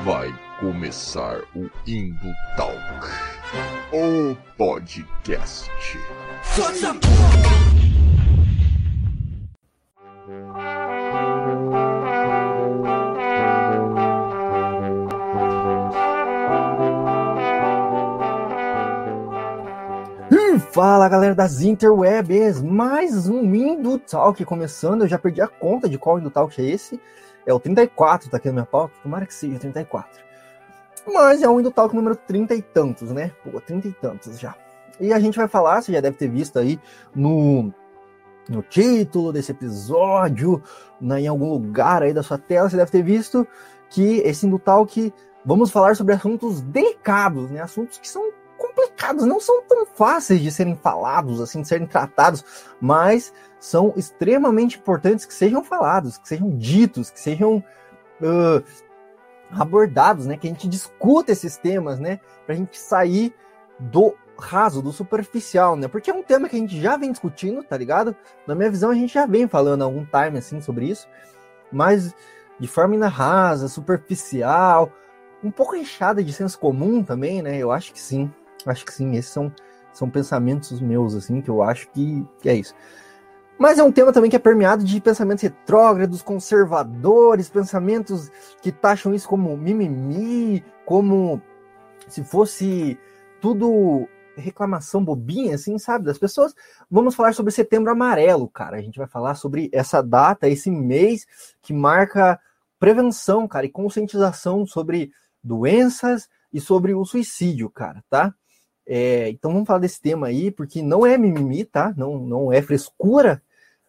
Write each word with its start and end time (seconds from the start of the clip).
Vai 0.00 0.34
começar 0.58 1.42
o 1.54 1.70
Indo 1.86 2.34
Talk, 2.56 2.74
o 3.92 4.34
podcast. 4.56 5.70
Fala 20.72 21.06
galera 21.08 21.34
das 21.34 21.60
interwebs, 21.60 22.60
mais 22.60 23.28
um 23.28 23.54
Indo 23.54 23.98
Talk 23.98 24.42
começando. 24.44 25.02
Eu 25.02 25.08
já 25.08 25.18
perdi 25.18 25.40
a 25.40 25.46
conta 25.46 25.88
de 25.88 25.96
qual 25.98 26.18
Indo 26.18 26.30
Talk 26.30 26.60
é 26.60 26.64
esse. 26.64 26.98
É 27.46 27.52
o 27.52 27.60
34, 27.60 28.30
tá 28.30 28.36
aqui 28.36 28.48
na 28.48 28.52
minha 28.52 28.66
pauta. 28.66 28.94
Tomara 29.02 29.26
que 29.26 29.34
seja 29.34 29.58
34. 29.58 30.22
Mas 31.06 31.42
é 31.42 31.48
o 31.48 31.58
Indo 31.58 31.70
Talk 31.70 31.94
número 31.94 32.14
30 32.14 32.54
e 32.54 32.62
tantos, 32.62 33.10
né? 33.10 33.32
Pô, 33.42 33.60
30 33.60 33.88
e 33.88 33.92
tantos 33.92 34.38
já. 34.38 34.54
E 35.00 35.12
a 35.12 35.18
gente 35.18 35.36
vai 35.36 35.48
falar, 35.48 35.82
você 35.82 35.92
já 35.92 36.00
deve 36.00 36.16
ter 36.16 36.28
visto 36.28 36.58
aí 36.58 36.78
no, 37.14 37.72
no 38.48 38.62
título 38.62 39.32
desse 39.32 39.50
episódio, 39.50 40.62
na, 41.00 41.20
em 41.20 41.26
algum 41.26 41.50
lugar 41.50 42.02
aí 42.02 42.12
da 42.12 42.22
sua 42.22 42.38
tela, 42.38 42.70
você 42.70 42.76
deve 42.76 42.90
ter 42.90 43.02
visto 43.02 43.46
que 43.90 44.18
esse 44.18 44.46
Indo 44.46 44.58
Talk 44.58 45.12
vamos 45.44 45.70
falar 45.70 45.96
sobre 45.96 46.14
assuntos 46.14 46.60
delicados, 46.60 47.50
né? 47.50 47.60
Assuntos 47.60 47.98
que 47.98 48.08
são 48.08 48.30
complicados, 48.82 49.24
não 49.24 49.40
são 49.40 49.62
tão 49.62 49.86
fáceis 49.86 50.40
de 50.40 50.50
serem 50.50 50.76
falados, 50.76 51.40
assim, 51.40 51.62
de 51.62 51.68
serem 51.68 51.86
tratados, 51.86 52.44
mas 52.80 53.32
são 53.58 53.92
extremamente 53.96 54.78
importantes 54.78 55.24
que 55.24 55.34
sejam 55.34 55.62
falados, 55.62 56.18
que 56.18 56.28
sejam 56.28 56.50
ditos, 56.56 57.10
que 57.10 57.20
sejam 57.20 57.62
uh, 58.20 58.62
abordados, 59.50 60.26
né? 60.26 60.36
Que 60.36 60.48
a 60.48 60.50
gente 60.50 60.68
discuta 60.68 61.32
esses 61.32 61.56
temas, 61.56 61.98
né? 61.98 62.18
Para 62.44 62.54
a 62.54 62.58
gente 62.58 62.78
sair 62.78 63.34
do 63.78 64.14
raso, 64.38 64.82
do 64.82 64.92
superficial, 64.92 65.76
né? 65.76 65.86
Porque 65.86 66.10
é 66.10 66.14
um 66.14 66.22
tema 66.22 66.48
que 66.48 66.56
a 66.56 66.58
gente 66.58 66.80
já 66.80 66.96
vem 66.96 67.12
discutindo, 67.12 67.62
tá 67.62 67.76
ligado? 67.76 68.16
Na 68.46 68.54
minha 68.54 68.70
visão, 68.70 68.90
a 68.90 68.94
gente 68.94 69.14
já 69.14 69.26
vem 69.26 69.46
falando 69.46 69.82
há 69.82 69.84
algum 69.84 70.04
time, 70.04 70.38
assim, 70.38 70.60
sobre 70.60 70.86
isso, 70.86 71.08
mas 71.70 72.14
de 72.58 72.66
forma 72.66 72.94
ainda 72.94 73.08
rasa, 73.08 73.68
superficial, 73.68 74.90
um 75.42 75.50
pouco 75.50 75.74
inchada 75.74 76.22
de 76.22 76.32
senso 76.32 76.58
comum 76.58 77.02
também, 77.02 77.42
né? 77.42 77.58
Eu 77.58 77.70
acho 77.70 77.92
que 77.92 78.00
sim. 78.00 78.32
Acho 78.66 78.84
que 78.84 78.92
sim, 78.92 79.16
esses 79.16 79.30
são, 79.30 79.52
são 79.92 80.08
pensamentos 80.08 80.80
meus, 80.80 81.14
assim, 81.14 81.40
que 81.40 81.50
eu 81.50 81.62
acho 81.62 81.88
que, 81.90 82.26
que 82.40 82.48
é 82.48 82.54
isso. 82.54 82.74
Mas 83.58 83.78
é 83.78 83.82
um 83.82 83.92
tema 83.92 84.12
também 84.12 84.30
que 84.30 84.36
é 84.36 84.40
permeado 84.40 84.82
de 84.82 85.00
pensamentos 85.00 85.42
retrógrados, 85.42 86.22
conservadores, 86.22 87.48
pensamentos 87.48 88.30
que 88.60 88.72
taxam 88.72 89.14
isso 89.14 89.28
como 89.28 89.56
mimimi, 89.56 90.64
como 90.84 91.40
se 92.08 92.24
fosse 92.24 92.98
tudo 93.40 94.08
reclamação 94.36 95.04
bobinha, 95.04 95.54
assim, 95.54 95.78
sabe, 95.78 96.06
das 96.06 96.18
pessoas. 96.18 96.54
Vamos 96.90 97.14
falar 97.14 97.34
sobre 97.34 97.52
Setembro 97.52 97.92
Amarelo, 97.92 98.48
cara. 98.48 98.78
A 98.78 98.82
gente 98.82 98.98
vai 98.98 99.06
falar 99.06 99.34
sobre 99.34 99.70
essa 99.72 100.02
data, 100.02 100.48
esse 100.48 100.70
mês 100.70 101.26
que 101.60 101.72
marca 101.72 102.40
prevenção, 102.78 103.46
cara, 103.46 103.66
e 103.66 103.70
conscientização 103.70 104.66
sobre 104.66 105.12
doenças 105.42 106.28
e 106.52 106.60
sobre 106.60 106.94
o 106.94 107.04
suicídio, 107.04 107.70
cara, 107.70 108.02
tá? 108.08 108.34
É, 108.86 109.28
então 109.30 109.52
vamos 109.52 109.66
falar 109.66 109.80
desse 109.80 110.00
tema 110.00 110.26
aí, 110.26 110.50
porque 110.50 110.82
não 110.82 111.06
é 111.06 111.16
mimimi, 111.16 111.64
tá? 111.64 111.94
Não, 111.96 112.18
não 112.18 112.52
é 112.52 112.60
frescura, 112.60 113.42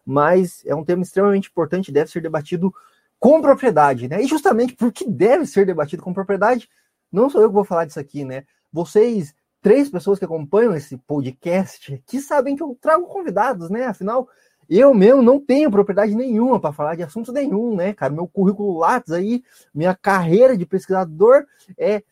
mas 0.04 0.62
é 0.64 0.74
um 0.74 0.84
tema 0.84 1.02
extremamente 1.02 1.48
importante, 1.48 1.92
deve 1.92 2.10
ser 2.10 2.20
debatido 2.22 2.72
com 3.18 3.40
propriedade, 3.40 4.08
né? 4.08 4.22
E 4.22 4.26
justamente 4.26 4.74
porque 4.74 5.08
deve 5.08 5.46
ser 5.46 5.66
debatido 5.66 6.02
com 6.02 6.12
propriedade, 6.12 6.68
não 7.10 7.30
sou 7.30 7.40
eu 7.40 7.48
que 7.48 7.54
vou 7.54 7.64
falar 7.64 7.86
disso 7.86 7.98
aqui, 7.98 8.24
né? 8.24 8.44
Vocês, 8.72 9.34
três 9.62 9.88
pessoas 9.88 10.18
que 10.18 10.24
acompanham 10.24 10.74
esse 10.74 10.96
podcast, 10.98 12.02
que 12.06 12.20
sabem 12.20 12.54
que 12.54 12.62
eu 12.62 12.76
trago 12.80 13.06
convidados, 13.06 13.70
né? 13.70 13.86
Afinal, 13.86 14.28
eu 14.68 14.94
mesmo 14.94 15.22
não 15.22 15.40
tenho 15.40 15.70
propriedade 15.70 16.14
nenhuma 16.14 16.60
para 16.60 16.72
falar 16.72 16.96
de 16.96 17.02
assunto 17.02 17.32
nenhum, 17.32 17.74
né, 17.76 17.92
cara? 17.92 18.12
Meu 18.12 18.26
currículo 18.26 18.78
Lattes 18.78 19.12
aí, 19.12 19.42
minha 19.74 19.94
carreira 19.94 20.56
de 20.56 20.66
pesquisador 20.66 21.44
é 21.78 22.02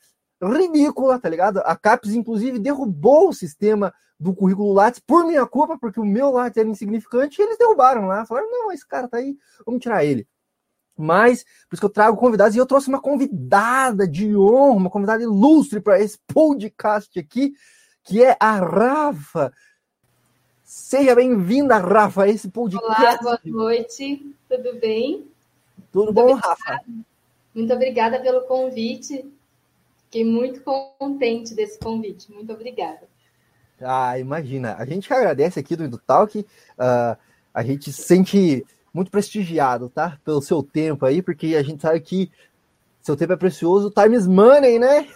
ridícula, 0.43 1.19
tá 1.19 1.29
ligado? 1.29 1.59
A 1.59 1.77
CAPES, 1.77 2.15
inclusive, 2.15 2.59
derrubou 2.59 3.29
o 3.29 3.33
sistema 3.33 3.95
do 4.19 4.35
currículo 4.35 4.73
Lattes 4.73 5.01
por 5.05 5.25
minha 5.27 5.47
culpa, 5.47 5.79
porque 5.79 6.01
o 6.01 6.05
meu 6.05 6.31
Lattes 6.31 6.57
era 6.57 6.69
insignificante, 6.69 7.41
e 7.41 7.45
eles 7.45 7.59
derrubaram 7.59 8.07
lá. 8.07 8.25
Falaram, 8.27 8.51
não, 8.51 8.73
esse 8.73 8.87
cara 8.87 9.09
tá 9.09 9.19
aí, 9.19 9.37
vamos 9.67 9.81
tirar 9.81 10.05
ele. 10.05 10.27
Mas, 10.97 11.43
por 11.43 11.75
isso 11.75 11.81
que 11.81 11.87
eu 11.87 11.91
trago 11.91 12.17
convidados, 12.17 12.55
e 12.55 12.59
eu 12.59 12.67
trouxe 12.67 12.89
uma 12.89 13.01
convidada 13.01 14.07
de 14.07 14.37
honra, 14.37 14.77
uma 14.77 14.91
convidada 14.91 15.23
ilustre 15.23 15.81
para 15.81 16.01
esse 16.01 16.19
podcast 16.27 17.19
aqui, 17.19 17.55
que 18.05 18.23
é 18.23 18.37
a 18.39 18.57
Rafa. 18.57 19.53
Seja 20.65 21.15
bem-vinda, 21.15 21.79
Rafa, 21.79 22.25
a 22.25 22.29
esse 22.29 22.49
podcast. 22.49 22.85
Olá, 22.85 23.19
boa 23.21 23.41
noite, 23.45 24.35
tudo 24.49 24.79
bem? 24.79 25.27
Tudo 25.91 26.07
muito 26.07 26.15
bom, 26.15 26.31
obrigada. 26.31 26.49
Rafa? 26.49 26.85
Muito 27.55 27.75
obrigada 27.75 28.21
pelo 28.21 28.43
convite. 28.43 29.31
Fiquei 30.13 30.27
muito 30.27 30.61
contente 30.61 31.55
desse 31.55 31.79
convite. 31.79 32.31
Muito 32.31 32.53
obrigada. 32.53 33.09
Ah, 33.81 34.19
imagina. 34.19 34.77
A 34.79 34.85
gente 34.85 35.11
agradece 35.11 35.59
aqui 35.59 35.75
do 35.75 35.97
Talk. 35.97 36.39
Uh, 36.39 37.17
a 37.55 37.63
gente 37.63 37.91
se 37.91 38.03
sente 38.03 38.67
muito 38.93 39.11
prestigiado, 39.11 39.89
tá? 39.89 40.19
Pelo 40.23 40.43
seu 40.43 40.63
tempo 40.63 41.07
aí, 41.07 41.23
porque 41.23 41.57
a 41.57 41.63
gente 41.63 41.81
sabe 41.81 41.99
que 42.01 42.31
seu 43.01 43.17
tempo 43.17 43.33
é 43.33 43.37
precioso, 43.37 43.91
time 43.91 44.15
is 44.15 44.27
money, 44.27 44.79
né? 44.79 45.09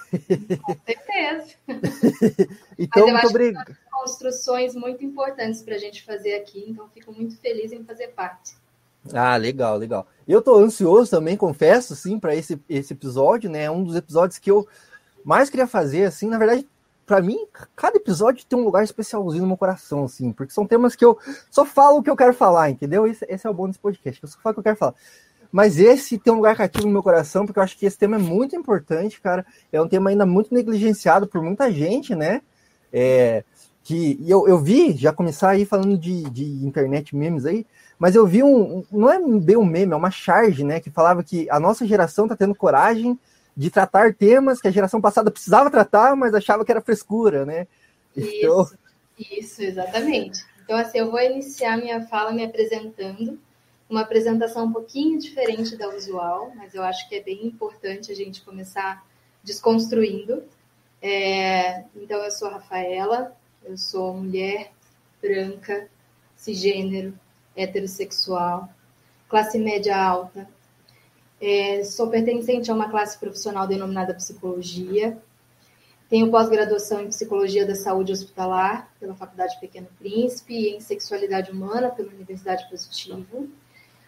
Com 0.63 0.77
certeza. 0.87 1.55
então, 2.79 3.07
muito 3.07 3.27
obrigado. 3.27 3.77
construções 3.93 4.75
muito 4.75 5.05
importantes 5.05 5.61
para 5.61 5.75
a 5.75 5.79
gente 5.79 6.03
fazer 6.05 6.37
aqui, 6.37 6.65
então 6.67 6.89
fico 6.89 7.13
muito 7.13 7.37
feliz 7.37 7.71
em 7.71 7.85
fazer 7.85 8.09
parte. 8.09 8.57
Ah, 9.13 9.37
legal, 9.37 9.77
legal. 9.77 10.07
Eu 10.27 10.43
tô 10.43 10.57
ansioso 10.57 11.11
também, 11.11 11.37
confesso, 11.37 11.95
sim, 11.95 12.19
para 12.19 12.35
esse, 12.35 12.61
esse 12.69 12.93
episódio, 12.93 13.49
né? 13.51 13.65
É 13.65 13.71
um 13.71 13.85
dos 13.85 13.97
episódios 13.97 14.39
que 14.39 14.51
eu 14.51 14.67
mais 15.25 15.51
queria 15.51 15.67
fazer, 15.67 16.05
assim, 16.05 16.29
na 16.29 16.39
verdade, 16.39 16.67
para 17.07 17.23
mim, 17.23 17.47
cada 17.77 17.97
episódio 17.97 18.45
tem 18.45 18.59
um 18.59 18.65
lugar 18.65 18.83
especialzinho 18.83 19.43
no 19.43 19.49
meu 19.49 19.57
coração, 19.57 20.05
assim, 20.05 20.33
porque 20.33 20.53
são 20.53 20.67
temas 20.67 20.97
que 20.97 21.05
eu 21.05 21.17
só 21.51 21.65
falo 21.65 21.99
o 21.99 22.03
que 22.03 22.11
eu 22.11 22.17
quero 22.17 22.35
falar, 22.35 22.71
entendeu? 22.71 23.07
Esse, 23.07 23.25
esse 23.29 23.47
é 23.47 23.51
o 23.51 23.55
bom 23.55 23.69
desse 23.69 23.79
podcast, 23.79 24.23
eu 24.23 24.29
só 24.29 24.39
falo 24.39 24.53
o 24.53 24.55
que 24.55 24.61
eu 24.61 24.65
quero 24.65 24.77
falar. 24.77 24.95
Mas 25.53 25.79
esse 25.79 26.19
tem 26.19 26.33
um 26.33 26.37
lugar 26.37 26.57
cativo 26.57 26.87
no 26.87 26.93
meu 26.93 27.03
coração, 27.03 27.47
porque 27.47 27.59
eu 27.59 27.63
acho 27.63 27.79
que 27.79 27.87
esse 27.87 27.97
tema 27.97 28.17
é 28.17 28.19
muito 28.19 28.57
importante, 28.57 29.21
cara. 29.21 29.47
É 29.73 29.81
um 29.81 29.89
tema 29.89 30.11
ainda 30.11 30.27
muito 30.27 30.53
negligenciado 30.53 31.27
por 31.27 31.41
muita 31.41 31.71
gente, 31.73 32.15
né? 32.15 32.43
É, 32.93 33.45
que 33.83 34.19
eu, 34.27 34.49
eu 34.49 34.59
vi 34.59 34.93
já 34.97 35.13
começar 35.13 35.51
aí 35.51 35.65
falando 35.65 35.97
de, 35.97 36.29
de 36.31 36.45
internet 36.67 37.15
memes 37.15 37.47
aí, 37.47 37.65
mas 37.99 38.15
eu 38.15 38.27
vi 38.27 38.43
um, 38.43 38.85
não 38.91 39.11
é 39.11 39.19
bem 39.41 39.57
um 39.57 39.65
meme, 39.65 39.93
é 39.93 39.97
uma 39.97 40.11
charge, 40.11 40.65
né, 40.65 40.81
que 40.81 40.91
falava 40.91 41.23
que 41.23 41.49
a 41.51 41.59
nossa 41.59 41.87
geração 41.87 42.29
tá 42.29 42.37
tendo 42.37 42.55
coragem 42.55 43.19
de 43.57 43.71
tratar 43.71 44.15
temas 44.15 44.61
que 44.61 44.69
a 44.69 44.71
geração 44.71 45.01
passada 45.01 45.31
precisava 45.31 45.71
tratar, 45.71 46.15
mas 46.15 46.35
achava 46.35 46.65
que 46.65 46.71
era 46.71 46.83
frescura, 46.83 47.47
né? 47.47 47.67
Então... 48.15 48.63
Isso, 48.63 48.79
isso, 49.19 49.63
exatamente. 49.63 50.45
Então, 50.63 50.77
assim, 50.77 50.99
eu 50.99 51.11
vou 51.11 51.21
iniciar 51.21 51.79
minha 51.79 52.07
fala 52.07 52.33
me 52.33 52.45
apresentando, 52.45 53.39
uma 53.89 54.03
apresentação 54.03 54.67
um 54.67 54.73
pouquinho 54.73 55.19
diferente 55.19 55.77
da 55.77 55.89
usual, 55.89 56.53
mas 56.55 56.75
eu 56.75 56.83
acho 56.83 57.09
que 57.09 57.15
é 57.15 57.23
bem 57.23 57.47
importante 57.47 58.13
a 58.13 58.15
gente 58.15 58.43
começar 58.43 59.07
desconstruindo. 59.43 60.43
É, 61.01 61.85
então, 61.95 62.19
eu 62.23 62.31
sou 62.31 62.51
Rafaela, 62.51 63.35
eu 63.65 63.79
sou 63.79 64.13
mulher 64.13 64.73
branca, 65.23 65.89
cisgênero, 66.35 67.19
heterossexual, 67.57 68.69
classe 69.29 69.59
média 69.59 69.97
alta. 69.97 70.49
É, 71.41 71.85
sou 71.85 72.09
pertencente 72.09 72.71
a 72.71 72.75
uma 72.75 72.89
classe 72.89 73.19
profissional 73.19 73.67
denominada 73.67 74.15
psicologia. 74.15 75.19
Tenho 76.09 76.31
pós-graduação 76.31 77.01
em 77.01 77.09
psicologia 77.09 77.67
da 77.67 77.75
saúde 77.75 78.13
hospitalar 78.13 78.89
pela 79.01 79.15
Faculdade 79.15 79.59
Pequeno 79.59 79.89
Príncipe 79.99 80.55
e 80.55 80.77
em 80.77 80.81
sexualidade 80.81 81.51
humana 81.51 81.91
pela 81.91 82.13
Universidade 82.13 82.69
Positivo. 82.71 83.49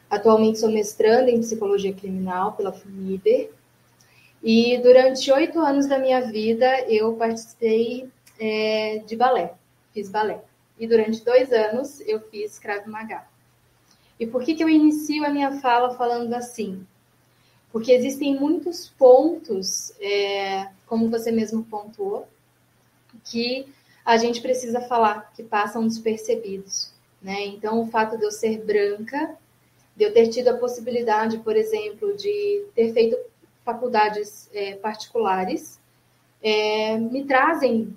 Atualmente 0.09 0.59
sou 0.61 0.71
mestranda 0.71 1.31
em 1.31 1.41
psicologia 1.41 1.93
criminal 1.93 2.53
pela 2.53 2.73
FUNIBER. 2.73 3.51
E 4.43 4.79
durante 4.79 5.31
oito 5.33 5.59
anos 5.59 5.87
da 5.87 5.99
minha 5.99 6.21
vida 6.21 6.83
eu 6.89 7.15
participei 7.15 8.09
é, 8.39 9.03
de 9.05 9.17
balé, 9.17 9.55
fiz 9.93 10.09
balé. 10.09 10.41
E 10.79 10.87
durante 10.87 11.25
dois 11.25 11.53
anos 11.53 12.01
eu 12.03 12.21
fiz 12.21 12.59
Krav 12.59 12.87
Maga. 12.87 13.25
E 14.19 14.27
por 14.27 14.43
que, 14.43 14.55
que 14.55 14.65
eu 14.65 14.69
inicio 14.69 15.25
a 15.25 15.31
minha 15.31 15.61
fala 15.61 15.95
falando 15.95 16.33
assim? 16.35 16.87
Porque 17.71 17.93
existem 17.93 18.39
muitos 18.39 18.89
pontos, 18.89 19.93
é, 20.01 20.69
como 20.87 21.11
você 21.11 21.31
mesmo 21.31 21.63
pontuou, 21.65 22.27
que 23.25 23.67
a 24.05 24.17
gente 24.17 24.41
precisa 24.41 24.81
falar, 24.81 25.33
que 25.35 25.43
passam 25.43 25.87
despercebidos. 25.87 26.93
Né? 27.21 27.47
Então, 27.47 27.83
o 27.83 27.87
fato 27.87 28.17
de 28.17 28.25
eu 28.25 28.31
ser 28.31 28.65
branca, 28.65 29.37
de 29.97 30.05
eu 30.05 30.13
ter 30.13 30.29
tido 30.29 30.49
a 30.49 30.57
possibilidade, 30.57 31.39
por 31.39 31.57
exemplo, 31.57 32.17
de 32.17 32.65
ter 32.75 32.93
feito 32.93 33.19
faculdades 33.65 34.49
é, 34.55 34.77
particulares 34.77 35.79
é, 36.43 36.97
me 36.97 37.25
trazem 37.25 37.95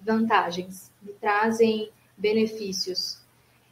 vantagens, 0.00 0.90
me 1.02 1.12
trazem 1.12 1.90
benefícios. 2.16 3.20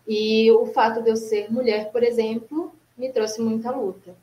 E 0.06 0.50
o 0.52 0.66
fato 0.66 1.02
de 1.02 1.10
eu 1.10 1.16
ser 1.16 1.50
mulher, 1.50 1.90
por 1.92 2.02
exemplo, 2.02 2.72
me 2.96 3.10
trouxe 3.10 3.40
muita 3.40 3.70
luta. 3.70 4.14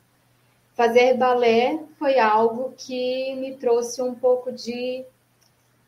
Fazer 0.74 1.16
balé 1.16 1.80
foi 1.98 2.18
algo 2.18 2.72
que 2.76 3.34
me 3.36 3.56
trouxe 3.56 4.00
um 4.00 4.14
pouco 4.14 4.52
de 4.52 5.04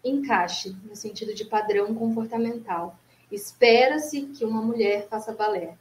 encaixe, 0.04 0.76
no 0.84 0.96
sentido 0.96 1.34
de 1.34 1.44
padrão 1.44 1.94
comportamental. 1.94 2.96
Espera-se 3.30 4.22
que 4.22 4.44
uma 4.44 4.60
mulher 4.60 5.06
faça 5.08 5.32
balé. 5.32 5.76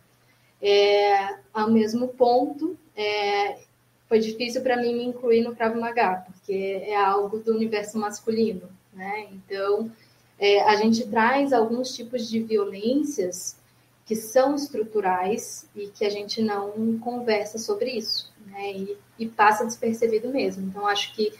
É, 0.61 1.37
ao 1.53 1.69
mesmo 1.71 2.09
ponto, 2.09 2.77
é, 2.95 3.59
foi 4.07 4.19
difícil 4.19 4.61
para 4.61 4.77
mim 4.77 4.93
me 4.93 5.03
incluir 5.05 5.41
no 5.41 5.55
Krav 5.55 5.75
Maga, 5.75 6.23
porque 6.27 6.81
é 6.85 6.95
algo 6.95 7.39
do 7.39 7.53
universo 7.53 7.97
masculino, 7.97 8.69
né? 8.93 9.27
Então, 9.31 9.91
é, 10.37 10.61
a 10.63 10.75
gente 10.75 11.07
traz 11.07 11.51
alguns 11.51 11.95
tipos 11.95 12.29
de 12.29 12.41
violências 12.41 13.57
que 14.05 14.15
são 14.15 14.55
estruturais 14.55 15.67
e 15.75 15.87
que 15.87 16.05
a 16.05 16.09
gente 16.09 16.41
não 16.41 16.97
conversa 16.99 17.57
sobre 17.57 17.91
isso, 17.91 18.31
né? 18.47 18.71
E, 18.71 18.97
e 19.19 19.27
passa 19.27 19.65
despercebido 19.65 20.29
mesmo. 20.29 20.67
Então, 20.67 20.87
acho 20.87 21.13
que 21.15 21.31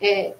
é, 0.00 0.34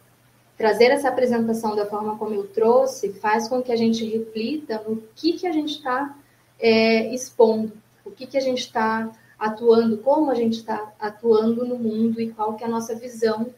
trazer 0.56 0.86
essa 0.86 1.08
apresentação 1.08 1.76
da 1.76 1.86
forma 1.86 2.16
como 2.16 2.34
eu 2.34 2.46
trouxe 2.48 3.12
faz 3.14 3.48
com 3.48 3.62
que 3.62 3.72
a 3.72 3.76
gente 3.76 4.04
reflita 4.04 4.82
no 4.86 5.02
que, 5.14 5.34
que 5.34 5.46
a 5.46 5.52
gente 5.52 5.74
está 5.74 6.16
é, 6.58 7.14
expondo, 7.14 7.72
o 8.04 8.10
que, 8.10 8.26
que 8.26 8.38
a 8.38 8.40
gente 8.40 8.60
está 8.60 9.10
atuando, 9.38 9.98
como 9.98 10.30
a 10.30 10.34
gente 10.34 10.54
está 10.54 10.92
atuando 10.98 11.66
no 11.66 11.78
mundo 11.78 12.20
e 12.20 12.32
qual 12.32 12.54
que 12.54 12.64
é 12.64 12.66
a 12.66 12.70
nossa 12.70 12.94
visão 12.94 13.52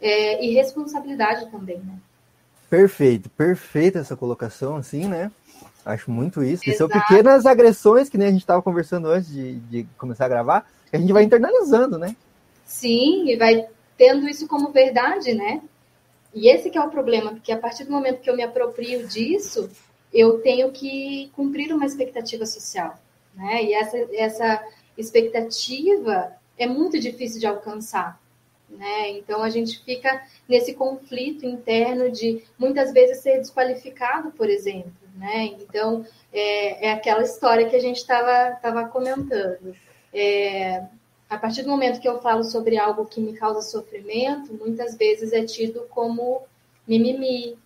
é, 0.00 0.44
e 0.44 0.54
responsabilidade 0.54 1.50
também, 1.50 1.78
né? 1.78 1.98
Perfeito, 2.70 3.28
perfeita 3.30 3.98
essa 3.98 4.16
colocação, 4.16 4.76
assim, 4.76 5.06
né? 5.08 5.30
Acho 5.84 6.10
muito 6.10 6.42
isso. 6.42 6.62
Que 6.62 6.72
são 6.72 6.88
pequenas 6.88 7.44
agressões, 7.44 8.08
que 8.08 8.16
nem 8.16 8.28
a 8.28 8.30
gente 8.30 8.40
estava 8.40 8.62
conversando 8.62 9.08
antes 9.08 9.30
de, 9.30 9.56
de 9.60 9.86
começar 9.98 10.24
a 10.24 10.28
gravar, 10.28 10.66
que 10.90 10.96
a 10.96 10.98
gente 10.98 11.12
vai 11.12 11.24
internalizando, 11.24 11.98
né? 11.98 12.16
Sim, 12.64 13.28
e 13.28 13.36
vai 13.36 13.66
tendo 13.96 14.26
isso 14.28 14.48
como 14.48 14.72
verdade, 14.72 15.34
né? 15.34 15.60
E 16.32 16.48
esse 16.48 16.70
que 16.70 16.78
é 16.78 16.80
o 16.80 16.90
problema, 16.90 17.32
porque 17.32 17.52
a 17.52 17.58
partir 17.58 17.84
do 17.84 17.92
momento 17.92 18.20
que 18.20 18.30
eu 18.30 18.36
me 18.36 18.42
aproprio 18.42 19.06
disso, 19.06 19.70
eu 20.12 20.40
tenho 20.40 20.72
que 20.72 21.30
cumprir 21.34 21.72
uma 21.72 21.84
expectativa 21.84 22.46
social, 22.46 22.98
né? 23.34 23.62
E 23.62 23.74
essa, 23.74 23.98
essa 24.12 24.64
expectativa 24.96 26.32
é 26.56 26.66
muito 26.66 26.98
difícil 26.98 27.38
de 27.38 27.46
alcançar, 27.46 28.18
né? 28.70 29.10
Então 29.10 29.42
a 29.42 29.50
gente 29.50 29.84
fica 29.84 30.24
nesse 30.48 30.72
conflito 30.72 31.44
interno 31.44 32.10
de 32.10 32.42
muitas 32.58 32.92
vezes 32.92 33.22
ser 33.22 33.38
desqualificado, 33.38 34.30
por 34.30 34.48
exemplo, 34.48 35.03
né? 35.14 35.46
Então 35.46 36.04
é, 36.32 36.88
é 36.88 36.92
aquela 36.92 37.22
história 37.22 37.68
que 37.68 37.76
a 37.76 37.80
gente 37.80 37.98
estava 37.98 38.56
tava 38.60 38.88
comentando. 38.88 39.74
É, 40.12 40.84
a 41.28 41.38
partir 41.38 41.62
do 41.62 41.70
momento 41.70 42.00
que 42.00 42.08
eu 42.08 42.20
falo 42.20 42.44
sobre 42.44 42.76
algo 42.76 43.06
que 43.06 43.20
me 43.20 43.34
causa 43.34 43.60
sofrimento, 43.62 44.52
muitas 44.54 44.96
vezes 44.96 45.32
é 45.32 45.44
tido 45.44 45.86
como 45.90 46.42
mimimi, 46.86 47.56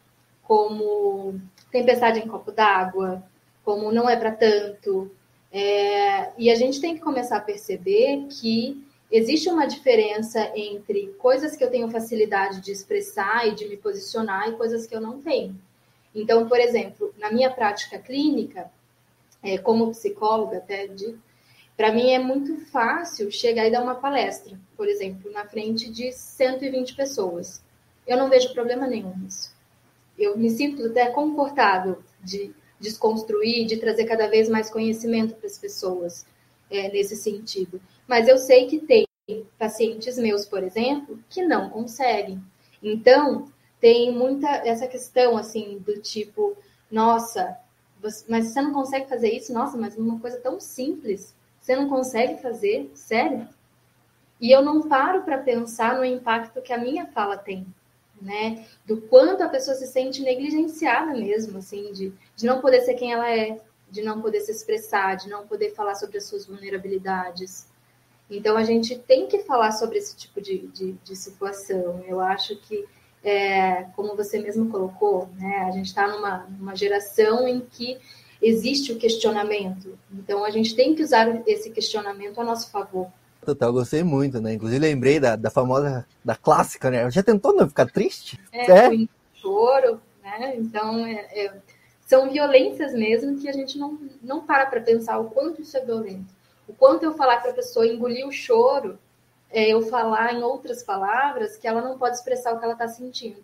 como 0.43 1.41
tempestade 1.71 2.21
em 2.21 2.29
copo 2.29 2.51
d'água, 2.51 3.23
como 3.65 3.93
não 3.93 4.09
é 4.09 4.17
para 4.17 4.33
tanto. 4.33 5.11
É, 5.53 6.31
e 6.39 6.51
a 6.51 6.55
gente 6.55 6.81
tem 6.81 6.95
que 6.95 7.01
começar 7.01 7.39
a 7.39 7.43
perceber 7.43 8.27
que 8.31 8.83
existe 9.11 9.49
uma 9.49 9.67
diferença 9.67 10.51
entre 10.55 11.09
coisas 11.19 11.57
que 11.57 11.65
eu 11.65 11.71
tenho 11.71 11.91
facilidade 11.91 12.61
de 12.61 12.71
expressar 12.71 13.49
e 13.49 13.55
de 13.55 13.67
me 13.67 13.77
posicionar 13.77 14.49
e 14.49 14.57
coisas 14.57 14.87
que 14.87 14.95
eu 14.95 15.01
não 15.01 15.21
tenho. 15.21 15.59
Então, 16.21 16.49
por 16.49 16.59
exemplo, 16.59 17.15
na 17.19 17.31
minha 17.31 17.51
prática 17.51 17.99
clínica, 17.99 18.71
é, 19.43 19.57
como 19.57 19.91
psicóloga, 19.91 20.59
até 20.59 20.89
para 21.77 21.93
mim 21.93 22.11
é 22.11 22.19
muito 22.19 22.57
fácil 22.67 23.31
chegar 23.31 23.67
e 23.67 23.71
dar 23.71 23.83
uma 23.83 23.95
palestra, 23.95 24.59
por 24.77 24.89
exemplo, 24.89 25.31
na 25.31 25.47
frente 25.47 25.89
de 25.91 26.13
120 26.13 26.97
pessoas. 26.97 27.63
Eu 28.07 28.17
não 28.17 28.29
vejo 28.29 28.53
problema 28.53 28.87
nenhum 28.87 29.17
nisso. 29.17 29.55
Eu 30.19 30.37
me 30.37 30.51
sinto 30.51 30.87
até 30.87 31.11
confortável 31.11 32.03
de 32.21 32.53
desconstruir, 32.81 33.67
de 33.67 33.77
trazer 33.77 34.07
cada 34.07 34.29
vez 34.29 34.49
mais 34.49 34.69
conhecimento 34.69 35.35
para 35.37 35.47
as 35.47 35.59
pessoas 35.59 36.27
é, 36.69 36.91
nesse 36.91 37.15
sentido. 37.15 37.81
Mas 38.09 38.27
eu 38.27 38.39
sei 38.39 38.67
que 38.67 38.81
tem 38.81 39.07
pacientes 39.59 40.17
meus, 40.19 40.47
por 40.47 40.63
exemplo, 40.65 41.19
que 41.29 41.43
não 41.43 41.71
conseguem. 41.71 42.43
Então, 42.83 43.53
tem 43.81 44.13
muita 44.13 44.49
essa 44.49 44.87
questão 44.87 45.37
assim 45.37 45.79
do 45.79 46.01
tipo, 46.01 46.57
nossa, 46.91 47.57
mas 48.29 48.47
você 48.49 48.63
não 48.63 48.73
consegue 48.73 49.09
fazer 49.09 49.31
isso? 49.31 49.53
Nossa, 49.53 49.77
mas 49.77 49.97
uma 49.97 50.19
coisa 50.21 50.39
tão 50.39 50.61
simples. 50.61 51.35
Você 51.61 51.75
não 51.75 51.89
consegue 51.89 52.41
fazer? 52.41 52.91
Sério? 52.95 53.49
E 54.41 54.51
eu 54.51 54.63
não 54.63 54.89
paro 54.89 55.23
para 55.23 55.39
pensar 55.39 55.97
no 55.97 56.05
impacto 56.05 56.63
que 56.63 56.73
a 56.73 56.79
minha 56.79 57.07
fala 57.07 57.37
tem, 57.37 57.67
né? 58.21 58.65
Do 58.87 59.01
quanto 59.03 59.43
a 59.43 59.49
pessoa 59.49 59.77
se 59.77 59.87
sente 59.87 60.23
negligenciada 60.23 61.13
mesmo, 61.13 61.59
assim, 61.59 61.93
de, 61.93 62.13
de 62.37 62.47
não 62.47 62.61
poder 62.61 62.83
ser 62.83 62.95
quem 62.95 63.13
ela 63.13 63.29
é, 63.31 63.61
de 63.91 64.03
não 64.03 64.23
poder 64.23 64.41
se 64.41 64.53
expressar, 64.53 65.17
de 65.17 65.29
não 65.29 65.47
poder 65.47 65.75
falar 65.75 65.97
sobre 65.97 66.19
as 66.19 66.25
suas 66.25 66.47
vulnerabilidades. 66.47 67.67
Então, 68.31 68.57
a 68.57 68.63
gente 68.63 68.97
tem 68.97 69.27
que 69.27 69.41
falar 69.41 69.73
sobre 69.73 69.99
esse 69.99 70.17
tipo 70.17 70.41
de, 70.41 70.69
de, 70.69 70.93
de 70.93 71.17
situação. 71.17 72.05
Eu 72.07 72.21
acho 72.21 72.57
que, 72.57 72.87
é, 73.23 73.85
como 73.97 74.17
você 74.17 74.39
mesmo 74.39 74.71
colocou, 74.71 75.29
né, 75.39 75.67
a 75.69 75.71
gente 75.71 75.87
está 75.87 76.07
numa, 76.07 76.47
numa 76.59 76.77
geração 76.77 77.47
em 77.47 77.61
que 77.61 77.99
existe 78.41 78.93
o 78.93 78.97
questionamento. 78.97 79.99
Então, 80.13 80.45
a 80.45 80.51
gente 80.51 80.75
tem 80.75 80.95
que 80.95 81.03
usar 81.03 81.43
esse 81.47 81.71
questionamento 81.71 82.41
a 82.41 82.45
nosso 82.45 82.71
favor. 82.71 83.09
Total, 83.45 83.73
gostei 83.73 84.03
muito, 84.03 84.41
né? 84.41 84.55
Inclusive, 84.55 84.81
lembrei 84.81 85.19
da, 85.19 85.35
da 85.35 85.51
famosa, 85.51 86.07
da 86.25 86.37
clássica, 86.37 86.91
né? 86.91 87.11
Já 87.11 87.23
tentou 87.23 87.55
não 87.55 87.69
ficar 87.69 87.87
triste? 87.87 88.39
É, 88.53 88.71
é. 88.71 88.91
choro, 89.35 90.01
né? 90.23 90.55
Então, 90.57 91.05
é, 91.07 91.27
é, 91.33 91.53
são 92.07 92.31
violências 92.31 92.93
mesmo 92.93 93.39
que 93.39 93.49
a 93.49 93.53
gente 93.53 93.79
não, 93.79 93.99
não 94.23 94.45
para 94.45 94.67
para 94.67 94.81
pensar 94.81 95.19
o 95.19 95.31
quanto 95.31 95.63
isso 95.63 95.77
é 95.77 95.85
violento. 95.85 96.37
O 96.67 96.75
quanto 96.75 97.05
eu 97.05 97.15
falar 97.15 97.39
para 97.39 97.51
a 97.51 97.55
pessoa 97.55 97.87
engolir 97.87 98.27
o 98.27 98.33
choro, 98.33 98.99
eu 99.53 99.83
falar 99.83 100.35
em 100.35 100.43
outras 100.43 100.83
palavras 100.83 101.57
que 101.57 101.67
ela 101.67 101.81
não 101.81 101.99
pode 101.99 102.17
expressar 102.17 102.55
o 102.55 102.59
que 102.59 102.65
ela 102.65 102.75
está 102.75 102.89
sentindo. 102.89 103.43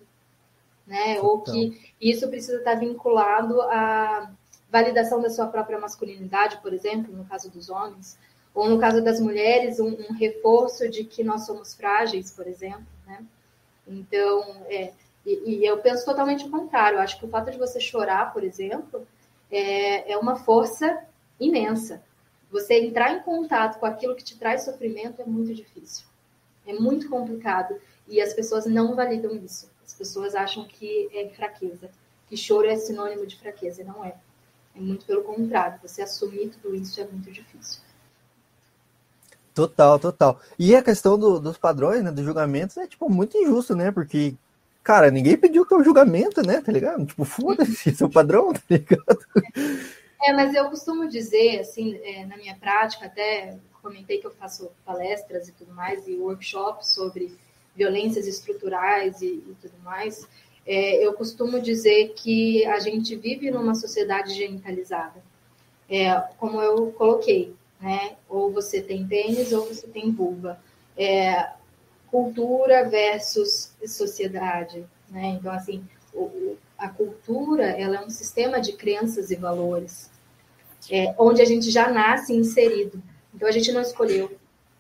Né? 0.87 1.21
Ou 1.21 1.40
que 1.40 1.95
isso 2.00 2.29
precisa 2.29 2.59
estar 2.59 2.75
vinculado 2.75 3.61
a 3.62 4.31
validação 4.71 5.23
da 5.23 5.31
sua 5.31 5.47
própria 5.47 5.79
masculinidade, 5.79 6.59
por 6.61 6.73
exemplo, 6.75 7.14
no 7.14 7.25
caso 7.25 7.50
dos 7.50 7.71
homens, 7.71 8.19
ou 8.55 8.69
no 8.69 8.79
caso 8.79 9.02
das 9.02 9.19
mulheres, 9.19 9.81
um, 9.81 9.88
um 9.88 10.12
reforço 10.12 10.88
de 10.88 11.05
que 11.05 11.25
nós 11.25 11.47
somos 11.47 11.75
frágeis, 11.75 12.31
por 12.31 12.47
exemplo, 12.47 12.87
né? 13.07 13.25
Então, 13.87 14.43
é, 14.67 14.93
e, 15.25 15.59
e, 15.59 15.67
eu 15.67 15.79
penso 15.79 16.05
totalmente 16.05 16.47
o 16.47 16.50
contrário. 16.50 16.97
Eu 16.97 17.02
acho 17.02 17.19
que 17.19 17.25
o 17.25 17.29
fato 17.29 17.50
de 17.50 17.59
você 17.59 17.81
chorar, 17.81 18.33
por 18.33 18.45
exemplo, 18.45 19.07
é, 19.50 20.12
é 20.12 20.17
uma 20.17 20.37
força 20.37 21.05
imensa. 21.40 22.02
Você 22.51 22.75
entrar 22.75 23.13
em 23.13 23.23
contato 23.23 23.79
com 23.79 23.87
aquilo 23.87 24.15
que 24.15 24.25
te 24.25 24.39
traz 24.39 24.65
sofrimento 24.65 25.21
é 25.21 25.25
muito 25.25 25.55
difícil. 25.55 26.07
É 26.67 26.73
muito 26.73 27.09
complicado. 27.09 27.77
E 28.07 28.21
as 28.21 28.33
pessoas 28.33 28.67
não 28.67 28.95
validam 28.95 29.35
isso. 29.37 29.71
As 29.85 29.95
pessoas 29.95 30.35
acham 30.35 30.65
que 30.65 31.09
é 31.13 31.29
fraqueza, 31.29 31.91
que 32.29 32.37
choro 32.37 32.69
é 32.69 32.77
sinônimo 32.77 33.27
de 33.27 33.39
fraqueza. 33.39 33.83
E 33.83 33.85
não 33.85 34.05
é. 34.05 34.15
É 34.77 34.81
muito 34.81 35.05
pelo 35.07 35.23
contrário, 35.23 35.79
você 35.83 36.03
assumir 36.03 36.51
tudo 36.51 36.75
isso 36.75 37.01
é 37.01 37.05
muito 37.05 37.31
difícil. 37.31 37.81
Total, 39.55 40.01
total. 40.01 40.41
E 40.59 40.75
a 40.75 40.83
questão 40.83 41.17
do, 41.17 41.39
dos 41.39 41.57
padrões, 41.57 42.03
né, 42.03 42.11
dos 42.11 42.25
julgamentos, 42.25 42.77
é, 42.77 42.89
tipo, 42.89 43.09
muito 43.09 43.39
injusto, 43.39 43.77
né? 43.77 43.93
Porque, 43.93 44.35
cara, 44.83 45.13
ninguém 45.13 45.37
pediu 45.37 45.65
teu 45.65 45.85
julgamento, 45.85 46.43
né? 46.45 46.61
Tá 46.61 46.73
ligado? 46.73 47.07
Tipo, 47.07 47.25
foda-se, 47.25 47.95
seu 47.95 48.11
padrão, 48.11 48.53
tá 48.53 48.61
ligado? 48.69 49.19
É, 50.25 50.33
mas 50.33 50.54
eu 50.54 50.69
costumo 50.71 51.09
dizer, 51.09 51.61
assim, 51.61 51.97
é, 52.02 52.25
na 52.25 52.37
minha 52.37 52.57
prática, 52.57 53.07
até 53.07 53.59
comentei 53.83 54.19
que 54.19 54.26
eu 54.26 54.31
faço 54.31 54.71
palestras 54.85 55.49
e 55.49 55.52
tudo 55.52 55.75
mais, 55.75 56.09
e 56.09 56.16
workshops 56.16 56.95
sobre 56.95 57.37
violências 57.76 58.26
estruturais 58.26 59.21
e, 59.21 59.26
e 59.26 59.57
tudo 59.61 59.75
mais. 59.83 60.26
É, 60.66 61.04
eu 61.04 61.12
costumo 61.12 61.61
dizer 61.61 62.14
que 62.14 62.64
a 62.64 62.78
gente 62.81 63.14
vive 63.16 63.50
numa 63.50 63.75
sociedade 63.75 64.33
genitalizada. 64.33 65.23
É, 65.90 66.19
como 66.38 66.62
eu 66.62 66.90
coloquei, 66.93 67.54
né? 67.78 68.16
Ou 68.26 68.50
você 68.50 68.81
tem 68.81 69.07
pênis 69.07 69.52
ou 69.52 69.66
você 69.66 69.87
tem 69.87 70.11
vulva. 70.11 70.59
É, 70.97 71.50
cultura 72.11 72.88
versus 72.88 73.73
sociedade, 73.87 74.87
né? 75.11 75.37
Então, 75.38 75.52
assim, 75.52 75.85
a 76.78 76.88
cultura 76.88 77.64
ela 77.64 77.97
é 77.97 78.04
um 78.04 78.09
sistema 78.09 78.61
de 78.61 78.73
crenças 78.73 79.31
e 79.31 79.37
valores, 79.37 80.11
é, 80.91 81.14
onde 81.19 81.41
a 81.43 81.45
gente 81.45 81.71
já 81.71 81.91
nasce 81.91 82.33
inserido. 82.33 83.03
Então, 83.35 83.49
a 83.49 83.53
gente 83.53 83.73
não 83.73 83.81
escolheu, 83.81 84.37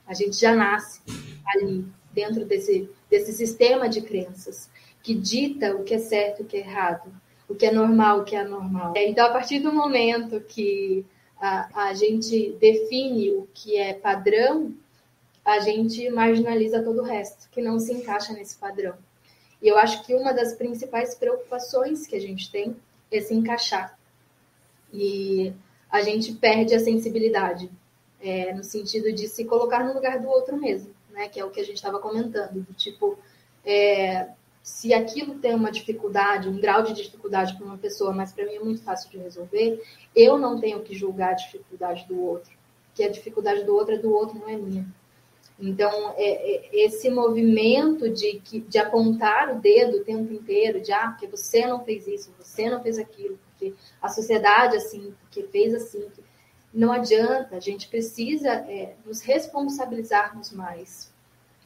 a 0.06 0.14
gente 0.14 0.36
já 0.36 0.54
nasce 0.54 1.00
ali, 1.46 1.84
dentro 2.12 2.44
desse, 2.44 2.88
desse 3.10 3.32
sistema 3.32 3.88
de 3.88 4.00
crenças 4.00 4.70
que 5.04 5.14
dita 5.14 5.76
o 5.76 5.84
que 5.84 5.94
é 5.94 5.98
certo 5.98 6.40
e 6.40 6.42
o 6.42 6.46
que 6.46 6.56
é 6.56 6.60
errado, 6.60 7.12
o 7.46 7.54
que 7.54 7.66
é 7.66 7.70
normal, 7.70 8.20
o 8.20 8.24
que 8.24 8.34
é 8.34 8.40
anormal. 8.40 8.94
Então, 8.96 9.26
a 9.26 9.30
partir 9.30 9.58
do 9.58 9.70
momento 9.70 10.40
que 10.40 11.04
a, 11.38 11.88
a 11.88 11.94
gente 11.94 12.56
define 12.58 13.30
o 13.32 13.46
que 13.52 13.76
é 13.76 13.92
padrão, 13.92 14.74
a 15.44 15.60
gente 15.60 16.08
marginaliza 16.08 16.82
todo 16.82 17.02
o 17.02 17.04
resto, 17.04 17.50
que 17.50 17.60
não 17.60 17.78
se 17.78 17.92
encaixa 17.92 18.32
nesse 18.32 18.56
padrão. 18.56 18.94
E 19.60 19.68
eu 19.68 19.76
acho 19.76 20.04
que 20.06 20.14
uma 20.14 20.32
das 20.32 20.54
principais 20.54 21.14
preocupações 21.14 22.06
que 22.06 22.16
a 22.16 22.20
gente 22.20 22.50
tem 22.50 22.74
é 23.12 23.20
se 23.20 23.34
encaixar. 23.34 23.98
E 24.90 25.52
a 25.94 26.02
gente 26.02 26.32
perde 26.32 26.74
a 26.74 26.80
sensibilidade, 26.80 27.70
é, 28.20 28.52
no 28.52 28.64
sentido 28.64 29.12
de 29.12 29.28
se 29.28 29.44
colocar 29.44 29.84
no 29.84 29.94
lugar 29.94 30.18
do 30.18 30.26
outro 30.26 30.56
mesmo, 30.56 30.92
né? 31.12 31.28
Que 31.28 31.38
é 31.38 31.44
o 31.44 31.50
que 31.50 31.60
a 31.60 31.64
gente 31.64 31.76
estava 31.76 32.00
comentando, 32.00 32.66
do 32.66 32.74
tipo, 32.74 33.16
é, 33.64 34.26
se 34.60 34.92
aquilo 34.92 35.36
tem 35.36 35.54
uma 35.54 35.70
dificuldade, 35.70 36.48
um 36.48 36.58
grau 36.58 36.82
de 36.82 36.94
dificuldade 36.94 37.56
para 37.56 37.64
uma 37.64 37.78
pessoa, 37.78 38.12
mas 38.12 38.32
para 38.32 38.44
mim 38.44 38.56
é 38.56 38.58
muito 38.58 38.82
fácil 38.82 39.08
de 39.08 39.18
resolver, 39.18 39.80
eu 40.16 40.36
não 40.36 40.58
tenho 40.58 40.80
que 40.80 40.96
julgar 40.96 41.30
a 41.30 41.34
dificuldade 41.34 42.04
do 42.08 42.20
outro, 42.20 42.50
que 42.92 43.04
a 43.04 43.08
dificuldade 43.08 43.62
do 43.62 43.72
outro 43.72 43.94
é 43.94 43.98
do 43.98 44.12
outro, 44.12 44.36
não 44.36 44.48
é 44.48 44.56
minha. 44.56 44.84
Então, 45.60 46.12
é, 46.16 46.56
é, 46.56 46.70
esse 46.72 47.08
movimento 47.08 48.10
de, 48.10 48.40
de 48.40 48.78
apontar 48.78 49.54
o 49.54 49.60
dedo 49.60 49.98
o 49.98 50.04
tempo 50.04 50.32
inteiro, 50.32 50.80
de 50.80 50.90
ah, 50.90 51.10
porque 51.10 51.28
você 51.28 51.64
não 51.64 51.84
fez 51.84 52.08
isso, 52.08 52.34
você 52.36 52.68
não 52.68 52.82
fez 52.82 52.98
aquilo, 52.98 53.38
porque 53.64 53.74
a 54.02 54.08
sociedade 54.08 54.76
assim, 54.76 55.14
porque 55.20 55.44
fez 55.44 55.74
assim, 55.74 56.06
não 56.72 56.92
adianta, 56.92 57.56
a 57.56 57.60
gente 57.60 57.88
precisa 57.88 58.48
é, 58.50 58.94
nos 59.06 59.20
responsabilizarmos 59.22 60.50
mais, 60.50 61.12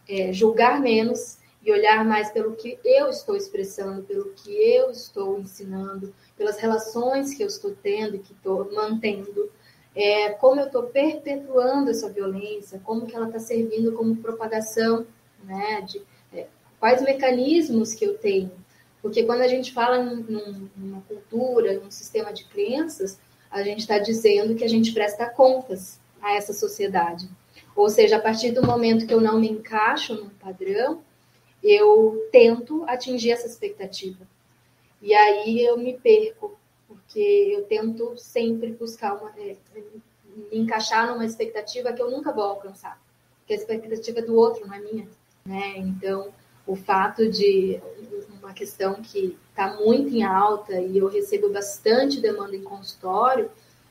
é, 0.08 0.32
julgar 0.32 0.80
menos 0.80 1.38
e 1.62 1.72
olhar 1.72 2.04
mais 2.04 2.30
pelo 2.30 2.54
que 2.54 2.78
eu 2.84 3.08
estou 3.08 3.36
expressando, 3.36 4.02
pelo 4.02 4.32
que 4.34 4.50
eu 4.50 4.90
estou 4.90 5.40
ensinando, 5.40 6.14
pelas 6.36 6.58
relações 6.58 7.34
que 7.34 7.42
eu 7.42 7.46
estou 7.46 7.74
tendo 7.82 8.18
que 8.18 8.32
estou 8.32 8.70
mantendo, 8.72 9.50
é, 9.94 10.30
como 10.30 10.60
eu 10.60 10.66
estou 10.66 10.84
perpetuando 10.84 11.90
essa 11.90 12.08
violência, 12.08 12.80
como 12.84 13.06
que 13.06 13.16
ela 13.16 13.26
está 13.26 13.38
servindo 13.38 13.92
como 13.92 14.16
propagação, 14.16 15.06
né, 15.42 15.80
de, 15.82 16.02
é, 16.32 16.46
quais 16.78 17.02
mecanismos 17.02 17.94
que 17.94 18.04
eu 18.04 18.16
tenho. 18.18 18.52
Porque 19.00 19.24
quando 19.24 19.42
a 19.42 19.48
gente 19.48 19.72
fala 19.72 20.02
num, 20.02 20.68
numa 20.76 21.00
cultura, 21.02 21.78
num 21.78 21.90
sistema 21.90 22.32
de 22.32 22.44
crenças, 22.44 23.18
a 23.50 23.62
gente 23.62 23.80
está 23.80 23.98
dizendo 23.98 24.54
que 24.54 24.64
a 24.64 24.68
gente 24.68 24.92
presta 24.92 25.26
contas 25.26 26.00
a 26.20 26.34
essa 26.34 26.52
sociedade. 26.52 27.28
Ou 27.74 27.88
seja, 27.88 28.16
a 28.16 28.20
partir 28.20 28.50
do 28.50 28.66
momento 28.66 29.06
que 29.06 29.14
eu 29.14 29.20
não 29.20 29.38
me 29.38 29.48
encaixo 29.48 30.14
num 30.14 30.30
padrão, 30.30 31.00
eu 31.62 32.28
tento 32.32 32.84
atingir 32.86 33.30
essa 33.30 33.46
expectativa. 33.46 34.26
E 35.00 35.14
aí 35.14 35.64
eu 35.64 35.76
me 35.78 35.96
perco, 35.96 36.58
porque 36.86 37.20
eu 37.20 37.64
tento 37.64 38.16
sempre 38.16 38.72
buscar 38.72 39.14
uma, 39.14 39.30
é, 39.38 39.56
me 40.50 40.58
encaixar 40.58 41.08
numa 41.08 41.24
expectativa 41.24 41.92
que 41.92 42.02
eu 42.02 42.10
nunca 42.10 42.32
vou 42.32 42.44
alcançar, 42.44 43.00
que 43.46 43.52
a 43.52 43.56
expectativa 43.56 44.20
do 44.22 44.34
outro, 44.34 44.66
não 44.66 44.74
é 44.74 44.80
minha. 44.80 45.08
Né? 45.46 45.74
Então, 45.78 46.32
o 46.68 46.76
fato 46.76 47.28
de 47.28 47.80
uma 48.40 48.52
questão 48.52 49.02
que 49.02 49.36
está 49.50 49.74
muito 49.74 50.14
em 50.14 50.22
alta 50.22 50.80
e 50.80 50.98
eu 50.98 51.08
recebo 51.08 51.50
bastante 51.50 52.20
demanda 52.20 52.54
em 52.54 52.62
consultório 52.62 53.50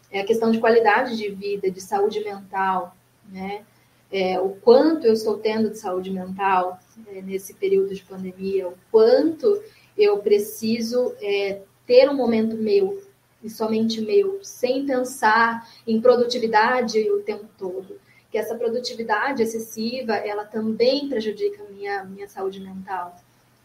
é 0.10 0.22
a 0.22 0.26
questão 0.26 0.52
de 0.52 0.60
qualidade 0.60 1.18
de 1.18 1.28
vida, 1.30 1.70
de 1.70 1.82
saúde 1.82 2.24
mental, 2.24 2.96
né? 3.30 3.66
é, 4.12 4.40
o 4.40 4.50
quanto 4.50 5.06
eu 5.06 5.14
estou 5.14 5.38
tendo 5.38 5.70
de 5.70 5.78
saúde 5.78 6.10
mental 6.10 6.80
é, 7.08 7.22
nesse 7.22 7.54
período 7.54 7.94
de 7.94 8.04
pandemia, 8.04 8.68
o 8.68 8.78
quanto 8.92 9.62
eu 9.98 10.18
preciso 10.20 11.14
é, 11.22 11.62
ter 11.86 12.10
um 12.10 12.16
momento 12.16 12.56
meu 12.56 13.02
e 13.44 13.50
somente 13.50 14.02
meu, 14.02 14.40
sem 14.42 14.86
pensar 14.86 15.68
em 15.86 16.02
produtividade 16.02 17.00
o 17.12 17.22
tempo 17.22 17.46
todo. 17.58 18.00
Que 18.32 18.38
essa 18.38 18.56
produtividade 18.56 19.42
excessiva, 19.42 20.14
ela 20.16 20.46
também 20.46 21.08
prejudica 21.08 21.64
a 21.64 21.68
minha, 21.68 22.04
minha 22.04 22.28
saúde 22.28 22.60
mental. 22.60 23.16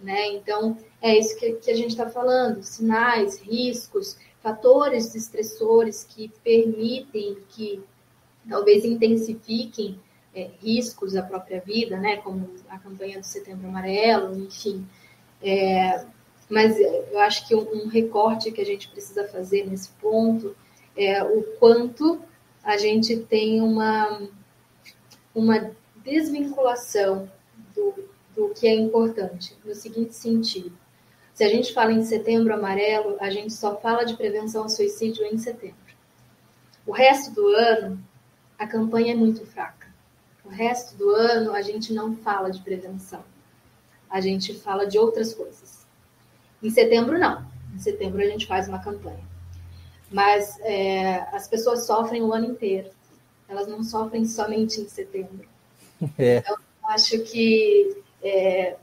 Né? 0.00 0.28
Então, 0.28 0.76
é 1.00 1.16
isso 1.16 1.36
que, 1.38 1.52
que 1.54 1.70
a 1.70 1.74
gente 1.74 1.90
está 1.90 2.08
falando: 2.08 2.62
sinais, 2.62 3.38
riscos, 3.38 4.16
fatores 4.42 5.14
estressores 5.14 6.04
que 6.04 6.30
permitem, 6.42 7.36
que 7.50 7.82
talvez 8.48 8.84
intensifiquem 8.84 9.98
é, 10.34 10.50
riscos 10.60 11.14
à 11.14 11.22
própria 11.22 11.60
vida, 11.60 11.96
né, 11.98 12.16
como 12.16 12.50
a 12.68 12.78
campanha 12.78 13.20
do 13.20 13.24
Setembro 13.24 13.68
Amarelo, 13.68 14.36
enfim. 14.36 14.86
É, 15.42 16.04
mas 16.48 16.78
eu 16.78 17.18
acho 17.20 17.46
que 17.46 17.54
um, 17.54 17.84
um, 17.84 17.86
recorte 17.86 18.50
que 18.50 18.60
a 18.60 18.64
gente 18.64 18.88
precisa 18.88 19.26
fazer 19.28 19.66
nesse 19.66 19.90
ponto 20.00 20.54
é 20.96 21.22
o 21.22 21.42
quanto 21.58 22.20
a 22.62 22.76
gente 22.76 23.16
tem 23.16 23.60
uma, 23.60 24.28
uma 25.34 25.70
desvinculação 26.04 27.30
do, 27.74 27.94
do 28.34 28.48
que 28.50 28.66
é 28.66 28.74
importante, 28.74 29.56
no 29.64 29.74
seguinte 29.74 30.14
sentido. 30.14 30.72
Se 31.34 31.44
a 31.44 31.48
gente 31.48 31.72
fala 31.72 31.92
em 31.92 32.04
setembro 32.04 32.52
amarelo, 32.54 33.16
a 33.20 33.30
gente 33.30 33.52
só 33.52 33.76
fala 33.80 34.04
de 34.04 34.16
prevenção 34.16 34.64
ao 34.64 34.68
suicídio 34.68 35.24
em 35.24 35.38
setembro. 35.38 35.76
O 36.86 36.92
resto 36.92 37.32
do 37.32 37.46
ano, 37.48 37.98
a 38.58 38.66
campanha 38.66 39.12
é 39.12 39.16
muito 39.16 39.46
fraca. 39.46 39.86
O 40.44 40.48
resto 40.48 40.96
do 40.96 41.10
ano 41.10 41.52
a 41.54 41.62
gente 41.62 41.92
não 41.92 42.16
fala 42.16 42.50
de 42.50 42.60
prevenção. 42.60 43.24
A 44.10 44.20
gente 44.20 44.52
fala 44.54 44.86
de 44.86 44.98
outras 44.98 45.32
coisas. 45.32 45.86
Em 46.62 46.68
setembro, 46.68 47.18
não. 47.18 47.46
Em 47.74 47.78
setembro 47.78 48.20
a 48.20 48.26
gente 48.26 48.46
faz 48.46 48.68
uma 48.68 48.80
campanha. 48.80 49.24
Mas 50.10 50.60
é, 50.60 51.20
as 51.34 51.48
pessoas 51.48 51.86
sofrem 51.86 52.22
o 52.22 52.32
ano 52.32 52.46
inteiro. 52.46 52.90
Elas 53.52 53.68
não 53.68 53.84
sofrem 53.84 54.24
somente 54.24 54.80
em 54.80 54.88
setembro. 54.88 55.46
É. 56.18 56.38
Então, 56.38 56.56
acho 56.82 57.16
que 57.20 57.96
é, 58.20 58.76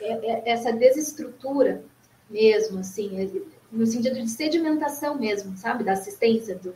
é, 0.00 0.12
é, 0.12 0.50
essa 0.50 0.72
desestrutura 0.72 1.84
mesmo, 2.30 2.78
assim, 2.78 3.30
no 3.70 3.86
sentido 3.86 4.14
de 4.14 4.30
sedimentação 4.30 5.18
mesmo, 5.18 5.54
sabe, 5.58 5.84
da 5.84 5.92
assistência, 5.92 6.54
do, 6.54 6.74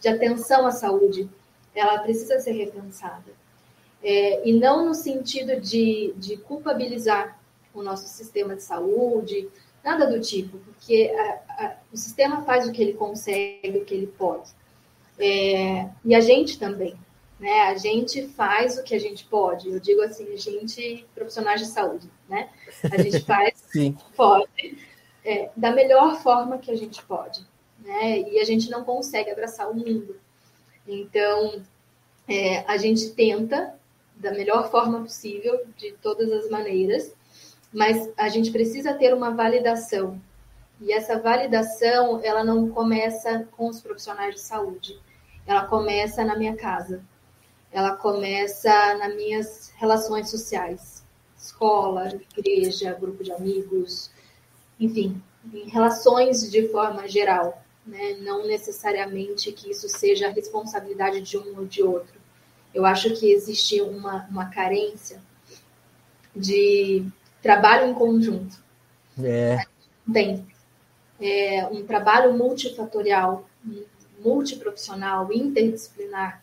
de 0.00 0.08
atenção 0.08 0.66
à 0.66 0.70
saúde, 0.70 1.28
ela 1.74 1.98
precisa 1.98 2.40
ser 2.40 2.52
repensada. 2.52 3.30
É, 4.02 4.48
e 4.48 4.54
não 4.54 4.86
no 4.86 4.94
sentido 4.94 5.60
de, 5.60 6.14
de 6.16 6.38
culpabilizar 6.38 7.38
o 7.74 7.82
nosso 7.82 8.08
sistema 8.08 8.56
de 8.56 8.62
saúde, 8.62 9.50
nada 9.84 10.06
do 10.06 10.18
tipo, 10.18 10.56
porque 10.58 11.12
a, 11.14 11.64
a, 11.64 11.76
o 11.92 11.96
sistema 11.96 12.42
faz 12.42 12.66
o 12.66 12.72
que 12.72 12.80
ele 12.80 12.94
consegue, 12.94 13.78
o 13.78 13.84
que 13.84 13.94
ele 13.94 14.06
pode. 14.06 14.50
É, 15.18 15.88
e 16.04 16.14
a 16.14 16.20
gente 16.20 16.58
também, 16.58 16.96
né? 17.38 17.62
A 17.62 17.76
gente 17.76 18.28
faz 18.28 18.78
o 18.78 18.82
que 18.82 18.94
a 18.94 18.98
gente 18.98 19.24
pode. 19.24 19.68
Eu 19.68 19.80
digo 19.80 20.02
assim, 20.02 20.32
a 20.32 20.36
gente, 20.36 21.06
profissionais 21.14 21.60
de 21.60 21.66
saúde, 21.66 22.08
né? 22.28 22.48
A 22.90 23.00
gente 23.00 23.20
faz 23.26 23.54
Sim. 23.70 23.96
pode, 24.16 24.78
é, 25.24 25.50
da 25.56 25.72
melhor 25.72 26.20
forma 26.22 26.58
que 26.58 26.70
a 26.70 26.76
gente 26.76 27.02
pode, 27.04 27.40
né? 27.80 28.20
E 28.20 28.38
a 28.38 28.44
gente 28.44 28.70
não 28.70 28.84
consegue 28.84 29.30
abraçar 29.30 29.70
o 29.70 29.74
mundo. 29.74 30.16
Então, 30.86 31.62
é, 32.28 32.60
a 32.66 32.76
gente 32.76 33.10
tenta 33.10 33.74
da 34.16 34.30
melhor 34.30 34.70
forma 34.70 35.00
possível, 35.00 35.60
de 35.76 35.92
todas 36.00 36.30
as 36.30 36.48
maneiras, 36.48 37.12
mas 37.72 38.08
a 38.16 38.28
gente 38.28 38.52
precisa 38.52 38.94
ter 38.94 39.12
uma 39.12 39.30
validação. 39.30 40.20
E 40.82 40.92
essa 40.92 41.18
validação, 41.18 42.20
ela 42.22 42.44
não 42.44 42.68
começa 42.68 43.48
com 43.52 43.68
os 43.68 43.80
profissionais 43.80 44.34
de 44.34 44.40
saúde, 44.40 45.00
ela 45.46 45.64
começa 45.66 46.24
na 46.24 46.36
minha 46.36 46.56
casa, 46.56 47.02
ela 47.70 47.96
começa 47.96 48.94
nas 48.96 49.14
minhas 49.14 49.72
relações 49.76 50.30
sociais, 50.30 51.02
escola, 51.36 52.20
igreja, 52.36 52.96
grupo 53.00 53.22
de 53.24 53.32
amigos, 53.32 54.10
enfim, 54.78 55.22
em 55.52 55.68
relações 55.68 56.50
de 56.50 56.68
forma 56.68 57.08
geral 57.08 57.62
né? 57.86 58.16
não 58.20 58.46
necessariamente 58.46 59.52
que 59.52 59.70
isso 59.70 59.88
seja 59.88 60.28
a 60.28 60.32
responsabilidade 60.32 61.20
de 61.20 61.36
um 61.36 61.58
ou 61.58 61.66
de 61.66 61.82
outro. 61.82 62.20
Eu 62.72 62.86
acho 62.86 63.12
que 63.14 63.30
existe 63.30 63.80
uma, 63.82 64.26
uma 64.30 64.46
carência 64.46 65.20
de 66.34 67.04
trabalho 67.42 67.90
em 67.90 67.94
conjunto. 67.94 68.62
É. 69.22 69.58
Tem 70.10 70.46
é, 71.20 71.66
um 71.66 71.84
trabalho 71.84 72.32
multifatorial, 72.32 73.48
multiprofissional, 74.18 75.32
interdisciplinar, 75.32 76.42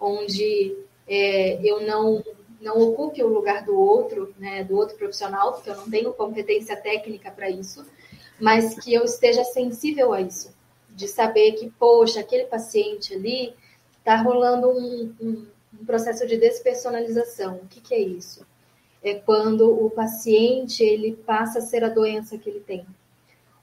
onde 0.00 0.76
é, 1.06 1.60
eu 1.62 1.86
não 1.86 2.22
não 2.64 2.78
ocupe 2.78 3.22
o 3.22 3.28
lugar 3.28 3.62
do 3.62 3.78
outro, 3.78 4.34
né, 4.38 4.64
do 4.64 4.74
outro 4.74 4.96
profissional, 4.96 5.52
porque 5.52 5.68
eu 5.68 5.76
não 5.76 5.90
tenho 5.90 6.14
competência 6.14 6.74
técnica 6.74 7.30
para 7.30 7.50
isso, 7.50 7.84
mas 8.40 8.82
que 8.82 8.92
eu 8.92 9.04
esteja 9.04 9.44
sensível 9.44 10.14
a 10.14 10.20
isso, 10.22 10.50
de 10.88 11.06
saber 11.06 11.52
que, 11.52 11.70
poxa, 11.78 12.20
aquele 12.20 12.44
paciente 12.44 13.14
ali 13.14 13.54
está 13.98 14.16
rolando 14.16 14.70
um, 14.70 15.14
um, 15.20 15.46
um 15.78 15.84
processo 15.84 16.26
de 16.26 16.38
despersonalização. 16.38 17.56
O 17.56 17.68
que, 17.68 17.82
que 17.82 17.94
é 17.94 18.00
isso? 18.00 18.46
É 19.02 19.14
quando 19.14 19.70
o 19.70 19.90
paciente 19.90 20.82
ele 20.82 21.12
passa 21.26 21.58
a 21.58 21.62
ser 21.62 21.84
a 21.84 21.90
doença 21.90 22.38
que 22.38 22.48
ele 22.48 22.60
tem, 22.60 22.86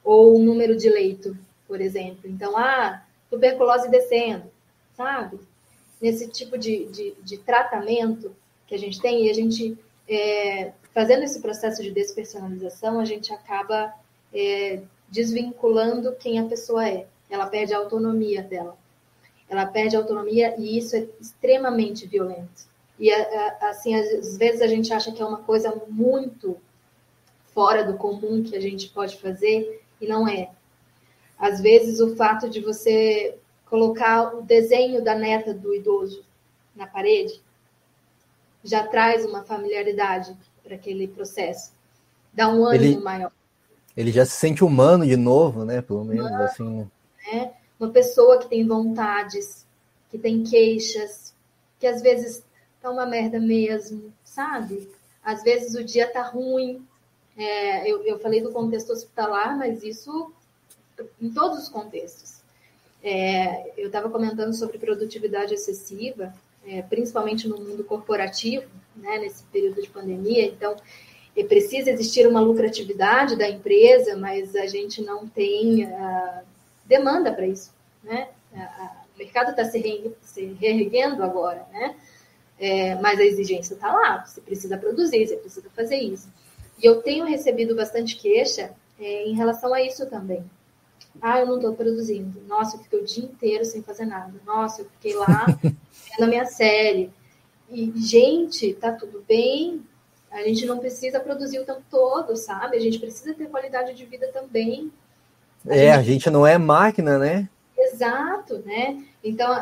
ou 0.03 0.36
o 0.36 0.39
número 0.39 0.75
de 0.75 0.89
leito, 0.89 1.38
por 1.67 1.79
exemplo. 1.79 2.29
Então, 2.29 2.58
ah, 2.58 3.03
tuberculose 3.29 3.89
descendo, 3.89 4.43
sabe? 4.96 5.39
Nesse 6.01 6.27
tipo 6.27 6.58
de, 6.58 6.86
de, 6.86 7.13
de 7.24 7.38
tratamento 7.38 8.36
que 8.67 8.75
a 8.75 8.77
gente 8.77 9.00
tem, 9.00 9.25
e 9.25 9.29
a 9.29 9.34
gente, 9.34 9.77
é, 10.08 10.72
fazendo 10.93 11.24
esse 11.24 11.41
processo 11.41 11.81
de 11.81 11.91
despersonalização, 11.91 13.00
a 13.00 13.05
gente 13.05 13.31
acaba 13.34 13.93
é, 14.34 14.81
desvinculando 15.10 16.15
quem 16.15 16.39
a 16.39 16.46
pessoa 16.46 16.88
é. 16.88 17.05
Ela 17.29 17.48
perde 17.48 17.74
a 17.74 17.77
autonomia 17.77 18.41
dela. 18.41 18.77
Ela 19.50 19.65
perde 19.65 19.96
a 19.96 20.00
autonomia 20.00 20.55
e 20.58 20.77
isso 20.77 20.96
é 20.96 21.05
extremamente 21.20 22.08
violento. 22.08 22.70
E 22.98 23.12
assim, 23.12 23.96
às 23.96 24.38
vezes 24.38 24.62
a 24.62 24.67
gente 24.67 24.93
acha 24.93 25.12
que 25.12 25.22
é 25.22 25.25
uma 25.25 25.39
coisa 25.39 25.75
muito 25.88 26.58
fora 27.53 27.84
do 27.84 27.98
comum 27.98 28.43
que 28.43 28.55
a 28.55 28.62
gente 28.62 28.89
pode 28.89 29.17
fazer 29.17 29.81
e 30.01 30.08
não 30.08 30.27
é. 30.27 30.50
Às 31.38 31.62
vezes 31.62 32.00
o 32.00 32.15
fato 32.15 32.50
de 32.50 32.60
você 32.60 33.38
colocar 33.65 34.36
o 34.36 34.41
desenho 34.41 35.01
da 35.03 35.15
neta 35.15 35.53
do 35.53 35.74
idoso 35.74 36.25
na 36.75 36.86
parede 36.86 37.41
já 38.63 38.86
traz 38.86 39.25
uma 39.25 39.43
familiaridade 39.43 40.36
para 40.63 40.75
aquele 40.75 41.08
processo, 41.08 41.72
dá 42.34 42.48
um 42.48 42.65
ânimo 42.65 42.84
ele, 42.84 42.98
maior. 42.98 43.31
Ele 43.96 44.12
já 44.12 44.25
se 44.25 44.34
sente 44.34 44.63
humano 44.63 45.05
de 45.05 45.17
novo, 45.17 45.65
né? 45.65 45.81
Pelo 45.81 46.03
menos 46.03 46.27
humano, 46.27 46.43
assim. 46.43 46.89
Né? 47.31 47.53
Uma 47.79 47.89
pessoa 47.89 48.38
que 48.38 48.48
tem 48.48 48.67
vontades, 48.67 49.65
que 50.10 50.17
tem 50.17 50.43
queixas, 50.43 51.34
que 51.79 51.88
às 51.88 52.01
vezes 52.01 52.43
tá 52.81 52.91
uma 52.91 53.05
merda 53.05 53.39
mesmo, 53.39 54.13
sabe? 54.24 54.89
Às 55.24 55.43
vezes 55.43 55.75
o 55.75 55.84
dia 55.84 56.08
tá 56.08 56.22
ruim. 56.22 56.86
É, 57.42 57.90
eu, 57.90 58.04
eu 58.04 58.20
falei 58.20 58.40
do 58.40 58.52
contexto 58.52 58.92
hospitalar, 58.92 59.58
mas 59.58 59.82
isso 59.82 60.32
em 61.20 61.32
todos 61.32 61.58
os 61.58 61.70
contextos. 61.70 62.40
É, 63.04 63.74
eu 63.76 63.88
estava 63.88 64.12
comentando 64.12 64.54
sobre 64.54 64.78
produtividade 64.78 65.52
excessiva, 65.52 66.32
é, 66.64 66.84
principalmente 66.84 67.48
no 67.48 67.58
mundo 67.58 67.84
corporativo, 67.84 68.68
né, 68.96 69.18
nesse 69.18 69.44
período 69.46 69.82
de 69.82 69.90
pandemia. 69.90 70.46
Então, 70.46 70.76
é, 71.36 71.44
precisa 71.44 71.90
existir 71.90 72.28
uma 72.28 72.40
lucratividade 72.40 73.36
da 73.36 73.50
empresa, 73.50 74.16
mas 74.16 74.56
a 74.56 74.68
gente 74.68 75.02
não 75.02 75.28
tem 75.28 75.86
uh, 75.86 76.46
demanda 76.86 77.34
para 77.34 77.48
isso. 77.48 77.74
Né? 78.04 78.30
o 79.16 79.18
mercado 79.18 79.52
está 79.52 79.64
se, 79.64 79.80
re, 79.80 80.12
se 80.22 80.46
reerguendo 80.60 81.24
agora, 81.24 81.66
né? 81.72 81.96
É, 82.60 82.96
mas 82.96 83.20
a 83.20 83.24
exigência 83.24 83.76
está 83.76 83.92
lá, 83.92 84.26
você 84.26 84.42
precisa 84.42 84.78
produzir, 84.78 85.26
você 85.26 85.38
precisa 85.38 85.70
fazer 85.70 85.98
isso. 85.98 86.30
E 86.82 86.86
eu 86.86 87.02
tenho 87.02 87.26
recebido 87.26 87.76
bastante 87.76 88.16
queixa 88.16 88.72
é, 89.00 89.28
em 89.28 89.34
relação 89.34 89.74
a 89.74 89.82
isso 89.82 90.06
também. 90.08 90.44
Ah, 91.22 91.40
eu 91.40 91.46
não 91.46 91.56
estou 91.56 91.74
produzindo. 91.74 92.42
Nossa, 92.48 92.78
eu 92.78 92.82
fiquei 92.82 93.00
o 93.00 93.06
dia 93.06 93.24
inteiro 93.26 93.66
sem 93.66 93.82
fazer 93.82 94.06
nada. 94.06 94.34
Nossa, 94.46 94.82
eu 94.82 94.86
fiquei 94.86 95.14
lá 95.16 95.46
vendo 95.62 96.24
a 96.24 96.28
minha 96.28 96.46
série. 96.46 97.12
E, 97.70 97.92
gente, 97.96 98.74
tá 98.74 98.92
tudo 98.92 99.24
bem. 99.28 99.82
A 100.32 100.44
gente 100.44 100.66
não 100.66 100.80
precisa 100.80 101.20
produzir 101.20 101.60
o 101.60 101.66
tempo 101.66 101.84
todo, 101.90 102.36
sabe? 102.38 102.78
A 102.78 102.80
gente 102.80 103.00
precisa 103.00 103.34
ter 103.34 103.50
qualidade 103.50 103.94
de 103.94 104.06
vida 104.06 104.30
também. 104.32 104.92
A 105.68 105.76
é, 105.76 105.78
gente... 105.78 105.92
a 105.92 106.02
gente 106.02 106.30
não 106.30 106.48
é 106.48 106.58
máquina, 106.58 107.18
né? 107.18 107.50
Exato, 107.78 108.60
né? 108.60 109.04
Então, 109.24 109.54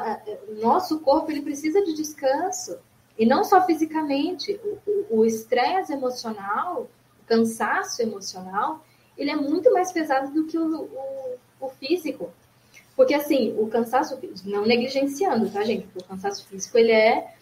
o 0.50 0.62
nosso 0.62 1.00
corpo 1.00 1.32
ele 1.32 1.42
precisa 1.42 1.84
de 1.84 1.94
descanso. 1.94 2.78
E 3.18 3.26
não 3.26 3.44
só 3.44 3.66
fisicamente. 3.66 4.60
O 5.10 5.26
estresse 5.26 5.92
emocional, 5.92 6.88
cansaço 7.30 8.02
emocional, 8.02 8.84
ele 9.16 9.30
é 9.30 9.36
muito 9.36 9.72
mais 9.72 9.92
pesado 9.92 10.34
do 10.34 10.48
que 10.48 10.58
o, 10.58 10.82
o, 10.82 11.38
o 11.62 11.70
físico. 11.70 12.34
Porque, 12.96 13.14
assim, 13.14 13.56
o 13.58 13.68
cansaço, 13.68 14.20
não 14.44 14.66
negligenciando, 14.66 15.50
tá, 15.50 15.64
gente? 15.64 15.88
O 15.96 16.04
cansaço 16.04 16.46
físico, 16.48 16.78
ele 16.78 16.92
é 16.92 17.34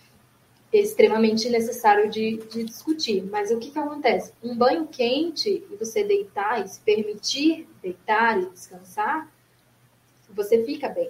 extremamente 0.71 1.50
necessário 1.50 2.10
de, 2.10 2.38
de, 2.52 2.63
discutir. 2.63 3.23
Mas 3.23 3.50
o 3.50 3.58
que, 3.58 3.71
que 3.71 3.80
acontece? 3.80 4.34
Um 4.43 4.56
banho 4.56 4.86
quente 4.88 5.65
e 5.71 5.76
você 5.76 6.04
deitar 6.04 6.63
e 6.63 6.67
se 6.67 6.80
permitir 6.82 7.67
deitar 7.82 8.39
e 8.39 8.50
descansar, 8.50 9.32
você 10.30 10.63
fica 10.63 10.89
bem. 10.89 11.10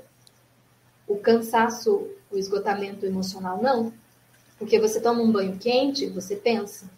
O 1.08 1.18
cansaço, 1.18 2.08
o 2.32 2.38
esgotamento 2.38 3.06
emocional, 3.06 3.62
não. 3.62 3.92
Porque 4.60 4.80
você 4.80 5.02
toma 5.02 5.22
um 5.22 5.32
banho 5.32 5.58
quente, 5.58 6.08
você 6.08 6.36
pensa. 6.36 6.90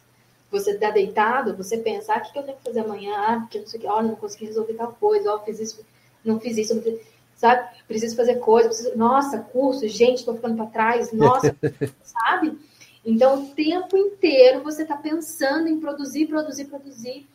Você 0.51 0.71
está 0.71 0.89
deitado, 0.89 1.55
você 1.55 1.77
pensa, 1.77 2.13
ah, 2.13 2.17
o 2.17 2.21
que, 2.21 2.39
eu 2.39 2.43
tenho 2.43 2.57
que 2.57 2.63
fazer 2.63 2.79
amanhã? 2.79 3.13
Ah, 3.15 3.39
porque 3.41 3.59
não 3.59 3.67
sei 3.67 3.79
o 3.79 3.81
que, 3.81 3.87
olha, 3.87 4.07
não 4.07 4.15
consegui 4.15 4.45
resolver 4.45 4.73
tal 4.73 4.91
coisa, 4.93 5.33
ó, 5.33 5.39
fiz 5.39 5.59
isso, 5.59 5.85
não 6.25 6.39
fiz 6.39 6.57
isso, 6.57 6.73
não 6.73 6.81
fiz... 6.81 6.99
sabe? 7.35 7.69
Preciso 7.87 8.15
fazer 8.15 8.35
coisa, 8.35 8.67
preciso... 8.67 8.97
nossa, 8.97 9.37
curso, 9.39 9.87
gente, 9.87 10.19
estou 10.19 10.35
ficando 10.35 10.55
para 10.55 10.65
trás, 10.65 11.11
nossa, 11.13 11.55
sabe? 12.01 12.57
Então, 13.05 13.43
o 13.43 13.47
tempo 13.49 13.95
inteiro 13.95 14.63
você 14.63 14.81
está 14.81 14.97
pensando 14.97 15.67
em 15.67 15.79
produzir, 15.79 16.25
produzir, 16.25 16.65
produzir. 16.65 17.27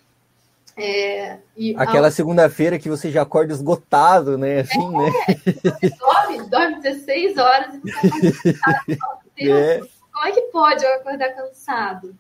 É, 0.76 1.38
Aquela 1.76 2.08
ao... 2.08 2.12
segunda-feira 2.12 2.78
que 2.80 2.88
você 2.88 3.10
já 3.10 3.22
acorda 3.22 3.52
esgotado, 3.52 4.36
né? 4.36 4.60
Assim, 4.60 4.84
é, 4.84 4.98
né? 4.98 5.90
Dorme, 5.98 6.50
dorme 6.50 6.80
16 6.80 7.38
horas 7.38 7.74
e 7.76 7.80
fica 7.80 8.60
cansado. 8.86 9.20
Deus, 9.36 9.58
é. 9.58 9.80
como 10.12 10.26
é 10.26 10.32
que 10.32 10.40
pode 10.42 10.84
eu 10.84 10.94
acordar 10.94 11.28
cansado? 11.34 12.14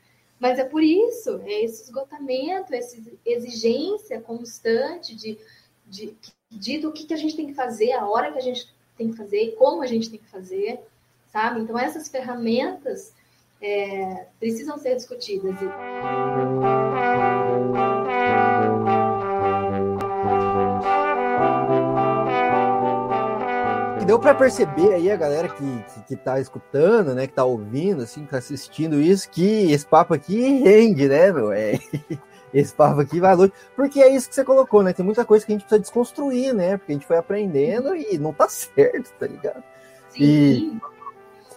Mas 0.44 0.58
é 0.58 0.64
por 0.64 0.82
isso, 0.82 1.40
é 1.46 1.64
esse 1.64 1.84
esgotamento, 1.84 2.74
essa 2.74 2.98
exigência 3.24 4.20
constante 4.20 5.16
de, 5.16 5.38
de, 5.86 6.14
de 6.50 6.76
do 6.76 6.92
que, 6.92 7.06
que 7.06 7.14
a 7.14 7.16
gente 7.16 7.34
tem 7.34 7.46
que 7.46 7.54
fazer, 7.54 7.92
a 7.92 8.06
hora 8.06 8.30
que 8.30 8.36
a 8.36 8.42
gente 8.42 8.68
tem 8.94 9.10
que 9.10 9.16
fazer, 9.16 9.54
como 9.56 9.80
a 9.80 9.86
gente 9.86 10.10
tem 10.10 10.18
que 10.18 10.28
fazer, 10.28 10.80
sabe? 11.32 11.60
Então, 11.60 11.78
essas 11.78 12.08
ferramentas 12.08 13.14
é, 13.58 14.26
precisam 14.38 14.76
ser 14.76 14.96
discutidas. 14.96 15.54
Que 24.04 24.08
deu 24.08 24.18
para 24.18 24.34
perceber 24.34 24.92
aí 24.92 25.10
a 25.10 25.16
galera 25.16 25.48
que, 25.48 25.64
que, 25.94 26.02
que 26.08 26.16
tá 26.16 26.38
escutando, 26.38 27.14
né, 27.14 27.26
que 27.26 27.32
tá 27.32 27.42
ouvindo, 27.42 28.02
assim, 28.02 28.26
que 28.26 28.30
tá 28.30 28.36
assistindo 28.36 29.00
isso, 29.00 29.30
que 29.30 29.72
esse 29.72 29.86
papo 29.86 30.12
aqui 30.12 30.62
rende, 30.62 31.08
né, 31.08 31.32
meu? 31.32 31.50
É, 31.50 31.78
esse 32.52 32.74
papo 32.74 33.00
aqui 33.00 33.18
vai 33.18 33.34
longe. 33.34 33.52
Porque 33.74 34.00
é 34.00 34.14
isso 34.14 34.28
que 34.28 34.34
você 34.34 34.44
colocou, 34.44 34.82
né? 34.82 34.92
Tem 34.92 35.04
muita 35.04 35.24
coisa 35.24 35.46
que 35.46 35.52
a 35.52 35.54
gente 35.54 35.62
precisa 35.62 35.80
desconstruir, 35.80 36.52
né? 36.52 36.76
Porque 36.76 36.92
a 36.92 36.94
gente 36.96 37.06
foi 37.06 37.16
aprendendo 37.16 37.96
e 37.96 38.18
não 38.18 38.34
tá 38.34 38.46
certo, 38.50 39.10
tá 39.18 39.26
ligado? 39.26 39.64
Sim. 40.10 40.22
E 40.22 40.80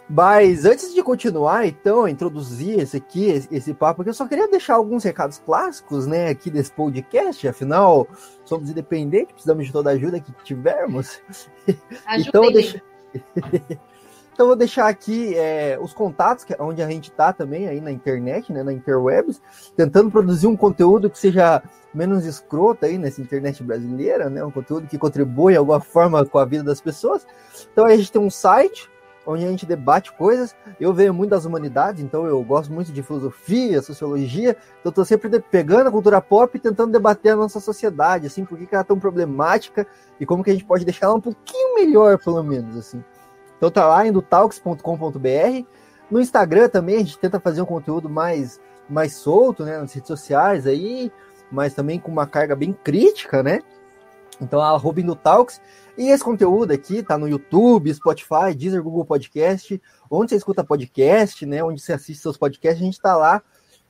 mas 0.10 0.64
antes 0.64 0.94
de 0.94 1.04
continuar, 1.04 1.68
então, 1.68 2.08
introduzir 2.08 2.80
esse 2.80 2.96
aqui, 2.96 3.26
esse, 3.26 3.48
esse 3.52 3.74
papo 3.74 4.02
aqui, 4.02 4.10
eu 4.10 4.14
só 4.14 4.26
queria 4.26 4.48
deixar 4.48 4.76
alguns 4.76 5.04
recados 5.04 5.38
clássicos, 5.38 6.08
né, 6.08 6.30
aqui 6.30 6.50
desse 6.50 6.72
podcast. 6.72 7.46
Afinal, 7.46 8.08
somos 8.46 8.70
independentes, 8.70 9.34
precisamos 9.34 9.66
de 9.66 9.74
toda 9.74 9.90
a 9.90 9.94
ajuda 9.94 10.22
que 10.22 10.32
tivermos. 10.44 11.22
então, 12.18 12.50
deixa... 12.52 12.82
então, 14.34 14.48
vou 14.48 14.56
deixar 14.56 14.88
aqui 14.88 15.36
é, 15.36 15.78
os 15.82 15.94
contatos, 15.94 16.46
que, 16.46 16.54
é 16.54 16.58
onde 16.58 16.82
a 16.82 16.90
gente 16.90 17.10
está 17.10 17.34
também, 17.34 17.68
aí 17.68 17.82
na 17.82 17.92
internet, 17.92 18.54
né, 18.54 18.64
na 18.64 18.72
interwebs, 18.72 19.42
tentando 19.76 20.10
produzir 20.10 20.48
um 20.48 20.56
conteúdo 20.56 21.10
que 21.10 21.20
seja 21.20 21.62
menos 21.94 22.26
escroto 22.26 22.86
aí 22.86 22.98
nessa 22.98 23.22
internet 23.22 23.62
brasileira, 23.62 24.30
né, 24.30 24.42
um 24.42 24.52
conteúdo 24.52 24.88
que 24.88 24.98
contribui 24.98 25.52
de 25.52 25.58
alguma 25.58 25.82
forma 25.82 26.26
com 26.26 26.38
a 26.38 26.46
vida 26.46 26.64
das 26.64 26.80
pessoas. 26.80 27.28
Então, 27.74 27.86
a 27.86 27.98
gente 27.98 28.10
tem 28.10 28.22
um 28.22 28.30
site, 28.30 28.90
onde 29.28 29.46
a 29.46 29.50
gente 29.50 29.66
debate 29.66 30.14
coisas. 30.14 30.56
Eu 30.80 30.94
venho 30.94 31.14
muito 31.14 31.32
das 31.32 31.44
humanidades, 31.44 32.02
então 32.02 32.26
eu 32.26 32.42
gosto 32.44 32.72
muito 32.72 32.92
de 32.94 33.04
filosofia, 33.04 33.82
sociologia, 33.82 34.56
então 34.80 34.90
estou 34.90 35.04
sempre 35.04 35.40
pegando 35.42 35.88
a 35.88 35.92
cultura 35.92 36.22
pop 36.22 36.56
e 36.56 36.60
tentando 36.60 36.94
debater 36.94 37.34
a 37.34 37.36
nossa 37.36 37.60
sociedade, 37.60 38.26
assim, 38.26 38.46
por 38.46 38.58
que 38.58 38.68
ela 38.72 38.82
é 38.82 38.86
tão 38.86 38.98
problemática 38.98 39.86
e 40.20 40.26
como 40.26 40.44
que 40.44 40.50
a 40.50 40.54
gente 40.54 40.66
pode 40.66 40.86
deixar 40.86 41.08
ela 41.08 41.16
um 41.16 41.22
pouquinho 41.22 41.76
melhor, 41.76 42.18
pelo 42.18 42.42
menos, 42.42 42.78
assim. 42.78 43.04
Então 43.58 43.70
tá 43.70 43.86
lá, 43.86 44.04
talks.com.br. 44.30 45.66
No 46.10 46.22
Instagram 46.22 46.70
também 46.70 46.96
a 46.96 47.00
gente 47.00 47.20
tenta 47.20 47.40
fazer 47.40 47.62
um 47.62 47.66
conteúdo 47.66 48.10
mais, 48.10 48.62
mais 48.90 49.14
solto, 49.14 49.66
né, 49.66 49.78
nas 49.78 49.92
redes 49.92 50.08
sociais 50.08 50.66
aí, 50.66 51.12
mas 51.52 51.74
também 51.74 52.00
com 52.00 52.12
uma 52.12 52.26
carga 52.26 52.56
bem 52.56 52.72
crítica, 52.72 53.44
né? 53.44 53.62
Então, 54.40 54.62
arroba 54.62 55.02
Talks. 55.16 55.62
E 55.98 56.10
esse 56.10 56.24
conteúdo 56.24 56.72
aqui 56.72 57.02
tá 57.02 57.18
no 57.18 57.28
YouTube, 57.28 57.94
Spotify, 57.94 58.54
Deezer, 58.56 58.84
Google 58.84 59.04
Podcast, 59.04 59.82
onde 60.12 60.30
você 60.30 60.36
escuta 60.38 60.64
podcast, 60.64 61.46
né? 61.46 61.64
Onde 61.64 61.82
você 61.82 61.94
assiste 61.94 62.22
seus 62.22 62.38
podcasts, 62.38 62.82
a 62.82 62.86
gente 62.86 62.94
está 62.94 63.16
lá 63.16 63.42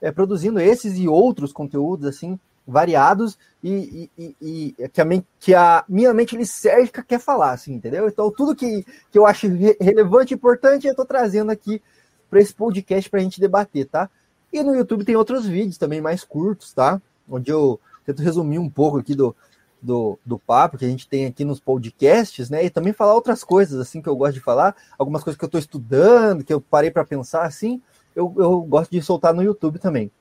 é, 0.01 0.11
produzindo 0.11 0.59
esses 0.59 0.97
e 0.97 1.07
outros 1.07 1.51
conteúdos, 1.51 2.07
assim, 2.07 2.39
variados 2.65 3.37
e, 3.63 4.09
e, 4.17 4.35
e, 4.41 4.75
e 4.79 4.89
que, 4.89 5.01
a, 5.01 5.05
que, 5.39 5.55
a, 5.55 5.85
minha 5.87 6.13
mente 6.13 6.35
lisérgica 6.35 7.03
quer 7.03 7.19
falar, 7.19 7.51
assim, 7.51 7.73
entendeu? 7.73 8.07
Então, 8.07 8.31
tudo 8.31 8.55
que, 8.55 8.85
que 9.11 9.17
eu 9.17 9.25
acho 9.25 9.47
re 9.47 9.75
relevante 9.79 10.33
e 10.33 10.35
importante, 10.35 10.85
eu 10.85 10.91
estou 10.91 11.05
trazendo 11.05 11.51
aqui 11.51 11.81
para 12.29 12.39
esse 12.39 12.53
podcast 12.53 13.09
para 13.09 13.19
a 13.19 13.23
gente 13.23 13.39
debater, 13.39 13.85
tá? 13.85 14.09
E 14.51 14.61
no 14.63 14.75
YouTube 14.75 15.05
tem 15.05 15.15
outros 15.15 15.45
vídeos 15.45 15.77
também 15.77 16.01
mais 16.01 16.23
curtos, 16.23 16.73
tá? 16.73 17.01
Onde 17.29 17.51
eu 17.51 17.79
tento 18.05 18.21
resumir 18.21 18.59
um 18.59 18.69
pouco 18.69 18.97
aqui 18.97 19.15
do, 19.15 19.35
do, 19.81 20.17
do 20.25 20.39
papo 20.39 20.77
que 20.77 20.85
a 20.85 20.87
gente 20.87 21.07
tem 21.07 21.25
aqui 21.25 21.45
nos 21.45 21.59
podcasts, 21.59 22.49
né? 22.49 22.65
E 22.65 22.69
também 22.69 22.93
falar 22.93 23.13
outras 23.13 23.43
coisas, 23.43 23.79
assim, 23.79 24.01
que 24.01 24.09
eu 24.09 24.15
gosto 24.15 24.33
de 24.33 24.39
falar, 24.39 24.75
algumas 24.97 25.23
coisas 25.23 25.37
que 25.37 25.43
eu 25.43 25.47
estou 25.47 25.59
estudando, 25.59 26.43
que 26.43 26.53
eu 26.53 26.61
parei 26.61 26.91
para 26.91 27.05
pensar, 27.05 27.43
assim, 27.43 27.81
eu, 28.15 28.33
eu 28.37 28.61
gosto 28.61 28.91
de 28.91 29.01
soltar 29.01 29.33
no 29.33 29.43
YouTube 29.43 29.79
também. 29.79 30.11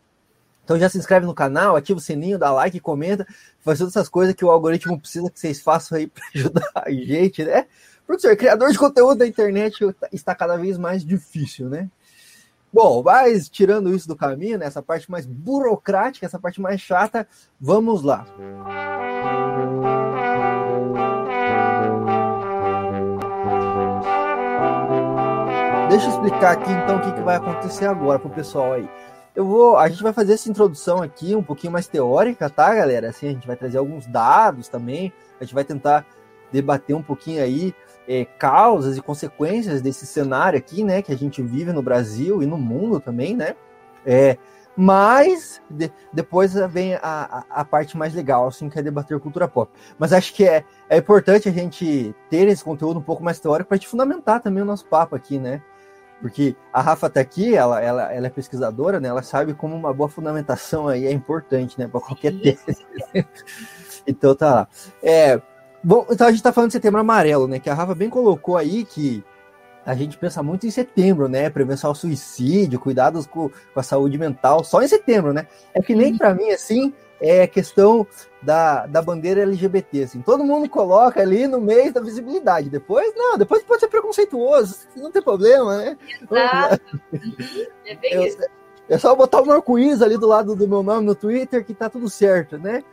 Então 0.65 0.79
já 0.79 0.89
se 0.89 0.99
inscreve 0.99 1.25
no 1.27 1.35
canal, 1.35 1.77
ativa 1.77 1.99
o 1.99 2.03
sininho, 2.03 2.39
dá 2.39 2.51
like, 2.51 2.81
comenta, 2.81 3.25
faz 3.61 3.79
todas 3.79 3.95
essas 3.97 4.09
coisas 4.09 4.35
que 4.35 4.45
o 4.45 4.51
algoritmo 4.51 4.99
precisa 4.99 5.31
que 5.31 5.39
vocês 5.39 5.61
façam 5.61 5.97
aí 5.97 6.07
para 6.11 6.25
ajudar 6.35 6.71
a 6.75 6.91
gente, 6.91 7.45
né? 7.45 7.67
Professor, 8.07 8.37
criador 8.37 8.71
de 8.71 8.79
conteúdo 8.79 9.19
da 9.19 9.27
internet 9.27 9.79
está 10.13 10.35
cada 10.35 10.57
vez 10.57 10.77
mais 10.77 11.05
difícil, 11.05 11.69
né? 11.69 11.89
Bom, 12.73 13.03
mas 13.03 13.49
tirando 13.49 13.95
isso 13.95 14.07
do 14.07 14.17
caminho, 14.17 14.59
né, 14.59 14.67
essa 14.67 14.83
parte 14.83 15.11
mais 15.11 15.25
burocrática, 15.25 16.27
essa 16.27 16.39
parte 16.39 16.61
mais 16.61 16.81
chata, 16.81 17.27
vamos 17.61 18.03
lá. 18.03 18.27
Deixa 25.97 26.11
eu 26.11 26.13
explicar 26.13 26.51
aqui 26.51 26.71
então 26.71 26.99
o 26.99 27.01
que, 27.01 27.11
que 27.11 27.23
vai 27.23 27.37
acontecer 27.37 27.87
agora 27.87 28.19
para 28.19 28.29
o 28.29 28.35
pessoal 28.35 28.75
aí. 28.75 28.87
Eu 29.35 29.47
vou, 29.47 29.79
a 29.79 29.89
gente 29.89 30.03
vai 30.03 30.13
fazer 30.13 30.35
essa 30.35 30.47
introdução 30.47 31.03
aqui 31.03 31.35
um 31.35 31.43
pouquinho 31.43 31.73
mais 31.73 31.87
teórica, 31.87 32.51
tá, 32.51 32.75
galera? 32.75 33.09
Assim, 33.09 33.29
a 33.29 33.33
gente 33.33 33.47
vai 33.47 33.57
trazer 33.57 33.79
alguns 33.79 34.07
dados 34.07 34.69
também, 34.69 35.11
a 35.41 35.45
gente 35.45 35.55
vai 35.55 35.65
tentar 35.65 36.05
debater 36.53 36.95
um 36.95 37.03
pouquinho 37.03 37.43
aí 37.43 37.75
é, 38.07 38.27
causas 38.27 38.99
e 38.99 39.01
consequências 39.01 39.81
desse 39.81 40.05
cenário 40.07 40.59
aqui, 40.59 40.85
né, 40.85 41.01
que 41.01 41.11
a 41.11 41.17
gente 41.17 41.41
vive 41.41 41.73
no 41.73 41.81
Brasil 41.81 42.43
e 42.43 42.47
no 42.47 42.59
mundo 42.59 43.01
também, 43.01 43.35
né? 43.35 43.57
É, 44.05 44.37
mas 44.77 45.63
de, 45.71 45.91
depois 46.13 46.53
vem 46.69 46.97
a, 46.97 47.01
a, 47.03 47.45
a, 47.63 47.65
parte 47.65 47.97
mais 47.97 48.13
legal, 48.13 48.49
assim, 48.49 48.69
que 48.69 48.79
é 48.79 48.83
debater 48.83 49.19
cultura 49.19 49.49
pop. 49.49 49.73
Mas 49.99 50.13
acho 50.13 50.35
que 50.35 50.45
é, 50.47 50.63
é 50.91 50.99
importante 50.99 51.49
a 51.49 51.53
gente 51.53 52.15
ter 52.29 52.47
esse 52.49 52.63
conteúdo 52.63 53.01
um 53.01 53.03
pouco 53.03 53.25
mais 53.25 53.41
teórico 53.41 53.71
para 53.71 53.79
te 53.79 53.89
fundamentar 53.89 54.43
também 54.43 54.63
o 54.63 54.67
nosso 54.67 54.85
papo 54.85 55.17
aqui, 55.17 55.39
né? 55.39 55.63
Porque 56.21 56.57
a 56.73 56.81
Rafa 56.81 57.11
tá 57.11 57.21
aqui, 57.21 57.55
ela, 57.55 57.81
ela, 57.81 58.13
ela 58.13 58.27
é 58.27 58.31
pesquisadora, 58.31 58.99
né? 58.99 59.09
Ela 59.09 59.23
sabe 59.23 59.53
como 59.53 59.75
uma 59.75 59.93
boa 59.93 60.09
fundamentação 60.09 60.89
aí 60.89 61.07
é 61.07 61.13
importante, 61.13 61.79
né? 61.79 61.87
Para 61.87 62.01
qualquer 62.01 62.33
tese. 62.41 62.85
então 64.07 64.35
tá 64.35 64.55
lá. 64.55 64.69
É, 65.03 65.41
bom, 65.85 66.07
então 66.11 66.27
a 66.27 66.31
gente 66.31 66.43
tá 66.43 66.53
falando 66.53 66.71
de 66.71 66.75
setembro 66.75 67.01
amarelo, 67.01 67.47
né? 67.47 67.59
Que 67.59 67.69
a 67.69 67.75
Rafa 67.75 67.95
bem 67.95 68.09
colocou 68.09 68.57
aí 68.57 68.85
que 68.85 69.23
a 69.85 69.95
gente 69.95 70.19
pensa 70.19 70.43
muito 70.43 70.67
em 70.67 70.71
setembro, 70.71 71.29
né? 71.29 71.49
Prevenção 71.49 71.91
ao 71.91 71.95
suicídio, 71.95 72.81
cuidados 72.81 73.27
com, 73.27 73.49
com 73.49 73.81
a 73.81 73.83
saúde 73.83 74.19
mental, 74.19 74.65
só 74.65 74.83
em 74.83 74.89
setembro, 74.89 75.33
né? 75.33 75.47
É 75.73 75.81
que 75.81 75.95
nem 75.95 76.17
para 76.17 76.35
mim, 76.35 76.51
assim, 76.51 76.93
é 77.21 77.47
questão 77.47 78.07
da, 78.43 78.87
da 78.87 79.03
bandeira 79.03 79.43
LGBT, 79.43 80.05
assim. 80.05 80.23
Todo 80.23 80.45
mundo 80.45 80.69
coloca 80.69 81.21
ali 81.21 81.47
no 81.47 81.61
meio 81.61 81.93
da 81.93 82.01
visibilidade. 82.01 82.71
Depois, 82.71 83.13
não, 83.17 83.39
depois 83.39 83.63
pode 83.63 83.81
ser 83.81 83.89
preconceituoso, 83.89 84.87
não 84.97 85.11
tem 85.11 85.23
problema, 85.23 85.79
né? 85.79 85.99
Exato. 86.23 87.01
é 87.85 87.95
bem 87.97 88.15
é, 88.15 88.29
isso. 88.29 88.39
É 88.89 88.99
só 88.99 89.15
botar 89.15 89.43
um 89.43 89.51
arco-íris 89.51 90.01
ali 90.01 90.17
do 90.17 90.27
lado 90.27 90.55
do 90.55 90.69
meu 90.69 90.83
nome 90.83 91.07
no 91.07 91.15
Twitter 91.15 91.65
que 91.65 91.75
tá 91.75 91.91
tudo 91.91 92.09
certo, 92.09 92.57
né? 92.57 92.85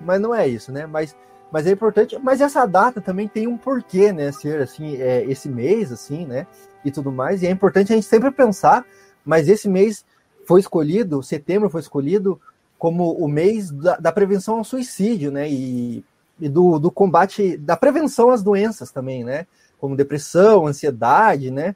Mas 0.00 0.20
não 0.20 0.34
é 0.34 0.48
isso, 0.48 0.72
né? 0.72 0.86
Mas, 0.86 1.16
mas 1.52 1.66
é 1.66 1.70
importante. 1.70 2.18
Mas 2.20 2.40
essa 2.40 2.66
data 2.66 3.00
também 3.00 3.28
tem 3.28 3.46
um 3.46 3.56
porquê, 3.56 4.12
né? 4.12 4.32
Ser 4.32 4.62
assim, 4.62 4.96
é, 4.96 5.24
esse 5.24 5.48
mês, 5.48 5.92
assim, 5.92 6.26
né? 6.26 6.46
E 6.84 6.90
tudo 6.90 7.12
mais. 7.12 7.42
E 7.42 7.46
é 7.46 7.50
importante 7.50 7.92
a 7.92 7.96
gente 7.96 8.06
sempre 8.06 8.30
pensar, 8.30 8.84
mas 9.24 9.48
esse 9.48 9.68
mês 9.68 10.04
foi 10.44 10.60
escolhido, 10.60 11.22
setembro 11.22 11.68
foi 11.68 11.82
escolhido 11.82 12.40
como 12.78 13.12
o 13.12 13.26
mês 13.26 13.70
da, 13.70 13.96
da 13.96 14.12
prevenção 14.12 14.58
ao 14.58 14.64
suicídio, 14.64 15.30
né? 15.30 15.50
E, 15.50 16.04
e 16.40 16.48
do, 16.48 16.78
do, 16.78 16.90
combate, 16.90 17.56
da 17.56 17.76
prevenção 17.76 18.30
às 18.30 18.42
doenças 18.42 18.90
também, 18.90 19.24
né? 19.24 19.46
Como 19.78 19.96
depressão, 19.96 20.66
ansiedade, 20.66 21.50
né? 21.50 21.74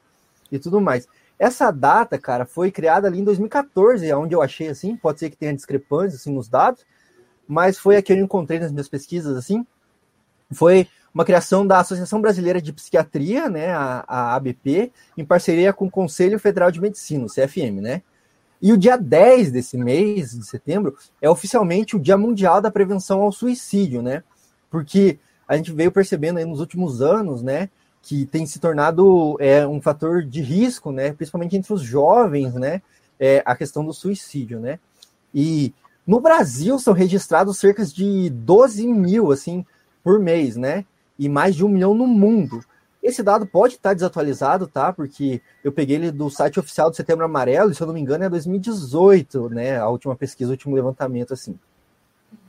E 0.51 0.57
tudo 0.57 0.79
mais. 0.79 1.07
Essa 1.37 1.71
data, 1.71 2.17
cara, 2.17 2.45
foi 2.45 2.71
criada 2.71 3.07
ali 3.07 3.19
em 3.19 3.23
2014, 3.23 4.07
é 4.07 4.15
onde 4.15 4.33
eu 4.33 4.41
achei 4.41 4.69
assim, 4.69 4.95
pode 4.95 5.19
ser 5.19 5.29
que 5.29 5.35
tenha 5.35 5.53
discrepâncias 5.53 6.21
assim 6.21 6.31
nos 6.31 6.47
dados, 6.47 6.85
mas 7.45 7.77
foi 7.77 7.97
a 7.97 8.01
que 8.01 8.13
eu 8.13 8.17
encontrei 8.17 8.59
nas 8.59 8.71
minhas 8.71 8.87
pesquisas 8.87 9.35
assim. 9.35 9.65
Foi 10.53 10.87
uma 11.13 11.25
criação 11.25 11.67
da 11.67 11.79
Associação 11.79 12.21
Brasileira 12.21 12.61
de 12.61 12.71
Psiquiatria, 12.71 13.49
né, 13.49 13.73
a, 13.73 14.03
a 14.07 14.35
ABP, 14.35 14.91
em 15.17 15.25
parceria 15.25 15.73
com 15.73 15.85
o 15.85 15.91
Conselho 15.91 16.39
Federal 16.39 16.71
de 16.71 16.79
Medicina, 16.79 17.25
o 17.25 17.29
CFM, 17.29 17.81
né? 17.81 18.01
E 18.63 18.71
o 18.71 18.77
dia 18.77 18.97
10 18.97 19.51
desse 19.51 19.77
mês, 19.77 20.31
de 20.31 20.45
setembro, 20.45 20.95
é 21.21 21.29
oficialmente 21.29 21.97
o 21.97 21.99
Dia 21.99 22.17
Mundial 22.17 22.61
da 22.61 22.71
Prevenção 22.71 23.21
ao 23.21 23.29
Suicídio, 23.29 24.01
né? 24.01 24.23
Porque 24.71 25.19
a 25.45 25.57
gente 25.57 25.73
veio 25.73 25.91
percebendo 25.91 26.37
aí 26.37 26.45
nos 26.45 26.61
últimos 26.61 27.01
anos, 27.01 27.43
né, 27.43 27.69
que 28.01 28.25
tem 28.25 28.45
se 28.45 28.59
tornado 28.59 29.35
é, 29.41 29.67
um 29.67 29.81
fator 29.81 30.23
de 30.23 30.41
risco, 30.41 30.93
né, 30.93 31.11
principalmente 31.11 31.57
entre 31.57 31.73
os 31.73 31.81
jovens, 31.81 32.53
né, 32.53 32.81
é, 33.19 33.43
a 33.45 33.53
questão 33.53 33.83
do 33.85 33.93
suicídio, 33.93 34.61
né? 34.61 34.79
E 35.35 35.73
no 36.07 36.21
Brasil 36.21 36.79
são 36.79 36.93
registrados 36.93 37.57
cerca 37.57 37.85
de 37.85 38.29
12 38.29 38.87
mil, 38.87 39.33
assim, 39.33 39.65
por 40.01 40.19
mês, 40.19 40.55
né? 40.55 40.85
E 41.19 41.27
mais 41.27 41.53
de 41.53 41.65
um 41.65 41.69
milhão 41.69 41.93
no 41.93 42.07
mundo. 42.07 42.63
Esse 43.03 43.21
dado 43.21 43.45
pode 43.45 43.73
estar 43.75 43.93
desatualizado, 43.93 44.65
tá? 44.65 44.93
Porque 44.93 45.41
eu 45.61 45.73
peguei 45.73 45.97
ele 45.97 46.09
do 46.09 46.29
site 46.29 46.57
oficial 46.57 46.89
do 46.89 46.95
Setembro 46.95 47.25
Amarelo, 47.25 47.69
e 47.69 47.75
se 47.75 47.81
eu 47.81 47.87
não 47.87 47.93
me 47.93 47.99
engano 47.99 48.23
é 48.23 48.29
2018, 48.29 49.49
né? 49.49 49.77
A 49.77 49.89
última 49.89 50.15
pesquisa, 50.15 50.49
o 50.49 50.53
último 50.53 50.73
levantamento, 50.73 51.33
assim. 51.33 51.59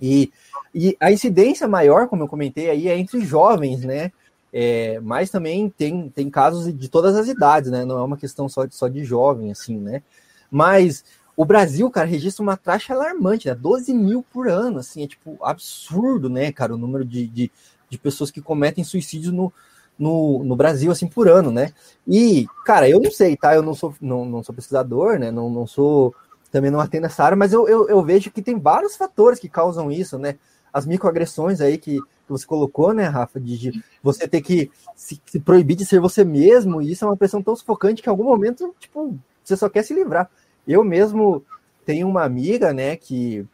E, 0.01 0.33
e 0.73 0.97
a 1.01 1.11
incidência 1.11 1.67
maior, 1.67 2.07
como 2.07 2.23
eu 2.23 2.29
comentei 2.29 2.71
aí, 2.71 2.88
é 2.88 2.97
entre 2.97 3.21
jovens, 3.25 3.85
né? 3.85 4.12
É, 4.53 5.01
mas 5.01 5.29
também 5.29 5.69
tem, 5.69 6.09
tem 6.09 6.31
casos 6.31 6.73
de 6.73 6.88
todas 6.88 7.17
as 7.17 7.27
idades, 7.27 7.73
né? 7.73 7.85
Não 7.85 7.99
é 7.99 8.03
uma 8.03 8.17
questão 8.17 8.49
só 8.49 8.64
de, 8.64 8.77
só 8.77 8.87
de 8.87 9.03
jovem, 9.03 9.51
assim, 9.51 9.77
né? 9.77 10.05
Mas 10.49 11.05
o 11.37 11.45
Brasil, 11.45 11.90
cara, 11.90 12.07
registra 12.07 12.45
uma 12.45 12.57
taxa 12.57 12.95
alarmante, 12.95 13.49
né? 13.49 13.55
12 13.57 13.93
mil 13.93 14.25
por 14.33 14.49
ano, 14.49 14.79
assim, 14.79 15.03
é 15.03 15.09
tipo 15.09 15.37
absurdo, 15.43 16.31
né, 16.31 16.53
cara, 16.53 16.73
o 16.73 16.79
número 16.79 17.05
de, 17.05 17.27
de, 17.27 17.51
de 17.90 17.99
pessoas 17.99 18.31
que 18.31 18.40
cometem 18.40 18.85
suicídio 18.85 19.33
no, 19.33 19.53
no, 19.98 20.42
no 20.44 20.57
Brasil, 20.57 20.90
assim, 20.90 21.07
por 21.07 21.28
ano, 21.28 21.50
né? 21.50 21.72
E, 22.07 22.46
cara, 22.64 22.88
eu 22.88 23.00
não 23.00 23.11
sei, 23.11 23.37
tá? 23.37 23.54
Eu 23.54 23.62
não 23.62 23.74
sou, 23.74 23.94
não, 24.00 24.24
não 24.24 24.42
sou 24.42 24.54
pesquisador, 24.54 25.18
né? 25.18 25.30
Não, 25.30 25.48
não 25.48 25.66
sou, 25.66 26.14
também 26.50 26.70
não 26.70 26.80
atendo 26.80 27.07
essa 27.07 27.24
área, 27.24 27.37
mas 27.37 27.52
eu, 27.52 27.68
eu, 27.68 27.88
eu 27.88 28.02
vejo 28.02 28.30
que 28.30 28.42
tem 28.42 28.59
vários 28.59 28.96
fatores 28.96 29.38
que 29.38 29.48
causam 29.48 29.90
isso, 29.90 30.18
né? 30.18 30.37
As 30.72 30.87
microagressões 30.87 31.61
aí 31.61 31.78
que, 31.78 32.00
que 32.00 32.28
você 32.28 32.44
colocou, 32.44 32.92
né, 32.92 33.04
Rafa, 33.04 33.40
de, 33.40 33.57
de 33.59 33.85
você 34.02 34.26
ter 34.26 34.40
que 34.40 34.70
se, 34.96 35.20
se, 35.24 35.38
proibir 35.38 35.76
de 35.76 35.85
ser 35.85 36.00
você 36.00 36.24
mesmo, 36.24 36.83
e 36.83 36.90
isso 36.90 37.04
é 37.04 37.09
uma 37.09 37.16
pressão 37.16 37.42
tão 37.42 37.54
sufocante 37.54 38.02
que 38.02 38.09
em 38.09 38.11
algum 38.11 38.24
momento, 38.24 38.74
tipo, 38.80 39.16
você 39.42 39.57
só 39.57 39.68
quer 39.68 39.85
se 39.85 39.94
livrar. 39.94 40.28
Eu 40.66 40.83
mesmo 40.83 41.44
tenho 41.85 42.09
uma 42.09 42.24
amiga, 42.24 42.72
né, 42.72 42.96
que 42.96 43.46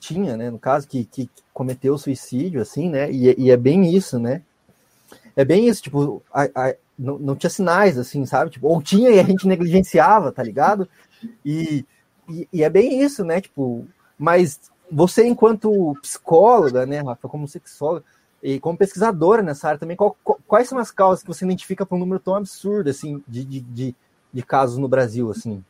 tinha, 0.00 0.36
né, 0.36 0.50
no 0.50 0.58
caso, 0.58 0.88
que, 0.88 1.04
que 1.04 1.30
cometeu 1.52 1.96
suicídio, 1.96 2.60
assim, 2.60 2.90
né, 2.90 3.10
e, 3.12 3.34
e 3.38 3.50
é 3.50 3.56
bem 3.56 3.94
isso, 3.94 4.18
né, 4.18 4.42
é 5.36 5.44
bem 5.44 5.68
isso, 5.68 5.82
tipo, 5.82 6.22
a, 6.32 6.44
a, 6.44 6.74
não, 6.98 7.18
não, 7.18 7.36
tinha 7.36 7.50
sinais, 7.50 7.98
assim, 7.98 8.24
sabe? 8.24 8.50
Tipo, 8.50 8.68
ou 8.68 8.82
tinha 8.82 9.10
e 9.10 9.20
a 9.20 9.22
gente 9.22 9.46
negligenciava, 9.46 10.32
tá 10.32 10.42
ligado? 10.42 10.88
E, 11.44 11.84
e, 12.28 12.48
e, 12.50 12.64
é 12.64 12.70
bem 12.70 13.02
isso, 13.02 13.22
né? 13.22 13.40
Tipo, 13.40 13.86
mas 14.18 14.58
você, 14.90 15.26
enquanto 15.26 15.94
psicóloga, 16.00 16.86
né, 16.86 17.02
Rafa, 17.02 17.28
como 17.28 17.46
sexóloga, 17.46 18.04
e 18.42 18.58
como 18.58 18.78
pesquisadora 18.78 19.42
nessa 19.42 19.68
área 19.68 19.80
também, 19.80 19.96
qual, 19.96 20.16
quais 20.46 20.68
são 20.68 20.78
as 20.78 20.90
causas 20.90 21.22
que 21.22 21.28
você 21.28 21.44
identifica 21.44 21.84
para 21.84 21.96
um 21.96 22.00
número 22.00 22.20
tão 22.20 22.34
absurdo, 22.34 22.88
assim, 22.88 23.22
de, 23.28 23.44
de, 23.44 23.60
de, 23.60 23.94
de 24.32 24.42
casos 24.42 24.78
no 24.78 24.88
Brasil, 24.88 25.30
assim? 25.30 25.62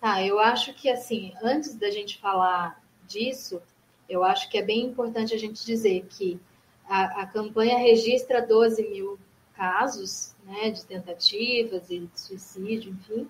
Tá, 0.00 0.24
eu 0.24 0.38
acho 0.38 0.72
que, 0.74 0.88
assim, 0.88 1.32
antes 1.42 1.74
da 1.74 1.90
gente 1.90 2.18
falar 2.18 2.80
disso, 3.06 3.60
eu 4.08 4.24
acho 4.24 4.48
que 4.48 4.58
é 4.58 4.62
bem 4.62 4.86
importante 4.86 5.34
a 5.34 5.38
gente 5.38 5.64
dizer 5.64 6.06
que 6.08 6.40
a, 6.88 7.22
a 7.22 7.26
campanha 7.26 7.78
registra 7.78 8.46
12 8.46 8.88
mil 8.88 9.18
casos 9.54 10.34
né, 10.44 10.70
de 10.70 10.84
tentativas 10.84 11.90
e 11.90 12.00
de 12.00 12.20
suicídio, 12.20 12.92
enfim, 12.92 13.28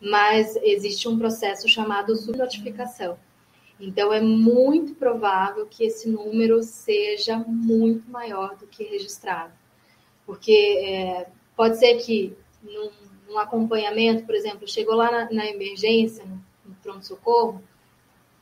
mas 0.00 0.56
existe 0.56 1.08
um 1.08 1.18
processo 1.18 1.68
chamado 1.68 2.16
subnotificação. 2.16 3.18
Então, 3.78 4.12
é 4.12 4.20
muito 4.20 4.94
provável 4.94 5.66
que 5.66 5.84
esse 5.84 6.08
número 6.08 6.62
seja 6.62 7.38
muito 7.38 8.10
maior 8.10 8.56
do 8.56 8.66
que 8.66 8.84
registrado. 8.84 9.52
Porque 10.24 10.80
é, 10.82 11.28
pode 11.54 11.78
ser 11.78 11.96
que 11.98 12.34
num, 12.62 12.90
num, 13.28 13.38
acompanhamento, 13.38 14.24
por 14.24 14.34
exemplo, 14.34 14.66
chegou 14.66 14.94
lá 14.94 15.10
na, 15.10 15.30
na 15.30 15.46
emergência, 15.46 16.24
no, 16.24 16.74
pronto-socorro, 16.82 17.62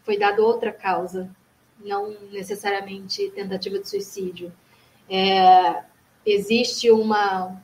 foi 0.04 0.16
dada 0.16 0.40
outra 0.42 0.72
causa 0.72 1.34
não 1.78 2.10
necessariamente 2.30 3.30
tentativa 3.30 3.78
de 3.78 3.88
suicídio. 3.88 4.52
É, 5.08 5.82
existe 6.24 6.90
uma, 6.90 7.62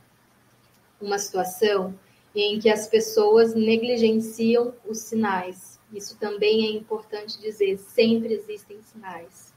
uma 1.00 1.18
situação 1.18 1.94
em 2.34 2.58
que 2.58 2.68
as 2.68 2.86
pessoas 2.86 3.54
negligenciam 3.54 4.74
os 4.86 4.98
sinais. 4.98 5.80
Isso 5.92 6.16
também 6.18 6.66
é 6.66 6.70
importante 6.70 7.40
dizer, 7.40 7.78
sempre 7.78 8.34
existem 8.34 8.80
sinais. 8.82 9.52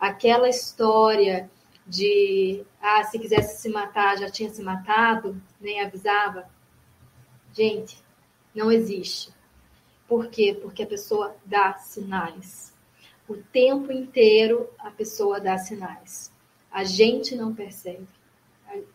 Aquela 0.00 0.48
história 0.48 1.48
de, 1.86 2.64
ah, 2.80 3.04
se 3.04 3.18
quisesse 3.18 3.62
se 3.62 3.68
matar, 3.68 4.18
já 4.18 4.28
tinha 4.28 4.50
se 4.50 4.60
matado, 4.60 5.40
nem 5.60 5.80
avisava. 5.80 6.50
Gente, 7.52 8.02
não 8.54 8.72
existe. 8.72 9.32
Por 10.08 10.28
quê? 10.28 10.58
Porque 10.60 10.82
a 10.82 10.86
pessoa 10.86 11.36
dá 11.44 11.74
sinais. 11.74 12.65
O 13.28 13.36
tempo 13.36 13.90
inteiro 13.90 14.68
a 14.78 14.90
pessoa 14.90 15.40
dá 15.40 15.58
sinais. 15.58 16.32
A 16.70 16.84
gente 16.84 17.34
não 17.34 17.54
percebe. 17.54 18.06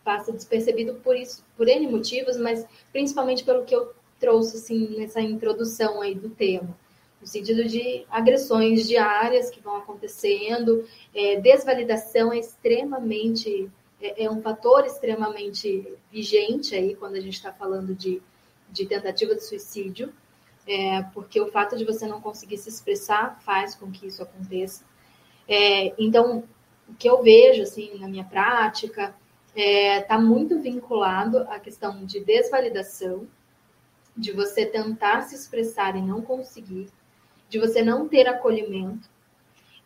Passa 0.04 0.32
despercebido 0.32 0.94
por 0.94 1.16
isso, 1.16 1.44
por 1.56 1.68
N 1.68 1.88
motivos, 1.88 2.36
mas 2.36 2.64
principalmente 2.92 3.44
pelo 3.44 3.64
que 3.64 3.74
eu 3.74 3.92
trouxe 4.20 4.56
assim 4.56 4.96
nessa 4.96 5.20
introdução 5.20 6.00
aí 6.00 6.14
do 6.14 6.30
tema. 6.30 6.78
No 7.20 7.26
sentido 7.26 7.64
de 7.64 8.04
agressões 8.10 8.86
diárias 8.86 9.50
que 9.50 9.60
vão 9.60 9.76
acontecendo, 9.76 10.86
é, 11.14 11.40
desvalidação 11.40 12.32
é 12.32 12.38
extremamente, 12.38 13.70
é, 14.00 14.24
é 14.24 14.30
um 14.30 14.40
fator 14.40 14.84
extremamente 14.86 15.92
vigente 16.10 16.74
aí 16.74 16.94
quando 16.94 17.16
a 17.16 17.20
gente 17.20 17.34
está 17.34 17.52
falando 17.52 17.94
de, 17.94 18.22
de 18.70 18.86
tentativa 18.86 19.34
de 19.34 19.44
suicídio 19.44 20.12
é, 20.66 21.02
porque 21.14 21.40
o 21.40 21.50
fato 21.50 21.76
de 21.76 21.84
você 21.84 22.06
não 22.06 22.20
conseguir 22.20 22.58
se 22.58 22.68
expressar 22.68 23.40
faz 23.42 23.74
com 23.74 23.90
que 23.90 24.06
isso 24.06 24.22
aconteça. 24.22 24.84
É, 25.48 25.92
então, 25.98 26.44
o 26.88 26.94
que 26.94 27.08
eu 27.08 27.22
vejo 27.22 27.62
assim 27.62 27.98
na 27.98 28.08
minha 28.08 28.24
prática 28.24 29.14
está 29.54 29.60
é, 29.60 30.00
tá 30.00 30.18
muito 30.18 30.60
vinculado 30.60 31.38
à 31.50 31.58
questão 31.58 32.04
de 32.04 32.20
desvalidação, 32.20 33.26
de 34.16 34.32
você 34.32 34.64
tentar 34.64 35.22
se 35.22 35.34
expressar 35.34 35.96
e 35.96 36.02
não 36.02 36.22
conseguir, 36.22 36.88
de 37.48 37.58
você 37.58 37.82
não 37.82 38.08
ter 38.08 38.28
acolhimento 38.28 39.10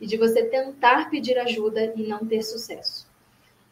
e 0.01 0.07
de 0.07 0.17
você 0.17 0.45
tentar 0.45 1.11
pedir 1.11 1.39
ajuda 1.39 1.93
e 1.97 2.07
não 2.07 2.27
ter 2.27 2.43
sucesso. 2.43 3.07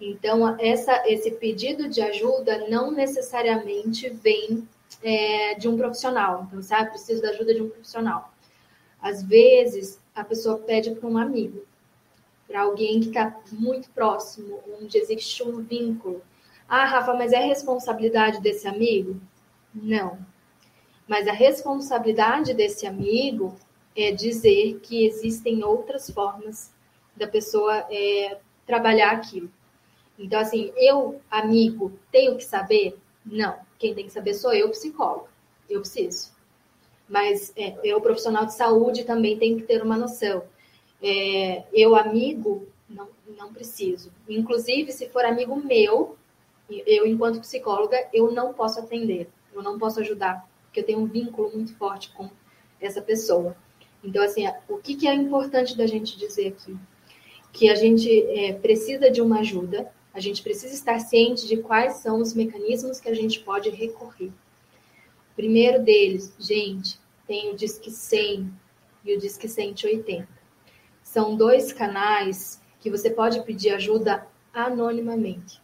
Então, 0.01 0.57
essa, 0.59 1.03
esse 1.07 1.31
pedido 1.33 1.88
de 1.88 2.01
ajuda 2.01 2.69
não 2.69 2.90
necessariamente 2.90 4.09
vem 4.09 4.69
é, 5.03 5.55
de 5.55 5.68
um 5.68 5.77
profissional. 5.77 6.44
Então, 6.47 6.62
sabe, 6.62 6.90
preciso 6.90 7.23
da 7.23 7.31
ajuda 7.31 7.55
de 7.55 7.62
um 7.62 7.68
profissional. 7.68 8.33
Às 9.01 9.23
vezes, 9.23 10.01
a 10.14 10.25
pessoa 10.25 10.59
pede 10.59 10.92
para 10.92 11.09
um 11.09 11.18
amigo, 11.18 11.64
para 12.47 12.62
alguém 12.62 13.01
que 13.01 13.09
está 13.09 13.38
muito 13.53 13.90
próximo, 13.90 14.61
onde 14.81 14.97
existe 14.97 15.42
um 15.42 15.62
vínculo. 15.62 16.23
Ah, 16.68 16.85
Rafa, 16.85 17.14
mas 17.14 17.33
é 17.33 17.38
responsabilidade 17.38 18.40
desse 18.40 18.66
amigo? 18.66 19.20
Não. 19.75 20.18
Mas 21.07 21.29
a 21.29 21.33
responsabilidade 21.33 22.55
desse 22.55 22.87
amigo 22.87 23.55
é 23.97 24.11
dizer 24.11 24.81
que 24.81 25.07
existem 25.07 25.62
outras 25.62 26.11
formas 26.11 26.73
da 27.14 27.27
pessoa 27.27 27.87
é, 27.90 28.38
trabalhar 28.66 29.12
aquilo. 29.12 29.51
Então, 30.18 30.40
assim, 30.40 30.73
eu, 30.77 31.20
amigo, 31.31 31.92
tenho 32.11 32.37
que 32.37 32.44
saber? 32.44 32.97
Não. 33.25 33.59
Quem 33.79 33.95
tem 33.95 34.07
que 34.07 34.13
saber 34.13 34.35
sou 34.35 34.53
eu, 34.53 34.71
psicólogo. 34.71 35.29
Eu 35.69 35.81
preciso. 35.81 36.33
Mas 37.09 37.53
é, 37.57 37.77
eu, 37.85 38.01
profissional 38.01 38.47
de 38.47 38.55
saúde, 38.55 39.05
também 39.05 39.39
tenho 39.39 39.57
que 39.57 39.65
ter 39.65 39.83
uma 39.83 39.97
noção. 39.97 40.45
É, 41.03 41.65
eu, 41.73 41.95
amigo, 41.95 42.67
não, 42.89 43.09
não 43.37 43.53
preciso. 43.53 44.11
Inclusive, 44.29 44.93
se 44.93 45.09
for 45.09 45.25
amigo 45.25 45.57
meu, 45.57 46.17
eu, 46.71 47.07
enquanto 47.07 47.41
psicóloga, 47.41 48.09
eu 48.13 48.33
não 48.33 48.53
posso 48.53 48.81
atender. 48.81 49.29
Eu 49.53 49.63
não 49.63 49.79
posso 49.79 50.01
ajudar, 50.01 50.49
porque 50.65 50.81
eu 50.81 50.85
tenho 50.85 50.99
um 51.01 51.07
vínculo 51.07 51.51
muito 51.53 51.75
forte 51.77 52.11
com 52.13 52.31
essa 52.81 53.01
pessoa. 53.01 53.57
Então, 54.03 54.23
assim, 54.23 54.45
o 54.69 54.79
que, 54.79 54.97
que 54.97 55.09
é 55.09 55.15
importante 55.15 55.77
da 55.77 55.87
gente 55.87 56.19
dizer 56.19 56.49
aqui? 56.49 56.77
Que 57.53 57.71
a 57.71 57.75
gente 57.75 58.11
é, 58.31 58.53
precisa 58.53 59.11
de 59.11 59.21
uma 59.23 59.41
ajuda, 59.41 59.91
a 60.14 60.20
gente 60.20 60.42
precisa 60.42 60.72
estar 60.72 61.00
ciente 61.00 61.46
de 61.48 61.57
quais 61.57 61.94
são 61.94 62.20
os 62.20 62.33
mecanismos 62.35 63.00
que 63.00 63.09
a 63.09 63.14
gente 63.14 63.40
pode 63.40 63.68
recorrer. 63.68 64.31
Primeiro 65.35 65.83
deles, 65.83 66.33
gente, 66.38 67.00
tem 67.27 67.50
o 67.50 67.57
Disque 67.57 67.90
100 67.90 68.48
e 69.05 69.16
o 69.16 69.18
Disque 69.18 69.48
180. 69.48 70.29
São 71.03 71.37
dois 71.37 71.72
canais 71.72 72.62
que 72.79 72.88
você 72.88 73.11
pode 73.11 73.42
pedir 73.42 73.70
ajuda 73.70 74.24
anonimamente. 74.53 75.61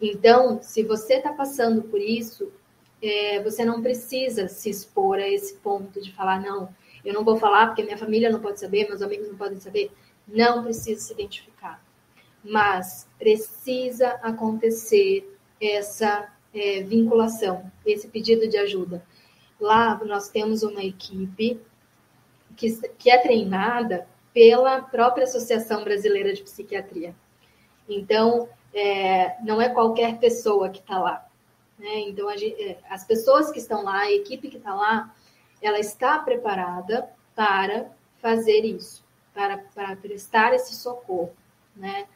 Então, 0.00 0.60
se 0.60 0.82
você 0.82 1.14
está 1.14 1.32
passando 1.32 1.82
por 1.82 2.00
isso, 2.00 2.52
é, 3.00 3.40
você 3.44 3.64
não 3.64 3.80
precisa 3.80 4.48
se 4.48 4.68
expor 4.68 5.18
a 5.18 5.28
esse 5.28 5.54
ponto 5.58 6.02
de 6.02 6.12
falar, 6.12 6.40
não, 6.40 6.74
eu 7.04 7.14
não 7.14 7.24
vou 7.24 7.36
falar 7.36 7.68
porque 7.68 7.84
minha 7.84 7.96
família 7.96 8.28
não 8.28 8.40
pode 8.40 8.58
saber, 8.58 8.88
meus 8.88 9.02
amigos 9.02 9.28
não 9.28 9.36
podem 9.36 9.60
saber. 9.60 9.92
Não 10.26 10.64
precisa 10.64 11.00
se 11.00 11.12
identificar 11.12 11.87
mas 12.44 13.08
precisa 13.18 14.10
acontecer 14.22 15.28
essa 15.60 16.32
é, 16.54 16.82
vinculação, 16.82 17.70
esse 17.84 18.08
pedido 18.08 18.48
de 18.48 18.56
ajuda. 18.56 19.04
Lá 19.60 20.00
nós 20.04 20.28
temos 20.28 20.62
uma 20.62 20.82
equipe 20.82 21.60
que, 22.56 22.88
que 22.98 23.10
é 23.10 23.18
treinada 23.18 24.06
pela 24.32 24.80
própria 24.80 25.24
Associação 25.24 25.82
Brasileira 25.82 26.32
de 26.32 26.42
Psiquiatria. 26.42 27.14
Então, 27.88 28.48
é, 28.72 29.36
não 29.42 29.60
é 29.60 29.68
qualquer 29.68 30.18
pessoa 30.18 30.68
que 30.68 30.78
está 30.78 30.98
lá. 30.98 31.26
Né? 31.78 32.00
Então, 32.00 32.30
é, 32.30 32.78
as 32.88 33.04
pessoas 33.04 33.50
que 33.50 33.58
estão 33.58 33.82
lá, 33.82 34.00
a 34.00 34.12
equipe 34.12 34.48
que 34.48 34.58
está 34.58 34.74
lá, 34.74 35.14
ela 35.60 35.78
está 35.78 36.18
preparada 36.18 37.08
para 37.34 37.90
fazer 38.18 38.64
isso, 38.64 39.04
para, 39.32 39.58
para 39.58 39.96
prestar 39.96 40.52
esse 40.54 40.74
socorro. 40.74 41.32
Né? 41.74 42.06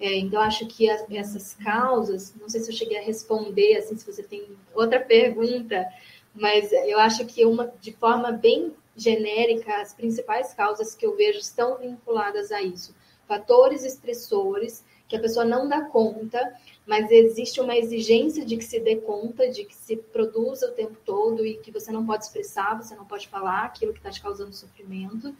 É, 0.00 0.16
então, 0.16 0.40
acho 0.40 0.66
que 0.66 0.88
as, 0.88 1.04
essas 1.10 1.54
causas, 1.54 2.34
não 2.40 2.48
sei 2.48 2.60
se 2.60 2.70
eu 2.70 2.76
cheguei 2.76 2.98
a 2.98 3.02
responder, 3.02 3.76
assim, 3.76 3.96
se 3.96 4.06
você 4.06 4.22
tem 4.22 4.46
outra 4.74 5.00
pergunta, 5.00 5.86
mas 6.34 6.72
eu 6.72 6.98
acho 7.00 7.26
que 7.26 7.44
uma, 7.44 7.72
de 7.80 7.92
forma 7.92 8.30
bem 8.30 8.72
genérica, 8.96 9.80
as 9.80 9.94
principais 9.94 10.54
causas 10.54 10.94
que 10.94 11.04
eu 11.04 11.16
vejo 11.16 11.38
estão 11.38 11.78
vinculadas 11.78 12.52
a 12.52 12.62
isso. 12.62 12.94
Fatores 13.26 13.84
estressores 13.84 14.84
que 15.08 15.16
a 15.16 15.20
pessoa 15.20 15.44
não 15.44 15.68
dá 15.68 15.82
conta, 15.82 16.38
mas 16.86 17.10
existe 17.10 17.60
uma 17.60 17.76
exigência 17.76 18.44
de 18.44 18.56
que 18.56 18.64
se 18.64 18.78
dê 18.78 18.96
conta, 18.96 19.48
de 19.50 19.64
que 19.64 19.74
se 19.74 19.96
produza 19.96 20.66
o 20.66 20.72
tempo 20.72 20.96
todo 21.04 21.46
e 21.46 21.56
que 21.58 21.70
você 21.70 21.90
não 21.90 22.04
pode 22.04 22.24
expressar, 22.24 22.80
você 22.80 22.94
não 22.94 23.06
pode 23.06 23.26
falar 23.28 23.64
aquilo 23.64 23.92
que 23.92 23.98
está 23.98 24.10
te 24.10 24.20
causando 24.20 24.54
sofrimento, 24.54 25.34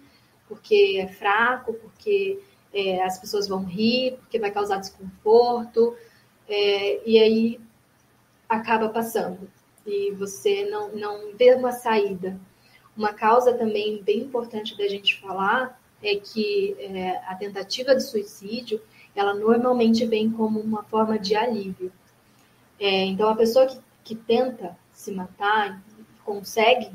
porque 0.49 0.99
é 0.99 1.07
fraco, 1.07 1.75
porque 1.75 2.41
é, 2.73 3.03
as 3.03 3.19
pessoas 3.19 3.49
vão 3.49 3.65
rir, 3.65 4.17
porque 4.19 4.39
vai 4.39 4.51
causar 4.51 4.79
desconforto, 4.79 5.97
é, 6.49 7.09
e 7.09 7.19
aí 7.19 7.61
acaba 8.49 8.89
passando. 8.89 9.51
E 9.87 10.11
você 10.13 10.69
não, 10.69 10.91
não 10.95 11.37
vê 11.37 11.55
uma 11.55 11.73
saída. 11.73 12.39
Uma 12.97 13.13
causa 13.13 13.55
também 13.55 14.03
bem 14.03 14.21
importante 14.21 14.77
da 14.77 14.89
gente 14.89 15.21
falar 15.21 15.81
é 16.03 16.17
que 16.17 16.77
é, 16.79 17.19
a 17.27 17.35
tentativa 17.35 17.95
de 17.95 18.03
suicídio, 18.03 18.81
ela 19.15 19.35
normalmente 19.35 20.07
vem 20.07 20.31
como 20.31 20.61
uma 20.61 20.83
forma 20.85 21.19
de 21.19 21.35
alívio. 21.35 21.93
É, 22.79 23.05
então, 23.05 23.29
a 23.29 23.37
pessoa 23.37 23.67
que, 23.67 23.79
que 24.05 24.15
tenta 24.15 24.77
se 24.93 25.11
matar, 25.13 25.83
consegue 26.25 26.91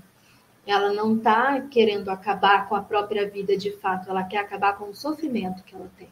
ela 0.66 0.94
não 0.94 1.18
está 1.18 1.60
querendo 1.62 2.10
acabar 2.10 2.68
com 2.68 2.76
a 2.76 2.82
própria 2.82 3.30
vida 3.30 3.58
de 3.58 3.72
fato, 3.72 4.10
ela 4.10 4.24
quer 4.24 4.38
acabar 4.38 4.78
com 4.78 4.90
o 4.90 4.96
sofrimento 4.96 5.64
que 5.64 5.76
ela 5.76 5.92
tem. 5.98 6.10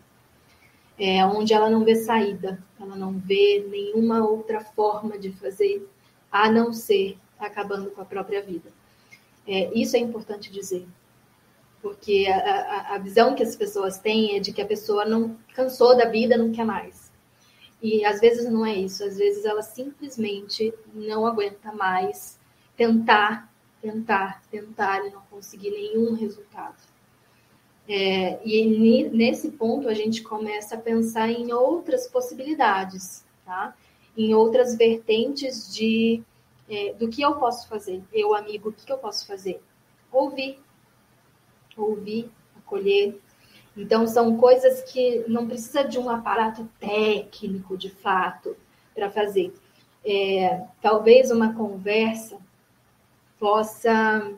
É, 1.00 1.26
onde 1.26 1.54
ela 1.54 1.70
não 1.70 1.84
vê 1.84 1.96
saída, 1.96 2.62
ela 2.80 2.96
não 2.96 3.14
vê 3.14 3.66
nenhuma 3.70 4.28
outra 4.28 4.60
forma 4.60 5.18
de 5.18 5.32
fazer 5.32 5.90
a 6.32 6.52
não 6.52 6.74
ser 6.74 7.18
acabando 7.40 7.90
com 7.92 8.02
a 8.02 8.06
própria 8.06 8.42
vida. 8.42 8.72
É, 9.48 9.72
isso 9.74 9.96
é 9.96 10.00
importante 10.00 10.52
dizer, 10.52 10.88
porque 11.82 12.28
a, 12.28 12.38
a, 12.38 12.96
a, 12.96 12.98
visão 13.00 13.34
que 13.34 13.42
as 13.42 13.56
pessoas 13.56 13.98
têm 13.98 14.38
é 14.38 14.40
de 14.40 14.54
que 14.54 14.62
a 14.62 14.66
pessoa 14.66 15.04
não 15.04 15.36
cansou 15.56 15.98
da 15.98 16.06
vida, 16.06 16.38
não 16.38 16.52
quer 16.52 16.66
mais. 16.66 17.12
E 17.82 18.06
às 18.06 18.20
vezes 18.20 18.50
não 18.52 18.64
é 18.64 18.76
isso, 18.76 19.04
às 19.04 19.18
vezes 19.18 19.44
ela 19.44 19.64
simplesmente 19.64 20.72
não 20.94 21.26
aguenta 21.26 21.72
mais 21.72 22.40
tentar 22.78 23.51
tentar, 23.82 24.42
tentar 24.50 25.06
e 25.06 25.10
não 25.10 25.22
conseguir 25.30 25.72
nenhum 25.72 26.14
resultado. 26.14 26.78
É, 27.88 28.40
e 28.46 29.10
nesse 29.10 29.52
ponto 29.52 29.90
a 29.90 29.94
gente 29.94 30.22
começa 30.22 30.76
a 30.76 30.80
pensar 30.80 31.30
em 31.30 31.52
outras 31.52 32.08
possibilidades, 32.08 33.26
tá? 33.44 33.76
Em 34.16 34.34
outras 34.34 34.76
vertentes 34.76 35.74
de 35.74 36.24
é, 36.70 36.94
do 36.94 37.10
que 37.10 37.22
eu 37.22 37.36
posso 37.36 37.68
fazer. 37.68 38.02
Eu, 38.14 38.34
amigo, 38.34 38.70
o 38.70 38.74
que 38.74 38.90
eu 38.92 38.98
posso 38.98 39.28
fazer? 39.28 39.62
Ouvir, 40.12 40.60
ouvir, 41.76 42.32
acolher. 42.56 43.20
Então, 43.76 44.08
são 44.08 44.38
coisas 44.38 44.82
que 44.84 45.26
não 45.28 45.48
precisa 45.48 45.84
de 45.84 45.98
um 45.98 46.10
aparato 46.10 46.70
técnico, 46.80 47.78
de 47.78 47.90
fato, 47.90 48.56
para 48.94 49.10
fazer. 49.10 49.54
É, 50.04 50.66
talvez 50.82 51.30
uma 51.30 51.54
conversa 51.54 52.38
possa 53.42 54.32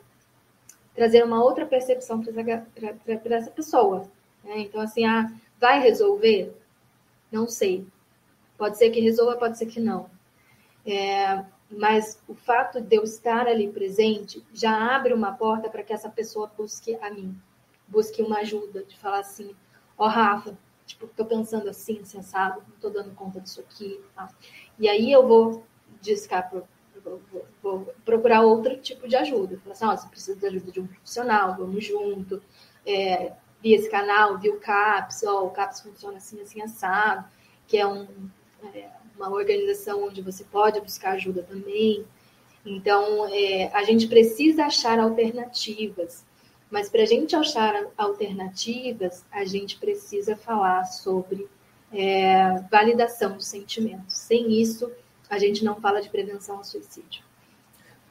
trazer 0.95 1.25
uma 1.25 1.43
outra 1.43 1.65
percepção 1.65 2.23
para 2.23 3.35
essa 3.35 3.51
pessoa. 3.51 4.09
Né? 4.41 4.59
Então, 4.59 4.79
assim, 4.79 5.05
ah, 5.05 5.29
vai 5.59 5.81
resolver? 5.81 6.55
Não 7.29 7.45
sei. 7.45 7.85
Pode 8.57 8.77
ser 8.77 8.91
que 8.91 9.01
resolva, 9.01 9.35
pode 9.35 9.57
ser 9.57 9.65
que 9.65 9.81
não. 9.81 10.09
É, 10.85 11.43
mas 11.69 12.17
o 12.29 12.33
fato 12.33 12.79
de 12.79 12.95
eu 12.95 13.03
estar 13.03 13.45
ali 13.45 13.69
presente 13.69 14.41
já 14.53 14.95
abre 14.95 15.13
uma 15.13 15.33
porta 15.33 15.69
para 15.69 15.83
que 15.83 15.91
essa 15.91 16.09
pessoa 16.09 16.49
busque 16.57 16.95
a 17.01 17.11
mim, 17.11 17.37
busque 17.85 18.21
uma 18.21 18.37
ajuda, 18.37 18.85
de 18.85 18.97
falar 18.97 19.19
assim, 19.19 19.53
ó 19.97 20.05
oh, 20.05 20.07
Rafa, 20.07 20.57
tipo, 20.85 21.07
tô 21.07 21.25
pensando 21.25 21.69
assim, 21.69 22.05
sensado, 22.05 22.63
não 22.69 22.77
tô 22.79 22.89
dando 22.89 23.13
conta 23.15 23.41
disso 23.41 23.59
aqui. 23.59 23.99
Tá? 24.15 24.29
E 24.79 24.87
aí 24.87 25.11
eu 25.11 25.27
vou 25.27 25.65
discar 26.01 26.49
vou, 27.61 27.93
procurar 28.05 28.41
outro 28.41 28.77
tipo 28.77 29.07
de 29.07 29.15
ajuda. 29.15 29.57
Falar 29.59 29.73
assim, 29.73 29.85
oh, 29.85 29.97
você 29.97 30.07
precisa 30.07 30.39
de 30.39 30.45
ajuda 30.47 30.71
de 30.71 30.79
um 30.79 30.87
profissional, 30.87 31.55
vamos 31.57 31.83
junto. 31.83 32.41
É, 32.85 33.33
vi 33.61 33.73
esse 33.73 33.89
canal, 33.89 34.37
vi 34.37 34.49
o 34.49 34.59
CAPS, 34.59 35.23
o 35.23 35.49
CAPS 35.49 35.81
funciona 35.81 36.17
assim, 36.17 36.41
assim, 36.41 36.61
assado, 36.61 37.25
que 37.67 37.77
é 37.77 37.87
um... 37.87 38.07
É, 38.73 39.03
uma 39.15 39.29
organização 39.29 40.03
onde 40.05 40.21
você 40.21 40.43
pode 40.43 40.79
buscar 40.81 41.11
ajuda 41.11 41.43
também. 41.43 42.05
Então, 42.65 43.27
é, 43.29 43.69
a 43.73 43.83
gente 43.83 44.07
precisa 44.07 44.65
achar 44.65 44.99
alternativas, 44.99 46.25
mas 46.69 46.89
para 46.89 47.03
a 47.03 47.05
gente 47.05 47.35
achar 47.35 47.87
alternativas, 47.97 49.25
a 49.31 49.45
gente 49.45 49.77
precisa 49.77 50.35
falar 50.35 50.85
sobre 50.85 51.47
é, 51.91 52.59
validação 52.71 53.35
dos 53.35 53.47
sentimentos. 53.47 54.17
Sem 54.17 54.59
isso, 54.61 54.91
a 55.29 55.37
gente 55.37 55.63
não 55.63 55.75
fala 55.75 56.01
de 56.01 56.09
prevenção 56.09 56.57
ao 56.57 56.63
suicídio. 56.63 57.23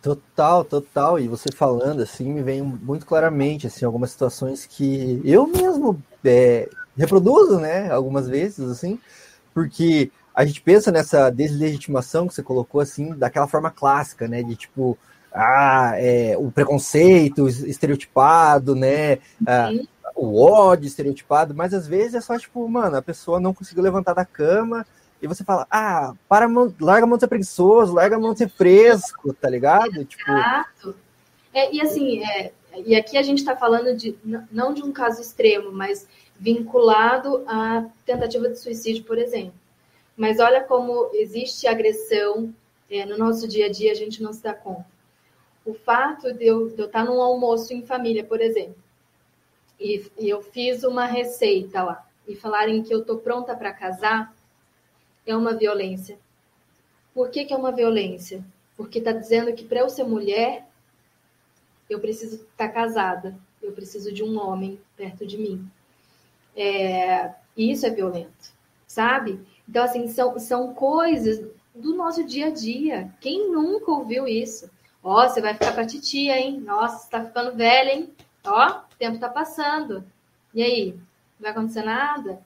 Total, 0.02 0.64
total. 0.64 1.20
E 1.20 1.28
você 1.28 1.46
falando 1.54 2.02
assim, 2.02 2.32
me 2.32 2.42
vem 2.42 2.60
muito 2.60 3.06
claramente 3.06 3.68
assim 3.68 3.84
algumas 3.84 4.10
situações 4.10 4.66
que 4.66 5.20
eu 5.24 5.46
mesmo 5.46 6.02
é, 6.24 6.68
reproduzo, 6.96 7.60
né? 7.60 7.88
Algumas 7.90 8.28
vezes 8.28 8.68
assim, 8.68 8.98
porque 9.54 10.10
a 10.34 10.44
gente 10.44 10.60
pensa 10.60 10.90
nessa 10.90 11.30
deslegitimação 11.30 12.26
que 12.26 12.34
você 12.34 12.42
colocou 12.42 12.80
assim, 12.80 13.14
daquela 13.14 13.46
forma 13.46 13.70
clássica, 13.70 14.26
né? 14.26 14.42
De 14.42 14.56
tipo, 14.56 14.98
ah, 15.32 15.92
é, 15.96 16.36
o 16.36 16.50
preconceito 16.50 17.48
estereotipado, 17.48 18.74
né? 18.74 19.18
Ah, 19.46 19.70
o 20.16 20.42
ódio 20.42 20.86
estereotipado, 20.86 21.54
mas 21.54 21.72
às 21.72 21.86
vezes 21.86 22.14
é 22.14 22.20
só 22.20 22.36
tipo, 22.36 22.66
mano, 22.68 22.96
a 22.96 23.02
pessoa 23.02 23.38
não 23.38 23.54
conseguiu 23.54 23.84
levantar 23.84 24.14
da 24.14 24.24
cama 24.24 24.84
e 25.22 25.28
você 25.28 25.44
fala, 25.44 25.68
ah, 25.70 26.14
para, 26.28 26.48
larga 26.80 27.04
a 27.04 27.06
mão 27.06 27.16
de 27.16 27.20
ser 27.20 27.28
preguiçoso, 27.28 27.94
larga 27.94 28.16
a 28.16 28.18
mão 28.18 28.32
de 28.32 28.38
ser 28.38 28.48
fresco, 28.48 29.32
tá 29.32 29.48
ligado? 29.48 30.04
Tipo... 30.04 30.28
Exato. 30.28 30.96
É, 31.54 31.72
e 31.72 31.80
assim, 31.80 32.24
é, 32.24 32.52
e 32.84 32.96
aqui 32.96 33.16
a 33.16 33.22
gente 33.22 33.38
está 33.38 33.54
falando 33.54 33.96
de 33.96 34.18
não 34.50 34.74
de 34.74 34.82
um 34.82 34.90
caso 34.90 35.20
extremo, 35.20 35.70
mas 35.70 36.08
vinculado 36.36 37.44
à 37.46 37.86
tentativa 38.04 38.48
de 38.48 38.58
suicídio, 38.58 39.04
por 39.04 39.16
exemplo. 39.16 39.54
Mas 40.16 40.40
olha 40.40 40.64
como 40.64 41.10
existe 41.12 41.68
agressão 41.68 42.52
é, 42.90 43.06
no 43.06 43.16
nosso 43.16 43.46
dia 43.46 43.66
a 43.66 43.70
dia, 43.70 43.92
a 43.92 43.94
gente 43.94 44.20
não 44.20 44.32
se 44.32 44.42
dá 44.42 44.52
conta. 44.52 44.86
O 45.64 45.72
fato 45.72 46.32
de 46.32 46.46
eu, 46.46 46.68
de 46.68 46.80
eu 46.80 46.86
estar 46.86 47.04
num 47.04 47.22
almoço 47.22 47.72
em 47.72 47.86
família, 47.86 48.24
por 48.24 48.40
exemplo, 48.40 48.74
e, 49.78 50.04
e 50.18 50.28
eu 50.28 50.42
fiz 50.42 50.82
uma 50.82 51.06
receita 51.06 51.80
lá, 51.82 52.04
e 52.26 52.34
falarem 52.34 52.82
que 52.82 52.92
eu 52.92 53.00
estou 53.00 53.18
pronta 53.18 53.54
para 53.54 53.72
casar, 53.72 54.34
é 55.26 55.36
uma 55.36 55.54
violência. 55.54 56.18
Por 57.14 57.30
que, 57.30 57.44
que 57.44 57.52
é 57.52 57.56
uma 57.56 57.72
violência? 57.72 58.44
Porque 58.76 58.98
está 58.98 59.12
dizendo 59.12 59.52
que 59.52 59.64
para 59.64 59.80
eu 59.80 59.88
ser 59.88 60.04
mulher, 60.04 60.66
eu 61.88 62.00
preciso 62.00 62.36
estar 62.36 62.68
tá 62.68 62.68
casada, 62.68 63.36
eu 63.62 63.72
preciso 63.72 64.12
de 64.12 64.22
um 64.22 64.38
homem 64.38 64.80
perto 64.96 65.26
de 65.26 65.36
mim. 65.36 65.70
É, 66.56 67.32
e 67.56 67.70
isso 67.70 67.86
é 67.86 67.90
violento, 67.90 68.52
sabe? 68.86 69.40
Então, 69.68 69.84
assim, 69.84 70.08
são, 70.08 70.38
são 70.38 70.74
coisas 70.74 71.50
do 71.74 71.94
nosso 71.94 72.24
dia 72.24 72.46
a 72.46 72.50
dia. 72.50 73.12
Quem 73.20 73.50
nunca 73.50 73.90
ouviu 73.90 74.26
isso? 74.26 74.70
Ó, 75.02 75.28
você 75.28 75.40
vai 75.40 75.54
ficar 75.54 75.72
pra 75.72 75.86
titia, 75.86 76.38
hein? 76.38 76.60
Nossa, 76.60 76.98
você 76.98 77.10
tá 77.10 77.24
ficando 77.24 77.56
velha, 77.56 77.92
hein? 77.92 78.10
Ó, 78.44 78.68
o 78.70 78.96
tempo 78.98 79.18
tá 79.18 79.28
passando. 79.28 80.04
E 80.54 80.62
aí? 80.62 80.92
Não 80.92 81.40
vai 81.40 81.50
acontecer 81.50 81.82
nada? 81.82 82.40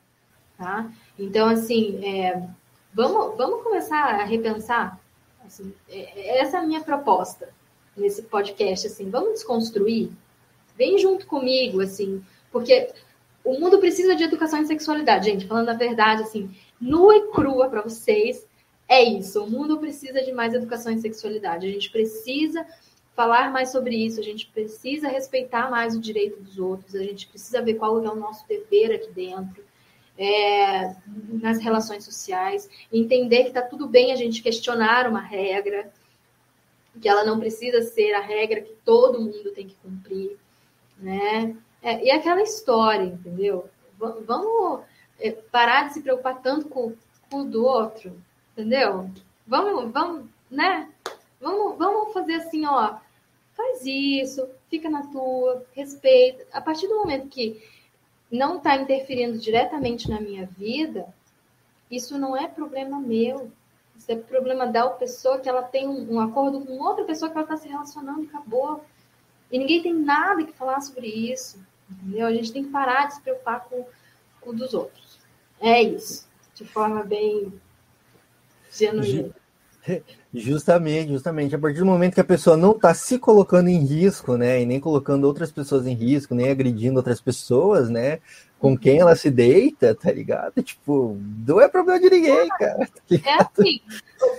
Tá? 0.57 0.91
Então, 1.19 1.49
assim, 1.49 2.03
é, 2.05 2.49
vamos, 2.97 3.37
vamos 3.37 3.63
começar 3.63 4.21
a 4.21 4.25
repensar. 4.25 4.99
Assim, 5.45 5.73
é, 5.87 6.39
essa 6.39 6.57
é 6.57 6.61
a 6.61 6.67
minha 6.67 6.81
proposta 6.81 7.51
nesse 7.95 8.23
podcast, 8.23 8.87
assim, 8.87 9.11
vamos 9.11 9.35
desconstruir? 9.35 10.11
Vem 10.77 10.99
junto 10.99 11.27
comigo, 11.27 11.83
assim, 11.83 12.25
porque 12.51 12.91
o 13.45 13.61
mundo 13.61 13.79
precisa 13.79 14.17
de 14.17 14.25
educação 14.25 14.59
em 14.61 14.67
sexualidade, 14.67 15.27
gente, 15.27 15.47
falando 15.47 15.69
a 15.69 15.75
verdade, 15.75 16.23
assim, 16.23 16.51
nua 16.81 17.17
e 17.17 17.29
crua 17.31 17.69
para 17.69 17.83
vocês. 17.83 18.47
É 18.89 19.03
isso. 19.03 19.43
O 19.43 19.51
mundo 19.51 19.79
precisa 19.79 20.23
de 20.23 20.33
mais 20.33 20.55
educação 20.55 20.93
em 20.93 20.99
sexualidade. 20.99 21.67
A 21.67 21.71
gente 21.71 21.91
precisa 21.91 22.65
falar 23.15 23.51
mais 23.53 23.71
sobre 23.71 23.97
isso. 23.97 24.21
A 24.21 24.23
gente 24.23 24.47
precisa 24.47 25.09
respeitar 25.09 25.71
mais 25.71 25.97
o 25.97 26.01
direito 26.01 26.41
dos 26.41 26.59
outros. 26.59 26.95
A 26.95 27.03
gente 27.03 27.27
precisa 27.27 27.61
ver 27.63 27.75
qual 27.75 28.03
é 28.05 28.09
o 28.09 28.15
nosso 28.15 28.47
dever 28.47 28.95
aqui 28.95 29.11
dentro. 29.13 29.66
É, 30.19 30.97
nas 31.43 31.59
relações 31.59 32.05
sociais, 32.05 32.71
entender 32.91 33.43
que 33.43 33.49
está 33.49 33.61
tudo 33.61 33.87
bem 33.87 34.13
a 34.13 34.17
gente 34.17 34.43
questionar 34.43 35.07
uma 35.07 35.21
regra, 35.21 35.93
que 37.01 37.09
ela 37.09 37.25
não 37.25 37.39
precisa 37.39 37.83
ser 37.83 38.15
a 38.15 38.21
regra 38.21 38.63
que 38.63 38.73
todo 38.85 39.21
mundo 39.21 39.53
tem 39.53 39.67
que 39.67 39.77
cumprir, 39.77 40.39
né? 40.97 41.55
É, 41.83 42.03
e 42.05 42.11
aquela 42.11 42.43
história, 42.43 43.05
entendeu? 43.05 43.69
V 43.99 44.23
vamos 44.27 44.85
é, 45.21 45.31
parar 45.31 45.89
de 45.89 45.95
se 45.95 46.03
preocupar 46.03 46.41
tanto 46.41 46.69
com, 46.69 46.95
com 47.31 47.41
o 47.41 47.45
do 47.45 47.65
outro, 47.65 48.17
entendeu? 48.53 49.11
Vamos, 49.47 49.93
vamos, 49.93 50.27
né? 50.51 50.89
Vamos, 51.41 51.77
vamos 51.79 52.13
fazer 52.13 52.35
assim, 52.35 52.65
ó. 52.67 52.97
Faz 53.53 53.85
isso, 53.85 54.47
fica 54.69 54.91
na 54.91 55.07
tua, 55.07 55.65
respeita. 55.73 56.47
A 56.53 56.61
partir 56.61 56.89
do 56.89 56.97
momento 56.97 57.29
que 57.29 57.63
não 58.31 58.57
está 58.57 58.77
interferindo 58.77 59.39
diretamente 59.39 60.11
na 60.11 60.21
minha 60.21 60.47
vida, 60.47 61.07
isso 61.91 62.19
não 62.19 62.37
é 62.37 62.49
problema 62.49 62.99
meu. 63.01 63.51
Isso 63.97 64.13
é 64.13 64.17
problema 64.17 64.67
da 64.67 64.89
pessoa 64.91 65.39
que 65.39 65.49
ela 65.49 65.63
tem 65.63 65.89
um, 65.89 66.15
um 66.15 66.21
acordo 66.21 66.61
com 66.61 66.79
outra 66.79 67.05
pessoa 67.05 67.31
que 67.31 67.37
ela 67.37 67.45
está 67.45 67.57
se 67.57 67.69
relacionando 67.69 68.25
e 68.25 68.27
acabou. 68.27 68.85
E 69.51 69.59
ninguém 69.59 69.83
tem 69.83 69.95
nada 69.95 70.45
que 70.45 70.53
falar 70.53 70.81
sobre 70.81 71.07
isso. 71.07 71.59
Entendeu? 71.91 72.27
A 72.27 72.33
gente 72.33 72.53
tem 72.53 72.65
que 72.65 72.71
parar 72.71 73.07
de 73.07 73.15
se 73.15 73.23
preocupar 73.23 73.67
com 73.69 73.87
o 74.43 74.53
dos 74.53 74.75
outros. 74.75 75.19
É 75.61 75.83
isso, 75.83 76.29
de 76.55 76.65
forma 76.65 77.03
bem 77.03 77.53
genuína. 78.71 79.35
Justamente, 80.35 81.13
justamente. 81.13 81.55
A 81.55 81.59
partir 81.59 81.79
do 81.79 81.87
momento 81.87 82.15
que 82.15 82.21
a 82.21 82.25
pessoa 82.25 82.59
não 82.59 82.73
está 82.73 82.93
se 82.93 83.19
colocando 83.19 83.69
em 83.69 83.79
risco, 83.79 84.37
né, 84.37 84.61
e 84.61 84.67
nem 84.67 84.79
colocando 84.79 85.25
outras 85.25 85.51
pessoas 85.51 85.87
em 85.87 85.95
risco, 85.95 86.35
nem 86.35 86.51
agredindo 86.51 86.99
outras 86.99 87.23
pessoas, 87.23 87.89
né, 87.89 88.19
com 88.59 88.71
uhum. 88.71 88.77
quem 88.77 88.99
ela 88.99 89.17
se 89.17 89.31
deita, 89.31 89.95
tá 89.95 90.13
ligado? 90.13 90.63
Tipo, 90.63 91.19
não 91.47 91.59
é 91.59 91.69
problema 91.69 91.99
de 91.99 92.11
ninguém, 92.11 92.49
cara. 92.49 92.87
Tá 92.87 93.17
é 93.25 93.43
assim. 93.43 93.81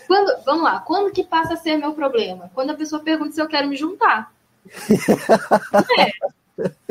Quando, 0.05 0.43
vamos 0.43 0.63
lá, 0.63 0.79
quando 0.81 1.11
que 1.11 1.23
passa 1.23 1.53
a 1.53 1.57
ser 1.57 1.77
meu 1.77 1.93
problema? 1.93 2.51
Quando 2.53 2.71
a 2.71 2.75
pessoa 2.75 3.01
pergunta 3.01 3.31
se 3.31 3.41
eu 3.41 3.47
quero 3.47 3.67
me 3.67 3.75
juntar. 3.75 4.31
é. 5.99 6.11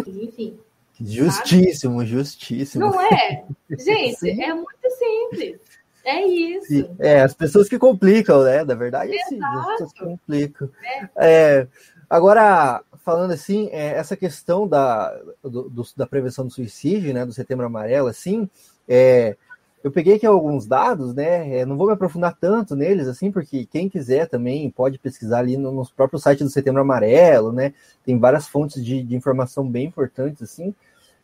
Enfim. 0.05 0.59
Justíssimo, 1.01 1.99
sabe? 1.99 2.11
justíssimo. 2.11 2.87
Não 2.87 3.01
é? 3.01 3.45
Gente, 3.71 4.17
Sim. 4.17 4.43
é 4.43 4.55
muito 4.55 4.91
simples. 4.99 5.61
É 6.07 6.25
isso. 6.25 6.67
Sim. 6.69 6.97
É, 7.01 7.21
as 7.21 7.35
pessoas 7.35 7.69
que 7.69 7.77
complicam, 7.77 8.45
né? 8.45 8.65
Da 8.65 8.77
verdade, 8.77 9.13
é 9.13 9.23
assim, 9.23 9.43
as 9.43 9.67
pessoas 9.67 9.93
que 9.93 10.05
complicam. 10.05 10.71
É. 10.85 11.09
É, 11.17 11.69
agora, 12.09 12.81
falando 13.05 13.33
assim, 13.33 13.69
é, 13.73 13.89
essa 13.89 14.17
questão 14.17 14.69
da, 14.69 15.13
do, 15.43 15.69
do, 15.69 15.83
da 15.97 16.07
prevenção 16.07 16.47
do 16.47 16.53
suicídio, 16.53 17.13
né? 17.13 17.27
Do 17.27 17.33
setembro 17.33 17.67
amarelo, 17.67 18.07
assim, 18.07 18.49
é, 18.89 19.37
eu 19.83 19.91
peguei 19.91 20.15
aqui 20.15 20.25
alguns 20.25 20.65
dados, 20.65 21.13
né? 21.13 21.59
É, 21.59 21.67
não 21.67 21.77
vou 21.77 21.89
me 21.89 21.93
aprofundar 21.93 22.37
tanto 22.41 22.77
neles, 22.77 23.09
assim, 23.09 23.33
porque 23.33 23.67
quem 23.67 23.89
quiser 23.89 24.29
também 24.29 24.71
pode 24.71 25.01
pesquisar 25.01 25.41
ali 25.41 25.57
no, 25.57 25.73
no 25.73 25.85
próprio 25.91 26.21
site 26.21 26.45
do 26.45 26.51
Setembro 26.51 26.83
Amarelo, 26.83 27.53
né? 27.53 27.75
Tem 28.05 28.17
várias 28.17 28.47
fontes 28.47 28.85
de, 28.85 29.03
de 29.03 29.17
informação 29.17 29.69
bem 29.69 29.87
importantes, 29.87 30.41
assim. 30.41 30.73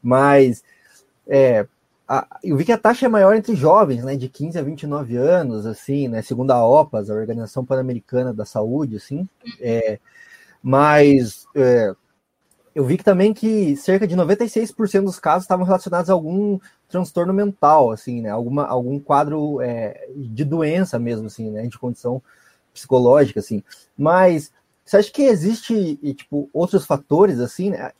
Mas 0.02 0.64
é, 1.28 1.68
a, 2.12 2.26
eu 2.44 2.56
vi 2.56 2.64
que 2.64 2.72
a 2.72 2.78
taxa 2.78 3.06
é 3.06 3.08
maior 3.08 3.34
entre 3.34 3.54
jovens, 3.54 4.04
né, 4.04 4.16
de 4.16 4.28
15 4.28 4.58
a 4.58 4.62
29 4.62 5.16
anos, 5.16 5.64
assim, 5.64 6.08
né, 6.08 6.20
segundo 6.20 6.50
a 6.50 6.62
OPAS, 6.62 7.08
a 7.08 7.14
Organização 7.14 7.64
Pan-Americana 7.64 8.34
da 8.34 8.44
Saúde, 8.44 8.96
assim, 8.96 9.26
é, 9.58 9.98
mas 10.62 11.46
é, 11.54 11.94
eu 12.74 12.84
vi 12.84 12.98
que 12.98 13.04
também 13.04 13.32
que 13.32 13.76
cerca 13.76 14.06
de 14.06 14.14
96% 14.14 15.04
dos 15.04 15.18
casos 15.18 15.44
estavam 15.44 15.64
relacionados 15.64 16.10
a 16.10 16.12
algum 16.12 16.58
transtorno 16.86 17.32
mental, 17.32 17.90
assim, 17.90 18.20
né? 18.20 18.30
Alguma, 18.30 18.66
algum 18.66 18.98
quadro 18.98 19.60
é, 19.60 20.08
de 20.14 20.44
doença 20.44 20.98
mesmo, 20.98 21.26
assim, 21.26 21.50
né? 21.50 21.66
De 21.66 21.78
condição 21.78 22.22
psicológica, 22.72 23.40
assim. 23.40 23.62
Mas 23.96 24.52
você 24.84 24.96
acha 24.98 25.10
que 25.10 25.22
existe, 25.22 25.96
tipo, 26.14 26.48
outros 26.52 26.86
fatores, 26.86 27.40
assim, 27.40 27.70
né? 27.70 27.92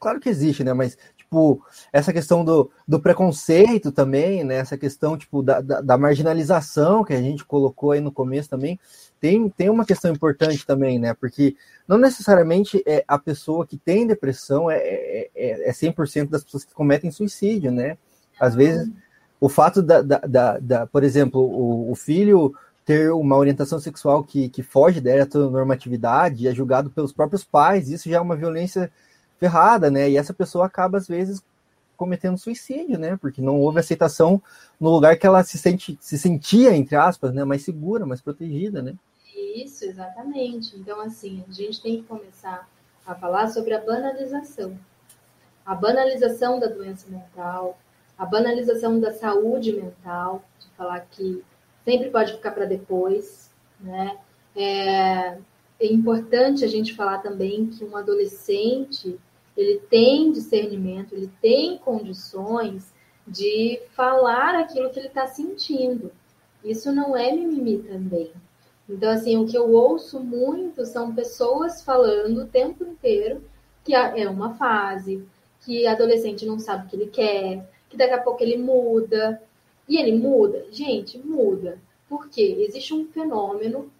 Claro 0.00 0.20
que 0.20 0.28
existe, 0.28 0.64
né? 0.64 0.72
Mas, 0.72 0.98
tipo, 1.28 1.62
essa 1.92 2.10
questão 2.10 2.42
do, 2.42 2.70
do 2.86 2.98
preconceito 2.98 3.92
também, 3.92 4.42
né? 4.42 4.56
Essa 4.56 4.78
questão, 4.78 5.16
tipo, 5.16 5.42
da, 5.42 5.60
da, 5.60 5.80
da 5.82 5.98
marginalização 5.98 7.04
que 7.04 7.12
a 7.12 7.20
gente 7.20 7.44
colocou 7.44 7.92
aí 7.92 8.00
no 8.00 8.10
começo 8.10 8.48
também, 8.48 8.80
tem, 9.20 9.48
tem 9.50 9.68
uma 9.68 9.84
questão 9.84 10.10
importante 10.10 10.66
também, 10.66 10.98
né? 10.98 11.12
Porque 11.12 11.54
não 11.86 11.98
necessariamente 11.98 12.82
é 12.86 13.04
a 13.06 13.18
pessoa 13.18 13.66
que 13.66 13.76
tem 13.76 14.06
depressão 14.06 14.70
é, 14.70 14.78
é, 14.78 15.68
é 15.68 15.70
100% 15.70 16.22
é 16.22 16.24
das 16.26 16.42
pessoas 16.42 16.64
que 16.64 16.72
cometem 16.72 17.10
suicídio, 17.10 17.70
né? 17.70 17.98
Às 18.40 18.54
vezes, 18.54 18.90
o 19.38 19.48
fato 19.48 19.82
da, 19.82 20.00
da, 20.00 20.18
da, 20.18 20.58
da 20.58 20.86
por 20.86 21.04
exemplo, 21.04 21.40
o, 21.40 21.90
o, 21.90 21.94
filho 21.94 22.54
ter 22.86 23.12
uma 23.12 23.36
orientação 23.36 23.78
sexual 23.78 24.24
que, 24.24 24.48
que 24.48 24.62
foge 24.62 25.00
da 25.00 25.10
normatividade 25.50 26.48
é 26.48 26.54
julgado 26.54 26.88
pelos 26.88 27.12
próprios 27.12 27.44
pais, 27.44 27.90
isso 27.90 28.08
já 28.08 28.16
é 28.16 28.20
uma 28.20 28.36
violência 28.36 28.90
ferrada, 29.38 29.90
né? 29.90 30.10
E 30.10 30.16
essa 30.16 30.34
pessoa 30.34 30.66
acaba, 30.66 30.98
às 30.98 31.06
vezes, 31.06 31.42
cometendo 31.96 32.38
suicídio, 32.38 32.98
né? 32.98 33.16
Porque 33.16 33.42
não 33.42 33.60
houve 33.60 33.80
aceitação 33.80 34.42
no 34.78 34.90
lugar 34.90 35.18
que 35.18 35.26
ela 35.26 35.42
se, 35.42 35.58
sente, 35.58 35.98
se 36.00 36.18
sentia, 36.18 36.74
entre 36.74 36.96
aspas, 36.96 37.32
né? 37.32 37.44
Mais 37.44 37.62
segura, 37.62 38.06
mais 38.06 38.20
protegida, 38.20 38.80
né? 38.82 38.94
Isso, 39.34 39.84
exatamente. 39.84 40.76
Então, 40.76 41.00
assim, 41.00 41.44
a 41.48 41.52
gente 41.52 41.82
tem 41.82 41.96
que 41.96 42.04
começar 42.04 42.68
a 43.06 43.14
falar 43.14 43.48
sobre 43.48 43.74
a 43.74 43.80
banalização. 43.80 44.78
A 45.64 45.74
banalização 45.74 46.58
da 46.60 46.66
doença 46.66 47.06
mental, 47.08 47.78
a 48.16 48.24
banalização 48.24 49.00
da 49.00 49.12
saúde 49.12 49.72
mental, 49.72 50.44
de 50.58 50.66
falar 50.76 51.00
que 51.10 51.42
sempre 51.84 52.10
pode 52.10 52.32
ficar 52.32 52.52
para 52.52 52.64
depois, 52.64 53.50
né? 53.80 54.18
É, 54.56 55.38
é 55.80 55.86
importante 55.86 56.64
a 56.64 56.68
gente 56.68 56.94
falar 56.94 57.18
também 57.18 57.66
que 57.66 57.84
um 57.84 57.96
adolescente 57.96 59.18
ele 59.58 59.80
tem 59.90 60.30
discernimento, 60.30 61.14
ele 61.14 61.30
tem 61.42 61.78
condições 61.78 62.92
de 63.26 63.80
falar 63.94 64.54
aquilo 64.54 64.90
que 64.90 64.98
ele 64.98 65.08
está 65.08 65.26
sentindo. 65.26 66.12
Isso 66.64 66.92
não 66.92 67.16
é 67.16 67.32
mimimi 67.32 67.78
também. 67.78 68.30
Então, 68.88 69.10
assim, 69.10 69.36
o 69.36 69.46
que 69.46 69.56
eu 69.56 69.70
ouço 69.72 70.20
muito 70.20 70.86
são 70.86 71.14
pessoas 71.14 71.82
falando 71.82 72.42
o 72.42 72.46
tempo 72.46 72.84
inteiro 72.84 73.42
que 73.88 73.94
é 73.94 74.28
uma 74.28 74.54
fase, 74.54 75.26
que 75.62 75.86
adolescente 75.86 76.44
não 76.44 76.58
sabe 76.58 76.86
o 76.86 76.88
que 76.90 76.96
ele 76.96 77.06
quer, 77.06 77.66
que 77.88 77.96
daqui 77.96 78.12
a 78.12 78.22
pouco 78.22 78.42
ele 78.42 78.58
muda. 78.58 79.42
E 79.88 79.96
ele 79.96 80.14
muda? 80.14 80.66
Gente, 80.70 81.18
muda. 81.18 81.80
Por 82.06 82.28
quê? 82.28 82.66
Existe 82.68 82.92
um 82.92 83.06
fenômeno, 83.06 83.90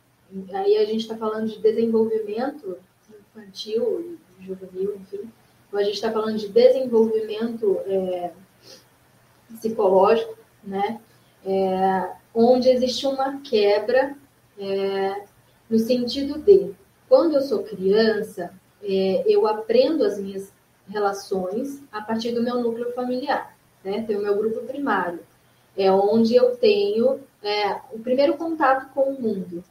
aí 0.53 0.77
a 0.77 0.85
gente 0.85 1.01
está 1.01 1.17
falando 1.17 1.49
de 1.49 1.59
desenvolvimento 1.59 2.77
infantil, 3.33 4.19
juvenil, 4.39 4.97
enfim. 4.97 5.31
A 5.73 5.83
gente 5.83 5.95
está 5.95 6.11
falando 6.11 6.39
de 6.39 6.49
desenvolvimento 6.49 7.79
é, 7.87 8.31
psicológico, 9.55 10.37
né? 10.65 11.01
É, 11.45 12.13
onde 12.35 12.69
existe 12.69 13.07
uma 13.07 13.41
quebra 13.41 14.17
é, 14.59 15.23
no 15.69 15.79
sentido 15.79 16.39
de 16.39 16.75
quando 17.09 17.35
eu 17.35 17.43
sou 17.43 17.63
criança, 17.63 18.53
é, 18.83 19.25
eu 19.27 19.47
aprendo 19.47 20.05
as 20.05 20.19
minhas 20.19 20.53
relações 20.89 21.83
a 21.93 22.01
partir 22.01 22.33
do 22.33 22.43
meu 22.43 22.61
núcleo 22.61 22.93
familiar, 22.93 23.57
né? 23.85 24.05
Tem 24.07 24.17
o 24.17 24.23
meu 24.23 24.37
grupo 24.37 24.61
primário, 24.67 25.21
é 25.77 25.91
onde 25.93 26.35
eu 26.35 26.57
tenho 26.57 27.21
é, 27.43 27.81
o 27.93 27.99
primeiro 27.99 28.37
contato 28.37 28.93
com 28.93 29.13
o 29.13 29.21
mundo, 29.21 29.63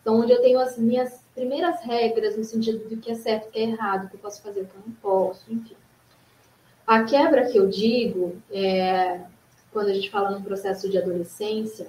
então 0.00 0.20
onde 0.20 0.32
eu 0.32 0.40
tenho 0.40 0.58
as 0.58 0.76
minhas 0.76 1.21
primeiras 1.34 1.80
regras 1.82 2.36
no 2.36 2.44
sentido 2.44 2.88
do 2.88 2.96
que 2.96 3.10
é 3.10 3.14
certo, 3.14 3.48
o 3.48 3.50
que 3.50 3.58
é 3.58 3.62
errado, 3.62 4.06
o 4.06 4.08
que 4.08 4.16
eu 4.16 4.20
posso 4.20 4.42
fazer, 4.42 4.62
o 4.62 4.66
que 4.66 4.74
eu 4.74 4.82
não 4.86 4.94
posso, 4.94 5.44
enfim. 5.50 5.76
A 6.86 7.04
quebra 7.04 7.50
que 7.50 7.56
eu 7.56 7.68
digo, 7.68 8.36
é, 8.50 9.20
quando 9.72 9.88
a 9.88 9.94
gente 9.94 10.10
fala 10.10 10.30
no 10.30 10.42
processo 10.42 10.88
de 10.88 10.98
adolescência, 10.98 11.88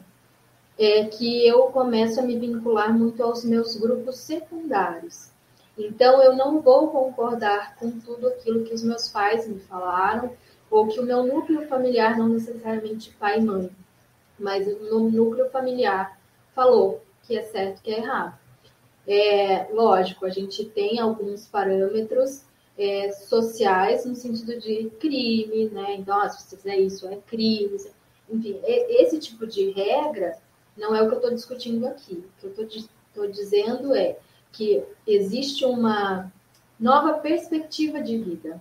é 0.78 1.06
que 1.06 1.48
eu 1.48 1.64
começo 1.64 2.20
a 2.20 2.24
me 2.24 2.38
vincular 2.38 2.98
muito 2.98 3.22
aos 3.22 3.44
meus 3.44 3.76
grupos 3.76 4.18
secundários. 4.18 5.30
Então, 5.78 6.22
eu 6.22 6.36
não 6.36 6.62
vou 6.62 6.90
concordar 6.90 7.76
com 7.76 7.92
tudo 7.92 8.28
aquilo 8.28 8.64
que 8.64 8.74
os 8.74 8.84
meus 8.84 9.10
pais 9.10 9.48
me 9.48 9.60
falaram, 9.60 10.32
ou 10.70 10.88
que 10.88 11.00
o 11.00 11.04
meu 11.04 11.24
núcleo 11.24 11.68
familiar, 11.68 12.18
não 12.18 12.30
necessariamente 12.30 13.12
pai 13.12 13.40
e 13.40 13.44
mãe, 13.44 13.70
mas 14.40 14.66
no 14.82 15.10
núcleo 15.10 15.50
familiar 15.50 16.20
falou 16.56 17.04
que 17.24 17.38
é 17.38 17.44
certo, 17.44 17.82
que 17.82 17.92
é 17.92 18.00
errado. 18.00 18.38
É, 19.08 19.68
lógico, 19.74 20.26
a 20.26 20.30
gente 20.30 20.66
tem 20.66 21.00
alguns 21.00 21.46
parâmetros 21.48 22.44
é, 22.78 23.12
sociais 23.12 24.06
no 24.06 24.16
sentido 24.16 24.60
de 24.60 24.90
crime, 25.00 25.70
né? 25.70 25.96
Então, 25.96 26.20
ah, 26.20 26.30
se 26.30 26.44
você 26.44 26.58
fizer 26.58 26.78
isso, 26.78 27.08
é 27.08 27.18
crime. 27.18 27.78
Enfim, 28.30 28.60
esse 28.64 29.20
tipo 29.20 29.46
de 29.46 29.72
regra 29.72 30.38
não 30.78 30.96
é 30.96 31.02
o 31.02 31.08
que 31.08 31.14
eu 31.14 31.20
estou 31.20 31.34
discutindo 31.34 31.86
aqui. 31.86 32.24
O 32.38 32.52
que 32.52 32.62
eu 32.62 32.68
estou 32.68 33.28
dizendo 33.28 33.94
é 33.94 34.18
que 34.52 34.84
existe 35.06 35.66
uma 35.66 36.32
nova 36.80 37.14
perspectiva 37.20 38.02
de 38.02 38.18
vida, 38.18 38.60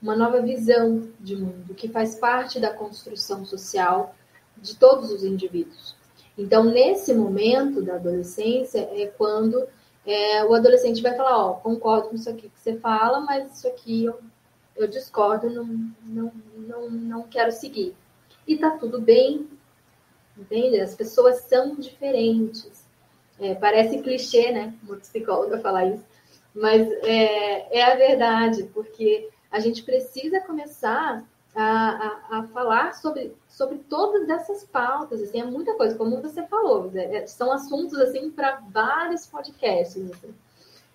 uma 0.00 0.16
nova 0.16 0.40
visão 0.40 1.08
de 1.20 1.36
mundo 1.36 1.74
que 1.74 1.88
faz 1.88 2.16
parte 2.16 2.58
da 2.58 2.72
construção 2.72 3.44
social 3.44 4.14
de 4.56 4.76
todos 4.76 5.10
os 5.10 5.24
indivíduos. 5.24 5.94
Então, 6.36 6.64
nesse 6.64 7.12
momento 7.12 7.82
da 7.82 7.96
adolescência, 7.96 8.88
é 8.92 9.06
quando 9.06 9.66
é, 10.06 10.44
o 10.44 10.54
adolescente 10.54 11.02
vai 11.02 11.14
falar: 11.16 11.36
Ó, 11.36 11.52
concordo 11.54 12.08
com 12.08 12.14
isso 12.14 12.28
aqui 12.28 12.48
que 12.48 12.60
você 12.60 12.76
fala, 12.76 13.20
mas 13.20 13.58
isso 13.58 13.68
aqui 13.68 14.04
eu, 14.04 14.18
eu 14.76 14.86
discordo, 14.88 15.48
não, 15.48 15.64
não, 16.02 16.32
não, 16.56 16.90
não 16.90 17.22
quero 17.24 17.52
seguir. 17.52 17.94
E 18.46 18.56
tá 18.56 18.70
tudo 18.70 19.00
bem, 19.00 19.48
entende? 20.36 20.80
As 20.80 20.94
pessoas 20.94 21.42
são 21.42 21.76
diferentes. 21.76 22.82
É, 23.40 23.54
parece 23.54 24.02
clichê, 24.02 24.52
né? 24.52 24.74
Uma 24.82 24.96
psicóloga 24.96 25.58
falar 25.58 25.86
isso, 25.86 26.04
mas 26.54 26.86
é, 27.02 27.78
é 27.78 27.82
a 27.82 27.96
verdade, 27.96 28.64
porque 28.74 29.30
a 29.50 29.58
gente 29.58 29.82
precisa 29.82 30.40
começar 30.40 31.24
a, 31.54 31.62
a, 31.64 32.38
a, 32.38 32.42
falar 32.48 32.94
sobre, 32.94 33.34
sobre 33.48 33.78
todas 33.78 34.28
essas 34.28 34.64
pautas, 34.64 35.20
assim, 35.20 35.40
é 35.40 35.44
muita 35.44 35.74
coisa, 35.74 35.96
como 35.96 36.20
você 36.20 36.42
falou, 36.44 36.90
né? 36.90 37.26
são 37.26 37.52
assuntos 37.52 37.98
assim 37.98 38.30
para 38.30 38.62
vários 38.70 39.26
podcasts. 39.26 40.10
Assim. 40.10 40.34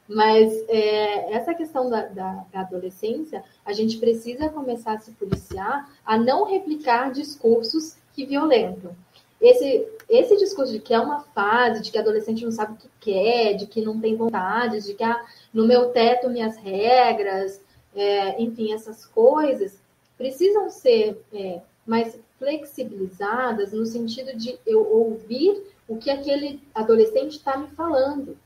Mas 0.08 0.54
é, 0.70 1.34
essa 1.34 1.54
questão 1.54 1.90
da, 1.90 2.06
da, 2.06 2.46
da, 2.52 2.62
adolescência, 2.62 3.44
a 3.66 3.74
gente 3.74 3.98
precisa 3.98 4.50
começar 4.50 4.94
a 4.94 5.00
se 5.00 5.12
policiar 5.12 5.90
a 6.06 6.18
não 6.18 6.46
replicar 6.46 7.12
discursos 7.12 7.98
que 8.14 8.26
violentam. 8.26 8.96
Esse, 9.40 9.88
esse 10.10 10.36
discurso 10.38 10.72
de 10.72 10.80
que 10.80 10.94
é 10.94 11.00
uma 11.00 11.20
fase, 11.20 11.84
de 11.84 11.92
que 11.92 12.00
adolescente 12.00 12.44
não 12.44 12.52
sabe 12.52 12.74
o 12.74 12.78
que 12.78 12.90
quer, 13.00 13.54
de 13.54 13.68
que 13.68 13.82
não 13.82 14.00
tem 14.00 14.16
vontade, 14.16 14.82
de 14.82 14.94
que 14.96 15.04
ah, 15.04 15.24
no 15.54 15.68
meu 15.68 15.90
teto 15.90 16.30
minhas 16.30 16.58
regras, 16.58 17.62
é, 17.94 18.42
enfim, 18.42 18.74
essas 18.74 19.06
coisas, 19.06 19.78
precisam 20.18 20.70
ser 20.70 21.22
é, 21.34 21.62
mais 21.86 22.20
flexibilizadas 22.38 23.72
no 23.72 23.86
sentido 23.86 24.36
de 24.36 24.60
eu 24.66 24.86
ouvir 24.86 25.64
o 25.88 25.98
que 25.98 26.10
aquele 26.10 26.62
adolescente 26.74 27.38
está 27.38 27.58
me 27.58 27.68
falando. 27.70 28.38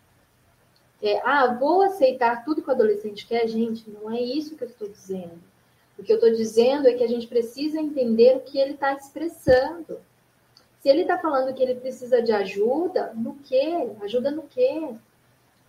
É, 1.01 1.19
ah, 1.26 1.47
vou 1.47 1.82
aceitar 1.82 2.45
tudo 2.45 2.61
que 2.61 2.69
o 2.69 2.74
adolescente 2.74 3.26
quer, 3.26 3.47
gente, 3.47 3.89
não 3.89 4.11
é 4.11 4.22
isso 4.22 4.55
que 4.55 4.63
eu 4.63 4.67
estou 4.67 4.88
dizendo. 4.88 5.41
O 5.97 6.03
que 6.03 6.11
eu 6.11 6.17
estou 6.17 6.32
dizendo 6.32 6.88
é 6.88 6.93
que 6.93 7.03
a 7.03 7.07
gente 7.07 7.28
precisa 7.28 7.80
entender 7.80 8.38
o 8.38 8.41
que 8.41 8.59
ele 8.59 8.74
está 8.74 8.93
expressando. 8.93 9.99
Se 10.80 10.89
ele 10.89 11.01
está 11.01 11.17
falando 11.17 11.53
que 11.53 11.61
ele 11.61 11.76
precisa 11.76 12.22
de 12.22 12.32
ajuda, 12.32 13.13
no 13.15 13.36
quê? 13.43 13.89
Ajuda 14.01 14.32
no 14.32 14.43
quê? 14.43 14.95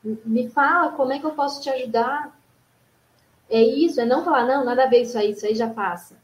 Me 0.02 0.48
fala 0.48 0.92
como 0.92 1.12
é 1.12 1.18
que 1.18 1.26
eu 1.26 1.32
posso 1.32 1.62
te 1.62 1.70
ajudar. 1.70 2.38
É 3.50 3.62
isso, 3.62 4.00
é 4.00 4.04
não 4.04 4.24
falar, 4.24 4.46
não, 4.46 4.64
nada 4.64 4.84
a 4.84 4.88
ver 4.88 5.02
isso 5.02 5.18
aí, 5.18 5.32
isso 5.32 5.46
aí 5.46 5.54
já 5.54 5.68
passa. 5.68 6.16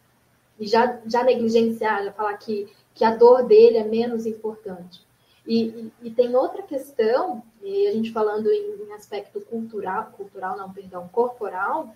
E 0.59 0.66
já, 0.66 1.01
já 1.07 1.23
negligenciar, 1.23 2.05
já 2.05 2.12
falar 2.12 2.37
que, 2.39 2.69
que 2.95 3.05
a 3.05 3.14
dor 3.14 3.45
dele 3.45 3.79
é 3.79 3.85
menos 3.85 4.27
importante. 4.27 5.03
E, 5.47 5.62
e, 5.62 5.93
e 6.05 6.11
tem 6.11 6.35
outra 6.35 6.62
questão, 6.62 7.43
e 7.62 7.87
a 7.87 7.93
gente 7.93 8.12
falando 8.12 8.51
em, 8.51 8.83
em, 8.83 8.93
aspecto 8.93 9.41
cultural, 9.41 10.12
cultural 10.16 10.57
não, 10.57 10.73
perdão, 10.73 11.09
corporal, 11.09 11.95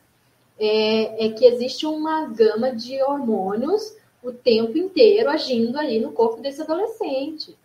é, 0.59 1.27
é 1.27 1.33
que 1.33 1.45
existe 1.45 1.87
uma 1.87 2.27
gama 2.29 2.75
de 2.75 3.03
hormônios 3.03 3.97
o 4.23 4.33
tempo 4.33 4.79
inteiro 4.79 5.29
agindo 5.29 5.79
ali 5.79 5.99
no 5.99 6.13
corpo 6.13 6.41
desse 6.41 6.63
adolescente, 6.63 7.57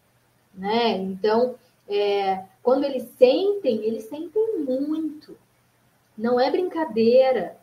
né? 0.54 0.98
Então, 0.98 1.56
é, 1.88 2.44
quando 2.64 2.84
eles 2.84 3.04
sentem, 3.18 3.86
eles 3.86 4.06
sentem 4.06 4.60
muito. 4.60 5.38
Não 6.18 6.40
é 6.40 6.50
brincadeira. 6.50 7.58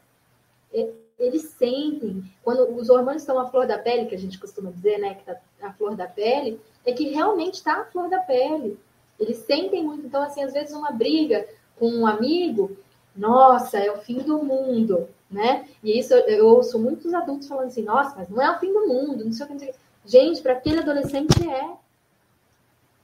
eles 1.19 1.43
sentem, 1.59 2.25
quando 2.43 2.75
os 2.77 2.91
hormônios 2.91 3.23
estão 3.23 3.39
à 3.39 3.47
flor 3.47 3.67
da 3.67 3.79
pele, 3.79 4.07
que 4.07 4.15
a 4.15 4.19
gente 4.19 4.39
costuma 4.39 4.71
dizer, 4.71 4.99
né, 4.99 5.15
que 5.15 5.25
tá 5.25 5.39
a 5.63 5.73
flor 5.73 5.95
da 5.97 6.07
pele, 6.07 6.61
é 6.85 6.93
que 6.93 7.09
realmente 7.09 7.55
está 7.55 7.81
a 7.81 7.85
flor 7.85 8.09
da 8.09 8.19
pele. 8.19 8.79
Eles 9.19 9.39
sentem 9.39 9.85
muito. 9.85 10.07
Então, 10.07 10.23
assim, 10.23 10.43
às 10.43 10.53
vezes 10.53 10.75
uma 10.75 10.91
briga 10.91 11.47
com 11.79 11.89
um 11.89 12.07
amigo, 12.07 12.77
nossa, 13.17 13.79
é 13.79 13.91
o 13.91 13.99
fim 13.99 14.19
do 14.19 14.43
mundo, 14.43 15.09
né? 15.31 15.69
E 15.83 15.99
isso 15.99 16.15
eu 16.15 16.47
ouço 16.47 16.79
muitos 16.79 17.15
adultos 17.15 17.49
falando 17.49 17.69
assim, 17.69 17.83
nossa, 17.83 18.15
mas 18.17 18.29
não 18.29 18.43
é 18.43 18.51
o 18.51 18.59
fim 18.59 18.73
do 18.73 18.87
mundo, 18.87 19.25
não 19.25 19.33
sei 19.33 19.45
o 19.45 19.49
que. 19.49 19.53
Não 19.55 19.61
sei 19.61 19.71
o 19.71 19.73
que. 19.73 19.79
Gente, 20.07 20.43
para 20.43 20.53
aquele 20.53 20.81
adolescente 20.81 21.49
é. 21.49 21.77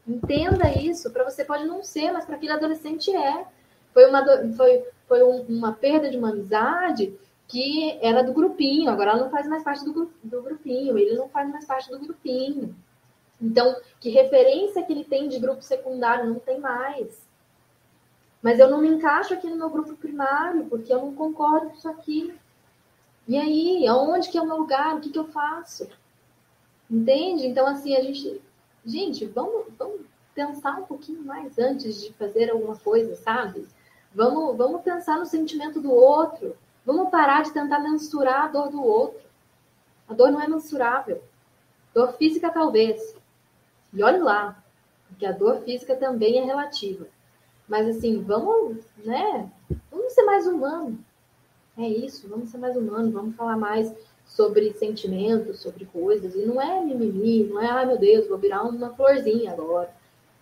Entenda 0.07 0.71
isso. 0.73 1.11
Para 1.11 1.25
você 1.25 1.45
pode 1.45 1.65
não 1.65 1.83
ser, 1.83 2.13
mas 2.13 2.25
para 2.25 2.37
aquele 2.37 2.53
adolescente 2.53 3.15
é. 3.15 3.47
Foi 3.93 4.07
uma, 4.09 4.25
foi, 4.57 4.85
foi 5.07 5.23
um, 5.23 5.43
uma 5.43 5.73
perda 5.73 6.11
de 6.11 6.17
uma 6.17 6.31
amizade 6.31 7.19
que 7.49 7.99
era 8.01 8.23
do 8.23 8.33
grupinho, 8.33 8.91
agora 8.91 9.11
ela 9.11 9.23
não 9.23 9.31
faz 9.31 9.49
mais 9.49 9.65
parte 9.65 9.85
do, 9.85 10.13
do 10.23 10.43
grupinho, 10.43 10.97
ele 10.97 11.17
não 11.17 11.29
faz 11.29 11.51
mais 11.51 11.65
parte 11.65 11.91
do 11.91 11.99
grupinho. 11.99 12.77
Então, 13.41 13.75
que 13.99 14.11
referência 14.11 14.85
que 14.85 14.93
ele 14.93 15.05
tem 15.05 15.29
de 15.29 15.39
grupo 15.41 15.63
secundário? 15.63 16.31
Não 16.31 16.39
tem 16.39 16.61
mais. 16.61 17.29
Mas 18.43 18.59
eu 18.59 18.71
não 18.71 18.81
me 18.81 18.89
encaixo 18.89 19.35
aqui 19.35 19.49
no 19.49 19.57
meu 19.57 19.71
grupo 19.71 19.97
primário, 19.97 20.67
porque 20.67 20.93
eu 20.93 21.01
não 21.01 21.15
concordo 21.15 21.71
com 21.71 21.77
isso 21.77 21.89
aqui. 21.89 22.35
E 23.27 23.37
aí, 23.37 23.87
aonde 23.87 24.29
que 24.31 24.39
é 24.39 24.43
o 24.43 24.47
meu 24.47 24.57
lugar? 24.57 24.97
O 24.97 25.01
que, 25.01 25.11
que 25.11 25.19
eu 25.19 25.27
faço? 25.27 25.89
Entende? 26.91 27.47
Então, 27.47 27.67
assim, 27.67 27.97
a 27.97 28.03
gente. 28.03 28.41
Gente, 28.85 29.27
vamos, 29.27 29.67
vamos 29.79 30.01
pensar 30.35 30.79
um 30.79 30.87
pouquinho 30.87 31.23
mais 31.23 31.59
antes 31.59 32.01
de 32.01 32.13
fazer 32.15 32.51
alguma 32.51 32.77
coisa, 32.77 33.15
sabe? 33.15 33.67
Vamos, 34.15 34.57
vamos 34.57 34.83
pensar 34.83 35.19
no 35.19 35.27
sentimento 35.27 35.81
do 35.81 35.93
outro. 35.93 36.57
Vamos 36.85 37.11
parar 37.11 37.43
de 37.43 37.53
tentar 37.53 37.79
mensurar 37.79 38.45
a 38.45 38.49
dor 38.49 38.71
do 38.71 38.83
outro. 38.83 39.21
A 40.09 40.15
dor 40.15 40.31
não 40.31 40.41
é 40.41 40.49
mensurável. 40.49 41.23
Dor 41.95 42.13
física, 42.15 42.51
talvez. 42.51 43.15
E 43.93 44.03
olhe 44.03 44.19
lá, 44.19 44.63
porque 45.09 45.27
a 45.27 45.33
dor 45.33 45.61
física 45.63 45.95
também 45.95 46.39
é 46.39 46.45
relativa. 46.45 47.07
Mas 47.69 47.87
assim, 47.89 48.23
vamos, 48.23 48.79
né? 49.05 49.51
Vamos 49.91 50.13
ser 50.13 50.25
mais 50.25 50.47
humano. 50.47 50.99
É 51.79 51.89
isso, 51.89 52.29
vamos 52.29 52.51
ser 52.51 52.59
mais 52.59 52.77
humano, 52.77 53.13
vamos 53.13 53.37
falar 53.37 53.57
mais 53.57 53.95
sobre 54.25 54.73
sentimentos, 54.75 55.61
sobre 55.61 55.85
coisas. 55.87 56.35
E 56.35 56.45
não 56.45 56.61
é 56.61 56.81
mimimi, 56.81 57.45
não 57.45 57.61
é, 57.61 57.71
ai 57.71 57.87
meu 57.87 57.99
Deus, 57.99 58.29
vou 58.29 58.39
virar 58.39 58.63
uma 58.63 58.91
florzinha 58.91 59.53
agora. 59.53 59.91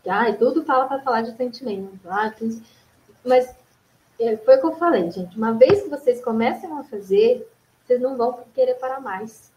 Ai, 0.07 0.37
tudo 0.37 0.65
fala 0.65 0.87
para 0.87 1.03
falar 1.03 1.23
de 1.23 1.37
sentimento. 1.37 2.01
Ah, 2.07 2.33
mas 3.29 3.55
é, 4.19 4.37
foi 4.39 4.57
o 4.57 4.61
que 4.61 4.67
eu 4.67 4.77
falei, 4.77 5.11
gente. 5.11 5.37
Uma 5.37 5.53
vez 5.53 5.83
que 5.83 5.89
vocês 5.89 6.21
começam 6.21 6.79
a 6.79 6.83
fazer, 6.83 7.49
vocês 7.85 8.01
não 8.01 8.17
vão 8.17 8.45
querer 8.55 8.75
parar 8.75 9.01
mais. 9.01 9.53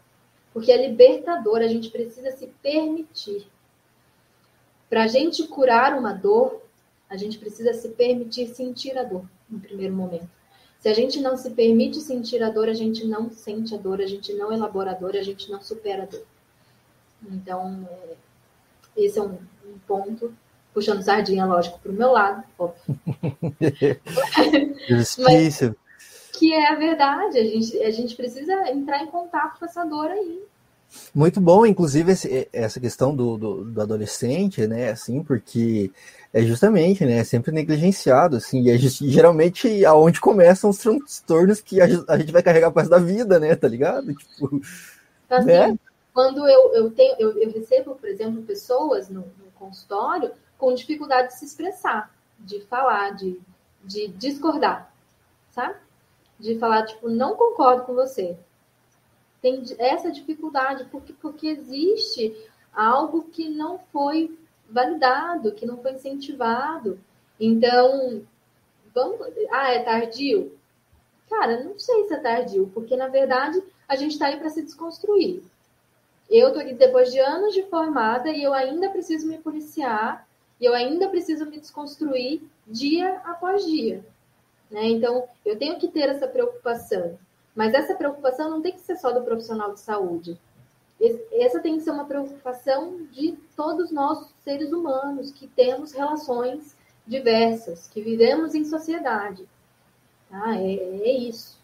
Porque 0.52 0.70
é 0.70 0.86
libertador, 0.86 1.58
a 1.58 1.66
gente 1.66 1.90
precisa 1.90 2.30
se 2.32 2.46
permitir. 2.62 3.46
Para 4.88 5.04
a 5.04 5.06
gente 5.06 5.46
curar 5.46 5.98
uma 5.98 6.12
dor, 6.12 6.62
a 7.08 7.16
gente 7.16 7.38
precisa 7.38 7.72
se 7.72 7.88
permitir 7.90 8.54
sentir 8.54 8.96
a 8.96 9.02
dor 9.02 9.24
no 9.48 9.58
primeiro 9.58 9.94
momento. 9.94 10.28
Se 10.78 10.88
a 10.88 10.94
gente 10.94 11.20
não 11.20 11.36
se 11.36 11.50
permite 11.50 12.00
sentir 12.00 12.42
a 12.42 12.50
dor, 12.50 12.68
a 12.68 12.74
gente 12.74 13.06
não 13.06 13.30
sente 13.30 13.74
a 13.74 13.78
dor, 13.78 14.00
a 14.00 14.06
gente 14.06 14.32
não 14.34 14.52
elabora 14.52 14.90
a 14.90 14.94
dor, 14.94 15.16
a 15.16 15.22
gente 15.22 15.50
não 15.50 15.62
supera 15.62 16.02
a 16.02 16.06
dor. 16.06 16.26
Então, 17.30 17.88
é, 17.90 18.16
esse 18.96 19.18
é 19.18 19.22
um, 19.22 19.38
um 19.64 19.78
ponto 19.86 20.34
puxando 20.72 21.02
sardinha, 21.02 21.44
lógico, 21.44 21.78
para 21.78 21.92
o 21.92 21.94
meu 21.94 22.12
lado, 22.12 22.42
óbvio. 22.58 22.82
Mas, 25.18 25.60
que 26.32 26.52
é 26.52 26.72
a 26.72 26.74
verdade, 26.74 27.38
a 27.38 27.44
gente, 27.44 27.78
a 27.78 27.90
gente 27.90 28.16
precisa 28.16 28.52
entrar 28.70 29.02
em 29.02 29.06
contato 29.06 29.58
com 29.58 29.64
essa 29.64 29.84
dor 29.84 30.10
aí. 30.10 30.42
Muito 31.14 31.40
bom, 31.40 31.64
inclusive, 31.64 32.12
esse, 32.12 32.48
essa 32.52 32.78
questão 32.78 33.14
do, 33.14 33.38
do, 33.38 33.64
do, 33.64 33.80
adolescente, 33.80 34.66
né, 34.66 34.90
assim, 34.90 35.22
porque 35.22 35.90
é 36.32 36.42
justamente, 36.42 37.04
né, 37.04 37.18
é 37.18 37.24
sempre 37.24 37.50
negligenciado, 37.50 38.36
assim, 38.36 38.62
e 38.62 38.70
é 38.70 38.76
just, 38.76 39.02
geralmente 39.04 39.84
aonde 39.86 40.20
começam 40.20 40.68
os 40.68 40.78
transtornos 40.78 41.60
que 41.60 41.80
a, 41.80 41.86
a 42.08 42.18
gente 42.18 42.32
vai 42.32 42.42
carregar 42.42 42.70
para 42.70 42.88
da 42.88 42.98
vida, 42.98 43.38
né, 43.38 43.56
tá 43.56 43.68
ligado? 43.68 44.14
Tipo, 44.14 44.60
assim, 45.30 45.46
né? 45.46 45.78
Quando 46.12 46.46
eu, 46.46 46.74
eu, 46.74 46.90
tenho, 46.90 47.16
eu, 47.18 47.38
eu 47.38 47.52
recebo, 47.52 47.94
por 47.94 48.08
exemplo, 48.08 48.42
pessoas 48.42 49.08
no, 49.08 49.20
no 49.20 49.50
consultório 49.54 50.30
com 50.62 50.72
dificuldade 50.72 51.26
de 51.26 51.38
se 51.40 51.44
expressar, 51.44 52.14
de 52.38 52.60
falar, 52.60 53.16
de, 53.16 53.40
de 53.82 54.06
discordar, 54.06 54.94
sabe? 55.50 55.74
De 56.38 56.56
falar, 56.56 56.86
tipo, 56.86 57.08
não 57.08 57.34
concordo 57.34 57.82
com 57.82 57.94
você. 57.94 58.38
Tem 59.40 59.60
essa 59.76 60.12
dificuldade, 60.12 60.84
porque, 60.84 61.12
porque 61.14 61.48
existe 61.48 62.48
algo 62.72 63.24
que 63.24 63.48
não 63.48 63.80
foi 63.92 64.38
validado, 64.70 65.50
que 65.50 65.66
não 65.66 65.82
foi 65.82 65.94
incentivado. 65.94 66.96
Então, 67.40 68.22
vamos. 68.94 69.18
Ah, 69.50 69.72
é 69.72 69.82
tardio? 69.82 70.56
Cara, 71.28 71.64
não 71.64 71.76
sei 71.76 72.04
se 72.04 72.14
é 72.14 72.20
tardio, 72.20 72.70
porque 72.72 72.96
na 72.96 73.08
verdade 73.08 73.60
a 73.88 73.96
gente 73.96 74.12
está 74.12 74.26
aí 74.26 74.36
para 74.36 74.48
se 74.48 74.62
desconstruir. 74.62 75.42
Eu 76.30 76.48
estou 76.48 76.62
aqui 76.62 76.72
depois 76.72 77.10
de 77.10 77.18
anos 77.18 77.52
de 77.52 77.64
formada 77.64 78.30
e 78.30 78.44
eu 78.44 78.54
ainda 78.54 78.88
preciso 78.90 79.26
me 79.26 79.38
policiar 79.38 80.24
e 80.62 80.64
eu 80.64 80.74
ainda 80.74 81.08
preciso 81.08 81.44
me 81.44 81.58
desconstruir 81.58 82.40
dia 82.64 83.20
após 83.24 83.66
dia. 83.66 84.06
Né? 84.70 84.90
Então, 84.90 85.24
eu 85.44 85.58
tenho 85.58 85.76
que 85.76 85.88
ter 85.88 86.08
essa 86.08 86.28
preocupação. 86.28 87.18
Mas 87.52 87.74
essa 87.74 87.96
preocupação 87.96 88.48
não 88.48 88.62
tem 88.62 88.72
que 88.72 88.80
ser 88.80 88.94
só 88.94 89.10
do 89.10 89.24
profissional 89.24 89.74
de 89.74 89.80
saúde. 89.80 90.38
Essa 91.32 91.58
tem 91.58 91.76
que 91.76 91.82
ser 91.82 91.90
uma 91.90 92.04
preocupação 92.04 92.96
de 93.10 93.36
todos 93.56 93.90
nós, 93.90 94.32
seres 94.44 94.70
humanos, 94.72 95.32
que 95.32 95.48
temos 95.48 95.90
relações 95.90 96.76
diversas, 97.04 97.88
que 97.88 98.00
vivemos 98.00 98.54
em 98.54 98.64
sociedade. 98.64 99.44
Ah, 100.30 100.56
é, 100.56 100.74
é 100.74 101.12
isso. 101.12 101.58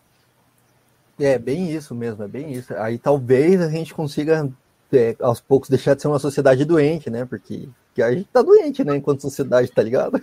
É 1.20 1.38
bem 1.38 1.70
isso 1.70 1.94
mesmo, 1.94 2.24
é 2.24 2.28
bem 2.28 2.52
isso. 2.52 2.74
Aí 2.74 2.98
talvez 2.98 3.60
a 3.60 3.70
gente 3.70 3.94
consiga, 3.94 4.50
é, 4.92 5.14
aos 5.20 5.40
poucos, 5.40 5.68
deixar 5.68 5.94
de 5.94 6.02
ser 6.02 6.08
uma 6.08 6.18
sociedade 6.18 6.64
doente, 6.64 7.08
né? 7.08 7.24
Porque 7.24 7.68
porque 7.98 8.02
a 8.02 8.14
gente 8.14 8.28
tá 8.32 8.42
doente, 8.42 8.84
né, 8.84 8.96
enquanto 8.96 9.22
sociedade, 9.22 9.70
tá 9.72 9.82
ligado? 9.82 10.20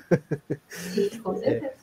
Sim, 0.69 1.09
com 1.21 1.36
certeza. 1.38 1.73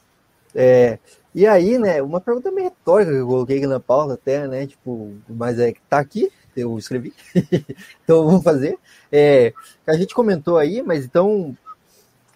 É, 0.54 0.98
e 1.34 1.46
aí, 1.46 1.78
né, 1.78 2.00
uma 2.02 2.20
pergunta 2.20 2.50
meio 2.50 2.68
retórica 2.68 3.10
que 3.10 3.18
eu 3.18 3.26
coloquei 3.26 3.58
aqui 3.58 3.66
na 3.66 3.80
pauta 3.80 4.14
até, 4.14 4.46
né, 4.46 4.66
tipo, 4.66 5.14
mas 5.28 5.58
é 5.58 5.72
que 5.72 5.80
tá 5.82 5.98
aqui, 5.98 6.30
eu 6.56 6.78
escrevi, 6.78 7.12
então 8.04 8.24
vamos 8.24 8.42
fazer. 8.42 8.78
É, 9.10 9.52
a 9.86 9.94
gente 9.94 10.14
comentou 10.14 10.56
aí, 10.56 10.82
mas 10.82 11.04
então, 11.04 11.56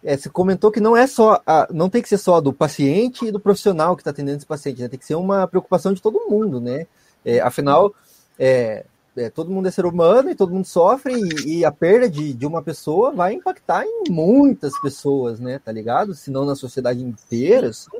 é, 0.02 0.16
você 0.16 0.28
comentou 0.28 0.70
que 0.70 0.80
não 0.80 0.96
é 0.96 1.06
só, 1.06 1.42
a, 1.46 1.66
não 1.70 1.88
tem 1.88 2.02
que 2.02 2.08
ser 2.08 2.18
só 2.18 2.40
do 2.40 2.52
paciente 2.52 3.26
e 3.26 3.32
do 3.32 3.40
profissional 3.40 3.96
que 3.96 4.02
está 4.02 4.10
atendendo 4.10 4.38
esse 4.38 4.46
paciente, 4.46 4.82
né, 4.82 4.88
tem 4.88 4.98
que 4.98 5.06
ser 5.06 5.14
uma 5.14 5.46
preocupação 5.46 5.94
de 5.94 6.02
todo 6.02 6.28
mundo, 6.28 6.60
né, 6.60 6.86
é, 7.24 7.40
afinal, 7.40 7.94
é, 8.38 8.84
é, 9.16 9.30
todo 9.30 9.50
mundo 9.50 9.68
é 9.68 9.70
ser 9.70 9.86
humano 9.86 10.30
e 10.30 10.34
todo 10.34 10.52
mundo 10.52 10.66
sofre, 10.66 11.14
e, 11.14 11.58
e, 11.58 11.64
a 11.64 11.72
perda 11.72 12.08
de, 12.08 12.32
de 12.32 12.46
uma 12.46 12.62
pessoa 12.62 13.12
vai 13.12 13.32
impactar 13.32 13.84
em 13.84 14.10
muitas 14.10 14.78
pessoas, 14.80 15.40
né? 15.40 15.58
Tá 15.58 15.72
ligado? 15.72 16.14
Se 16.14 16.30
não 16.30 16.44
na 16.44 16.54
sociedade 16.54 17.02
inteira, 17.02 17.68
assim, 17.68 17.98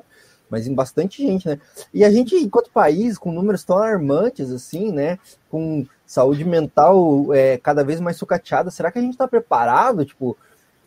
mas 0.51 0.67
em 0.67 0.75
bastante 0.75 1.23
gente, 1.23 1.49
né? 1.49 1.59
E 1.93 2.05
a 2.05 2.11
gente, 2.11 2.37
enquanto 2.37 2.71
país, 2.71 3.19
com 3.19 3.33
números 3.33 3.65
tão 3.65 3.79
alarmantes, 3.79 4.51
assim, 4.51 4.93
né? 4.93 5.19
Com 5.51 5.87
saúde 6.07 6.45
mental 6.45 7.33
é, 7.33 7.59
cada 7.59 7.83
vez 7.83 8.01
mais 8.01 8.17
sucateada, 8.17 8.71
será 8.71 8.93
que 8.93 8.99
a 8.99 9.03
gente 9.03 9.13
está 9.13 9.27
preparado, 9.27 10.05
tipo, 10.05 10.37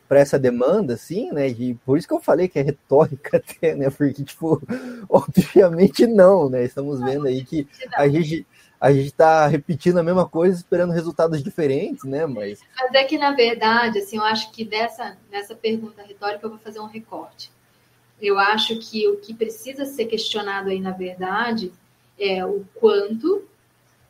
para 0.07 0.19
essa 0.19 0.39
demanda, 0.39 0.93
assim, 0.93 1.31
né? 1.31 1.47
E 1.49 1.73
por 1.85 1.97
isso 1.97 2.07
que 2.07 2.13
eu 2.13 2.19
falei 2.19 2.47
que 2.47 2.59
é 2.59 2.61
retórica 2.61 3.37
até, 3.43 3.75
né? 3.75 3.89
Porque, 3.89 4.23
tipo, 4.23 4.61
obviamente 5.09 6.05
não, 6.07 6.49
né? 6.49 6.63
Estamos 6.63 6.99
vendo 6.99 7.27
aí 7.27 7.43
que 7.43 7.67
a 7.93 8.07
gente 8.07 8.45
a 8.79 8.93
gente 8.93 9.07
está 9.07 9.45
repetindo 9.47 9.97
a 9.97 10.03
mesma 10.03 10.27
coisa, 10.27 10.55
esperando 10.55 10.93
resultados 10.93 11.43
diferentes, 11.43 12.05
né? 12.05 12.25
Mas... 12.25 12.61
Mas 12.79 12.93
é 12.93 13.03
que, 13.03 13.17
na 13.17 13.31
verdade, 13.31 13.99
assim, 13.99 14.17
eu 14.17 14.23
acho 14.23 14.51
que 14.51 14.63
dessa, 14.63 15.17
dessa 15.29 15.53
pergunta 15.53 16.01
retórica 16.01 16.45
eu 16.45 16.49
vou 16.49 16.59
fazer 16.59 16.79
um 16.79 16.85
recorte. 16.85 17.51
Eu 18.21 18.39
acho 18.39 18.79
que 18.79 19.07
o 19.07 19.17
que 19.17 19.33
precisa 19.33 19.85
ser 19.85 20.05
questionado 20.05 20.69
aí, 20.69 20.79
na 20.79 20.91
verdade, 20.91 21.73
é 22.17 22.45
o 22.45 22.65
quanto 22.75 23.43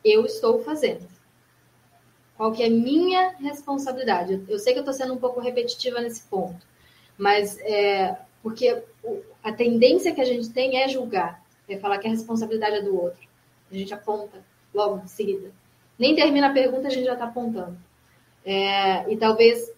eu 0.04 0.24
estou 0.24 0.62
fazendo. 0.62 1.06
Qual 2.36 2.52
que 2.52 2.62
é 2.62 2.66
a 2.66 2.70
minha 2.70 3.34
responsabilidade? 3.38 4.42
Eu 4.48 4.58
sei 4.58 4.72
que 4.72 4.78
eu 4.78 4.82
estou 4.82 4.94
sendo 4.94 5.14
um 5.14 5.18
pouco 5.18 5.40
repetitiva 5.40 6.00
nesse 6.00 6.22
ponto, 6.22 6.64
mas 7.18 7.58
é 7.60 8.16
porque 8.42 8.82
a 9.42 9.52
tendência 9.52 10.14
que 10.14 10.20
a 10.20 10.24
gente 10.24 10.48
tem 10.48 10.82
é 10.82 10.88
julgar, 10.88 11.44
é 11.68 11.76
falar 11.76 11.98
que 11.98 12.06
a 12.06 12.10
responsabilidade 12.10 12.76
é 12.76 12.82
do 12.82 12.98
outro. 12.98 13.28
A 13.70 13.74
gente 13.74 13.92
aponta 13.92 14.42
logo 14.74 15.02
em 15.04 15.08
seguida. 15.08 15.50
Nem 15.98 16.14
termina 16.14 16.48
a 16.48 16.52
pergunta, 16.52 16.88
a 16.88 16.90
gente 16.90 17.04
já 17.04 17.12
está 17.12 17.26
apontando. 17.26 17.76
É, 18.44 19.10
e 19.12 19.16
talvez 19.16 19.70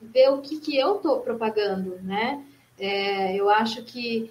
ver 0.00 0.30
o 0.30 0.40
que, 0.40 0.60
que 0.60 0.76
eu 0.78 0.96
estou 0.96 1.20
propagando, 1.20 1.98
né? 2.02 2.44
É, 2.78 3.34
eu 3.34 3.48
acho 3.48 3.82
que 3.82 4.30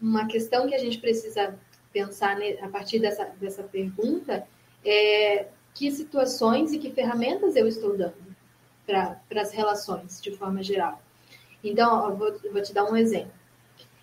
uma 0.00 0.26
questão 0.26 0.66
que 0.66 0.74
a 0.74 0.78
gente 0.78 0.98
precisa 0.98 1.54
pensar 1.92 2.36
a 2.62 2.68
partir 2.68 2.98
dessa, 2.98 3.24
dessa 3.40 3.62
pergunta 3.62 4.46
é 4.84 5.46
que 5.74 5.90
situações 5.90 6.72
e 6.72 6.78
que 6.78 6.90
ferramentas 6.90 7.56
eu 7.56 7.66
estou 7.66 7.96
dando 7.96 8.14
para 8.86 9.18
as 9.42 9.52
relações, 9.52 10.20
de 10.20 10.30
forma 10.30 10.62
geral. 10.62 11.02
Então, 11.62 12.08
eu 12.08 12.16
vou, 12.16 12.28
eu 12.28 12.52
vou 12.52 12.62
te 12.62 12.72
dar 12.72 12.84
um 12.84 12.96
exemplo. 12.96 13.32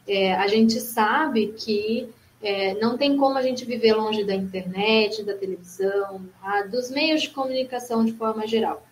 É, 0.08 0.34
a 0.34 0.48
gente 0.48 0.80
sabe 0.80 1.54
que 1.54 2.14
é, 2.44 2.74
não 2.74 2.98
tem 2.98 3.16
como 3.16 3.38
a 3.38 3.42
gente 3.42 3.64
viver 3.64 3.94
longe 3.94 4.26
da 4.26 4.36
internet, 4.36 5.24
da 5.24 5.34
televisão, 5.34 6.30
tá? 6.42 6.64
dos 6.64 6.92
meios 6.92 7.22
de 7.22 7.30
comunicação 7.30 8.04
de 8.04 8.12
forma 8.12 8.46
geral. 8.46 8.86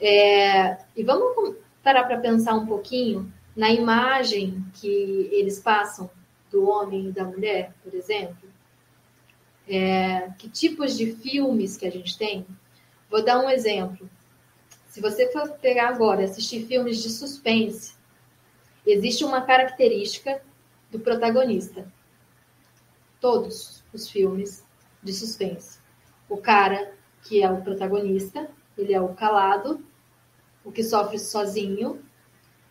É, 0.00 0.76
e 0.96 1.04
vamos 1.04 1.54
parar 1.84 2.04
para 2.04 2.18
pensar 2.18 2.54
um 2.54 2.66
pouquinho 2.66 3.32
na 3.54 3.70
imagem 3.70 4.64
que 4.74 5.28
eles 5.30 5.60
passam 5.60 6.10
do 6.50 6.68
homem 6.68 7.08
e 7.08 7.12
da 7.12 7.22
mulher, 7.22 7.72
por 7.82 7.94
exemplo. 7.94 8.48
É, 9.68 10.30
que 10.36 10.48
tipos 10.48 10.96
de 10.98 11.12
filmes 11.12 11.76
que 11.76 11.86
a 11.86 11.90
gente 11.90 12.18
tem? 12.18 12.44
Vou 13.08 13.24
dar 13.24 13.38
um 13.38 13.48
exemplo. 13.48 14.10
Se 14.88 15.00
você 15.00 15.30
for 15.30 15.48
pegar 15.58 15.90
agora 15.90 16.24
assistir 16.24 16.66
filmes 16.66 17.00
de 17.00 17.10
suspense, 17.10 17.94
existe 18.84 19.24
uma 19.24 19.42
característica 19.42 20.42
do 20.90 20.98
protagonista. 20.98 21.86
Todos 23.20 23.84
os 23.92 24.08
filmes 24.08 24.64
de 25.02 25.12
suspense. 25.12 25.78
O 26.28 26.36
cara 26.36 26.92
que 27.22 27.42
é 27.42 27.50
o 27.50 27.62
protagonista, 27.62 28.48
ele 28.76 28.94
é 28.94 29.00
o 29.00 29.14
calado, 29.14 29.84
o 30.64 30.72
que 30.72 30.82
sofre 30.82 31.18
sozinho, 31.18 32.02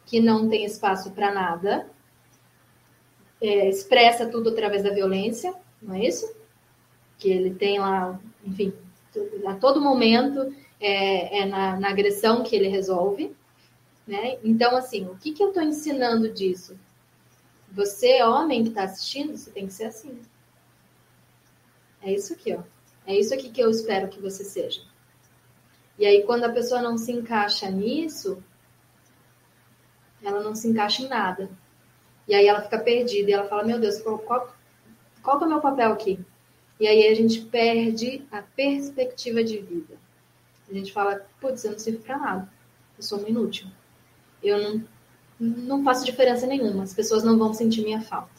que 0.06 0.20
não 0.20 0.48
tem 0.50 0.66
espaço 0.66 1.12
para 1.12 1.34
nada, 1.34 1.90
é, 3.42 3.70
expressa 3.70 4.28
tudo 4.28 4.50
através 4.50 4.84
da 4.84 4.94
violência, 4.94 5.54
não 5.82 5.96
é 5.96 6.08
isso? 6.08 6.34
Que 7.18 7.30
ele 7.30 7.54
tem 7.54 7.80
lá, 7.80 8.20
enfim, 8.44 8.74
a 9.46 9.56
todo 9.56 9.82
momento 9.82 10.54
é, 10.80 11.40
é 11.40 11.46
na, 11.46 11.80
na, 11.80 11.90
agressão 11.90 12.44
que 12.44 12.56
ele 12.56 12.68
resolve. 12.68 13.36
Né? 14.08 14.38
Então, 14.44 14.76
assim, 14.76 15.06
o 15.06 15.16
que, 15.18 15.34
que 15.34 15.44
eu 15.44 15.50
estou 15.50 15.62
ensinando 15.62 16.32
disso? 16.32 16.78
Você, 17.72 18.24
homem 18.24 18.64
que 18.64 18.70
está 18.70 18.84
assistindo, 18.84 19.36
você 19.36 19.52
tem 19.52 19.68
que 19.68 19.74
ser 19.74 19.86
assim. 19.86 20.18
É 22.02 22.14
isso 22.14 22.34
aqui, 22.34 22.54
ó. 22.54 22.62
É 23.06 23.16
isso 23.16 23.34
aqui 23.34 23.50
que 23.50 23.62
eu 23.62 23.70
espero 23.70 24.10
que 24.10 24.22
você 24.22 24.44
seja. 24.44 24.82
E 25.98 26.06
aí, 26.06 26.24
quando 26.24 26.44
a 26.44 26.52
pessoa 26.52 26.82
não 26.82 26.98
se 26.98 27.12
encaixa 27.12 27.70
nisso, 27.70 28.44
ela 30.22 30.42
não 30.42 30.54
se 30.54 30.68
encaixa 30.68 31.02
em 31.02 31.08
nada. 31.08 31.50
E 32.28 32.36
aí 32.36 32.46
ela 32.46 32.62
fica 32.62 32.78
perdida 32.78 33.30
e 33.30 33.34
ela 33.34 33.48
fala: 33.48 33.64
Meu 33.64 33.80
Deus, 33.80 34.02
qual, 34.02 34.20
qual, 34.20 34.54
qual 35.24 35.42
é 35.42 35.46
o 35.46 35.50
meu 35.50 35.62
papel 35.62 35.92
aqui? 35.94 36.20
E 36.80 36.88
aí 36.88 37.08
a 37.08 37.16
gente 37.16 37.42
perde 37.42 38.24
a 38.32 38.42
perspectiva 38.42 39.44
de 39.44 39.58
vida. 39.60 39.98
A 40.70 40.74
gente 40.74 40.92
fala: 40.92 41.26
Putz, 41.40 41.64
eu 41.64 41.72
não 41.72 41.80
sirvo 41.80 42.04
para 42.04 42.18
nada. 42.18 42.50
Eu 42.98 43.04
sou 43.04 43.20
um 43.20 43.28
inútil. 43.28 43.68
Eu 44.44 44.62
não, 44.62 44.84
não 45.40 45.84
faço 45.84 46.06
diferença 46.06 46.46
nenhuma. 46.46 46.84
As 46.84 46.94
pessoas 46.94 47.24
não 47.24 47.38
vão 47.38 47.54
sentir 47.54 47.82
minha 47.82 48.02
falta. 48.02 48.37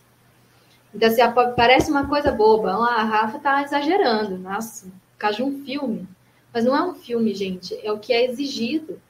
Então, 0.94 1.08
assim, 1.08 1.22
parece 1.56 1.90
uma 1.90 2.08
coisa 2.08 2.32
boba. 2.32 2.72
Ah, 2.72 3.00
a 3.00 3.04
Rafa 3.04 3.38
tá 3.38 3.62
exagerando. 3.62 4.38
Nossa, 4.38 4.86
por 4.86 5.18
causa 5.18 5.36
de 5.36 5.42
um 5.42 5.64
filme. 5.64 6.08
Mas 6.52 6.64
não 6.64 6.74
é 6.74 6.82
um 6.82 6.94
filme, 6.94 7.34
gente. 7.34 7.78
É 7.86 7.92
o 7.92 7.98
que 7.98 8.12
é 8.12 8.24
exigido. 8.24 9.00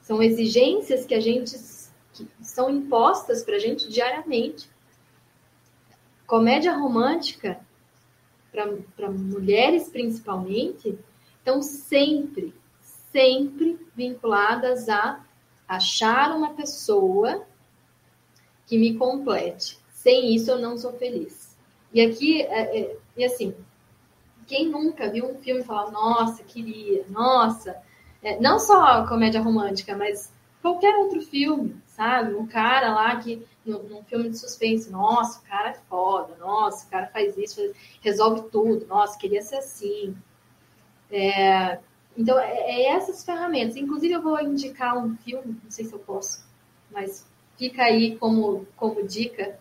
São 0.00 0.22
exigências 0.22 1.06
que 1.06 1.14
a 1.14 1.20
gente 1.20 1.56
que 2.14 2.28
são 2.40 2.70
impostas 2.70 3.42
para 3.42 3.56
a 3.56 3.58
gente 3.58 3.88
diariamente. 3.88 4.70
Comédia 6.26 6.72
romântica, 6.76 7.60
para 8.52 9.10
mulheres 9.10 9.88
principalmente, 9.88 10.96
estão 11.38 11.60
sempre, 11.60 12.54
sempre 13.10 13.78
vinculadas 13.96 14.88
a 14.88 15.24
achar 15.66 16.34
uma 16.36 16.54
pessoa 16.54 17.44
que 18.66 18.78
me 18.78 18.96
complete. 18.96 19.78
Sem 20.04 20.34
isso 20.34 20.50
eu 20.50 20.58
não 20.58 20.76
sou 20.76 20.92
feliz. 20.92 21.56
E 21.90 22.02
aqui, 22.02 22.42
é, 22.42 22.78
é, 22.78 22.96
e 23.16 23.24
assim, 23.24 23.54
quem 24.46 24.68
nunca 24.68 25.08
viu 25.08 25.24
um 25.24 25.38
filme 25.38 25.62
e 25.62 25.64
falou, 25.64 25.90
nossa, 25.90 26.42
queria, 26.42 27.06
nossa, 27.08 27.74
é, 28.22 28.38
não 28.38 28.58
só 28.58 29.06
comédia 29.06 29.40
romântica, 29.40 29.96
mas 29.96 30.30
qualquer 30.60 30.94
outro 30.96 31.22
filme, 31.22 31.74
sabe? 31.86 32.34
Um 32.34 32.46
cara 32.46 32.92
lá 32.92 33.16
que, 33.16 33.46
num, 33.64 34.04
filme 34.04 34.28
de 34.28 34.38
suspense, 34.38 34.90
nossa, 34.90 35.40
o 35.40 35.42
cara 35.44 35.70
é 35.70 35.78
foda, 35.88 36.36
nossa, 36.38 36.86
o 36.86 36.90
cara 36.90 37.06
faz 37.06 37.38
isso, 37.38 37.56
faz, 37.56 37.72
resolve 38.02 38.50
tudo, 38.50 38.86
nossa, 38.86 39.18
queria 39.18 39.40
ser 39.40 39.56
assim. 39.56 40.14
É, 41.10 41.78
então, 42.14 42.38
é, 42.38 42.52
é, 42.52 42.88
essas 42.88 43.24
ferramentas. 43.24 43.74
Inclusive, 43.76 44.12
eu 44.12 44.20
vou 44.20 44.38
indicar 44.38 44.98
um 44.98 45.16
filme, 45.16 45.58
não 45.64 45.70
sei 45.70 45.86
se 45.86 45.94
eu 45.94 45.98
posso, 45.98 46.44
mas 46.90 47.26
fica 47.56 47.84
aí 47.84 48.18
como, 48.18 48.66
como 48.76 49.02
dica 49.06 49.58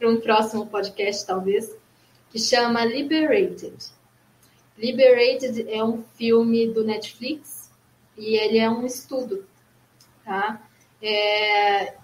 para 0.00 0.10
um 0.10 0.20
próximo 0.20 0.66
podcast, 0.66 1.24
talvez, 1.24 1.72
que 2.30 2.38
chama 2.40 2.84
Liberated. 2.84 3.76
Liberated 4.76 5.70
é 5.70 5.84
um 5.84 6.02
filme 6.14 6.66
do 6.66 6.82
Netflix 6.82 7.70
e 8.18 8.34
ele 8.36 8.58
é 8.58 8.68
um 8.68 8.84
estudo 8.84 9.48
tá? 10.30 10.62
É, 11.02 11.94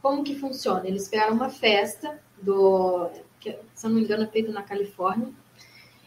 como 0.00 0.24
que 0.24 0.34
funciona? 0.34 0.86
Eles 0.86 1.08
pegaram 1.08 1.34
uma 1.34 1.48
festa 1.48 2.20
do, 2.40 3.08
que, 3.38 3.56
se 3.72 3.86
eu 3.86 3.90
não 3.90 3.98
me 3.98 4.04
engano, 4.04 4.28
é 4.34 4.42
na 4.48 4.62
Califórnia, 4.62 5.28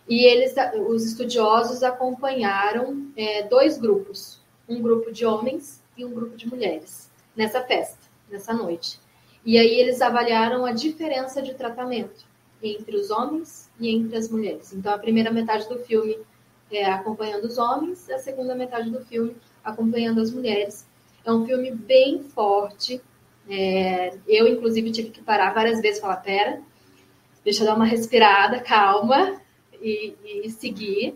e 0.07 0.25
eles, 0.25 0.53
os 0.87 1.05
estudiosos 1.05 1.81
acompanharam 1.81 3.09
é, 3.15 3.43
dois 3.43 3.77
grupos, 3.77 4.41
um 4.67 4.81
grupo 4.81 5.11
de 5.11 5.25
homens 5.25 5.81
e 5.97 6.03
um 6.03 6.13
grupo 6.13 6.35
de 6.35 6.47
mulheres 6.47 7.09
nessa 7.35 7.61
festa, 7.61 8.05
nessa 8.29 8.53
noite. 8.53 8.99
E 9.45 9.59
aí 9.59 9.79
eles 9.79 10.01
avaliaram 10.01 10.65
a 10.65 10.71
diferença 10.71 11.41
de 11.41 11.53
tratamento 11.53 12.25
entre 12.63 12.95
os 12.95 13.11
homens 13.11 13.69
e 13.79 13.89
entre 13.89 14.17
as 14.17 14.29
mulheres. 14.29 14.73
Então 14.73 14.93
a 14.93 14.97
primeira 14.97 15.31
metade 15.31 15.69
do 15.69 15.77
filme 15.79 16.17
é 16.71 16.85
acompanhando 16.85 17.45
os 17.45 17.57
homens, 17.57 18.09
a 18.09 18.17
segunda 18.17 18.55
metade 18.55 18.89
do 18.89 18.99
filme 19.05 19.35
acompanhando 19.63 20.19
as 20.19 20.31
mulheres. 20.31 20.87
É 21.23 21.31
um 21.31 21.45
filme 21.45 21.71
bem 21.71 22.23
forte. 22.23 23.01
É, 23.47 24.17
eu, 24.27 24.47
inclusive, 24.47 24.91
tive 24.91 25.09
que 25.09 25.21
parar 25.21 25.53
várias 25.53 25.79
vezes 25.81 25.99
e 25.99 26.01
falar: 26.01 26.17
pera, 26.17 26.61
deixa 27.43 27.61
eu 27.61 27.67
dar 27.67 27.75
uma 27.75 27.85
respirada, 27.85 28.59
calma, 28.59 29.39
e, 29.79 30.15
e 30.43 30.49
seguir. 30.49 31.15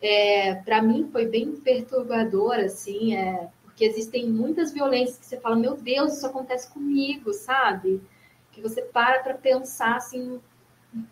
É, 0.00 0.54
para 0.56 0.82
mim 0.82 1.08
foi 1.10 1.26
bem 1.26 1.52
perturbador, 1.52 2.56
assim, 2.56 3.14
é, 3.14 3.48
porque 3.74 3.84
existem 3.86 4.30
muitas 4.30 4.72
violências 4.72 5.18
que 5.18 5.26
você 5.26 5.36
fala, 5.36 5.56
meu 5.56 5.76
Deus, 5.76 6.12
isso 6.14 6.26
acontece 6.26 6.70
comigo, 6.70 7.32
sabe? 7.32 8.00
Que 8.52 8.60
você 8.60 8.82
para 8.82 9.20
para 9.20 9.34
pensar, 9.34 9.96
assim, 9.96 10.40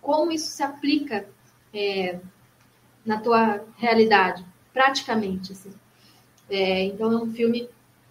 como 0.01 0.31
isso 0.31 0.47
se 0.47 0.63
aplica 0.63 1.29
é, 1.75 2.21
na 3.05 3.21
tua 3.21 3.65
realidade, 3.77 4.47
praticamente, 4.73 5.51
assim. 5.51 5.73
É, 6.49 6.85
então 6.85 7.11
é 7.11 7.17
um 7.17 7.33
filme 7.33 7.69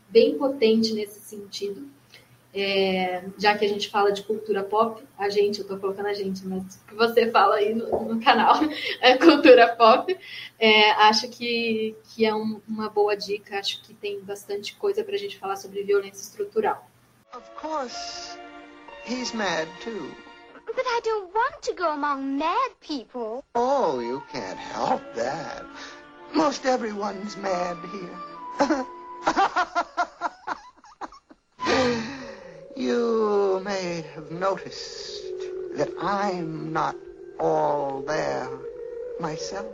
bem 0.10 0.38
potente 0.38 0.94
nesse 0.94 1.22
sentido. 1.22 1.90
É, 2.54 3.24
já 3.38 3.58
que 3.58 3.64
a 3.64 3.68
gente 3.68 3.90
fala 3.90 4.12
de 4.12 4.24
cultura 4.24 4.62
pop, 4.64 5.02
a 5.18 5.30
gente, 5.30 5.60
eu 5.60 5.64
estou 5.64 5.80
colocando 5.80 6.08
a 6.08 6.14
gente, 6.14 6.46
mas 6.46 6.76
o 6.76 6.88
que 6.88 6.96
você 6.96 7.32
fala 7.32 7.56
aí 7.56 7.74
no, 7.74 8.14
no 8.14 8.22
canal 8.22 8.56
é 9.00 9.18
cultura 9.18 9.76
pop, 9.76 10.18
é, 10.60 10.92
acho 10.92 11.30
que, 11.30 11.96
que 12.10 12.26
é 12.26 12.36
um, 12.36 12.62
uma 12.68 12.90
boa 12.90 13.16
dica, 13.16 13.58
acho 13.58 13.82
que 13.84 13.94
tem 13.94 14.20
bastante 14.20 14.76
coisa 14.76 15.04
para 15.04 15.16
a 15.16 15.18
gente 15.18 15.38
falar 15.40 15.56
sobre 15.56 15.84
violência 15.84 16.22
estrutural. 16.22 16.86
Of 17.34 17.50
course, 17.56 18.38
he's 19.06 19.34
mad 19.34 19.68
too. 19.82 20.12
But 20.66 20.86
I 20.86 21.02
don't 21.04 21.34
want 21.34 21.62
to 21.64 21.74
go 21.74 21.92
among 21.92 22.38
mad 22.38 22.72
people. 22.82 23.44
Oh, 23.56 24.00
you 24.00 24.22
can't 24.32 24.60
help 24.60 25.02
that. 25.16 25.66
Most 26.34 26.66
everyone's 26.66 27.36
mad 27.38 27.78
here. 27.92 28.86
you 32.82 33.62
may 33.64 34.04
have 34.16 34.32
noticed 34.32 35.22
that 35.76 35.90
I'm 36.02 36.74
not 36.74 36.96
all 37.40 38.02
there 38.02 38.50
myself. 39.20 39.68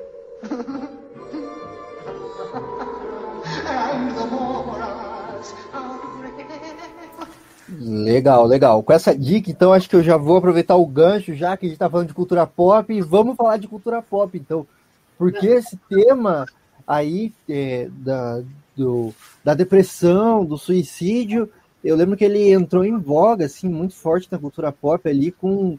Legal, 7.79 8.45
legal. 8.45 8.83
Com 8.83 8.93
essa 8.93 9.15
dica, 9.15 9.49
então, 9.49 9.71
acho 9.71 9.89
que 9.89 9.95
eu 9.95 10.03
já 10.03 10.17
vou 10.17 10.37
aproveitar 10.37 10.75
o 10.75 10.85
gancho, 10.85 11.33
já 11.33 11.55
que 11.55 11.65
a 11.65 11.69
gente 11.69 11.75
está 11.75 11.89
falando 11.89 12.07
de 12.07 12.13
cultura 12.13 12.45
pop, 12.45 12.93
e 12.93 13.01
vamos 13.01 13.35
falar 13.37 13.57
de 13.57 13.67
cultura 13.67 14.01
pop, 14.01 14.37
então. 14.37 14.67
Porque 15.17 15.47
esse 15.47 15.77
tema 15.89 16.45
aí 16.85 17.33
é, 17.49 17.87
da, 17.91 18.41
do, 18.75 19.13
da 19.43 19.53
depressão, 19.53 20.43
do 20.43 20.57
suicídio. 20.57 21.49
Eu 21.83 21.95
lembro 21.95 22.17
que 22.17 22.25
ele 22.25 22.51
entrou 22.51 22.83
em 22.83 22.97
voga, 22.97 23.45
assim, 23.45 23.69
muito 23.69 23.95
forte 23.95 24.27
na 24.31 24.37
cultura 24.37 24.71
pop 24.71 25.07
ali, 25.07 25.31
com 25.31 25.77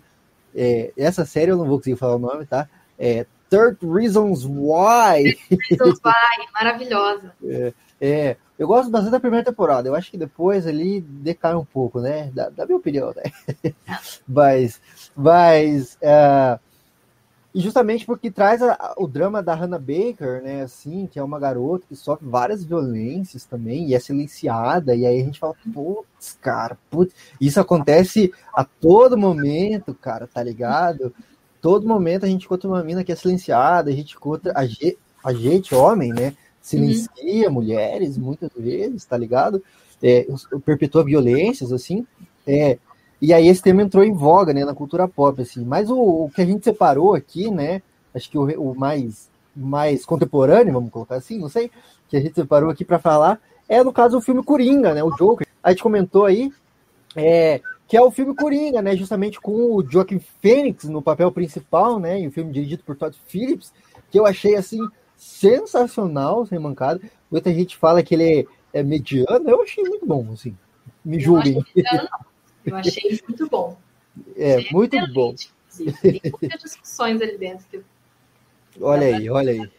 É, 0.55 0.93
essa 0.97 1.25
série 1.25 1.51
eu 1.51 1.57
não 1.57 1.67
vou 1.67 1.79
conseguir 1.79 1.97
falar 1.97 2.17
o 2.17 2.19
nome, 2.19 2.47
tá? 2.47 2.69
É 2.99 3.27
Third 3.51 3.79
Reasons 3.83 4.45
Why. 4.45 5.37
Reasons 5.71 6.01
Why, 6.05 6.53
maravilhosa. 6.53 7.33
É, 7.45 7.73
é, 8.01 8.37
eu 8.59 8.67
gosto 8.67 8.91
bastante 8.91 9.13
da 9.13 9.21
primeira 9.21 9.45
temporada. 9.45 9.89
Eu 9.89 9.95
acho 9.95 10.11
que 10.11 10.17
depois 10.17 10.67
ali 10.67 11.01
decai 11.01 11.55
um 11.55 11.65
pouco, 11.65 12.01
né? 12.01 12.31
Da, 12.33 12.49
da 12.49 12.65
minha 12.65 12.79
opinião, 12.79 13.13
né? 13.15 13.75
mas, 14.27 14.81
mas 15.17 15.97
uh, 15.97 16.59
e 17.59 17.61
justamente 17.61 18.07
porque 18.07 18.31
traz 18.31 18.63
a, 18.63 18.95
o 18.97 19.09
drama 19.09 19.43
da 19.43 19.53
Hannah 19.53 19.81
Baker, 19.81 20.41
né? 20.45 20.63
Assim, 20.63 21.09
que 21.11 21.19
é 21.19 21.23
uma 21.25 21.41
garota 21.41 21.85
que 21.89 21.97
sofre 21.97 22.25
várias 22.25 22.63
violências 22.63 23.45
também 23.45 23.89
e 23.89 23.97
é 23.97 23.99
silenciada. 23.99 24.95
E 24.95 25.05
aí 25.05 25.21
a 25.21 25.25
gente 25.25 25.41
fala, 25.41 25.57
putz, 25.75 26.39
cara, 26.41 26.79
putz. 26.89 27.13
Isso 27.41 27.59
acontece 27.59 28.33
a 28.55 28.63
todo 28.63 29.19
momento, 29.19 29.93
cara, 29.93 30.29
tá 30.29 30.41
ligado? 30.41 31.13
Todo 31.61 31.85
momento 31.85 32.25
a 32.25 32.29
gente 32.29 32.47
encontra 32.47 32.69
uma 32.69 32.85
mina 32.85 33.03
que 33.03 33.11
é 33.11 33.17
silenciada, 33.17 33.91
a 33.91 33.93
gente 33.93 34.15
encontra 34.15 34.53
a, 34.53 34.61
a 35.29 35.33
gente, 35.33 35.75
homem, 35.75 36.13
né? 36.13 36.37
Silencia 36.63 37.49
uhum. 37.49 37.55
mulheres 37.55 38.17
muitas 38.17 38.51
vezes, 38.57 39.05
tá 39.05 39.19
ligado? 39.19 39.61
É, 40.01 40.29
perpetua 40.65 41.03
violências, 41.03 41.73
assim. 41.73 42.07
É, 42.47 42.79
e 43.21 43.33
aí 43.33 43.49
esse 43.49 43.63
tema 43.63 43.83
entrou 43.83 44.05
em 44.05 44.13
voga, 44.13 44.53
né, 44.53 44.65
na 44.65 44.75
cultura 44.75 45.09
pop, 45.09 45.41
assim. 45.41 45.65
Mas 45.65 45.91
o, 45.91 45.99
o 45.99 46.31
que 46.35 46.41
a 46.41 46.47
gente 46.47 46.65
separou 46.65 47.15
aqui, 47.15 47.51
né, 47.51 47.83
acho 48.15 48.31
que 48.31 48.39
o, 48.39 48.45
o, 48.61 48.75
mais, 48.79 49.29
mais 49.55 50.07
contemporâneo, 50.07 50.73
vamos 50.73 50.91
colocar 50.91 51.17
assim, 51.17 51.39
não 51.39 51.49
sei, 51.49 51.71
que 52.09 52.17
a 52.17 52.21
gente 52.21 52.35
separou 52.35 52.71
aqui 52.71 52.85
para 52.85 52.99
falar, 52.99 53.41
é 53.69 53.83
no 53.83 53.93
caso 53.93 54.19
o 54.19 54.21
filme 54.21 54.43
Coringa, 54.43 54.95
né, 54.95 55.03
o 55.03 55.11
Joker. 55.11 55.47
A 55.63 55.71
gente 55.71 55.83
comentou 55.83 56.25
aí 56.25 56.53
é, 57.17 57.61
que 57.89 57.97
é 57.97 58.01
o 58.01 58.11
filme 58.11 58.35
Coringa, 58.35 58.81
né, 58.81 58.95
justamente 58.97 59.41
com 59.41 59.75
o 59.75 59.83
Joaquin 59.83 60.21
Phoenix 60.41 60.85
no 60.85 61.03
papel 61.03 61.33
principal, 61.33 61.99
né, 61.99 62.21
e 62.21 62.29
o 62.29 62.31
filme 62.31 62.53
dirigido 62.53 62.85
por 62.85 62.97
Todd 62.97 63.17
Phillips, 63.27 63.73
que 64.11 64.19
eu 64.19 64.27
achei, 64.27 64.55
assim, 64.55 64.81
sensacional, 65.17 66.47
sem 66.47 66.59
mancada. 66.59 67.01
Muita 67.31 67.53
gente 67.53 67.77
fala 67.77 68.03
que 68.03 68.15
ele 68.15 68.47
é, 68.73 68.79
é 68.81 68.83
mediano, 68.83 69.51
eu 69.51 69.61
achei 69.63 69.83
muito 69.83 70.07
bom, 70.07 70.29
assim, 70.33 70.57
me 71.05 71.19
julguem. 71.19 71.55
não. 71.77 72.28
Eu 72.69 72.77
achei 72.77 73.21
muito 73.27 73.49
bom. 73.49 73.77
É, 74.37 74.73
muito 74.73 74.97
bom. 75.13 75.35
Tem 76.03 76.21
muitas 76.41 76.63
discussões 76.63 77.21
ali 77.21 77.39
dentro. 77.39 77.67
Que... 77.71 77.81
Olha 78.81 79.17
aí, 79.17 79.31
olha 79.31 79.53
aí. 79.53 79.71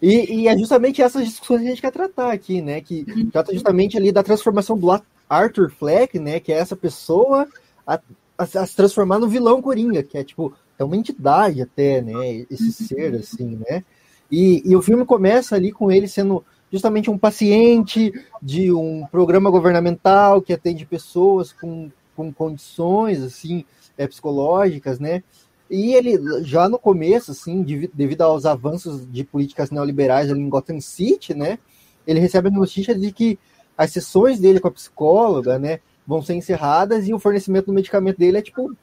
E, 0.00 0.42
e, 0.42 0.48
é 0.48 0.56
justamente 0.56 1.00
essas 1.00 1.24
discussões 1.24 1.60
que 1.60 1.66
a 1.66 1.70
gente 1.70 1.80
quer 1.80 1.90
tratar 1.90 2.30
aqui, 2.30 2.60
né? 2.60 2.80
Que 2.80 3.04
uhum. 3.08 3.30
trata 3.30 3.52
justamente 3.52 3.96
ali 3.96 4.12
da 4.12 4.22
transformação 4.22 4.76
do 4.76 4.88
Arthur 5.28 5.70
Fleck, 5.70 6.18
né? 6.18 6.38
Que 6.38 6.52
é 6.52 6.58
essa 6.58 6.76
pessoa 6.76 7.48
a, 7.86 7.94
a, 7.94 8.00
a 8.38 8.66
se 8.66 8.76
transformar 8.76 9.18
no 9.18 9.28
vilão 9.28 9.62
Coringa, 9.62 10.02
que 10.02 10.18
é 10.18 10.22
tipo, 10.22 10.54
é 10.78 10.84
uma 10.84 10.96
entidade 10.96 11.62
até, 11.62 12.02
né? 12.02 12.44
Esse 12.50 12.64
uhum. 12.64 12.72
ser, 12.72 13.14
assim, 13.14 13.58
né? 13.68 13.82
E, 14.30 14.62
e 14.64 14.76
o 14.76 14.82
filme 14.82 15.04
começa 15.04 15.56
ali 15.56 15.72
com 15.72 15.90
ele 15.90 16.08
sendo 16.08 16.44
justamente 16.70 17.10
um 17.10 17.18
paciente 17.18 18.12
de 18.42 18.72
um 18.72 19.06
programa 19.06 19.50
governamental 19.50 20.42
que 20.42 20.52
atende 20.52 20.84
pessoas 20.84 21.52
com, 21.52 21.90
com 22.14 22.32
condições 22.32 23.22
assim 23.22 23.64
é, 23.96 24.06
psicológicas, 24.06 24.98
né? 24.98 25.22
E 25.68 25.94
ele 25.94 26.16
já 26.44 26.68
no 26.68 26.78
começo, 26.78 27.32
assim, 27.32 27.62
devido 27.92 28.22
aos 28.22 28.46
avanços 28.46 29.10
de 29.10 29.24
políticas 29.24 29.70
neoliberais 29.70 30.30
ali 30.30 30.40
em 30.40 30.48
Gotham 30.48 30.80
City, 30.80 31.34
né? 31.34 31.58
Ele 32.06 32.20
recebe 32.20 32.48
a 32.48 32.52
notícia 32.52 32.94
de 32.94 33.10
que 33.10 33.38
as 33.76 33.90
sessões 33.92 34.38
dele 34.38 34.60
com 34.60 34.68
a 34.68 34.72
psicóloga, 34.72 35.58
né, 35.58 35.80
vão 36.06 36.22
ser 36.22 36.34
encerradas 36.34 37.06
e 37.06 37.12
o 37.12 37.18
fornecimento 37.18 37.66
do 37.66 37.72
medicamento 37.72 38.16
dele 38.16 38.38
é 38.38 38.42
tipo 38.42 38.74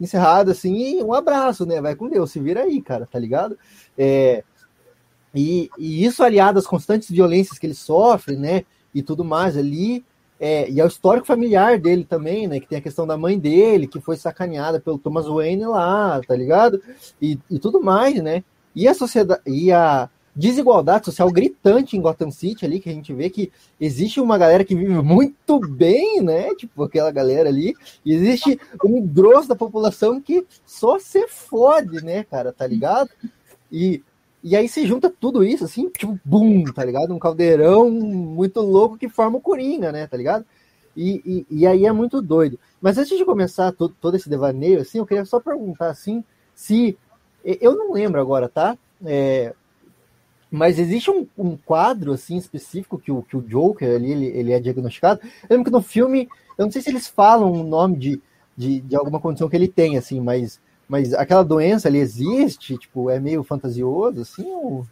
encerrado 0.00 0.50
assim, 0.50 0.98
e 0.98 1.02
um 1.02 1.12
abraço, 1.12 1.64
né? 1.64 1.80
Vai 1.80 1.94
com 1.94 2.08
Deus, 2.08 2.32
se 2.32 2.40
vira 2.40 2.62
aí, 2.62 2.80
cara, 2.82 3.06
tá 3.06 3.18
ligado? 3.18 3.56
É, 3.96 4.42
e, 5.34 5.70
e, 5.78 6.04
isso 6.04 6.22
aliado 6.22 6.58
às 6.58 6.66
constantes 6.66 7.10
violências 7.10 7.58
que 7.58 7.66
ele 7.66 7.74
sofre, 7.74 8.36
né? 8.36 8.64
E 8.94 9.02
tudo 9.02 9.24
mais 9.24 9.56
ali. 9.56 10.04
É, 10.38 10.68
e 10.68 10.80
ao 10.80 10.88
histórico 10.88 11.26
familiar 11.26 11.78
dele 11.78 12.04
também, 12.04 12.46
né? 12.46 12.60
Que 12.60 12.66
tem 12.66 12.78
a 12.78 12.82
questão 12.82 13.06
da 13.06 13.16
mãe 13.16 13.38
dele, 13.38 13.86
que 13.86 14.00
foi 14.00 14.16
sacaneada 14.16 14.80
pelo 14.80 14.98
Thomas 14.98 15.26
Wayne 15.26 15.64
lá, 15.66 16.20
tá 16.26 16.34
ligado? 16.34 16.82
E, 17.20 17.38
e 17.50 17.58
tudo 17.58 17.80
mais, 17.80 18.20
né? 18.22 18.42
E 18.74 18.88
a 18.88 18.94
sociedade. 18.94 19.40
E 19.46 19.72
a 19.72 20.10
desigualdade 20.34 21.04
social 21.04 21.30
gritante 21.30 21.96
em 21.96 22.00
Gotham 22.00 22.30
City 22.30 22.64
ali, 22.64 22.80
que 22.80 22.88
a 22.88 22.92
gente 22.92 23.12
vê 23.12 23.28
que 23.28 23.52
existe 23.78 24.18
uma 24.18 24.38
galera 24.38 24.64
que 24.64 24.74
vive 24.74 24.94
muito 25.02 25.60
bem, 25.60 26.22
né? 26.22 26.54
Tipo, 26.54 26.82
aquela 26.82 27.10
galera 27.10 27.48
ali. 27.48 27.74
E 28.04 28.14
existe 28.14 28.58
um 28.84 29.06
grosso 29.06 29.48
da 29.48 29.54
população 29.54 30.20
que 30.20 30.44
só 30.64 30.98
se 30.98 31.28
fode, 31.28 32.02
né, 32.02 32.24
cara, 32.24 32.52
tá 32.52 32.66
ligado? 32.66 33.10
E 33.70 34.02
e 34.42 34.56
aí 34.56 34.68
se 34.68 34.86
junta 34.86 35.08
tudo 35.08 35.44
isso, 35.44 35.64
assim, 35.64 35.88
tipo, 35.88 36.18
bum, 36.24 36.64
tá 36.64 36.84
ligado? 36.84 37.14
Um 37.14 37.18
caldeirão 37.18 37.90
muito 37.90 38.60
louco 38.60 38.98
que 38.98 39.08
forma 39.08 39.38
o 39.38 39.40
Coringa, 39.40 39.92
né, 39.92 40.06
tá 40.06 40.16
ligado? 40.16 40.44
E, 40.96 41.46
e, 41.50 41.60
e 41.60 41.66
aí 41.66 41.86
é 41.86 41.92
muito 41.92 42.20
doido. 42.20 42.58
Mas 42.80 42.98
antes 42.98 43.16
de 43.16 43.24
começar 43.24 43.72
todo, 43.72 43.94
todo 44.00 44.16
esse 44.16 44.28
devaneio, 44.28 44.80
assim, 44.80 44.98
eu 44.98 45.06
queria 45.06 45.24
só 45.24 45.40
perguntar, 45.40 45.90
assim, 45.90 46.24
se... 46.54 46.98
Eu 47.44 47.74
não 47.76 47.92
lembro 47.92 48.20
agora, 48.20 48.48
tá? 48.48 48.78
É, 49.04 49.52
mas 50.52 50.78
existe 50.78 51.10
um, 51.10 51.26
um, 51.36 51.56
quadro, 51.56 52.12
assim, 52.12 52.36
específico 52.36 52.98
que 52.98 53.10
o, 53.10 53.22
que 53.22 53.36
o 53.36 53.40
Joker 53.40 53.96
ali, 53.96 54.12
ele, 54.12 54.26
ele 54.26 54.52
é 54.52 54.60
diagnosticado. 54.60 55.20
Eu 55.48 55.56
lembro 55.56 55.64
que 55.64 55.70
no 55.70 55.80
filme, 55.80 56.28
eu 56.58 56.66
não 56.66 56.70
sei 56.70 56.82
se 56.82 56.90
eles 56.90 57.08
falam 57.08 57.50
o 57.50 57.64
nome 57.64 57.96
de, 57.96 58.22
de, 58.54 58.80
de 58.82 58.94
alguma 58.94 59.18
condição 59.18 59.48
que 59.48 59.56
ele 59.56 59.66
tem, 59.66 59.96
assim, 59.96 60.20
mas 60.20 60.60
mas 60.92 61.14
aquela 61.14 61.42
doença 61.42 61.88
ali 61.88 61.96
existe? 61.96 62.76
Tipo, 62.76 63.08
é 63.08 63.18
meio 63.18 63.42
fantasioso, 63.42 64.20
assim? 64.20 64.44
Ou... 64.44 64.86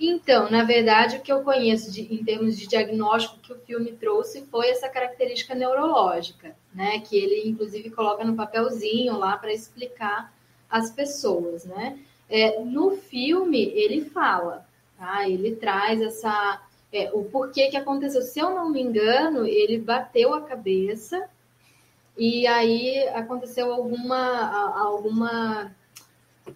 Então, 0.00 0.50
na 0.50 0.64
verdade, 0.64 1.18
o 1.18 1.20
que 1.20 1.30
eu 1.32 1.44
conheço 1.44 1.92
de, 1.92 2.12
em 2.12 2.24
termos 2.24 2.58
de 2.58 2.66
diagnóstico 2.66 3.38
que 3.38 3.52
o 3.52 3.58
filme 3.60 3.92
trouxe 3.92 4.44
foi 4.50 4.68
essa 4.68 4.88
característica 4.88 5.54
neurológica, 5.54 6.56
né? 6.74 6.98
Que 6.98 7.16
ele, 7.16 7.48
inclusive, 7.48 7.88
coloca 7.90 8.24
no 8.24 8.34
papelzinho 8.34 9.16
lá 9.16 9.36
para 9.36 9.52
explicar 9.52 10.34
às 10.68 10.90
pessoas, 10.90 11.64
né? 11.64 11.96
É, 12.28 12.58
no 12.58 12.96
filme, 12.96 13.62
ele 13.62 14.06
fala, 14.06 14.66
tá? 14.98 15.28
Ele 15.28 15.54
traz 15.54 16.02
essa... 16.02 16.60
É, 16.92 17.12
o 17.12 17.22
porquê 17.26 17.68
que 17.68 17.76
aconteceu. 17.76 18.22
Se 18.22 18.40
eu 18.40 18.50
não 18.50 18.68
me 18.68 18.82
engano, 18.82 19.46
ele 19.46 19.78
bateu 19.78 20.34
a 20.34 20.40
cabeça 20.40 21.28
e 22.20 22.46
aí 22.46 23.08
aconteceu 23.14 23.72
alguma, 23.72 24.78
alguma 24.78 25.74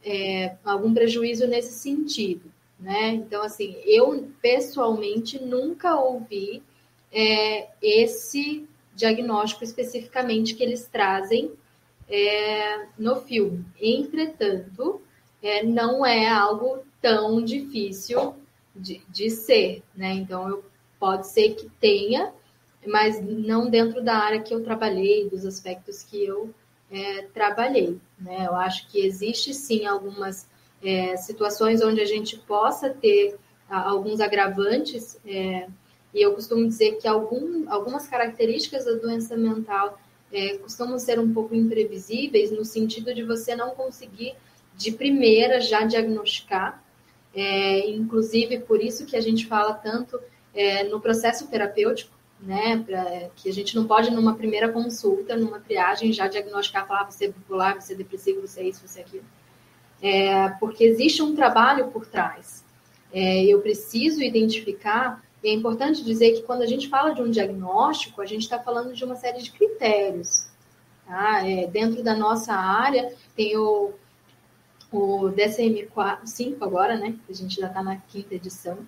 é, 0.05 0.57
algum 0.63 0.93
prejuízo 0.93 1.47
nesse 1.47 1.73
sentido, 1.73 2.53
né? 2.79 3.15
Então, 3.15 3.43
assim, 3.43 3.75
eu 3.87 4.29
pessoalmente 4.43 5.43
nunca 5.43 5.99
ouvi 5.99 6.63
é, 7.11 7.69
esse 7.81 8.69
diagnóstico 8.95 9.65
especificamente 9.65 10.55
que 10.55 10.63
eles 10.63 10.87
trazem 10.87 11.53
é, 12.11 12.85
no 12.99 13.17
filme. 13.23 13.65
Entretanto, 13.81 15.01
é, 15.43 15.63
não 15.63 16.05
é 16.05 16.29
algo 16.29 16.81
tão 17.01 17.43
difícil 17.43 18.35
de, 18.77 19.01
de 19.09 19.31
ser, 19.31 19.83
né? 19.97 20.13
Então, 20.13 20.47
eu, 20.47 20.65
pode 21.01 21.27
ser 21.27 21.55
que 21.55 21.71
tenha, 21.81 22.35
mas 22.87 23.21
não 23.21 23.69
dentro 23.69 24.03
da 24.03 24.17
área 24.17 24.41
que 24.41 24.55
eu 24.55 24.63
trabalhei, 24.63 25.29
dos 25.29 25.45
aspectos 25.45 26.03
que 26.03 26.25
eu 26.25 26.55
é, 26.91 27.23
trabalhei. 27.35 27.99
Né? 28.19 28.47
Eu 28.47 28.55
acho 28.55 28.89
que 28.89 29.05
existe 29.05 29.55
sim 29.55 29.87
algumas 29.87 30.49
é, 30.83 31.17
situações 31.17 31.83
onde 31.83 32.01
a 32.01 32.05
gente 32.05 32.37
possa 32.39 32.91
ter 32.91 33.37
alguns 33.69 34.21
agravantes, 34.21 35.19
é, 35.27 35.67
e 36.13 36.23
eu 36.23 36.33
costumo 36.33 36.67
dizer 36.67 36.99
que 36.99 37.09
algum, 37.09 37.69
algumas 37.69 38.07
características 38.07 38.85
da 38.85 38.93
doença 38.93 39.37
mental 39.37 39.99
é, 40.33 40.59
costumam 40.59 40.99
ser 40.99 41.19
um 41.19 41.33
pouco 41.33 41.55
imprevisíveis, 41.55 42.53
no 42.53 42.65
sentido 42.65 43.15
de 43.15 43.23
você 43.23 43.57
não 43.57 43.71
conseguir 43.71 44.35
de 44.77 44.93
primeira 44.93 45.61
já 45.61 45.85
diagnosticar, 45.85 46.83
é, 47.35 47.89
inclusive 47.91 48.61
por 48.61 48.81
isso 48.81 49.07
que 49.07 49.17
a 49.17 49.21
gente 49.21 49.47
fala 49.47 49.75
tanto 49.75 50.21
é, 50.55 50.85
no 50.85 51.01
processo 51.01 51.49
terapêutico, 51.49 52.13
né? 52.41 52.83
Pra, 52.85 53.31
que 53.37 53.49
a 53.49 53.53
gente 53.53 53.75
não 53.75 53.87
pode, 53.87 54.11
numa 54.11 54.35
primeira 54.35 54.71
consulta, 54.71 55.37
numa 55.37 55.61
triagem, 55.61 56.13
já 56.13 56.29
diagnosticar, 56.29 56.87
falar 56.87 57.03
ah, 57.03 57.11
você 57.11 57.27
é 57.27 57.29
bipolar, 57.29 57.81
você 57.81 57.95
é 57.95 57.97
depressivo, 57.97 58.41
você 58.41 58.61
é 58.61 58.69
isso, 58.69 58.87
você 58.87 59.01
é 59.01 59.03
aquilo. 59.03 59.25
É, 60.03 60.49
porque 60.61 60.85
existe 60.85 61.23
um 61.23 61.35
trabalho 61.35 61.89
por 61.89 62.07
trás. 62.07 62.65
É, 63.13 63.45
eu 63.45 63.61
preciso 63.61 64.23
identificar, 64.23 65.23
e 65.43 65.49
é 65.49 65.53
importante 65.53 66.05
dizer 66.05 66.33
que 66.33 66.43
quando 66.43 66.63
a 66.63 66.67
gente 66.67 66.89
fala 66.89 67.15
de 67.15 67.23
um 67.23 67.31
diagnóstico, 67.31 68.21
a 68.21 68.27
gente 68.27 68.43
está 68.43 68.59
falando 68.59 68.93
de 68.93 69.05
uma 69.05 69.17
série 69.17 69.43
de 69.43 69.51
critérios. 69.51 70.47
Tá? 71.07 71.49
É, 71.49 71.67
dentro 71.67 72.03
da 72.03 72.15
nossa 72.15 72.55
área, 72.55 73.15
tem 73.37 73.57
o, 73.57 73.93
o 74.91 75.31
DSM-5 75.31 76.57
agora, 76.61 76.97
né? 76.97 77.15
A 77.29 77.33
gente 77.33 77.61
já 77.61 77.69
está 77.69 77.83
na 77.83 77.97
quinta 77.97 78.35
edição 78.35 78.79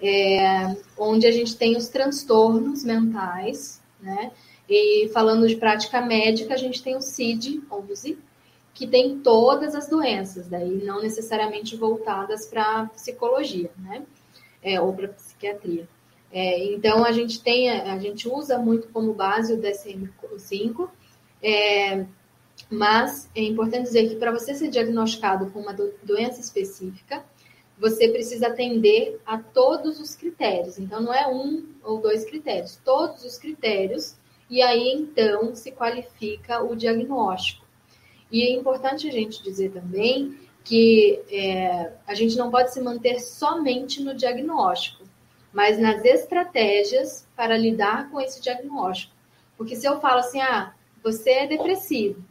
é, 0.00 0.76
onde 0.96 1.26
a 1.26 1.30
gente 1.30 1.56
tem 1.56 1.76
os 1.76 1.88
transtornos 1.88 2.84
mentais, 2.84 3.82
né? 4.00 4.30
E 4.68 5.08
falando 5.12 5.48
de 5.48 5.56
prática 5.56 6.00
médica, 6.00 6.54
a 6.54 6.58
gente 6.58 6.82
tem 6.82 6.94
o 6.94 7.00
CID-11, 7.00 8.16
que 8.74 8.86
tem 8.86 9.18
todas 9.18 9.74
as 9.74 9.88
doenças, 9.88 10.46
daí 10.46 10.84
não 10.84 11.02
necessariamente 11.02 11.74
voltadas 11.74 12.46
para 12.46 12.86
psicologia, 12.86 13.70
né? 13.78 14.04
É, 14.62 14.80
ou 14.80 14.92
para 14.92 15.08
psiquiatria. 15.08 15.88
É, 16.30 16.64
então 16.72 17.04
a 17.04 17.10
gente 17.10 17.42
tem, 17.42 17.70
a 17.70 17.98
gente 17.98 18.28
usa 18.28 18.58
muito 18.58 18.88
como 18.88 19.14
base 19.14 19.52
o 19.54 19.58
DSM-5, 19.58 20.88
é, 21.42 22.04
mas 22.70 23.30
é 23.34 23.42
importante 23.42 23.84
dizer 23.84 24.08
que 24.08 24.16
para 24.16 24.30
você 24.30 24.54
ser 24.54 24.68
diagnosticado 24.68 25.50
com 25.50 25.60
uma 25.60 25.72
do, 25.72 25.92
doença 26.02 26.40
específica, 26.40 27.24
você 27.78 28.08
precisa 28.08 28.48
atender 28.48 29.20
a 29.24 29.38
todos 29.38 30.00
os 30.00 30.14
critérios. 30.14 30.78
Então 30.78 31.00
não 31.00 31.14
é 31.14 31.26
um 31.28 31.66
ou 31.82 32.00
dois 32.00 32.24
critérios, 32.24 32.80
todos 32.84 33.24
os 33.24 33.38
critérios, 33.38 34.16
e 34.50 34.62
aí 34.62 34.92
então 34.92 35.54
se 35.54 35.70
qualifica 35.70 36.62
o 36.62 36.74
diagnóstico. 36.74 37.66
E 38.30 38.42
é 38.42 38.52
importante 38.52 39.08
a 39.08 39.12
gente 39.12 39.42
dizer 39.42 39.70
também 39.70 40.36
que 40.64 41.22
é, 41.30 41.92
a 42.06 42.14
gente 42.14 42.36
não 42.36 42.50
pode 42.50 42.72
se 42.72 42.80
manter 42.80 43.20
somente 43.20 44.02
no 44.02 44.14
diagnóstico 44.14 45.08
mas 45.52 45.78
nas 45.78 46.04
estratégias 46.04 47.26
para 47.34 47.56
lidar 47.56 48.10
com 48.10 48.20
esse 48.20 48.40
diagnóstico. 48.40 49.14
Porque 49.56 49.74
se 49.74 49.86
eu 49.86 50.00
falo 50.00 50.20
assim, 50.20 50.40
ah, 50.40 50.74
você 51.02 51.30
é 51.30 51.46
depressivo, 51.46 52.22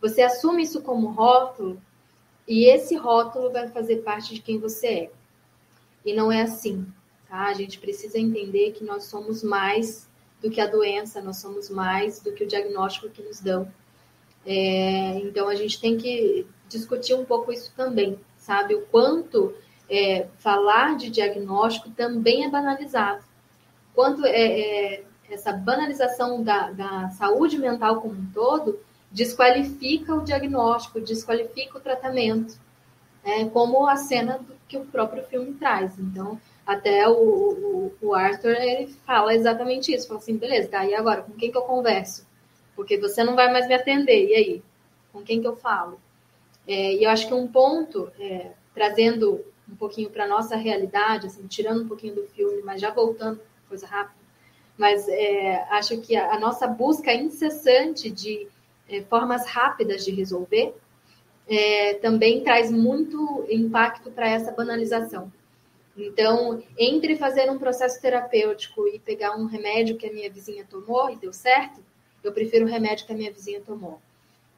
você 0.00 0.22
assume 0.22 0.62
isso 0.62 0.82
como 0.82 1.08
rótulo, 1.08 1.80
e 2.50 2.64
esse 2.64 2.96
rótulo 2.96 3.52
vai 3.52 3.68
fazer 3.68 3.98
parte 3.98 4.34
de 4.34 4.42
quem 4.42 4.58
você 4.58 4.86
é. 4.88 5.10
E 6.04 6.12
não 6.12 6.32
é 6.32 6.42
assim, 6.42 6.84
tá? 7.28 7.46
A 7.46 7.54
gente 7.54 7.78
precisa 7.78 8.18
entender 8.18 8.72
que 8.72 8.82
nós 8.82 9.04
somos 9.04 9.44
mais 9.44 10.10
do 10.42 10.50
que 10.50 10.60
a 10.60 10.66
doença, 10.66 11.22
nós 11.22 11.36
somos 11.36 11.70
mais 11.70 12.18
do 12.18 12.32
que 12.32 12.42
o 12.42 12.48
diagnóstico 12.48 13.08
que 13.08 13.22
nos 13.22 13.38
dão. 13.38 13.72
É, 14.44 15.20
então 15.20 15.46
a 15.46 15.54
gente 15.54 15.80
tem 15.80 15.96
que 15.96 16.44
discutir 16.68 17.14
um 17.14 17.24
pouco 17.24 17.52
isso 17.52 17.72
também, 17.76 18.18
sabe? 18.36 18.74
O 18.74 18.84
quanto 18.86 19.54
é, 19.88 20.26
falar 20.38 20.96
de 20.96 21.08
diagnóstico 21.08 21.90
também 21.90 22.44
é 22.44 22.50
banalizado. 22.50 23.22
Quanto 23.94 24.26
é, 24.26 24.60
é, 24.96 25.04
essa 25.30 25.52
banalização 25.52 26.42
da, 26.42 26.72
da 26.72 27.10
saúde 27.10 27.56
mental 27.58 28.00
como 28.00 28.14
um 28.14 28.26
todo 28.32 28.80
desqualifica 29.10 30.14
o 30.14 30.24
diagnóstico, 30.24 31.00
desqualifica 31.00 31.78
o 31.78 31.80
tratamento, 31.80 32.58
né? 33.24 33.48
como 33.50 33.86
a 33.86 33.96
cena 33.96 34.40
que 34.68 34.76
o 34.76 34.86
próprio 34.86 35.24
filme 35.24 35.54
traz. 35.54 35.98
Então, 35.98 36.40
até 36.64 37.08
o, 37.08 37.12
o, 37.12 37.92
o, 38.00 38.14
Arthur 38.14 38.54
ele 38.56 38.86
fala 39.04 39.34
exatamente 39.34 39.92
isso, 39.92 40.06
fala 40.06 40.20
assim, 40.20 40.36
beleza, 40.36 40.68
tá, 40.68 40.86
e 40.86 40.94
agora, 40.94 41.22
com 41.22 41.32
quem 41.32 41.50
que 41.50 41.58
eu 41.58 41.62
converso? 41.62 42.26
Porque 42.76 42.96
você 42.96 43.24
não 43.24 43.34
vai 43.34 43.52
mais 43.52 43.66
me 43.66 43.74
atender, 43.74 44.28
e 44.28 44.34
aí? 44.34 44.62
Com 45.12 45.22
quem 45.22 45.40
que 45.40 45.46
eu 45.46 45.56
falo? 45.56 46.00
É, 46.66 46.94
e 46.94 47.04
eu 47.04 47.10
acho 47.10 47.26
que 47.26 47.34
um 47.34 47.48
ponto, 47.48 48.12
é, 48.18 48.52
trazendo 48.72 49.44
um 49.68 49.74
pouquinho 49.74 50.10
para 50.10 50.26
nossa 50.26 50.56
realidade, 50.56 51.26
assim, 51.26 51.46
tirando 51.46 51.82
um 51.82 51.88
pouquinho 51.88 52.14
do 52.14 52.26
filme, 52.28 52.62
mas 52.62 52.80
já 52.80 52.90
voltando, 52.90 53.40
coisa 53.68 53.86
rápida. 53.86 54.20
Mas 54.76 55.08
é, 55.08 55.66
acho 55.70 56.00
que 56.00 56.16
a, 56.16 56.34
a, 56.34 56.38
nossa 56.38 56.66
busca 56.66 57.12
incessante 57.12 58.10
de 58.10 58.48
é, 58.90 59.02
formas 59.02 59.46
rápidas 59.46 60.04
de 60.04 60.10
resolver 60.10 60.74
é, 61.48 61.94
também 61.94 62.42
traz 62.42 62.70
muito 62.70 63.44
impacto 63.48 64.10
para 64.10 64.28
essa 64.28 64.52
banalização. 64.52 65.32
Então, 65.96 66.62
entre 66.78 67.16
fazer 67.16 67.50
um 67.50 67.58
processo 67.58 68.00
terapêutico 68.00 68.86
e 68.86 68.98
pegar 68.98 69.36
um 69.36 69.46
remédio 69.46 69.96
que 69.96 70.06
a 70.06 70.12
minha 70.12 70.30
vizinha 70.30 70.64
tomou 70.64 71.10
e 71.10 71.16
deu 71.16 71.32
certo, 71.32 71.82
eu 72.22 72.32
prefiro 72.32 72.66
o 72.66 72.68
remédio 72.68 73.04
que 73.04 73.12
a 73.12 73.16
minha 73.16 73.32
vizinha 73.32 73.60
tomou. 73.60 74.00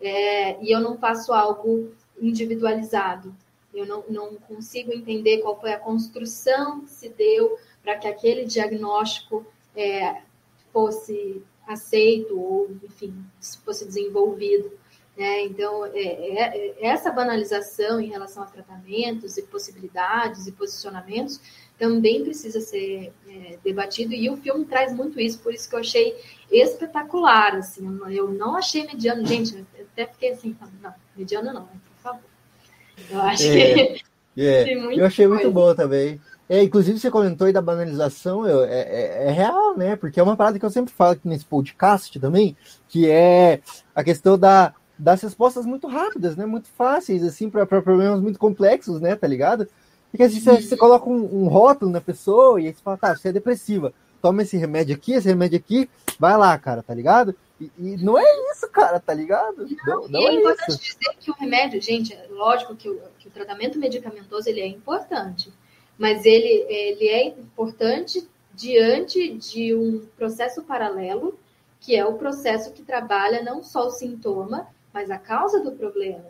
É, 0.01 0.63
e 0.63 0.71
eu 0.71 0.81
não 0.81 0.99
faço 0.99 1.33
algo 1.33 1.93
individualizado. 2.21 3.35
Eu 3.73 3.87
não, 3.87 4.05
não 4.09 4.35
consigo 4.35 4.93
entender 4.93 5.39
qual 5.39 5.59
foi 5.59 5.73
a 5.73 5.79
construção 5.79 6.83
que 6.83 6.91
se 6.91 7.09
deu 7.09 7.59
para 7.83 7.97
que 7.97 8.07
aquele 8.07 8.45
diagnóstico 8.45 9.47
é, 9.75 10.21
fosse 10.73 11.43
aceito 11.73 12.39
ou, 12.39 12.71
enfim, 12.83 13.15
fosse 13.65 13.85
desenvolvido. 13.85 14.73
Né? 15.17 15.43
Então, 15.45 15.85
é, 15.87 15.99
é, 15.99 16.75
é, 16.79 16.87
essa 16.87 17.11
banalização 17.11 18.01
em 18.01 18.09
relação 18.09 18.43
a 18.43 18.47
tratamentos 18.47 19.37
e 19.37 19.43
possibilidades 19.43 20.47
e 20.47 20.53
posicionamentos 20.53 21.41
também 21.79 22.23
precisa 22.23 22.61
ser 22.61 23.13
é, 23.29 23.59
debatido 23.63 24.15
e 24.15 24.31
o 24.31 24.37
filme 24.37 24.65
traz 24.65 24.95
muito 24.95 25.21
isso, 25.21 25.41
por 25.41 25.53
isso 25.53 25.69
que 25.69 25.75
eu 25.75 25.81
achei 25.81 26.17
espetacular, 26.51 27.57
assim, 27.57 27.85
eu 28.11 28.31
não 28.31 28.57
achei 28.57 28.87
mediano, 28.87 29.27
gente, 29.27 29.67
até 29.93 30.07
fiquei 30.07 30.31
assim, 30.31 30.57
não, 30.81 30.95
mediano 31.17 31.53
não, 31.53 31.67
por 31.67 32.03
favor. 32.03 32.31
Eu 33.11 33.21
acho 33.23 33.49
é, 33.49 33.75
que. 33.75 34.03
É. 34.37 34.73
Eu 34.97 35.05
achei 35.05 35.27
muito 35.27 35.51
bom 35.51 35.75
também. 35.75 36.19
É, 36.53 36.63
inclusive, 36.63 36.99
você 36.99 37.11
comentou 37.11 37.47
aí 37.47 37.53
da 37.53 37.63
banalização, 37.63 38.47
eu, 38.47 38.63
é, 38.65 38.83
é, 38.83 39.25
é, 39.29 39.31
real, 39.31 39.75
né? 39.75 39.97
Porque 39.97 40.21
é 40.21 40.23
uma 40.23 40.37
parada 40.37 40.59
que 40.59 40.65
eu 40.67 40.69
sempre 40.69 40.93
falo 40.93 41.13
aqui 41.13 41.27
nesse 41.27 41.47
podcast 41.47 42.21
também, 42.21 42.55
que 42.91 43.09
é 43.09 43.63
a 43.95 44.05
questão 44.05 44.37
da, 44.37 44.75
das 44.99 45.23
respostas 45.23 45.65
muito 45.65 45.87
rápidas, 45.87 46.37
né? 46.37 46.45
Muito 46.45 46.69
fáceis, 46.69 47.25
assim, 47.25 47.49
para 47.49 47.65
problemas 47.65 48.21
muito 48.21 48.39
complexos, 48.39 49.01
né? 49.01 49.17
Tá 49.17 49.27
ligado? 49.27 49.67
Porque 50.11 50.25
assim, 50.25 50.41
você, 50.41 50.61
você 50.61 50.77
coloca 50.77 51.09
um, 51.09 51.45
um, 51.45 51.49
rótulo 51.49 51.91
na 51.91 52.03
pessoa 52.03 52.61
e 52.61 52.67
aí 52.67 52.75
você 52.75 52.83
fala, 52.83 52.99
tá, 52.99 53.17
você 53.17 53.31
é 53.31 53.33
depressiva, 53.33 53.95
toma 54.21 54.43
esse 54.43 54.59
remédio 54.59 54.95
aqui, 54.95 55.15
esse 55.15 55.29
remédio 55.29 55.57
aqui, 55.57 55.89
vai 56.19 56.37
lá, 56.37 56.59
cara, 56.59 56.83
tá 56.83 56.93
ligado? 56.93 57.35
E, 57.59 57.73
e, 57.79 57.97
não 57.97 58.19
é 58.19 58.25
isso, 58.53 58.69
cara, 58.69 59.01
tá 59.01 59.15
ligado? 59.15 59.67
Não, 59.87 60.07
não, 60.07 60.21
é, 60.21 60.35
é 60.35 60.35
importante 60.35 60.69
isso. 60.69 60.99
dizer 60.99 61.17
que 61.19 61.31
o 61.31 61.35
remédio, 61.35 61.81
gente, 61.81 62.13
é 62.13 62.27
lógico 62.29 62.77
que 62.77 62.91
o, 62.91 63.01
que 63.19 63.29
o 63.29 63.31
tratamento 63.31 63.79
medicamentoso 63.79 64.51
ele 64.51 64.61
é 64.61 64.67
importante, 64.67 65.51
mas 66.03 66.27
ele, 66.27 66.67
ele 66.69 67.07
é 67.07 67.29
importante 67.29 68.29
diante 68.53 69.35
de 69.35 69.73
um 69.73 70.05
processo 70.17 70.65
paralelo, 70.65 71.39
que 71.79 71.95
é 71.95 72.05
o 72.05 72.15
processo 72.15 72.73
que 72.73 72.83
trabalha 72.83 73.41
não 73.41 73.63
só 73.63 73.87
o 73.87 73.91
sintoma, 73.91 74.67
mas 74.93 75.13
a 75.13 75.17
causa 75.17 75.61
do 75.61 75.71
problema. 75.71 76.27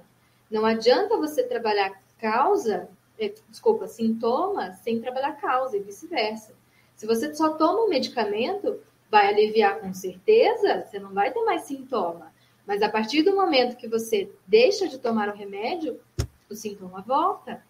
Não 0.50 0.66
adianta 0.66 1.16
você 1.16 1.42
trabalhar 1.42 2.02
causa, 2.18 2.86
é, 3.18 3.32
desculpa, 3.48 3.88
sintoma, 3.88 4.74
sem 4.74 5.00
trabalhar 5.00 5.40
causa 5.40 5.74
e 5.74 5.80
vice-versa. 5.80 6.52
Se 6.94 7.06
você 7.06 7.34
só 7.34 7.54
toma 7.54 7.86
um 7.86 7.88
medicamento, 7.88 8.78
vai 9.10 9.28
aliviar 9.28 9.80
com 9.80 9.94
certeza, 9.94 10.84
você 10.84 10.98
não 10.98 11.14
vai 11.14 11.32
ter 11.32 11.42
mais 11.44 11.62
sintoma. 11.62 12.30
Mas 12.66 12.82
a 12.82 12.90
partir 12.90 13.22
do 13.22 13.34
momento 13.34 13.78
que 13.78 13.88
você 13.88 14.30
deixa 14.46 14.86
de 14.86 14.98
tomar 14.98 15.30
o 15.30 15.34
remédio, 15.34 15.98
o 16.50 16.54
sintoma 16.54 17.00
volta. 17.00 17.64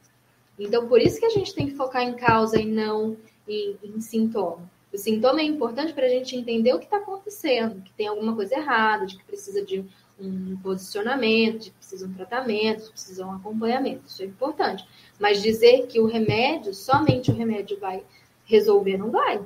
Então, 0.58 0.86
por 0.86 1.00
isso 1.00 1.18
que 1.18 1.26
a 1.26 1.30
gente 1.30 1.54
tem 1.54 1.66
que 1.66 1.74
focar 1.74 2.02
em 2.02 2.14
causa 2.14 2.60
e 2.60 2.66
não 2.66 3.16
em, 3.48 3.76
em 3.82 4.00
sintoma. 4.00 4.70
O 4.92 4.98
sintoma 4.98 5.40
é 5.40 5.44
importante 5.44 5.94
para 5.94 6.04
a 6.04 6.08
gente 6.08 6.36
entender 6.36 6.74
o 6.74 6.78
que 6.78 6.84
está 6.84 6.98
acontecendo, 6.98 7.80
que 7.82 7.92
tem 7.94 8.06
alguma 8.06 8.36
coisa 8.36 8.54
errada, 8.54 9.06
de 9.06 9.16
que 9.16 9.24
precisa 9.24 9.64
de 9.64 9.84
um 10.20 10.56
posicionamento, 10.58 11.64
de 11.64 11.70
que 11.70 11.76
precisa 11.76 12.06
um 12.06 12.12
tratamento, 12.12 12.80
de 12.80 12.86
que 12.86 12.92
precisa 12.92 13.26
um 13.26 13.32
acompanhamento. 13.32 14.02
Isso 14.06 14.22
é 14.22 14.26
importante. 14.26 14.86
Mas 15.18 15.42
dizer 15.42 15.86
que 15.86 15.98
o 15.98 16.06
remédio, 16.06 16.74
somente 16.74 17.30
o 17.30 17.34
remédio 17.34 17.78
vai 17.80 18.04
resolver, 18.44 18.98
não 18.98 19.10
vai. 19.10 19.40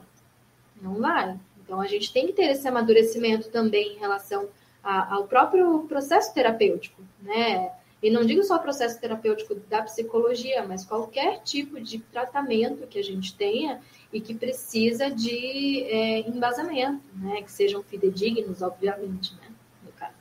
Não 0.83 0.97
vai. 0.97 1.39
Então, 1.63 1.81
a 1.81 1.87
gente 1.87 2.13
tem 2.13 2.27
que 2.27 2.33
ter 2.33 2.51
esse 2.51 2.67
amadurecimento 2.67 3.49
também 3.49 3.95
em 3.95 3.99
relação 3.99 4.49
a, 4.83 5.15
ao 5.15 5.27
próprio 5.27 5.81
processo 5.89 6.35
terapêutico, 6.35 7.03
né? 7.23 7.73
E 8.03 8.11
não 8.11 8.25
digo 8.25 8.43
só 8.43 8.57
o 8.57 8.61
processo 8.61 9.01
terapêutico 9.01 9.55
da 9.69 9.83
psicologia, 9.83 10.65
mas 10.67 10.85
qualquer 10.85 11.41
tipo 11.43 11.81
de 11.81 11.99
tratamento 11.99 12.87
que 12.87 12.99
a 12.99 13.03
gente 13.03 13.35
tenha 13.35 13.81
e 14.13 14.21
que 14.21 14.35
precisa 14.35 15.11
de 15.11 15.83
é, 15.85 16.29
embasamento, 16.29 17.03
né? 17.15 17.43
Que 17.43 17.51
sejam 17.51 17.83
fidedignos, 17.83 18.61
obviamente, 18.61 19.35
né? 19.37 19.49
No 19.85 19.93
caso. 19.93 20.13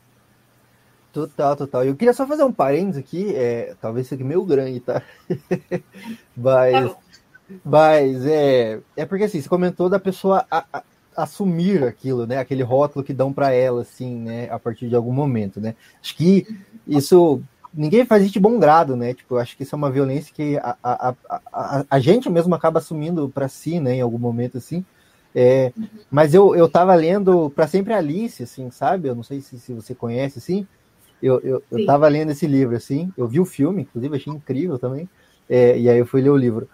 Total, 1.11 1.55
total. 1.55 1.83
Eu 1.83 1.95
queria 1.95 2.13
só 2.13 2.25
fazer 2.25 2.43
um 2.43 2.51
parênteses 2.51 3.01
aqui, 3.01 3.35
é, 3.35 3.75
talvez 3.81 4.07
seja 4.07 4.23
meio 4.23 4.43
grande, 4.45 4.79
tá? 4.79 5.03
mas, 6.35 6.91
tá 6.91 6.97
mas 7.63 8.25
é, 8.25 8.79
é 8.95 9.05
porque 9.05 9.25
assim, 9.25 9.41
você 9.41 9.49
comentou 9.49 9.89
da 9.89 9.99
pessoa 9.99 10.45
a, 10.49 10.65
a, 10.71 10.83
assumir 11.15 11.83
aquilo, 11.83 12.25
né? 12.25 12.37
Aquele 12.37 12.63
rótulo 12.63 13.03
que 13.03 13.13
dão 13.13 13.33
para 13.33 13.51
ela, 13.51 13.81
assim, 13.81 14.15
né? 14.15 14.49
A 14.49 14.57
partir 14.57 14.87
de 14.87 14.95
algum 14.95 15.13
momento, 15.13 15.59
né? 15.59 15.75
Acho 16.01 16.15
que 16.15 16.47
isso 16.87 17.43
ninguém 17.75 18.05
faz 18.05 18.23
isso 18.23 18.33
de 18.33 18.39
bom 18.39 18.57
grado, 18.57 18.95
né? 18.95 19.13
Tipo, 19.13 19.37
acho 19.37 19.55
que 19.55 19.63
isso 19.63 19.75
é 19.75 19.77
uma 19.77 19.91
violência 19.91 20.33
que 20.33 20.57
a, 20.57 20.77
a, 20.83 21.15
a, 21.51 21.85
a 21.89 21.99
gente 21.99 22.29
mesmo 22.29 22.55
acaba 22.55 22.79
assumindo 22.79 23.29
para 23.29 23.47
si, 23.47 23.79
né? 23.79 23.95
Em 23.95 24.01
algum 24.01 24.17
momento, 24.17 24.57
assim. 24.57 24.85
É, 25.33 25.73
mas 26.09 26.33
eu, 26.33 26.55
eu 26.55 26.69
tava 26.69 26.95
lendo 26.95 27.49
para 27.49 27.67
sempre 27.67 27.93
Alice, 27.93 28.41
assim, 28.41 28.71
sabe? 28.71 29.09
Eu 29.09 29.15
não 29.15 29.23
sei 29.23 29.41
se, 29.41 29.59
se 29.59 29.73
você 29.73 29.93
conhece, 29.93 30.39
assim. 30.39 30.65
Eu, 31.21 31.39
eu, 31.41 31.63
eu 31.71 31.85
tava 31.85 32.07
lendo 32.07 32.31
esse 32.31 32.47
livro, 32.47 32.75
assim. 32.75 33.11
Eu 33.17 33.27
vi 33.27 33.39
o 33.39 33.45
filme, 33.45 33.81
inclusive, 33.81 34.15
achei 34.15 34.33
incrível 34.33 34.79
também. 34.79 35.09
É, 35.49 35.77
e 35.77 35.89
aí 35.89 35.97
eu 35.97 36.05
fui 36.05 36.21
ler 36.21 36.29
o 36.29 36.37
livro. 36.37 36.69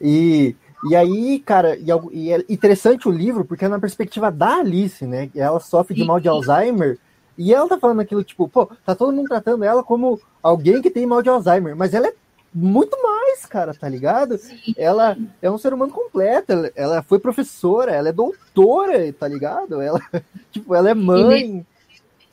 E 0.00 0.54
E 0.84 0.94
aí, 0.94 1.40
cara, 1.40 1.76
e, 1.76 1.88
e, 2.12 2.32
é 2.32 2.44
interessante 2.48 3.08
o 3.08 3.10
livro, 3.10 3.44
porque 3.44 3.64
é 3.64 3.68
na 3.68 3.80
perspectiva 3.80 4.30
da 4.30 4.58
Alice, 4.58 5.04
né? 5.04 5.28
Ela 5.34 5.58
sofre 5.58 5.94
de 5.94 6.04
mal 6.04 6.20
de 6.20 6.28
Alzheimer, 6.28 6.98
e 7.38 7.54
ela 7.54 7.68
tá 7.68 7.78
falando 7.78 8.00
aquilo, 8.00 8.24
tipo, 8.24 8.48
pô, 8.48 8.66
tá 8.84 8.96
todo 8.96 9.12
mundo 9.12 9.28
tratando 9.28 9.64
ela 9.64 9.84
como 9.84 10.20
alguém 10.42 10.82
que 10.82 10.90
tem 10.90 11.06
mal 11.06 11.22
de 11.22 11.28
Alzheimer, 11.28 11.76
mas 11.76 11.94
ela 11.94 12.08
é 12.08 12.14
muito 12.52 13.00
mais, 13.00 13.46
cara, 13.46 13.72
tá 13.72 13.88
ligado? 13.88 14.38
Ela 14.76 15.16
é 15.40 15.48
um 15.48 15.56
ser 15.56 15.72
humano 15.72 15.92
completo, 15.92 16.52
ela, 16.74 17.00
foi 17.02 17.20
professora, 17.20 17.92
ela 17.92 18.08
é 18.08 18.12
doutora, 18.12 19.12
tá 19.12 19.28
ligado? 19.28 19.80
Ela, 19.80 20.00
tipo, 20.50 20.74
ela 20.74 20.90
é 20.90 20.94
mãe. 20.94 21.64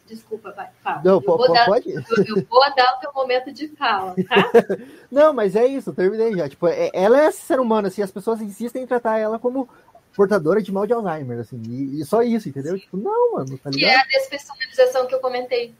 Desculpa, 0.08 0.52
vai, 0.52 0.70
fala. 0.84 1.02
Não, 1.04 1.14
eu, 1.16 1.22
vou 1.22 1.52
dar, 1.52 1.66
pode? 1.66 1.90
Eu, 1.90 2.02
eu, 2.28 2.46
vou 2.48 2.76
dar 2.76 2.96
o 2.96 3.00
teu 3.00 3.12
momento 3.14 3.52
de 3.52 3.68
fala, 3.70 4.16
tá? 4.28 4.52
Não, 5.12 5.34
mas 5.34 5.56
é 5.56 5.66
isso, 5.66 5.94
terminei 5.94 6.36
já. 6.36 6.48
Tipo, 6.48 6.68
é, 6.68 6.92
ela 6.94 7.20
é 7.20 7.32
ser 7.32 7.60
humano, 7.60 7.88
assim, 7.88 8.04
as 8.04 8.12
pessoas 8.12 8.40
insistem 8.40 8.84
em 8.84 8.88
tratar 8.88 9.18
ela 9.18 9.40
como 9.40 9.68
portadora 10.16 10.62
de 10.62 10.72
mal 10.72 10.88
de 10.88 10.94
Alzheimer, 10.94 11.40
assim, 11.40 11.62
e, 11.68 12.02
e 12.02 12.06
só 12.06 12.22
isso, 12.22 12.48
entendeu? 12.48 12.80
Tipo, 12.80 12.98
não, 12.98 13.34
mano, 13.34 13.58
tá 13.58 13.70
ligado? 13.70 13.78
Que 13.78 13.86
é 13.86 13.96
a 13.96 14.20
despersonalização 14.20 15.08
que 15.08 15.14
eu 15.14 15.20
comentei 15.20 15.74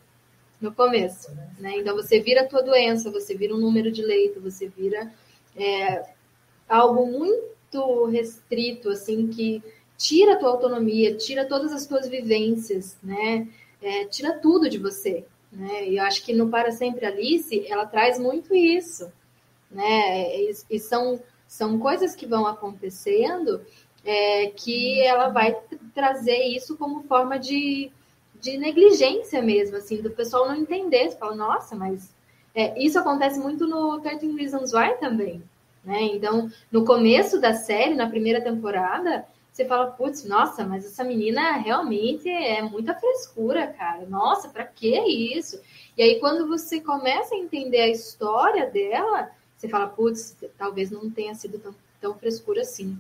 no 0.60 0.74
começo, 0.74 1.32
né? 1.60 1.78
Então 1.78 1.96
você 1.96 2.20
vira 2.20 2.42
a 2.42 2.48
tua 2.48 2.62
doença, 2.62 3.12
você 3.12 3.36
vira 3.36 3.54
um 3.54 3.60
número 3.60 3.92
de 3.92 4.02
leito, 4.02 4.42
você 4.42 4.68
vira 4.68 5.12
é, 5.56 6.04
algo 6.68 7.06
muito 7.06 8.06
restrito, 8.06 8.90
assim, 8.90 9.28
que 9.28 9.64
tira 9.98 10.34
a 10.34 10.38
tua 10.38 10.50
autonomia, 10.50 11.16
tira 11.16 11.46
todas 11.46 11.72
as 11.72 11.86
tuas 11.86 12.08
vivências, 12.08 12.98
né? 13.02 13.48
É, 13.82 14.06
tira 14.06 14.34
tudo 14.40 14.70
de 14.70 14.78
você, 14.78 15.26
né? 15.52 15.88
E 15.88 15.98
eu 15.98 16.04
acho 16.04 16.24
que 16.26 16.34
no 16.34 16.50
Para 16.50 16.72
Sempre 16.72 17.06
Alice, 17.06 17.66
ela 17.68 17.86
traz 17.86 18.20
muito 18.20 18.54
isso, 18.54 19.12
né? 19.72 20.36
E, 20.38 20.52
e 20.70 20.80
são, 20.80 21.22
são 21.48 21.80
coisas 21.80 22.16
que 22.16 22.26
vão 22.26 22.46
acontecendo 22.46 23.62
é, 24.06 24.48
que 24.48 25.02
ela 25.02 25.30
vai 25.30 25.58
trazer 25.94 26.38
isso 26.44 26.78
como 26.78 27.04
forma 27.04 27.38
de 27.40 27.92
de 28.46 28.58
negligência 28.58 29.42
mesmo, 29.42 29.78
assim, 29.78 30.02
do 30.02 30.12
pessoal 30.12 30.48
não 30.48 30.56
entender. 30.56 31.10
Você 31.10 31.18
fala, 31.18 31.36
nossa, 31.36 31.76
mas 31.76 32.14
é, 32.54 32.80
isso 32.82 33.00
acontece 33.00 33.40
muito 33.40 33.66
no 33.66 34.00
13 34.00 34.32
Reasons 34.36 34.72
Why 34.72 34.98
também, 35.00 35.42
né? 35.84 36.04
Então, 36.04 36.52
no 36.72 36.86
começo 36.86 37.42
da 37.42 37.54
série, 37.54 37.96
na 37.96 38.08
primeira 38.08 38.40
temporada, 38.40 39.26
você 39.52 39.66
fala, 39.66 39.88
putz, 39.88 40.26
nossa, 40.26 40.64
mas 40.64 40.86
essa 40.86 41.04
menina 41.04 41.54
realmente 41.54 42.30
é 42.30 42.62
muita 42.62 42.94
frescura, 42.94 43.68
cara. 43.68 44.06
Nossa, 44.06 44.50
para 44.50 44.64
que 44.64 44.96
isso? 45.00 45.60
E 45.98 46.04
aí, 46.04 46.20
quando 46.20 46.48
você 46.48 46.80
começa 46.80 47.34
a 47.34 47.38
entender 47.40 47.82
a 47.82 47.90
história 47.90 48.70
dela, 48.70 49.32
você 49.58 49.68
fala, 49.68 49.88
putz, 49.88 50.38
talvez 50.58 50.92
não 50.92 51.10
tenha 51.10 51.34
sido 51.34 51.58
tão, 51.58 51.74
tão 52.00 52.14
frescura 52.14 52.62
assim, 52.62 52.96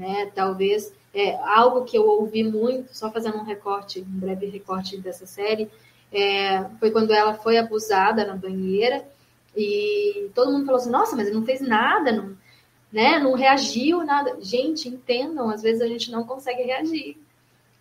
né? 0.00 0.32
Talvez 0.34 0.92
é, 1.12 1.36
algo 1.36 1.84
que 1.84 1.96
eu 1.96 2.08
ouvi 2.08 2.42
muito, 2.42 2.96
só 2.96 3.10
fazendo 3.12 3.36
um 3.36 3.44
recorte, 3.44 4.00
um 4.00 4.18
breve 4.18 4.46
recorte 4.46 4.96
dessa 4.96 5.26
série, 5.26 5.70
é, 6.10 6.64
foi 6.80 6.90
quando 6.90 7.12
ela 7.12 7.34
foi 7.34 7.58
abusada 7.58 8.24
na 8.24 8.34
banheira 8.34 9.06
e 9.54 10.30
todo 10.34 10.50
mundo 10.50 10.64
falou 10.64 10.80
assim: 10.80 10.90
nossa, 10.90 11.14
mas 11.14 11.26
ele 11.26 11.36
não 11.36 11.44
fez 11.44 11.60
nada, 11.60 12.10
não, 12.10 12.36
né, 12.90 13.18
não 13.18 13.34
reagiu, 13.34 14.02
nada. 14.04 14.38
Gente, 14.40 14.88
entendam, 14.88 15.50
às 15.50 15.62
vezes 15.62 15.82
a 15.82 15.86
gente 15.86 16.10
não 16.10 16.24
consegue 16.24 16.62
reagir. 16.62 17.18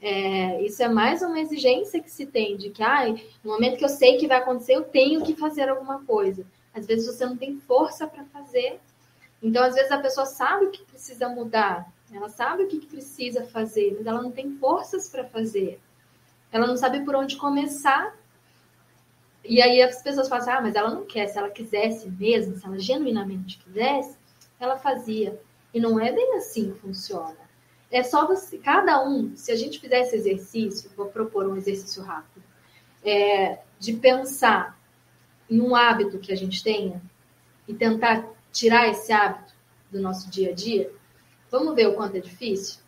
É, 0.02 0.62
isso 0.62 0.82
é 0.84 0.88
mais 0.88 1.22
uma 1.22 1.40
exigência 1.40 2.02
que 2.02 2.12
se 2.12 2.26
tem 2.26 2.56
de 2.58 2.70
que, 2.70 2.84
ah, 2.84 3.08
no 3.44 3.52
momento 3.52 3.78
que 3.78 3.84
eu 3.84 3.90
sei 3.90 4.18
que 4.18 4.28
vai 4.28 4.38
acontecer, 4.38 4.76
eu 4.76 4.84
tenho 4.84 5.24
que 5.24 5.36
fazer 5.36 5.70
alguma 5.70 6.04
coisa. 6.06 6.46
Às 6.74 6.86
vezes 6.86 7.06
você 7.06 7.26
não 7.26 7.36
tem 7.36 7.58
força 7.60 8.08
para 8.08 8.24
fazer. 8.26 8.80
Então, 9.42 9.64
às 9.64 9.76
vezes 9.76 9.92
a 9.92 10.00
pessoa 10.00 10.26
sabe 10.26 10.68
que 10.68 10.84
precisa 10.86 11.30
mudar, 11.30 11.92
ela 12.18 12.30
sabe 12.30 12.64
o 12.64 12.68
que, 12.68 12.86
precisa 12.86 13.46
fazer, 13.46 13.96
mas 13.98 14.06
ela 14.06 14.22
não 14.22 14.32
tem 14.32 14.58
forças 14.58 15.10
para 15.10 15.26
fazer. 15.26 15.80
Ela 16.52 16.66
não 16.66 16.76
sabe 16.76 17.06
por 17.06 17.16
onde 17.16 17.38
começar. 17.38 18.18
E 19.44 19.62
aí 19.62 19.82
as 19.82 20.02
pessoas 20.02 20.28
falam 20.28 20.44
assim, 20.44 20.52
ah, 20.52 20.62
mas 20.62 20.76
ela 20.76 20.94
não 20.94 21.06
quer. 21.06 21.28
Se 21.28 21.38
ela 21.38 21.50
quisesse 21.50 22.10
mesmo, 22.10 22.58
se 22.58 22.66
ela 22.66 22.80
genuinamente 22.80 23.60
quisesse, 23.60 24.18
ela 24.60 24.78
fazia. 24.78 25.40
E 25.74 25.80
não 25.80 26.00
é 26.00 26.12
bem 26.12 26.36
assim 26.36 26.72
que 26.72 26.80
funciona. 26.80 27.38
É 27.92 28.04
só 28.04 28.28
você, 28.28 28.58
cada 28.58 29.04
um, 29.04 29.36
se 29.36 29.52
a 29.52 29.56
gente 29.56 29.80
fizer 29.80 30.02
esse 30.02 30.16
exercício, 30.16 30.92
vou 30.96 31.08
propor 31.08 31.48
um 31.48 31.56
exercício 31.56 32.04
rápido, 32.04 32.44
é, 33.04 33.60
de 33.80 33.94
pensar 33.94 34.80
em 35.50 35.60
um 35.60 35.76
hábito 35.76 36.20
que 36.20 36.32
a 36.32 36.36
gente 36.36 36.64
tenha 36.64 37.02
e 37.68 37.74
tentar 37.74 38.28
tirar 38.52 38.88
esse 38.88 39.12
hábito 39.12 39.54
do 39.92 40.00
nosso 40.00 40.30
dia 40.30 40.52
a 40.52 40.54
dia, 40.54 40.92
Vamos 41.52 41.76
ver 41.76 41.88
o 41.88 41.96
quanto 41.96 42.16
é 42.16 42.20
difícil? 42.20 42.80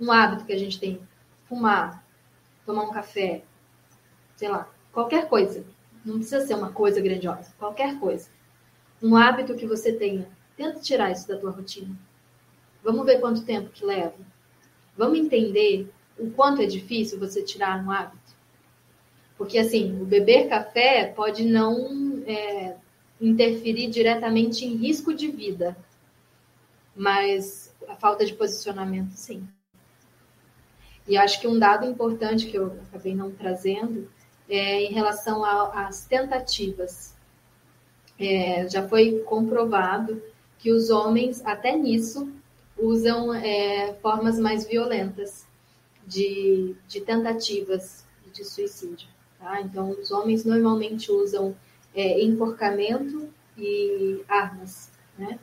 Um 0.00 0.10
hábito 0.10 0.44
que 0.44 0.52
a 0.52 0.58
gente 0.58 0.78
tem, 0.78 1.00
fumar, 1.48 2.04
tomar 2.64 2.82
um 2.82 2.92
café, 2.92 3.42
sei 4.36 4.48
lá, 4.48 4.68
qualquer 4.92 5.28
coisa. 5.28 5.64
Não 6.04 6.16
precisa 6.16 6.46
ser 6.46 6.54
uma 6.54 6.72
coisa 6.72 7.00
grandiosa, 7.00 7.52
qualquer 7.58 7.98
coisa. 7.98 8.30
Um 9.02 9.16
hábito 9.16 9.54
que 9.54 9.66
você 9.66 9.92
tenha, 9.92 10.28
tenta 10.56 10.80
tirar 10.80 11.10
isso 11.10 11.28
da 11.28 11.36
tua 11.36 11.50
rotina. 11.50 11.94
Vamos 12.82 13.04
ver 13.04 13.20
quanto 13.20 13.44
tempo 13.44 13.70
que 13.70 13.84
leva. 13.84 14.14
Vamos 14.96 15.18
entender 15.18 15.90
o 16.18 16.30
quanto 16.30 16.62
é 16.62 16.66
difícil 16.66 17.18
você 17.18 17.42
tirar 17.42 17.84
um 17.84 17.90
hábito. 17.90 18.36
Porque, 19.36 19.58
assim, 19.58 20.00
o 20.00 20.04
beber 20.04 20.48
café 20.48 21.06
pode 21.06 21.44
não 21.44 22.22
é, 22.26 22.76
interferir 23.20 23.88
diretamente 23.88 24.64
em 24.64 24.74
risco 24.76 25.14
de 25.14 25.28
vida, 25.28 25.76
mas 26.94 27.67
a 27.88 27.96
falta 27.96 28.24
de 28.24 28.34
posicionamento, 28.34 29.12
sim. 29.12 29.46
E 31.06 31.16
acho 31.16 31.40
que 31.40 31.48
um 31.48 31.58
dado 31.58 31.86
importante 31.86 32.46
que 32.46 32.56
eu 32.56 32.78
acabei 32.88 33.14
não 33.14 33.30
trazendo 33.30 34.08
é 34.48 34.82
em 34.82 34.92
relação 34.92 35.44
às 35.44 36.04
tentativas. 36.04 37.14
É, 38.18 38.68
já 38.68 38.86
foi 38.86 39.20
comprovado 39.20 40.22
que 40.58 40.70
os 40.72 40.90
homens, 40.90 41.44
até 41.44 41.76
nisso, 41.76 42.30
usam 42.76 43.32
é, 43.32 43.94
formas 44.02 44.38
mais 44.38 44.66
violentas 44.66 45.46
de, 46.06 46.74
de 46.86 47.00
tentativas 47.00 48.04
de 48.32 48.44
suicídio. 48.44 49.08
Tá? 49.38 49.60
Então, 49.60 49.90
os 49.90 50.10
homens 50.10 50.44
normalmente 50.44 51.10
usam 51.10 51.56
é, 51.94 52.22
enforcamento 52.22 53.28
e 53.56 54.22
armas. 54.28 54.90
Né? 55.16 55.38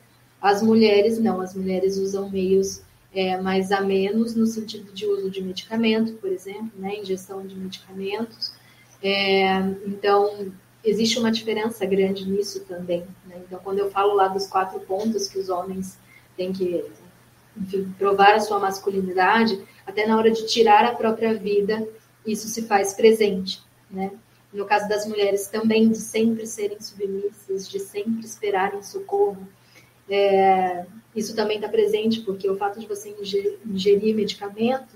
As 0.46 0.62
mulheres 0.62 1.18
não, 1.18 1.41
as 1.41 1.56
mulheres 1.56 1.98
usam 1.98 2.30
meios 2.30 2.84
é, 3.12 3.36
mais 3.41 3.72
a 3.72 3.82
menos 3.82 4.36
no 4.36 4.46
sentido 4.46 4.93
de 4.93 5.04
uso 5.04 5.28
de 5.32 5.41
medicamento, 5.41 6.14
por 6.14 6.32
exemplo, 6.32 6.70
né, 6.78 7.00
ingestão 7.00 7.43
de 7.48 7.56
medicamentos. 7.56 8.54
É, 9.02 9.58
então, 9.88 10.52
existe 10.84 11.18
uma 11.18 11.32
diferença 11.32 11.84
grande 11.88 12.30
nisso 12.30 12.60
também. 12.60 13.04
Né? 13.26 13.41
Então, 13.48 13.60
quando 13.64 13.80
eu 13.80 13.89
falo 13.89 14.14
lá 14.14 14.28
dos 14.28 14.46
quatro 14.46 14.80
pontos 14.82 15.28
que 15.28 15.39
os 15.39 15.50
homens 15.50 15.98
têm 16.38 16.54
que 16.54 16.86
enfim, 17.58 17.91
provar 17.98 18.36
a 18.36 18.39
sua 18.39 18.60
masculinidade, 18.60 19.60
até 19.84 20.06
na 20.06 20.16
hora 20.16 20.30
de 20.30 20.46
tirar 20.46 20.86
a 20.86 20.93
própria 20.93 21.34
vida, 21.34 21.88
isso 22.24 22.48
se 22.50 22.62
faz 22.62 22.93
presente. 22.93 23.64
Né? 23.89 24.12
No 24.54 24.64
caso 24.66 24.88
das 24.88 25.08
mulheres 25.08 25.48
também, 25.48 25.89
de 25.89 25.98
sempre 25.98 26.46
serem 26.46 26.80
submissas, 26.80 27.68
de 27.68 27.80
sempre 27.80 28.24
esperarem 28.24 28.84
socorro, 28.84 29.48
é, 30.10 30.86
isso 31.16 31.36
também 31.36 31.58
está 31.58 31.70
presente, 31.70 32.22
porque 32.22 32.49
o 32.49 32.58
fato 32.58 32.80
de 32.80 32.88
você 32.88 33.16
ingerir, 33.66 34.16
medicamento 34.16 34.95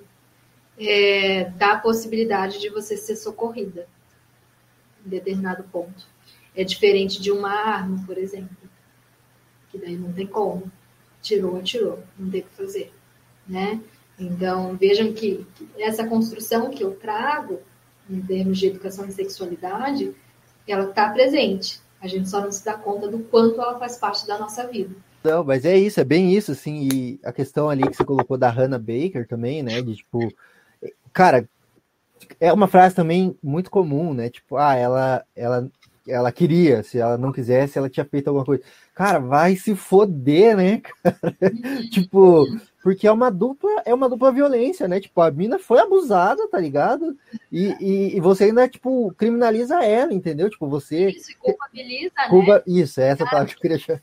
é, 0.77 1.45
dá 1.51 1.73
a 1.73 1.79
possibilidade 1.79 2.59
de 2.59 2.69
você 2.69 2.95
ser 2.97 3.15
socorrida 3.15 3.87
em 5.05 5.09
determinado 5.09 5.63
ponto. 5.63 6.07
É 6.55 6.63
diferente 6.63 7.21
de 7.21 7.31
uma 7.31 7.51
arma, 7.51 8.03
por 8.05 8.17
exemplo, 8.17 8.57
que 9.69 9.77
daí 9.77 9.95
não 9.95 10.11
tem 10.11 10.27
como. 10.27 10.71
Tirou, 11.21 11.57
atirou, 11.57 12.03
não 12.17 12.29
tem 12.29 12.41
o 12.41 12.43
que 12.45 12.55
fazer, 12.55 12.93
né? 13.47 13.81
Então, 14.17 14.75
vejam 14.75 15.13
que 15.13 15.45
essa 15.77 16.05
construção 16.05 16.69
que 16.69 16.83
eu 16.83 16.95
trago, 16.95 17.59
em 18.09 18.21
termos 18.21 18.57
de 18.57 18.67
educação 18.67 19.05
e 19.07 19.11
sexualidade, 19.11 20.13
ela 20.67 20.89
está 20.89 21.09
presente. 21.09 21.79
A 22.01 22.07
gente 22.07 22.29
só 22.29 22.41
não 22.41 22.51
se 22.51 22.63
dá 22.63 22.73
conta 22.73 23.07
do 23.07 23.19
quanto 23.19 23.61
ela 23.61 23.77
faz 23.77 23.97
parte 23.97 24.25
da 24.25 24.37
nossa 24.37 24.65
vida. 24.67 24.95
Não, 25.23 25.43
mas 25.43 25.65
é 25.65 25.77
isso, 25.77 25.99
é 25.99 26.03
bem 26.03 26.33
isso, 26.33 26.51
assim, 26.51 26.87
e 26.91 27.19
a 27.23 27.33
questão 27.33 27.69
ali 27.69 27.87
que 27.87 27.95
você 27.95 28.05
colocou 28.05 28.37
da 28.37 28.49
Hannah 28.49 28.79
Baker 28.79 29.27
também, 29.27 29.61
né, 29.61 29.81
de 29.81 29.97
tipo, 29.97 30.31
cara, 31.11 31.47
é 32.39 32.53
uma 32.53 32.69
frase 32.69 32.95
também 32.95 33.35
muito 33.43 33.69
comum, 33.69 34.13
né, 34.13 34.29
tipo, 34.29 34.55
ah, 34.55 34.75
ela, 34.75 35.25
ela, 35.35 35.69
ela 36.07 36.31
queria, 36.31 36.83
se 36.83 36.99
ela 36.99 37.17
não 37.17 37.33
quisesse, 37.33 37.77
ela 37.77 37.89
tinha 37.89 38.05
feito 38.05 38.29
alguma 38.29 38.45
coisa. 38.45 38.63
Cara, 38.95 39.19
vai 39.19 39.57
se 39.57 39.75
foder, 39.75 40.55
né, 40.55 40.77
cara? 41.03 41.43
tipo, 41.91 42.45
porque 42.81 43.05
é 43.05 43.11
uma 43.11 43.29
dupla, 43.29 43.81
é 43.85 43.93
uma 43.93 44.07
dupla 44.07 44.31
violência, 44.31 44.87
né? 44.87 45.01
Tipo, 45.01 45.21
a 45.21 45.29
mina 45.29 45.59
foi 45.59 45.79
abusada, 45.79 46.47
tá 46.47 46.57
ligado? 46.57 47.17
E, 47.51 47.75
e, 47.79 48.15
e 48.15 48.19
você 48.21 48.45
ainda, 48.45 48.69
tipo, 48.69 49.13
criminaliza 49.17 49.83
ela, 49.83 50.13
entendeu? 50.13 50.49
Tipo, 50.49 50.67
você. 50.67 51.09
Isso, 51.09 51.37
culpabiliza, 51.39 52.13
Culpa... 52.29 52.55
né? 52.55 52.63
Isso, 52.65 53.01
é 53.01 53.09
essa 53.09 53.25
ah, 53.25 53.29
parte 53.29 53.55
que 53.55 53.67
eu 53.67 53.77
queria 53.77 54.01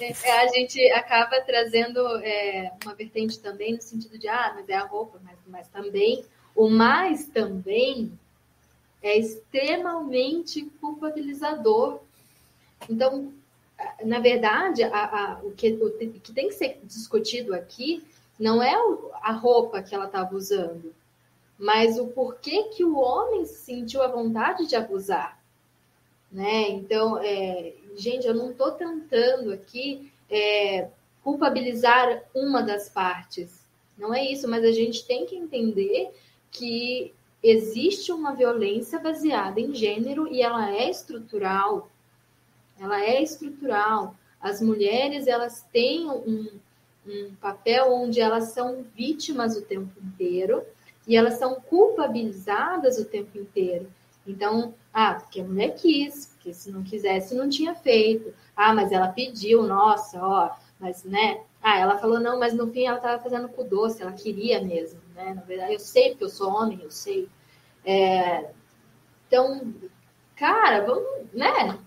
é, 0.00 0.32
A 0.40 0.46
gente 0.48 0.92
acaba 0.92 1.40
trazendo 1.40 2.00
é, 2.18 2.70
uma 2.84 2.94
vertente 2.94 3.38
também 3.38 3.74
no 3.74 3.82
sentido 3.82 4.18
de, 4.18 4.28
ah, 4.28 4.52
mas 4.56 4.68
é 4.68 4.74
a 4.74 4.84
roupa, 4.84 5.18
mas, 5.24 5.38
mas 5.46 5.68
também, 5.68 6.22
o 6.54 6.68
mais 6.68 7.26
também 7.26 8.12
é 9.02 9.18
extremamente 9.18 10.70
culpabilizador. 10.80 12.00
Então, 12.90 13.32
na 14.04 14.20
verdade, 14.20 14.82
a, 14.82 14.88
a, 14.90 15.40
o, 15.42 15.52
que, 15.52 15.72
o, 15.72 15.90
que, 15.96 16.32
tem 16.32 16.48
que 16.48 16.54
ser 16.54 16.80
discutido 16.84 17.54
aqui 17.54 18.04
não 18.38 18.62
é 18.62 18.74
a 19.22 19.32
roupa 19.32 19.82
que 19.82 19.94
ela 19.94 20.06
estava 20.06 20.34
usando, 20.34 20.94
mas 21.58 21.98
o 21.98 22.08
porquê 22.08 22.64
que 22.64 22.84
o 22.84 22.96
homem 22.96 23.44
sentiu 23.44 24.02
a 24.02 24.08
vontade 24.08 24.66
de 24.66 24.74
abusar. 24.74 25.40
Né? 26.30 26.70
Então, 26.70 27.18
é, 27.18 27.74
gente, 27.94 28.26
eu 28.26 28.34
não 28.34 28.50
estou 28.50 28.72
tentando 28.72 29.52
aqui 29.52 30.10
é, 30.30 30.88
culpabilizar 31.22 32.22
uma 32.34 32.62
das 32.62 32.88
partes. 32.88 33.64
Não 33.96 34.14
é 34.14 34.24
isso, 34.24 34.48
mas 34.48 34.64
a 34.64 34.72
gente 34.72 35.06
tem 35.06 35.26
que 35.26 35.36
entender 35.36 36.10
que 36.50 37.14
existe 37.42 38.12
uma 38.12 38.34
violência 38.34 38.98
baseada 38.98 39.60
em 39.60 39.74
gênero 39.74 40.26
e 40.26 40.42
ela 40.42 40.74
é 40.74 40.88
estrutural 40.88 41.90
ela 42.78 43.00
é 43.00 43.22
estrutural. 43.22 44.14
As 44.40 44.60
mulheres 44.60 45.26
elas 45.26 45.66
têm 45.72 46.08
um, 46.08 46.48
um 47.06 47.34
papel 47.40 47.92
onde 47.92 48.20
elas 48.20 48.52
são 48.52 48.84
vítimas 48.94 49.56
o 49.56 49.62
tempo 49.62 49.92
inteiro 50.02 50.64
e 51.06 51.16
elas 51.16 51.34
são 51.34 51.54
culpabilizadas 51.60 52.98
o 52.98 53.04
tempo 53.04 53.38
inteiro. 53.38 53.88
Então, 54.26 54.74
ah, 54.92 55.14
porque 55.14 55.40
a 55.40 55.44
mulher 55.44 55.74
quis, 55.74 56.26
porque 56.26 56.52
se 56.52 56.70
não 56.70 56.82
quisesse 56.82 57.34
não 57.34 57.48
tinha 57.48 57.74
feito. 57.74 58.32
Ah, 58.56 58.74
mas 58.74 58.92
ela 58.92 59.08
pediu, 59.08 59.62
nossa, 59.64 60.18
ó, 60.24 60.50
mas 60.78 61.04
né? 61.04 61.40
Ah, 61.62 61.78
ela 61.78 61.98
falou 61.98 62.20
não, 62.20 62.38
mas 62.38 62.54
no 62.54 62.70
fim 62.72 62.86
ela 62.86 62.96
estava 62.96 63.22
fazendo 63.22 63.48
com 63.48 63.66
doce, 63.66 64.02
ela 64.02 64.12
queria 64.12 64.62
mesmo, 64.62 65.00
né? 65.14 65.34
Na 65.34 65.42
verdade, 65.42 65.74
eu 65.74 65.80
sei 65.80 66.10
porque 66.10 66.24
eu 66.24 66.28
sou 66.28 66.52
homem, 66.52 66.80
eu 66.82 66.90
sei. 66.90 67.28
É, 67.84 68.50
então, 69.26 69.72
cara, 70.42 70.84
vamos, 70.84 71.04
né? 71.32 71.78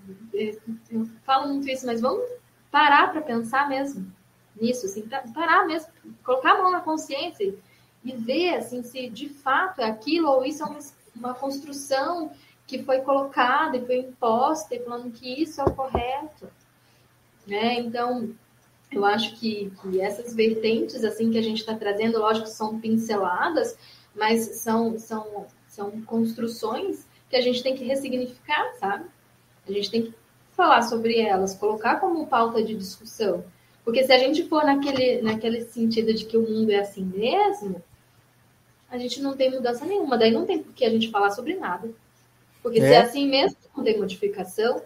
Eu 0.89 1.05
falo 1.25 1.49
muito 1.49 1.69
isso, 1.69 1.85
mas 1.85 1.99
vamos 1.99 2.23
parar 2.71 3.11
para 3.11 3.21
pensar 3.21 3.67
mesmo 3.67 4.09
nisso, 4.55 4.85
assim, 4.85 5.05
parar 5.33 5.67
mesmo, 5.67 5.91
colocar 6.23 6.53
a 6.53 6.61
mão 6.61 6.71
na 6.71 6.79
consciência 6.79 7.53
e 8.01 8.11
ver, 8.13 8.55
assim, 8.55 8.81
se 8.81 9.09
de 9.09 9.27
fato 9.27 9.81
é 9.81 9.83
aquilo 9.83 10.29
ou 10.29 10.45
isso 10.45 10.63
é 10.63 10.67
uma, 10.67 10.79
uma 11.13 11.33
construção 11.33 12.31
que 12.65 12.81
foi 12.81 13.01
colocada 13.01 13.75
e 13.75 13.85
foi 13.85 13.97
imposta 13.97 14.73
e 14.73 14.79
falando 14.79 15.11
que 15.11 15.43
isso 15.43 15.59
é 15.59 15.65
o 15.65 15.73
correto, 15.73 16.47
né? 17.45 17.81
Então, 17.81 18.33
eu 18.89 19.03
acho 19.03 19.35
que, 19.35 19.69
que 19.81 19.99
essas 19.99 20.33
vertentes, 20.33 21.03
assim, 21.03 21.29
que 21.29 21.37
a 21.37 21.43
gente 21.43 21.59
está 21.59 21.75
trazendo, 21.75 22.19
lógico, 22.19 22.47
são 22.47 22.79
pinceladas, 22.79 23.77
mas 24.15 24.61
são, 24.61 24.97
são, 24.97 25.45
são 25.67 26.01
construções 26.03 27.05
que 27.35 27.39
a 27.39 27.41
gente 27.41 27.61
tem 27.61 27.75
que 27.75 27.83
ressignificar, 27.83 28.73
sabe? 28.79 29.05
A 29.67 29.71
gente 29.71 29.91
tem 29.91 30.03
que 30.03 30.13
falar 30.53 30.81
sobre 30.83 31.19
elas, 31.19 31.53
colocar 31.53 31.99
como 31.99 32.27
pauta 32.27 32.63
de 32.63 32.73
discussão. 32.73 33.43
Porque 33.83 34.05
se 34.05 34.13
a 34.13 34.17
gente 34.17 34.47
for 34.47 34.63
naquele, 34.63 35.21
naquele 35.21 35.61
sentido 35.65 36.13
de 36.13 36.25
que 36.25 36.37
o 36.37 36.49
mundo 36.49 36.71
é 36.71 36.79
assim 36.79 37.03
mesmo, 37.03 37.83
a 38.89 38.97
gente 38.97 39.21
não 39.21 39.35
tem 39.35 39.51
mudança 39.51 39.85
nenhuma. 39.85 40.17
Daí 40.17 40.31
não 40.31 40.45
tem 40.45 40.63
por 40.63 40.73
que 40.73 40.85
a 40.85 40.89
gente 40.89 41.11
falar 41.11 41.31
sobre 41.31 41.55
nada. 41.55 41.89
Porque 42.63 42.79
é. 42.79 42.87
se 42.87 42.93
é 42.93 43.01
assim 43.01 43.27
mesmo, 43.29 43.57
não 43.75 43.83
tem 43.83 43.97
modificação. 43.97 44.81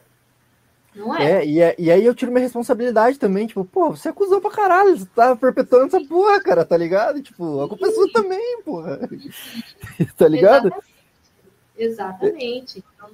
Não 0.96 1.16
é? 1.16 1.34
é, 1.34 1.46
e, 1.46 1.62
é, 1.62 1.76
e 1.78 1.92
aí 1.92 2.04
eu 2.04 2.16
tiro 2.16 2.32
minha 2.32 2.42
responsabilidade 2.42 3.20
também, 3.20 3.46
tipo, 3.46 3.64
pô, 3.64 3.92
você 3.92 4.10
acusou 4.10 4.42
pra 4.42 4.50
caralho, 4.50 4.98
você 4.98 5.06
tá 5.16 5.36
perpetuando 5.36 5.86
essa 5.86 6.04
porra, 6.04 6.42
cara, 6.42 6.66
tá 6.66 6.76
ligado? 6.76 7.22
Tipo, 7.22 7.62
a 7.62 7.70
culpa 7.70 7.88
é 7.88 7.92
sua 7.92 8.12
também, 8.12 8.64
porra. 8.64 9.00
tá 10.18 10.28
ligado? 10.28 10.70
Exatamente. 10.70 10.99
Exatamente. 11.80 12.84
Então, 12.96 13.10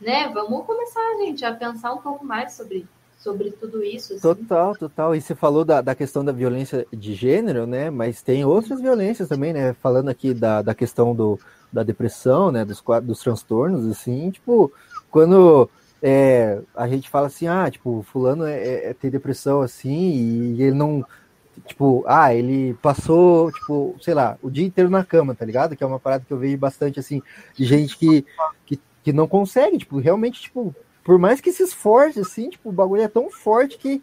né, 0.00 0.30
vamos 0.32 0.64
começar, 0.64 1.02
gente, 1.18 1.44
a 1.44 1.52
pensar 1.52 1.92
um 1.92 1.98
pouco 1.98 2.24
mais 2.24 2.52
sobre, 2.52 2.86
sobre 3.18 3.50
tudo 3.50 3.82
isso. 3.82 4.14
Assim. 4.14 4.22
Total, 4.22 4.76
total. 4.76 5.16
E 5.16 5.20
você 5.20 5.34
falou 5.34 5.64
da, 5.64 5.80
da 5.80 5.94
questão 5.94 6.24
da 6.24 6.30
violência 6.30 6.86
de 6.92 7.14
gênero, 7.14 7.66
né? 7.66 7.90
Mas 7.90 8.22
tem 8.22 8.44
outras 8.44 8.80
violências 8.80 9.28
também, 9.28 9.52
né? 9.52 9.74
Falando 9.74 10.08
aqui 10.08 10.32
da, 10.32 10.62
da 10.62 10.74
questão 10.74 11.14
do, 11.14 11.38
da 11.72 11.82
depressão, 11.82 12.52
né? 12.52 12.64
Dos, 12.64 12.82
dos 13.02 13.20
transtornos, 13.20 13.86
assim, 13.86 14.30
tipo, 14.30 14.72
quando 15.10 15.68
é, 16.00 16.60
a 16.76 16.86
gente 16.86 17.10
fala 17.10 17.26
assim, 17.26 17.48
ah, 17.48 17.68
tipo, 17.70 18.04
fulano 18.10 18.44
é, 18.44 18.56
é, 18.56 18.90
é 18.90 18.94
tem 18.94 19.10
depressão 19.10 19.60
assim, 19.60 20.54
e 20.54 20.62
ele 20.62 20.76
não 20.76 21.04
tipo, 21.66 22.04
ah, 22.06 22.34
ele 22.34 22.74
passou, 22.74 23.50
tipo, 23.52 23.96
sei 24.00 24.14
lá, 24.14 24.38
o 24.42 24.50
dia 24.50 24.66
inteiro 24.66 24.90
na 24.90 25.04
cama, 25.04 25.34
tá 25.34 25.44
ligado? 25.44 25.76
Que 25.76 25.84
é 25.84 25.86
uma 25.86 26.00
parada 26.00 26.24
que 26.26 26.32
eu 26.32 26.38
vejo 26.38 26.56
bastante, 26.56 26.98
assim, 26.98 27.22
de 27.54 27.64
gente 27.64 27.96
que, 27.96 28.24
que, 28.66 28.80
que 29.04 29.12
não 29.12 29.26
consegue, 29.26 29.78
tipo, 29.78 29.98
realmente, 29.98 30.40
tipo, 30.40 30.74
por 31.04 31.18
mais 31.18 31.40
que 31.40 31.52
se 31.52 31.62
esforce, 31.62 32.20
assim, 32.20 32.50
tipo, 32.50 32.68
o 32.68 32.72
bagulho 32.72 33.02
é 33.02 33.08
tão 33.08 33.30
forte 33.30 33.78
que 33.78 34.02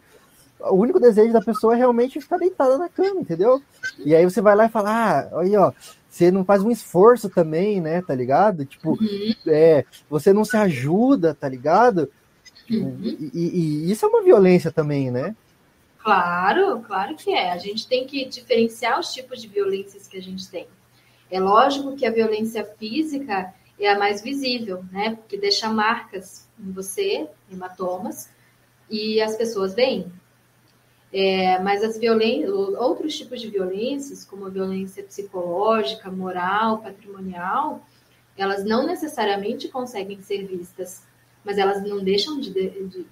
o 0.60 0.74
único 0.74 0.98
desejo 0.98 1.32
da 1.32 1.40
pessoa 1.40 1.74
é 1.74 1.76
realmente 1.76 2.20
ficar 2.20 2.38
deitada 2.38 2.78
na 2.78 2.88
cama, 2.88 3.20
entendeu? 3.20 3.62
E 4.04 4.14
aí 4.14 4.24
você 4.24 4.40
vai 4.40 4.56
lá 4.56 4.66
e 4.66 4.70
fala, 4.70 4.90
ah, 4.90 5.40
aí, 5.40 5.56
ó, 5.56 5.72
você 6.08 6.30
não 6.30 6.44
faz 6.44 6.62
um 6.62 6.70
esforço 6.70 7.28
também, 7.28 7.80
né, 7.80 8.02
tá 8.02 8.14
ligado? 8.14 8.64
Tipo, 8.64 8.90
uhum. 8.90 9.34
é, 9.46 9.84
você 10.08 10.32
não 10.32 10.44
se 10.44 10.56
ajuda, 10.56 11.34
tá 11.34 11.48
ligado? 11.48 12.10
Uhum. 12.70 12.98
E, 13.02 13.30
e, 13.34 13.86
e, 13.88 13.92
isso 13.92 14.04
é 14.04 14.08
uma 14.08 14.22
violência 14.22 14.72
também, 14.72 15.10
né? 15.10 15.36
Claro, 16.06 16.82
claro 16.82 17.16
que 17.16 17.32
é. 17.34 17.50
A 17.50 17.58
gente 17.58 17.88
tem 17.88 18.06
que 18.06 18.24
diferenciar 18.26 19.00
os 19.00 19.12
tipos 19.12 19.42
de 19.42 19.48
violências 19.48 20.06
que 20.06 20.16
a 20.16 20.22
gente 20.22 20.48
tem. 20.48 20.68
É 21.28 21.40
lógico 21.40 21.96
que 21.96 22.06
a 22.06 22.12
violência 22.12 22.64
física 22.78 23.52
é 23.76 23.90
a 23.90 23.98
mais 23.98 24.22
visível, 24.22 24.84
né? 24.92 25.16
Porque 25.16 25.36
deixa 25.36 25.68
marcas 25.68 26.48
em 26.60 26.70
você, 26.70 27.28
hematomas, 27.50 28.30
e 28.88 29.20
as 29.20 29.34
pessoas 29.34 29.74
veem. 29.74 30.06
É, 31.12 31.58
mas 31.58 31.82
as 31.82 31.98
violências, 31.98 32.52
outros 32.52 33.18
tipos 33.18 33.40
de 33.40 33.50
violências, 33.50 34.24
como 34.24 34.46
a 34.46 34.50
violência 34.50 35.02
psicológica, 35.02 36.08
moral, 36.08 36.78
patrimonial, 36.82 37.84
elas 38.36 38.64
não 38.64 38.86
necessariamente 38.86 39.66
conseguem 39.66 40.22
ser 40.22 40.46
vistas, 40.46 41.02
mas 41.44 41.58
elas 41.58 41.82
não 41.82 41.98
deixam 41.98 42.38
de, 42.38 42.52
de, 42.52 43.06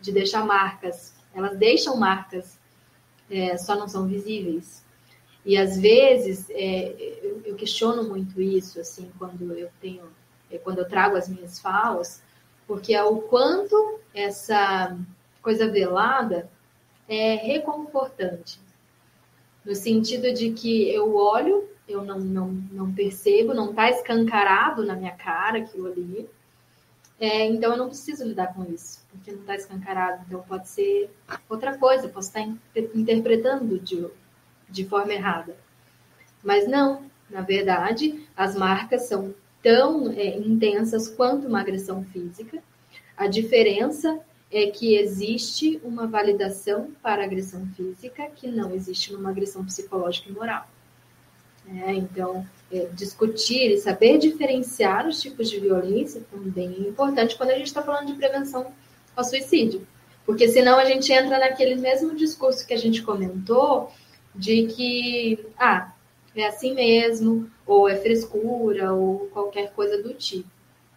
de 0.00 0.12
deixar 0.12 0.46
marcas 0.46 1.17
elas 1.34 1.56
deixam 1.56 1.96
marcas, 1.96 2.58
é, 3.30 3.56
só 3.56 3.76
não 3.76 3.88
são 3.88 4.06
visíveis. 4.06 4.84
E 5.44 5.56
às 5.56 5.78
vezes 5.78 6.48
é, 6.50 6.94
eu, 7.22 7.42
eu, 7.44 7.56
questiono 7.56 8.04
muito 8.04 8.40
isso, 8.40 8.80
assim, 8.80 9.10
quando 9.18 9.52
eu 9.54 9.70
tenho, 9.80 10.04
é, 10.50 10.58
quando 10.58 10.78
eu 10.78 10.88
trago 10.88 11.16
as 11.16 11.28
minhas 11.28 11.58
falas, 11.58 12.22
porque 12.66 12.94
é 12.94 13.02
o 13.02 13.22
quanto 13.22 14.00
essa 14.12 14.96
coisa 15.40 15.70
velada 15.70 16.50
é 17.08 17.34
reconfortante. 17.36 18.60
No 19.64 19.74
sentido 19.74 20.32
de 20.32 20.52
que 20.52 20.92
eu 20.92 21.14
olho, 21.14 21.68
eu 21.88 22.04
não, 22.04 22.18
não, 22.18 22.48
não 22.70 22.92
percebo, 22.92 23.54
não 23.54 23.70
está 23.70 23.90
escancarado 23.90 24.84
na 24.84 24.94
minha 24.94 25.16
cara 25.16 25.58
aquilo 25.58 25.86
ali, 25.86 26.28
é, 27.20 27.46
então 27.46 27.72
eu 27.72 27.78
não 27.78 27.88
preciso 27.88 28.24
lidar 28.24 28.54
com 28.54 28.64
isso, 28.72 29.00
porque 29.10 29.32
não 29.32 29.40
está 29.40 29.56
escancarado. 29.56 30.22
Então 30.26 30.40
pode 30.42 30.68
ser 30.68 31.10
outra 31.48 31.76
coisa, 31.76 32.08
posso 32.08 32.28
estar 32.28 32.48
interpretando 32.94 33.78
de, 33.78 34.06
de 34.68 34.84
forma 34.84 35.12
errada. 35.12 35.56
Mas 36.42 36.68
não, 36.68 37.02
na 37.28 37.40
verdade, 37.40 38.26
as 38.36 38.54
marcas 38.54 39.08
são 39.08 39.34
tão 39.62 40.10
é, 40.12 40.36
intensas 40.38 41.08
quanto 41.08 41.48
uma 41.48 41.60
agressão 41.60 42.04
física. 42.04 42.62
A 43.16 43.26
diferença 43.26 44.20
é 44.50 44.70
que 44.70 44.96
existe 44.96 45.80
uma 45.82 46.06
validação 46.06 46.92
para 47.02 47.24
agressão 47.24 47.66
física 47.76 48.30
que 48.34 48.46
não 48.48 48.72
existe 48.72 49.12
numa 49.12 49.30
agressão 49.30 49.64
psicológica 49.64 50.30
e 50.30 50.32
moral. 50.32 50.68
É, 51.66 51.92
então, 51.92 52.46
discutir 52.92 53.70
e 53.70 53.78
saber 53.78 54.18
diferenciar 54.18 55.06
os 55.06 55.20
tipos 55.20 55.48
de 55.48 55.58
violência 55.58 56.22
também 56.30 56.74
é 56.84 56.88
importante 56.88 57.36
quando 57.36 57.50
a 57.50 57.54
gente 57.54 57.68
está 57.68 57.82
falando 57.82 58.06
de 58.06 58.14
prevenção 58.14 58.72
ao 59.16 59.24
suicídio. 59.24 59.86
Porque 60.26 60.48
senão 60.48 60.78
a 60.78 60.84
gente 60.84 61.12
entra 61.12 61.38
naquele 61.38 61.76
mesmo 61.76 62.14
discurso 62.14 62.66
que 62.66 62.74
a 62.74 62.78
gente 62.78 63.02
comentou 63.02 63.90
de 64.34 64.66
que, 64.66 65.46
ah, 65.58 65.92
é 66.36 66.46
assim 66.46 66.74
mesmo, 66.74 67.50
ou 67.66 67.88
é 67.88 67.96
frescura, 67.96 68.92
ou 68.92 69.28
qualquer 69.32 69.72
coisa 69.72 70.02
do 70.02 70.12
tipo, 70.14 70.50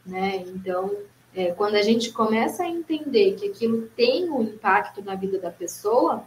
né? 0.06 0.43
Então, 0.48 0.91
É, 1.34 1.53
quando 1.53 1.76
a 1.76 1.81
gente 1.81 2.11
começa 2.11 2.64
a 2.64 2.68
entender 2.68 3.35
que 3.35 3.48
aquilo 3.48 3.88
tem 3.95 4.30
um 4.30 4.41
impacto 4.41 5.02
na 5.02 5.15
vida 5.15 5.39
da 5.39 5.49
pessoa, 5.49 6.26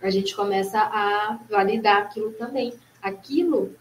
a 0.00 0.08
gente 0.08 0.34
começa 0.34 0.80
a 0.80 1.38
validar 1.50 1.98
aquilo 1.98 2.32
também. 2.32 2.72
Aquilo, 3.02 3.76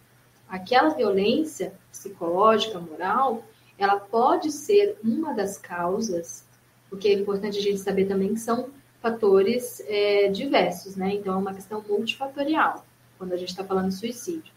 aquela 0.48 0.90
violência 0.90 1.74
psicológica, 1.92 2.80
moral, 2.80 3.44
ela 3.78 4.00
pode 4.00 4.52
ser 4.52 4.98
uma 5.04 5.34
das 5.34 5.58
causas, 5.58 6.46
porque 6.90 7.10
é 7.10 7.14
importante 7.14 7.58
a 7.58 7.62
gente 7.62 7.80
saber 7.80 8.06
também 8.06 8.34
que 8.34 8.40
são 8.40 8.70
fatores 9.02 9.82
é, 9.88 10.30
diversos, 10.30 10.96
né? 10.96 11.14
Então, 11.14 11.34
é 11.34 11.38
uma 11.38 11.54
questão 11.54 11.84
multifatorial, 11.88 12.86
quando 13.18 13.34
a 13.34 13.38
gente 13.38 13.50
está 13.50 13.64
falando 13.64 13.90
de 13.90 13.96
suicídio. 13.96 14.54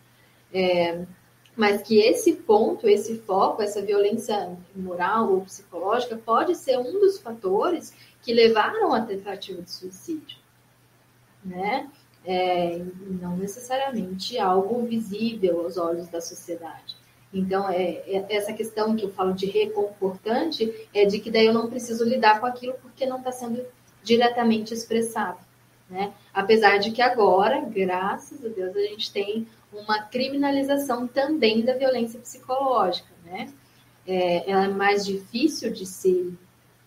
É, 0.52 1.04
mas 1.56 1.82
que 1.82 1.98
esse 1.98 2.34
ponto, 2.34 2.88
esse 2.88 3.18
foco, 3.18 3.60
essa 3.60 3.82
violência 3.82 4.56
moral 4.76 5.32
ou 5.32 5.40
psicológica 5.42 6.16
pode 6.16 6.54
ser 6.54 6.78
um 6.78 7.00
dos 7.00 7.18
fatores 7.18 7.92
que 8.22 8.32
levaram 8.32 8.94
à 8.94 9.02
tentativa 9.02 9.60
de 9.60 9.70
suicídio, 9.70 10.38
né? 11.44 11.90
É, 12.26 12.82
não 13.20 13.36
necessariamente 13.36 14.38
algo 14.38 14.84
visível 14.84 15.62
aos 15.62 15.78
olhos 15.78 16.08
da 16.08 16.20
sociedade. 16.20 16.96
Então, 17.32 17.68
é, 17.68 18.02
é, 18.06 18.26
essa 18.30 18.52
questão 18.52 18.96
que 18.96 19.04
eu 19.04 19.12
falo 19.12 19.32
de 19.32 19.46
reconfortante 19.46 20.88
é 20.94 21.04
de 21.04 21.20
que 21.20 21.30
daí 21.30 21.46
eu 21.46 21.52
não 21.52 21.68
preciso 21.68 22.04
lidar 22.04 22.40
com 22.40 22.46
aquilo 22.46 22.74
porque 22.82 23.06
não 23.06 23.18
está 23.18 23.32
sendo 23.32 23.64
diretamente 24.02 24.72
expressado. 24.72 25.38
Né? 25.88 26.12
Apesar 26.32 26.78
de 26.78 26.90
que 26.90 27.02
agora, 27.02 27.60
graças 27.60 28.44
a 28.44 28.48
Deus, 28.48 28.76
a 28.76 28.80
gente 28.80 29.12
tem 29.12 29.46
uma 29.72 30.02
criminalização 30.02 31.06
também 31.06 31.62
da 31.62 31.74
violência 31.74 32.18
psicológica. 32.20 33.08
Né? 33.24 33.52
É, 34.06 34.50
ela 34.50 34.64
é 34.64 34.68
mais 34.68 35.04
difícil 35.04 35.70
de 35.70 35.84
se, 35.84 36.34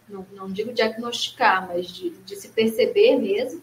não, 0.10 0.26
não 0.34 0.52
digo 0.52 0.74
diagnosticar, 0.74 1.68
mas 1.68 1.88
de, 1.88 2.10
de 2.10 2.36
se 2.36 2.49
perceber 2.49 3.18
mesmo. 3.18 3.62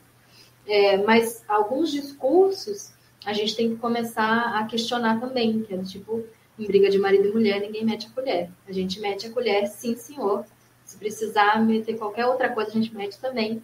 É, 0.69 0.99
mas 0.99 1.43
alguns 1.49 1.91
discursos 1.91 2.93
a 3.25 3.33
gente 3.33 3.57
tem 3.57 3.71
que 3.71 3.77
começar 3.77 4.59
a 4.59 4.65
questionar 4.67 5.19
também, 5.19 5.63
que 5.63 5.75
é 5.75 5.83
tipo, 5.83 6.25
em 6.59 6.67
briga 6.67 6.91
de 6.91 6.99
marido 6.99 7.29
e 7.29 7.33
mulher, 7.33 7.61
ninguém 7.61 7.85
mete 7.85 8.07
a 8.07 8.11
colher. 8.11 8.51
A 8.67 8.73
gente 8.73 9.01
mete 9.01 9.27
a 9.27 9.33
colher, 9.33 9.67
sim, 9.67 9.97
senhor. 9.97 10.45
Se 10.85 10.97
precisar 10.99 11.65
meter 11.65 11.97
qualquer 11.99 12.27
outra 12.27 12.51
coisa, 12.51 12.71
a 12.71 12.75
gente 12.75 12.95
mete 12.95 13.19
também. 13.19 13.63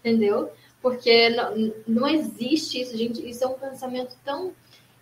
Entendeu? 0.00 0.50
Porque 0.80 1.30
não, 1.30 1.74
não 1.86 2.08
existe 2.08 2.80
isso, 2.80 2.96
gente. 2.96 3.28
Isso 3.28 3.42
é 3.42 3.46
um 3.46 3.58
pensamento 3.58 4.16
tão 4.24 4.52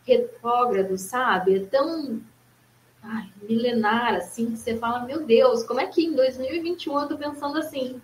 retrógrado, 0.06 0.96
sabe? 0.96 1.56
É 1.56 1.60
tão 1.66 2.20
ai, 3.02 3.28
milenar, 3.42 4.14
assim, 4.14 4.52
que 4.52 4.58
você 4.58 4.76
fala, 4.76 5.04
meu 5.04 5.24
Deus, 5.24 5.64
como 5.64 5.80
é 5.80 5.86
que 5.86 6.04
em 6.04 6.14
2021 6.14 7.00
eu 7.00 7.08
tô 7.08 7.18
pensando 7.18 7.58
assim, 7.58 8.00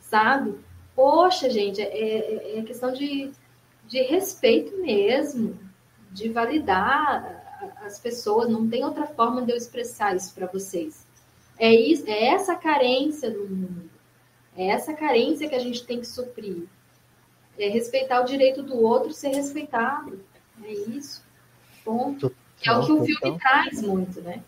sabe? 0.00 0.58
Poxa, 0.94 1.48
gente, 1.48 1.80
é, 1.80 1.86
é, 1.86 2.58
é 2.58 2.62
questão 2.62 2.92
de, 2.92 3.30
de 3.86 4.02
respeito 4.02 4.76
mesmo, 4.78 5.58
de 6.10 6.28
validar 6.28 7.42
as 7.84 7.98
pessoas, 7.98 8.48
não 8.48 8.68
tem 8.68 8.84
outra 8.84 9.06
forma 9.06 9.42
de 9.42 9.52
eu 9.52 9.56
expressar 9.56 10.14
isso 10.16 10.34
para 10.34 10.46
vocês. 10.46 11.06
É, 11.58 11.72
isso, 11.72 12.04
é 12.06 12.26
essa 12.28 12.56
carência 12.56 13.30
do 13.30 13.48
mundo, 13.48 13.90
é 14.56 14.68
essa 14.68 14.92
carência 14.92 15.48
que 15.48 15.54
a 15.54 15.60
gente 15.60 15.84
tem 15.84 16.00
que 16.00 16.06
suprir. 16.06 16.64
É 17.58 17.68
respeitar 17.68 18.20
o 18.22 18.24
direito 18.24 18.62
do 18.62 18.76
outro 18.82 19.12
ser 19.12 19.28
respeitado. 19.28 20.18
É 20.64 20.72
isso. 20.72 21.22
Ponto. 21.84 22.34
Que 22.58 22.68
é 22.68 22.72
o 22.72 22.84
que 22.84 22.92
o 22.92 23.04
filme 23.04 23.38
traz 23.38 23.82
muito, 23.82 24.20
né? 24.22 24.42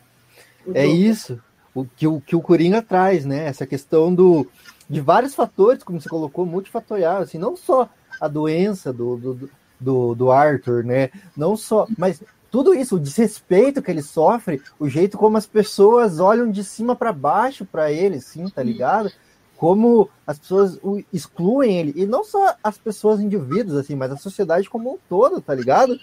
O 0.67 0.73
é 0.77 0.87
isso. 0.87 1.41
O 1.75 1.85
que, 1.85 2.07
o 2.07 2.21
que 2.21 2.35
o 2.35 2.41
Coringa 2.41 2.81
traz, 2.81 3.25
né? 3.25 3.47
Essa 3.47 3.67
questão 3.67 4.15
do, 4.15 4.51
de 4.89 5.01
vários 5.01 5.35
fatores, 5.35 5.83
como 5.83 6.01
você 6.01 6.09
colocou, 6.09 6.45
multifatorial, 6.47 7.23
assim, 7.23 7.39
não 7.39 7.57
só 7.57 7.89
a 8.21 8.29
doença 8.29 8.93
do, 8.93 9.17
do, 9.17 9.51
do, 9.81 10.15
do 10.15 10.31
Arthur, 10.31 10.85
né? 10.85 11.11
Não 11.37 11.57
só, 11.57 11.87
mas 11.97 12.23
tudo 12.55 12.73
isso, 12.73 12.95
o 12.95 13.01
desrespeito 13.01 13.83
que 13.83 13.91
ele 13.91 14.01
sofre, 14.01 14.63
o 14.79 14.89
jeito 14.89 15.19
como 15.19 15.37
as 15.37 15.45
pessoas 15.45 16.21
olham 16.21 16.51
de 16.51 16.63
cima 16.63 16.95
para 16.95 17.13
baixo 17.13 17.65
para 17.65 17.91
ele, 17.91 18.21
sim, 18.21 18.49
tá 18.49 18.63
ligado? 18.63 19.11
Como 19.57 20.09
as 20.25 20.39
pessoas 20.39 20.79
o 20.81 21.03
excluem 21.13 21.79
ele, 21.79 21.93
e 21.97 22.07
não 22.07 22.23
só 22.23 22.55
as 22.63 22.79
pessoas 22.79 23.21
indivíduos, 23.21 23.77
assim, 23.77 23.97
mas 23.97 24.13
a 24.13 24.17
sociedade 24.17 24.71
como 24.71 24.95
um 24.95 24.99
todo, 25.09 25.41
tá 25.41 25.53
ligado? 25.53 25.99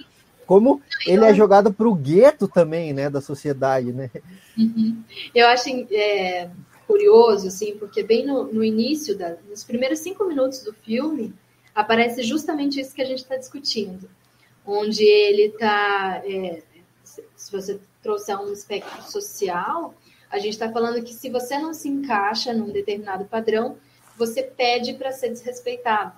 Como 0.46 0.82
ele 1.08 1.24
é 1.24 1.34
jogado 1.34 1.72
pro 1.72 1.96
gueto 1.96 2.50
também, 2.50 2.92
né, 2.92 3.10
da 3.10 3.22
sociedade, 3.22 3.94
né? 3.94 4.10
Uhum. 4.58 5.02
Eu 5.34 5.48
acho 5.48 5.70
é, 5.92 6.50
curioso, 6.92 7.48
assim, 7.48 7.78
porque 7.78 8.04
bem 8.04 8.26
no, 8.26 8.44
no 8.52 8.64
início, 8.64 9.18
da, 9.18 9.38
nos 9.50 9.64
primeiros 9.64 10.00
cinco 10.00 10.26
minutos 10.26 10.64
do 10.64 10.74
filme, 10.74 11.34
aparece 11.74 12.24
justamente 12.24 12.80
isso 12.80 12.94
que 12.94 13.02
a 13.02 13.06
gente 13.06 13.20
está 13.20 13.38
discutindo 13.38 14.10
onde 14.66 15.04
ele 15.04 15.48
está, 15.48 16.22
é, 16.26 16.62
se 17.04 17.52
você 17.52 17.80
trouxer 18.02 18.40
um 18.40 18.52
espectro 18.52 19.04
social, 19.04 19.94
a 20.30 20.38
gente 20.38 20.54
está 20.54 20.72
falando 20.72 21.04
que 21.04 21.14
se 21.14 21.30
você 21.30 21.58
não 21.58 21.74
se 21.74 21.90
encaixa 21.90 22.54
num 22.54 22.72
determinado 22.72 23.26
padrão, 23.26 23.78
você 24.18 24.44
pede 24.44 24.94
para 24.94 25.12
ser 25.12 25.30
desrespeitado. 25.30 26.14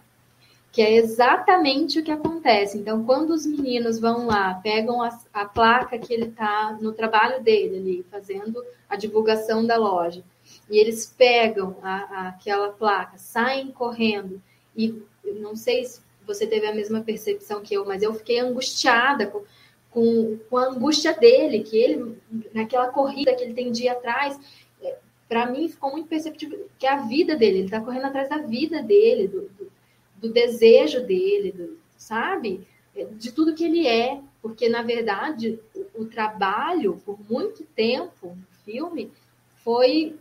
Que 0.72 0.82
é 0.82 0.96
exatamente 0.96 2.00
o 2.00 2.04
que 2.04 2.12
acontece. 2.12 2.78
Então, 2.78 3.06
quando 3.06 3.30
os 3.30 3.46
meninos 3.46 4.00
vão 4.00 4.26
lá, 4.26 4.56
pegam 4.56 5.04
a, 5.04 5.20
a 5.32 5.46
placa 5.46 6.00
que 6.00 6.12
ele 6.12 6.26
está 6.26 6.76
no 6.82 6.92
trabalho 6.92 7.44
dele 7.44 7.78
ali, 7.78 8.06
fazendo 8.10 8.64
a 8.90 8.96
divulgação 8.96 9.66
da 9.66 9.78
loja, 9.78 10.24
e 10.70 10.78
eles 10.78 11.14
pegam 11.18 11.78
a, 11.82 11.96
a, 11.96 12.28
aquela 12.30 12.70
placa, 12.70 13.18
saem 13.18 13.72
correndo, 13.72 14.42
e 14.76 15.02
não 15.24 15.56
sei 15.56 15.86
se 15.86 16.02
você 16.26 16.48
teve 16.48 16.66
a 16.66 16.74
mesma 16.74 17.02
percepção 17.02 17.62
que 17.62 17.74
eu, 17.74 17.86
mas 17.86 18.02
eu 18.02 18.14
fiquei 18.14 18.40
angustiada 18.40 19.28
com, 19.28 19.44
com, 19.92 20.40
com 20.50 20.58
a 20.58 20.68
angústia 20.68 21.14
dele, 21.14 21.64
que 21.64 21.78
ele, 21.78 22.18
naquela 22.54 22.88
corrida 22.88 23.36
que 23.36 23.44
ele 23.44 23.54
tem 23.54 23.72
dia 23.72 23.92
atrás, 23.92 24.40
é, 24.82 24.98
para 25.28 25.46
mim 25.46 25.68
ficou 25.68 25.92
muito 25.92 26.08
perceptível 26.08 26.68
que 26.80 26.86
é 26.86 26.92
a 26.92 27.06
vida 27.06 27.36
dele, 27.36 27.60
ele 27.60 27.66
está 27.66 27.82
correndo 27.82 28.06
atrás 28.06 28.30
da 28.30 28.38
vida 28.38 28.82
dele, 28.82 29.28
do, 29.28 29.42
do, 29.42 29.72
do 30.18 30.34
desejo 30.34 31.06
dele, 31.06 31.52
do, 31.52 31.78
sabe? 31.98 32.66
É, 32.96 33.06
de 33.06 33.32
tudo 33.32 33.54
que 33.54 33.66
ele 33.66 33.86
é, 33.86 34.20
porque 34.42 34.70
na 34.70 34.82
verdade 34.82 35.60
o, 35.76 36.04
o 36.04 36.06
trabalho, 36.06 37.02
por 37.06 37.20
muito 37.30 37.64
tempo, 37.76 38.28
no 38.28 38.48
filme, 38.64 39.12
foi 39.56 40.18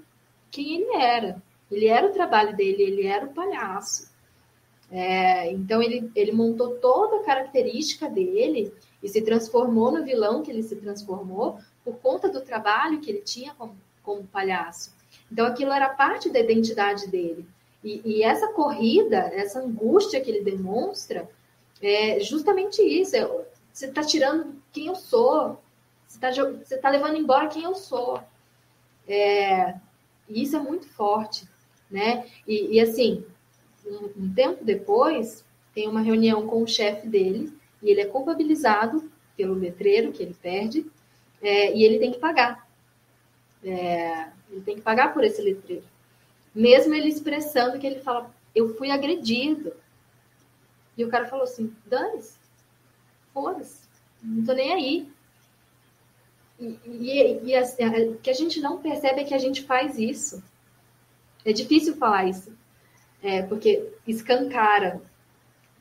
quem 0.53 0.77
ele 0.77 1.03
era. 1.03 1.43
Ele 1.71 1.89
era 1.89 2.07
o 2.07 2.13
trabalho 2.13 2.55
dele, 2.55 2.83
ele 2.83 3.07
era 3.07 3.25
o 3.25 3.33
palhaço. 3.33 4.13
É, 4.91 5.51
então 5.51 5.83
ele, 5.83 6.13
ele 6.15 6.33
montou 6.33 6.77
toda 6.77 7.17
a 7.17 7.25
característica 7.25 8.11
dele 8.11 8.71
e 9.03 9.09
se 9.09 9.23
transformou 9.23 9.91
no 9.91 10.05
vilão 10.05 10.43
que 10.43 10.51
ele 10.51 10.63
se 10.63 10.77
transformou 10.77 11.59
por 11.83 11.97
conta 11.97 12.29
do 12.29 12.43
trabalho 12.43 13.01
que 13.01 13.11
ele 13.11 13.23
tinha 13.23 13.55
como, 13.55 13.75
como 14.03 14.23
palhaço. 14.25 14.95
Então 15.31 15.47
aquilo 15.47 15.73
era 15.73 15.89
parte 15.89 16.29
da 16.29 16.39
identidade 16.39 17.09
dele. 17.09 17.47
E, 17.83 18.03
e 18.05 18.23
essa 18.23 18.49
corrida, 18.49 19.17
essa 19.33 19.61
angústia 19.61 20.21
que 20.21 20.31
ele 20.31 20.45
demonstra, 20.45 21.29
é 21.81 22.21
justamente 22.21 22.83
isso. 22.83 23.17
É, 23.17 23.27
você 23.73 23.87
está 23.87 24.03
tirando 24.03 24.55
quem 24.71 24.89
eu 24.89 24.95
sou, 24.95 25.59
você 26.07 26.19
está 26.27 26.83
tá 26.83 26.91
levando 26.91 27.17
embora 27.17 27.49
quem 27.49 27.63
eu 27.65 27.75
sou. 27.75 28.23
É, 29.09 29.75
e 30.29 30.43
isso 30.43 30.57
é 30.57 30.61
muito 30.61 30.89
forte, 30.89 31.49
né? 31.91 32.27
E, 32.47 32.77
e 32.77 32.81
assim, 32.81 33.25
um, 33.87 34.25
um 34.25 34.35
tempo 34.35 34.65
depois, 34.65 35.45
tem 35.75 35.89
uma 35.89 36.01
reunião 36.01 36.47
com 36.47 36.63
o 36.63 36.67
chefe 36.67 37.07
dele 37.09 37.53
e 37.83 37.91
ele 37.91 38.01
é 38.01 38.07
culpabilizado 38.07 39.11
pelo 39.37 39.55
letreiro 39.55 40.13
que 40.13 40.23
ele 40.23 40.35
perde 40.35 40.87
é, 41.41 41.75
e 41.75 41.83
ele 41.83 41.99
tem 41.99 42.13
que 42.13 42.19
pagar. 42.19 42.69
É, 43.65 44.29
ele 44.51 44.61
tem 44.61 44.77
que 44.77 44.83
pagar 44.83 45.13
por 45.13 45.25
esse 45.25 45.41
letreiro. 45.41 45.85
Mesmo 46.55 46.95
ele 46.95 47.09
expressando 47.09 47.79
que 47.79 47.87
ele 47.87 48.01
fala, 48.01 48.31
eu 48.55 48.77
fui 48.77 48.91
agredido. 48.91 49.73
E 50.97 51.05
o 51.05 51.09
cara 51.09 51.27
falou 51.27 51.45
assim, 51.45 51.75
dane-se, 51.87 52.39
foda-se, 53.33 53.89
não 54.23 54.45
tô 54.45 54.53
nem 54.53 54.73
aí. 54.73 55.13
E, 56.63 56.79
e, 56.87 57.41
e 57.45 57.57
a, 57.57 57.63
o 58.11 58.17
que 58.19 58.31
a 58.31 58.35
gente 58.35 58.61
não 58.61 58.79
percebe 58.79 59.21
é 59.21 59.25
que 59.25 59.35
a 59.35 59.39
gente 59.39 59.63
faz 59.63 59.99
isso. 59.99 60.43
É 61.45 61.53
difícil 61.53 61.97
falar 61.97 62.29
isso 62.29 62.53
é, 63.23 63.43
porque 63.43 63.89
escancara, 64.07 65.01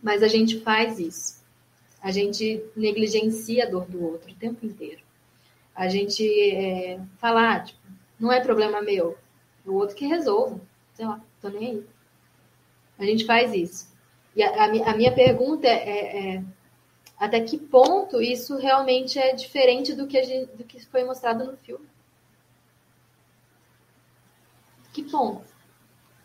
mas 0.02 0.22
a 0.22 0.28
gente 0.28 0.60
faz 0.60 1.00
isso. 1.00 1.42
A 2.02 2.12
gente 2.12 2.64
negligencia 2.76 3.66
a 3.66 3.70
dor 3.70 3.86
do 3.86 4.04
outro 4.04 4.32
o 4.32 4.36
tempo 4.36 4.66
inteiro. 4.66 5.02
A 5.76 5.88
gente 5.88 6.24
é, 6.52 7.00
fala, 7.18 7.56
ah, 7.56 7.60
tipo, 7.60 7.80
não 8.20 8.32
é 8.32 8.40
problema 8.40 8.82
meu, 8.82 9.18
o 9.66 9.74
outro 9.74 9.96
que 9.96 10.06
resolva. 10.06 10.60
Sei 10.94 11.06
lá, 11.06 11.20
tô 11.42 11.50
nem 11.50 11.72
aí. 11.72 11.84
A 13.00 13.06
gente 13.06 13.26
faz 13.26 13.54
isso. 13.54 13.92
E 14.36 14.44
a, 14.44 14.50
a, 14.50 14.92
a 14.92 14.96
minha 14.96 15.12
pergunta 15.12 15.68
é, 15.68 15.72
é, 15.72 16.36
é, 16.36 16.44
até 17.22 17.40
que 17.40 17.56
ponto 17.56 18.20
isso 18.20 18.58
realmente 18.58 19.20
é 19.20 19.36
diferente 19.36 19.94
do 19.94 20.08
que, 20.08 20.24
gente, 20.24 20.58
do 20.58 20.64
que 20.64 20.84
foi 20.88 21.04
mostrado 21.04 21.46
no 21.46 21.56
filme? 21.56 21.88
que 24.92 25.04
ponto? 25.04 25.46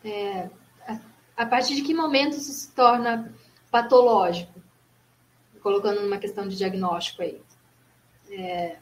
É, 0.03 0.49
a, 0.87 0.99
a, 1.37 1.45
partir 1.45 1.75
de 1.75 1.83
que 1.83 1.93
momento 1.93 2.35
isso 2.35 2.51
se 2.51 2.71
torna 2.71 3.31
patológico? 3.69 4.59
Colocando 5.61 6.01
numa 6.01 6.17
questão 6.17 6.47
de 6.47 6.57
diagnóstico 6.57 7.21
aí. 7.21 7.41
É, 8.31 8.77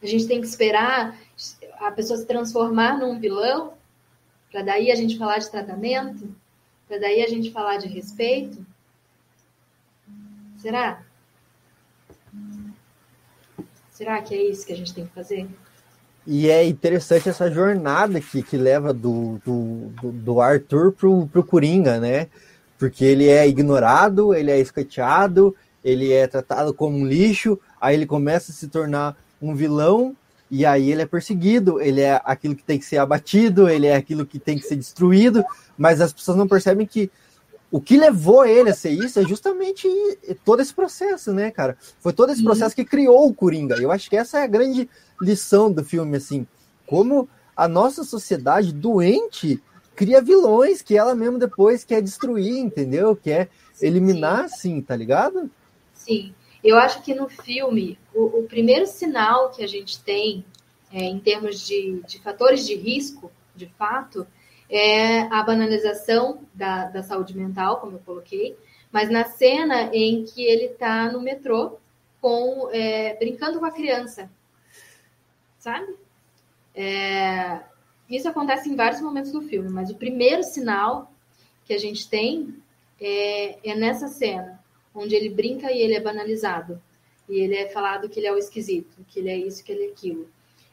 a 0.00 0.06
gente 0.06 0.28
tem 0.28 0.40
que 0.40 0.46
esperar 0.46 1.18
a 1.80 1.90
pessoa 1.90 2.18
se 2.18 2.24
transformar 2.24 2.98
num 2.98 3.18
vilão 3.18 3.74
para 4.50 4.62
daí 4.62 4.92
a 4.92 4.94
gente 4.94 5.18
falar 5.18 5.38
de 5.38 5.50
tratamento, 5.50 6.34
para 6.86 6.98
daí 6.98 7.20
a 7.20 7.28
gente 7.28 7.50
falar 7.50 7.78
de 7.78 7.88
respeito. 7.88 8.64
Será? 10.64 11.02
Será 13.90 14.22
que 14.22 14.34
é 14.34 14.42
isso 14.44 14.64
que 14.64 14.72
a 14.72 14.76
gente 14.76 14.94
tem 14.94 15.04
que 15.04 15.12
fazer? 15.12 15.46
E 16.26 16.48
é 16.48 16.66
interessante 16.66 17.28
essa 17.28 17.50
jornada 17.50 18.18
que, 18.18 18.42
que 18.42 18.56
leva 18.56 18.90
do, 18.90 19.38
do, 19.44 19.92
do 20.10 20.40
Arthur 20.40 20.92
pro, 20.92 21.26
pro 21.26 21.44
Coringa, 21.44 22.00
né? 22.00 22.28
Porque 22.78 23.04
ele 23.04 23.28
é 23.28 23.46
ignorado, 23.46 24.32
ele 24.32 24.50
é 24.50 24.58
escateado, 24.58 25.54
ele 25.84 26.10
é 26.10 26.26
tratado 26.26 26.72
como 26.72 26.96
um 26.96 27.06
lixo, 27.06 27.60
aí 27.78 27.94
ele 27.94 28.06
começa 28.06 28.50
a 28.50 28.54
se 28.54 28.66
tornar 28.68 29.18
um 29.42 29.54
vilão, 29.54 30.16
e 30.50 30.64
aí 30.64 30.90
ele 30.90 31.02
é 31.02 31.06
perseguido, 31.06 31.78
ele 31.78 32.00
é 32.00 32.22
aquilo 32.24 32.56
que 32.56 32.64
tem 32.64 32.78
que 32.78 32.86
ser 32.86 32.96
abatido, 32.96 33.68
ele 33.68 33.86
é 33.86 33.96
aquilo 33.96 34.24
que 34.24 34.38
tem 34.38 34.56
que 34.56 34.64
ser 34.64 34.76
destruído, 34.76 35.44
mas 35.76 36.00
as 36.00 36.10
pessoas 36.10 36.38
não 36.38 36.48
percebem 36.48 36.86
que 36.86 37.10
o 37.70 37.80
que 37.80 37.96
levou 37.96 38.44
ele 38.44 38.70
a 38.70 38.74
ser 38.74 38.90
isso 38.90 39.18
é 39.18 39.22
justamente 39.24 39.88
todo 40.44 40.60
esse 40.60 40.72
processo, 40.72 41.32
né, 41.32 41.50
cara? 41.50 41.76
Foi 42.00 42.12
todo 42.12 42.30
esse 42.30 42.42
processo 42.42 42.74
que 42.74 42.84
criou 42.84 43.26
o 43.26 43.34
Coringa. 43.34 43.76
Eu 43.76 43.90
acho 43.90 44.08
que 44.08 44.16
essa 44.16 44.38
é 44.38 44.42
a 44.44 44.48
grande 44.48 44.88
lição 45.20 45.72
do 45.72 45.84
filme, 45.84 46.16
assim. 46.16 46.46
Como 46.86 47.28
a 47.56 47.66
nossa 47.66 48.04
sociedade 48.04 48.72
doente 48.72 49.60
cria 49.94 50.20
vilões 50.20 50.82
que 50.82 50.96
ela 50.96 51.14
mesmo 51.14 51.38
depois 51.38 51.84
quer 51.84 52.00
destruir, 52.02 52.58
entendeu? 52.58 53.16
Quer 53.16 53.48
eliminar, 53.80 54.48
sim, 54.48 54.80
tá 54.80 54.94
ligado? 54.94 55.50
Sim. 55.92 56.34
Eu 56.62 56.78
acho 56.78 57.02
que 57.02 57.14
no 57.14 57.28
filme, 57.28 57.98
o, 58.14 58.40
o 58.40 58.42
primeiro 58.44 58.86
sinal 58.86 59.50
que 59.50 59.62
a 59.62 59.66
gente 59.66 60.00
tem 60.02 60.44
é, 60.92 61.04
em 61.04 61.18
termos 61.18 61.60
de, 61.66 62.00
de 62.06 62.20
fatores 62.20 62.66
de 62.66 62.74
risco, 62.74 63.30
de 63.54 63.66
fato, 63.78 64.26
é 64.76 65.20
a 65.32 65.40
banalização 65.44 66.40
da, 66.52 66.86
da 66.88 67.00
saúde 67.00 67.36
mental, 67.36 67.78
como 67.78 67.92
eu 67.92 68.00
coloquei, 68.00 68.58
mas 68.90 69.08
na 69.08 69.24
cena 69.24 69.94
em 69.94 70.24
que 70.24 70.42
ele 70.42 70.64
está 70.64 71.12
no 71.12 71.20
metrô 71.20 71.78
com 72.20 72.68
é, 72.72 73.14
brincando 73.14 73.60
com 73.60 73.66
a 73.66 73.70
criança, 73.70 74.28
sabe? 75.60 75.94
É, 76.74 77.60
isso 78.10 78.28
acontece 78.28 78.68
em 78.68 78.74
vários 78.74 79.00
momentos 79.00 79.30
do 79.30 79.42
filme, 79.42 79.68
mas 79.70 79.90
o 79.90 79.94
primeiro 79.94 80.42
sinal 80.42 81.12
que 81.64 81.72
a 81.72 81.78
gente 81.78 82.08
tem 82.08 82.52
é, 83.00 83.70
é 83.70 83.76
nessa 83.76 84.08
cena, 84.08 84.58
onde 84.92 85.14
ele 85.14 85.28
brinca 85.28 85.70
e 85.70 85.78
ele 85.78 85.94
é 85.94 86.00
banalizado. 86.00 86.82
E 87.28 87.38
ele 87.38 87.54
é 87.54 87.68
falado 87.68 88.08
que 88.08 88.18
ele 88.18 88.26
é 88.26 88.32
o 88.32 88.38
esquisito, 88.38 89.04
que 89.08 89.20
ele 89.20 89.30
é 89.30 89.36
isso, 89.36 89.62
que 89.62 89.70
ele 89.70 89.84
é 89.84 89.90
aquilo. 89.90 90.28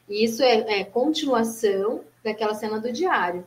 E 0.08 0.24
isso 0.24 0.42
é, 0.42 0.80
é 0.80 0.84
continuação 0.84 2.02
daquela 2.22 2.54
cena 2.54 2.80
do 2.80 2.92
diário, 2.92 3.46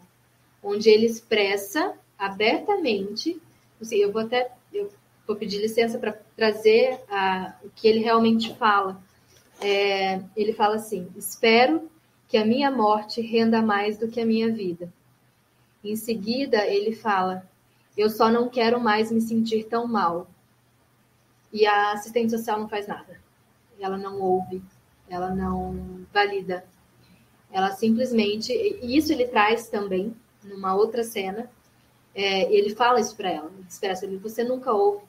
onde 0.66 0.90
ele 0.90 1.06
expressa 1.06 1.94
abertamente, 2.18 3.40
assim, 3.80 3.98
eu 3.98 4.12
vou 4.12 4.24
até 4.24 4.52
eu 4.74 4.92
vou 5.28 5.36
pedir 5.36 5.62
licença 5.62 6.00
para 6.00 6.14
trazer 6.36 7.00
a, 7.08 7.56
o 7.64 7.70
que 7.70 7.88
ele 7.88 8.00
realmente 8.00 8.54
fala. 8.56 9.00
É, 9.62 10.22
ele 10.36 10.54
fala 10.54 10.76
assim: 10.76 11.08
espero 11.16 11.90
que 12.28 12.36
a 12.36 12.46
minha 12.46 12.72
morte 12.72 13.22
renda 13.22 13.62
mais 13.62 13.98
do 13.98 14.08
que 14.08 14.20
a 14.20 14.26
minha 14.26 14.52
vida. 14.52 14.92
Em 15.84 15.96
seguida, 15.96 16.66
ele 16.66 16.96
fala: 16.96 17.48
eu 17.96 18.10
só 18.10 18.30
não 18.30 18.50
quero 18.50 18.80
mais 18.80 19.12
me 19.12 19.22
sentir 19.22 19.66
tão 19.66 19.88
mal. 19.88 20.28
E 21.54 21.66
a 21.66 21.94
assistente 21.94 22.32
social 22.32 22.60
não 22.60 22.68
faz 22.68 22.88
nada. 22.88 23.22
Ela 23.80 23.98
não 23.98 24.20
ouve, 24.20 24.62
ela 25.08 25.34
não 25.34 26.06
valida. 26.12 26.66
Ela 27.52 27.72
simplesmente. 27.72 28.52
E 28.52 28.98
isso 28.98 29.14
ele 29.14 29.28
traz 29.28 29.70
também 29.70 30.14
numa 30.48 30.76
outra 30.76 31.04
cena, 31.04 31.50
é, 32.14 32.52
ele 32.54 32.74
fala 32.74 33.00
isso 33.00 33.16
para 33.16 33.30
ela, 33.30 33.52
expressa 33.68 34.06
ele, 34.06 34.18
você 34.18 34.44
nunca 34.44 34.72
ouve, 34.72 35.04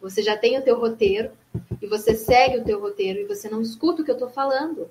você 0.00 0.22
já 0.22 0.36
tem 0.36 0.58
o 0.58 0.62
teu 0.62 0.78
roteiro 0.78 1.32
e 1.80 1.86
você 1.86 2.14
segue 2.14 2.58
o 2.58 2.64
teu 2.64 2.80
roteiro 2.80 3.20
e 3.20 3.24
você 3.24 3.48
não 3.48 3.60
escuta 3.60 4.02
o 4.02 4.04
que 4.04 4.10
eu 4.10 4.16
estou 4.16 4.28
falando. 4.28 4.90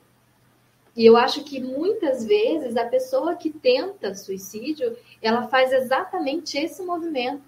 E 0.95 1.05
eu 1.05 1.17
acho 1.17 1.43
que 1.43 1.59
muitas 1.59 2.23
vezes 2.23 2.75
a 2.75 2.85
pessoa 2.85 3.35
que 3.35 3.49
tenta 3.49 4.13
suicídio, 4.13 4.95
ela 5.21 5.47
faz 5.47 5.71
exatamente 5.71 6.57
esse 6.57 6.83
movimento. 6.83 7.43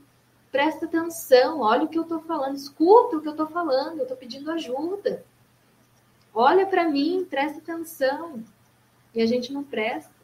Presta 0.51 0.85
atenção, 0.85 1.59
olha 1.59 1.83
o 1.83 1.87
que 1.87 1.97
eu 1.97 2.03
estou 2.03 2.21
falando, 2.21 2.55
escuta 2.55 3.17
o 3.17 3.21
que 3.21 3.27
eu 3.27 3.33
estou 3.33 3.47
falando, 3.47 3.97
eu 3.97 4.03
estou 4.03 4.17
pedindo 4.17 4.49
ajuda. 4.49 5.23
Olha 6.33 6.65
para 6.65 6.89
mim, 6.89 7.25
presta 7.29 7.59
atenção. 7.59 8.43
E 9.13 9.21
a 9.21 9.25
gente 9.25 9.53
não 9.53 9.63
presta 9.63 10.14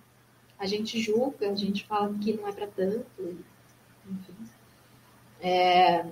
a 0.62 0.68
gente 0.68 1.02
julga, 1.02 1.50
a 1.50 1.56
gente 1.56 1.88
fala 1.88 2.14
que 2.22 2.34
não 2.34 2.48
é 2.48 2.52
para 2.52 2.68
tanto, 2.68 3.04
enfim. 4.08 4.36
É, 5.42 6.06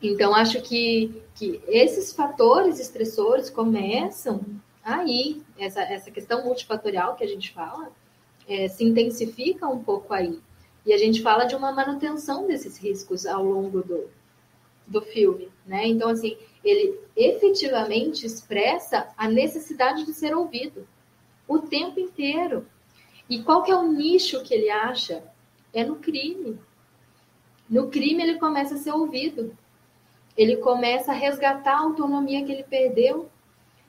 então, 0.00 0.32
acho 0.32 0.62
que, 0.62 1.20
que 1.34 1.60
esses 1.66 2.12
fatores 2.12 2.78
estressores 2.78 3.50
começam 3.50 4.40
aí, 4.84 5.42
essa, 5.58 5.82
essa 5.82 6.12
questão 6.12 6.44
multifatorial 6.44 7.16
que 7.16 7.24
a 7.24 7.26
gente 7.26 7.50
fala, 7.52 7.90
é, 8.48 8.68
se 8.68 8.84
intensifica 8.84 9.66
um 9.66 9.82
pouco 9.82 10.14
aí. 10.14 10.38
E 10.86 10.92
a 10.92 10.96
gente 10.96 11.20
fala 11.20 11.44
de 11.44 11.56
uma 11.56 11.72
manutenção 11.72 12.46
desses 12.46 12.78
riscos 12.78 13.26
ao 13.26 13.44
longo 13.44 13.82
do, 13.82 14.08
do 14.86 15.02
filme, 15.02 15.48
né? 15.66 15.88
Então, 15.88 16.08
assim, 16.08 16.36
ele 16.64 17.00
efetivamente 17.16 18.24
expressa 18.24 19.08
a 19.16 19.28
necessidade 19.28 20.04
de 20.04 20.14
ser 20.14 20.36
ouvido 20.36 20.86
o 21.48 21.58
tempo 21.58 21.98
inteiro. 21.98 22.64
E 23.28 23.42
qual 23.42 23.62
que 23.62 23.70
é 23.70 23.76
o 23.76 23.90
nicho 23.90 24.42
que 24.42 24.54
ele 24.54 24.70
acha? 24.70 25.22
É 25.72 25.84
no 25.84 25.96
crime. 25.96 26.58
No 27.68 27.88
crime 27.88 28.22
ele 28.22 28.38
começa 28.38 28.74
a 28.74 28.78
ser 28.78 28.92
ouvido. 28.92 29.56
Ele 30.36 30.56
começa 30.56 31.12
a 31.12 31.14
resgatar 31.14 31.74
a 31.74 31.80
autonomia 31.80 32.44
que 32.44 32.52
ele 32.52 32.64
perdeu. 32.64 33.28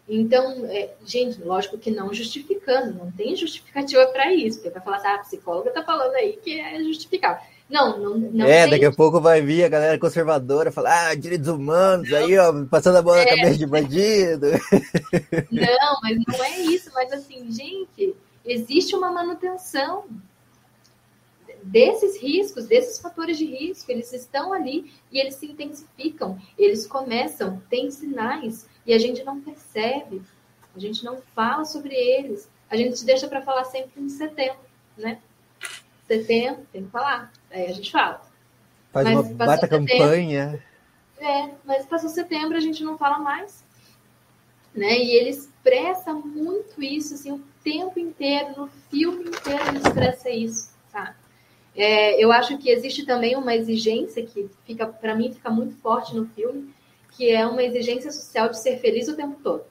Então, 0.07 0.65
é, 0.65 0.93
gente, 1.05 1.41
lógico 1.41 1.77
que 1.77 1.89
não 1.89 2.13
justificando, 2.13 2.93
não 2.93 3.11
tem 3.11 3.35
justificativa 3.35 4.05
para 4.07 4.33
isso, 4.33 4.57
porque 4.57 4.69
vai 4.69 4.83
falar 4.83 4.97
assim, 4.97 5.07
ah, 5.07 5.15
a 5.15 5.19
psicóloga 5.19 5.69
está 5.69 5.81
falando 5.81 6.13
aí 6.15 6.33
que 6.43 6.59
é 6.59 6.77
justificável. 6.83 7.41
Não, 7.69 7.97
não, 7.97 8.17
não 8.17 8.45
É, 8.45 8.67
daqui 8.67 8.85
a 8.85 8.91
pouco 8.91 9.21
vai 9.21 9.41
vir 9.41 9.63
a 9.63 9.69
galera 9.69 9.97
conservadora 9.97 10.71
falar, 10.71 11.07
ah, 11.07 11.15
direitos 11.15 11.47
humanos, 11.47 12.09
não, 12.09 12.17
aí, 12.17 12.37
ó, 12.37 12.65
passando 12.65 12.97
a 12.97 13.01
bola 13.01 13.21
é... 13.21 13.25
na 13.25 13.37
cabeça 13.37 13.57
de 13.57 13.65
bandido. 13.65 14.47
Não, 15.49 15.99
mas 16.01 16.17
não 16.27 16.43
é 16.43 16.59
isso, 16.59 16.91
mas 16.93 17.11
assim, 17.13 17.49
gente, 17.49 18.13
existe 18.45 18.95
uma 18.95 19.11
manutenção 19.11 20.05
desses 21.63 22.21
riscos, 22.21 22.67
desses 22.67 22.99
fatores 22.99 23.37
de 23.37 23.45
risco, 23.45 23.91
eles 23.91 24.11
estão 24.11 24.51
ali 24.51 24.93
e 25.11 25.19
eles 25.19 25.35
se 25.35 25.45
intensificam, 25.45 26.37
eles 26.57 26.85
começam, 26.85 27.61
tem 27.69 27.89
sinais 27.89 28.67
e 28.85 28.93
a 28.93 28.97
gente 28.97 29.23
não 29.23 29.39
percebe, 29.39 30.21
a 30.75 30.79
gente 30.79 31.05
não 31.05 31.21
fala 31.33 31.63
sobre 31.63 31.95
eles, 31.95 32.49
a 32.69 32.75
gente 32.75 33.05
deixa 33.05 33.27
para 33.27 33.41
falar 33.41 33.63
sempre 33.65 34.01
em 34.01 34.09
setembro, 34.09 34.59
né? 34.97 35.19
Setembro, 36.05 36.65
tem 36.71 36.83
que 36.83 36.91
falar, 36.91 37.31
aí 37.49 37.65
a 37.65 37.71
gente 37.71 37.91
fala. 37.91 38.21
Faz 38.91 39.07
mas 39.07 39.25
uma 39.25 39.33
bata 39.33 39.67
campanha. 39.67 40.63
É, 41.17 41.49
mas 41.63 41.85
passou 41.85 42.09
setembro 42.09 42.57
a 42.57 42.59
gente 42.59 42.83
não 42.83 42.97
fala 42.97 43.19
mais, 43.19 43.63
né? 44.75 44.97
E 44.97 45.11
ele 45.15 45.29
expressa 45.29 46.13
muito 46.13 46.81
isso, 46.83 47.13
assim, 47.13 47.31
o 47.31 47.52
tempo 47.63 47.99
inteiro, 47.99 48.53
no 48.57 48.67
filme 48.89 49.25
inteiro 49.25 49.77
expressa 49.77 50.29
isso, 50.29 50.73
tá? 50.91 51.15
É, 51.75 52.23
eu 52.23 52.31
acho 52.31 52.57
que 52.57 52.69
existe 52.69 53.05
também 53.05 53.35
uma 53.35 53.55
exigência 53.55 54.23
que 54.25 54.49
fica, 54.65 54.85
para 54.85 55.15
mim, 55.15 55.33
fica 55.33 55.49
muito 55.49 55.75
forte 55.77 56.15
no 56.15 56.27
filme, 56.27 56.73
que 57.11 57.31
é 57.31 57.45
uma 57.45 57.63
exigência 57.63 58.11
social 58.11 58.49
de 58.49 58.61
ser 58.61 58.77
feliz 58.77 59.07
o 59.07 59.15
tempo 59.15 59.39
todo. 59.41 59.63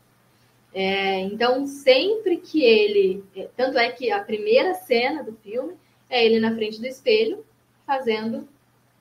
É, 0.74 1.20
então, 1.20 1.66
sempre 1.66 2.38
que 2.38 2.64
ele, 2.64 3.22
é, 3.36 3.48
tanto 3.56 3.78
é 3.78 3.90
que 3.90 4.10
a 4.10 4.22
primeira 4.22 4.74
cena 4.74 5.22
do 5.22 5.32
filme 5.34 5.74
é 6.08 6.24
ele 6.24 6.40
na 6.40 6.54
frente 6.54 6.80
do 6.80 6.86
espelho 6.86 7.44
fazendo 7.86 8.48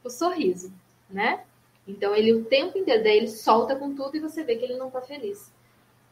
o 0.04 0.10
sorriso, 0.10 0.72
né? 1.10 1.44
Então 1.88 2.16
ele 2.16 2.34
o 2.34 2.46
tempo 2.46 2.78
inteiro, 2.78 3.04
daí 3.04 3.18
ele 3.18 3.28
solta 3.28 3.76
com 3.76 3.94
tudo 3.96 4.16
e 4.16 4.20
você 4.20 4.44
vê 4.44 4.56
que 4.56 4.66
ele 4.66 4.78
não 4.78 4.88
está 4.88 5.02
feliz. 5.02 5.52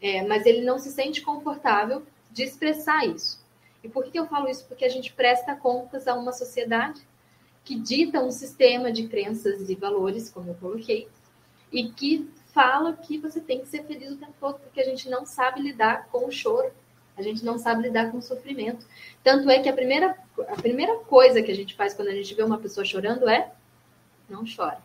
É, 0.01 0.25
mas 0.25 0.45
ele 0.45 0.61
não 0.61 0.79
se 0.79 0.91
sente 0.91 1.21
confortável 1.21 2.03
de 2.31 2.43
expressar 2.43 3.05
isso. 3.05 3.43
E 3.83 3.89
por 3.89 4.05
que 4.05 4.19
eu 4.19 4.27
falo 4.27 4.49
isso? 4.49 4.65
Porque 4.65 4.85
a 4.85 4.89
gente 4.89 5.13
presta 5.13 5.55
contas 5.55 6.07
a 6.07 6.15
uma 6.15 6.33
sociedade 6.33 7.01
que 7.63 7.79
dita 7.79 8.21
um 8.21 8.31
sistema 8.31 8.91
de 8.91 9.07
crenças 9.07 9.69
e 9.69 9.75
valores, 9.75 10.29
como 10.29 10.49
eu 10.49 10.55
coloquei, 10.55 11.07
e 11.71 11.89
que 11.89 12.29
fala 12.53 12.93
que 12.93 13.17
você 13.17 13.39
tem 13.39 13.61
que 13.61 13.67
ser 13.67 13.83
feliz 13.83 14.11
o 14.11 14.17
tempo 14.17 14.33
todo, 14.39 14.59
porque 14.59 14.81
a 14.81 14.85
gente 14.85 15.09
não 15.09 15.25
sabe 15.25 15.61
lidar 15.61 16.07
com 16.07 16.25
o 16.25 16.31
choro. 16.31 16.71
A 17.15 17.21
gente 17.21 17.43
não 17.43 17.57
sabe 17.57 17.83
lidar 17.83 18.11
com 18.11 18.17
o 18.19 18.21
sofrimento. 18.21 18.87
Tanto 19.21 19.49
é 19.49 19.59
que 19.59 19.67
a 19.67 19.73
primeira, 19.73 20.17
a 20.47 20.55
primeira 20.55 20.95
coisa 20.99 21.43
que 21.43 21.51
a 21.51 21.55
gente 21.55 21.75
faz 21.75 21.93
quando 21.93 22.07
a 22.07 22.13
gente 22.13 22.33
vê 22.33 22.41
uma 22.41 22.57
pessoa 22.57 22.85
chorando 22.85 23.27
é 23.27 23.51
não 24.29 24.45
chora. 24.45 24.81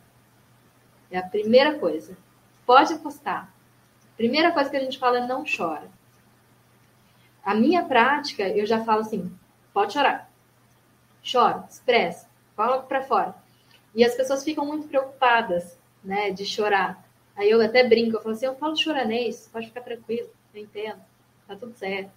É 1.10 1.18
a 1.18 1.22
primeira 1.22 1.78
coisa. 1.78 2.16
Pode 2.66 2.92
apostar. 2.92 3.54
Primeira 4.16 4.50
coisa 4.50 4.68
que 4.68 4.76
a 4.76 4.80
gente 4.80 4.98
fala 4.98 5.18
é 5.18 5.26
não 5.26 5.44
chora. 5.44 5.88
A 7.44 7.54
minha 7.54 7.84
prática, 7.84 8.48
eu 8.48 8.64
já 8.64 8.84
falo 8.84 9.00
assim: 9.00 9.30
pode 9.72 9.92
chorar. 9.92 10.30
Chora, 11.30 11.64
expressa, 11.68 12.28
fala 12.56 12.82
para 12.82 13.02
fora. 13.02 13.34
E 13.94 14.04
as 14.04 14.14
pessoas 14.14 14.44
ficam 14.44 14.66
muito 14.66 14.88
preocupadas, 14.88 15.78
né, 16.02 16.30
de 16.30 16.44
chorar. 16.44 17.04
Aí 17.36 17.50
eu 17.50 17.60
até 17.60 17.86
brinco, 17.86 18.16
eu 18.16 18.22
falo 18.22 18.34
assim: 18.34 18.46
eu 18.46 18.56
falo 18.56 18.76
choranês, 18.76 19.48
pode 19.52 19.66
ficar 19.66 19.82
tranquilo, 19.82 20.28
eu 20.54 20.62
entendo, 20.62 21.00
tá 21.46 21.56
tudo 21.56 21.74
certo. 21.74 22.10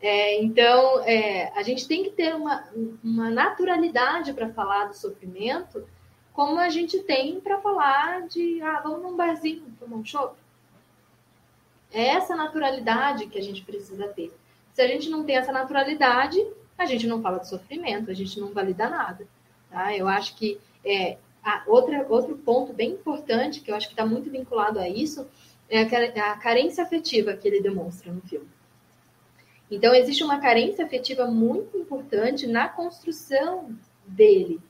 É, 0.00 0.42
então, 0.42 1.02
é, 1.04 1.50
a 1.58 1.62
gente 1.62 1.88
tem 1.88 2.04
que 2.04 2.10
ter 2.10 2.34
uma, 2.34 2.68
uma 3.02 3.30
naturalidade 3.30 4.32
para 4.34 4.52
falar 4.52 4.86
do 4.86 4.94
sofrimento, 4.94 5.86
como 6.32 6.58
a 6.58 6.68
gente 6.68 6.98
tem 7.00 7.40
para 7.40 7.60
falar 7.60 8.28
de, 8.28 8.60
ah, 8.60 8.80
vamos 8.82 9.02
num 9.02 9.16
barzinho 9.16 9.64
tomar 9.80 9.96
um 9.96 10.04
chopp. 10.04 10.36
É 11.90 12.08
essa 12.08 12.36
naturalidade 12.36 13.26
que 13.26 13.38
a 13.38 13.42
gente 13.42 13.64
precisa 13.64 14.06
ter. 14.08 14.36
Se 14.76 14.82
a 14.82 14.86
gente 14.86 15.08
não 15.08 15.24
tem 15.24 15.38
essa 15.38 15.50
naturalidade, 15.50 16.36
a 16.76 16.84
gente 16.84 17.06
não 17.06 17.22
fala 17.22 17.38
de 17.38 17.48
sofrimento, 17.48 18.10
a 18.10 18.14
gente 18.14 18.38
não 18.38 18.52
valida 18.52 18.90
nada. 18.90 19.26
Tá? 19.70 19.96
Eu 19.96 20.06
acho 20.06 20.36
que 20.36 20.60
é, 20.84 21.16
outra, 21.66 22.04
outro 22.10 22.36
ponto 22.36 22.74
bem 22.74 22.90
importante, 22.90 23.62
que 23.62 23.70
eu 23.70 23.74
acho 23.74 23.86
que 23.86 23.94
está 23.94 24.04
muito 24.04 24.30
vinculado 24.30 24.78
a 24.78 24.86
isso, 24.86 25.26
é 25.66 25.80
a 25.80 26.36
carência 26.36 26.84
afetiva 26.84 27.32
que 27.32 27.48
ele 27.48 27.62
demonstra 27.62 28.12
no 28.12 28.20
filme. 28.20 28.46
Então, 29.70 29.94
existe 29.94 30.22
uma 30.22 30.40
carência 30.40 30.84
afetiva 30.84 31.26
muito 31.26 31.78
importante 31.78 32.46
na 32.46 32.68
construção 32.68 33.74
dele, 34.06 34.60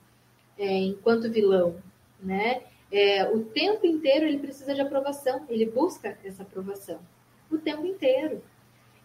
é, 0.57 0.70
enquanto 0.85 1.28
vilão, 1.28 1.83
né? 2.23 2.62
É, 2.93 3.28
o 3.28 3.43
tempo 3.43 3.85
inteiro 3.85 4.24
ele 4.24 4.39
precisa 4.39 4.73
de 4.73 4.81
aprovação, 4.81 5.45
ele 5.49 5.66
busca 5.66 6.16
essa 6.23 6.45
aprovação, 6.45 7.01
o 7.51 7.59
tempo 7.59 7.85
inteiro. 7.85 8.41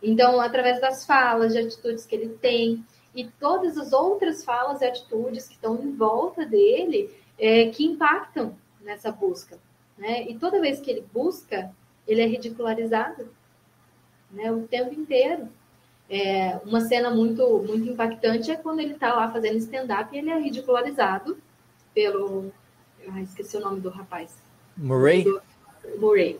Então, 0.01 0.39
através 0.41 0.81
das 0.81 1.05
falas, 1.05 1.53
de 1.53 1.59
atitudes 1.59 2.05
que 2.05 2.15
ele 2.15 2.29
tem, 2.29 2.83
e 3.13 3.25
todas 3.25 3.77
as 3.77 3.93
outras 3.93 4.43
falas 4.43 4.81
e 4.81 4.85
atitudes 4.85 5.47
que 5.47 5.55
estão 5.55 5.75
em 5.75 5.95
volta 5.95 6.45
dele, 6.45 7.09
é, 7.37 7.67
que 7.69 7.85
impactam 7.85 8.55
nessa 8.81 9.11
busca. 9.11 9.57
Né? 9.97 10.29
E 10.29 10.37
toda 10.37 10.61
vez 10.61 10.79
que 10.79 10.89
ele 10.89 11.05
busca, 11.13 11.71
ele 12.07 12.21
é 12.21 12.25
ridicularizado 12.25 13.29
né? 14.31 14.51
o 14.51 14.67
tempo 14.67 14.93
inteiro. 14.93 15.47
É, 16.09 16.59
uma 16.65 16.81
cena 16.81 17.09
muito, 17.09 17.59
muito 17.59 17.89
impactante 17.89 18.51
é 18.51 18.55
quando 18.55 18.79
ele 18.79 18.93
está 18.93 19.13
lá 19.13 19.31
fazendo 19.31 19.57
stand-up 19.57 20.13
e 20.13 20.19
ele 20.19 20.29
é 20.29 20.39
ridicularizado 20.39 21.37
pelo. 21.93 22.51
Ah, 23.07 23.21
esqueci 23.21 23.55
o 23.55 23.61
nome 23.61 23.79
do 23.79 23.89
rapaz. 23.89 24.35
Murray? 24.75 25.23
Do, 25.23 25.41
Murray. 25.97 26.39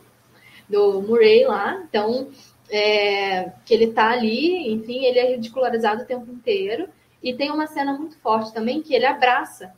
Do 0.68 1.00
Murray 1.00 1.44
lá. 1.44 1.82
Então, 1.88 2.30
é, 2.72 3.52
que 3.66 3.74
ele 3.74 3.84
está 3.84 4.10
ali, 4.10 4.72
enfim, 4.72 5.04
ele 5.04 5.18
é 5.18 5.32
ridicularizado 5.32 6.02
o 6.02 6.06
tempo 6.06 6.32
inteiro. 6.32 6.88
E 7.22 7.34
tem 7.34 7.50
uma 7.50 7.66
cena 7.66 7.92
muito 7.92 8.18
forte 8.18 8.52
também 8.52 8.82
que 8.82 8.94
ele 8.94 9.04
abraça 9.04 9.74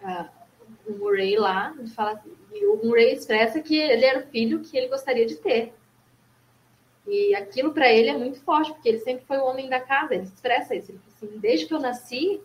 uh, 0.00 0.28
o 0.86 0.98
Murray 0.98 1.36
lá, 1.36 1.74
fala, 1.96 2.22
e 2.52 2.64
o 2.64 2.76
Murray 2.84 3.12
expressa 3.12 3.60
que 3.60 3.76
ele 3.76 4.04
era 4.04 4.20
o 4.20 4.26
filho 4.28 4.60
que 4.60 4.76
ele 4.76 4.86
gostaria 4.86 5.26
de 5.26 5.34
ter. 5.34 5.74
E 7.06 7.34
aquilo 7.34 7.72
para 7.72 7.92
ele 7.92 8.08
é 8.08 8.16
muito 8.16 8.40
forte, 8.40 8.72
porque 8.72 8.88
ele 8.88 9.00
sempre 9.00 9.26
foi 9.26 9.38
o 9.38 9.44
homem 9.44 9.68
da 9.68 9.80
casa, 9.80 10.14
ele 10.14 10.22
expressa 10.22 10.76
isso. 10.76 10.92
Ele 10.92 10.98
fala 10.98 11.12
assim, 11.16 11.40
desde 11.40 11.66
que 11.66 11.74
eu 11.74 11.80
nasci, 11.80 12.40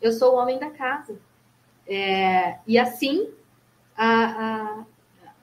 eu 0.00 0.10
sou 0.10 0.34
o 0.34 0.38
homem 0.38 0.58
da 0.58 0.70
casa. 0.70 1.20
É, 1.86 2.58
e 2.66 2.78
assim, 2.78 3.28
a, 3.94 4.80
a, 4.80 4.84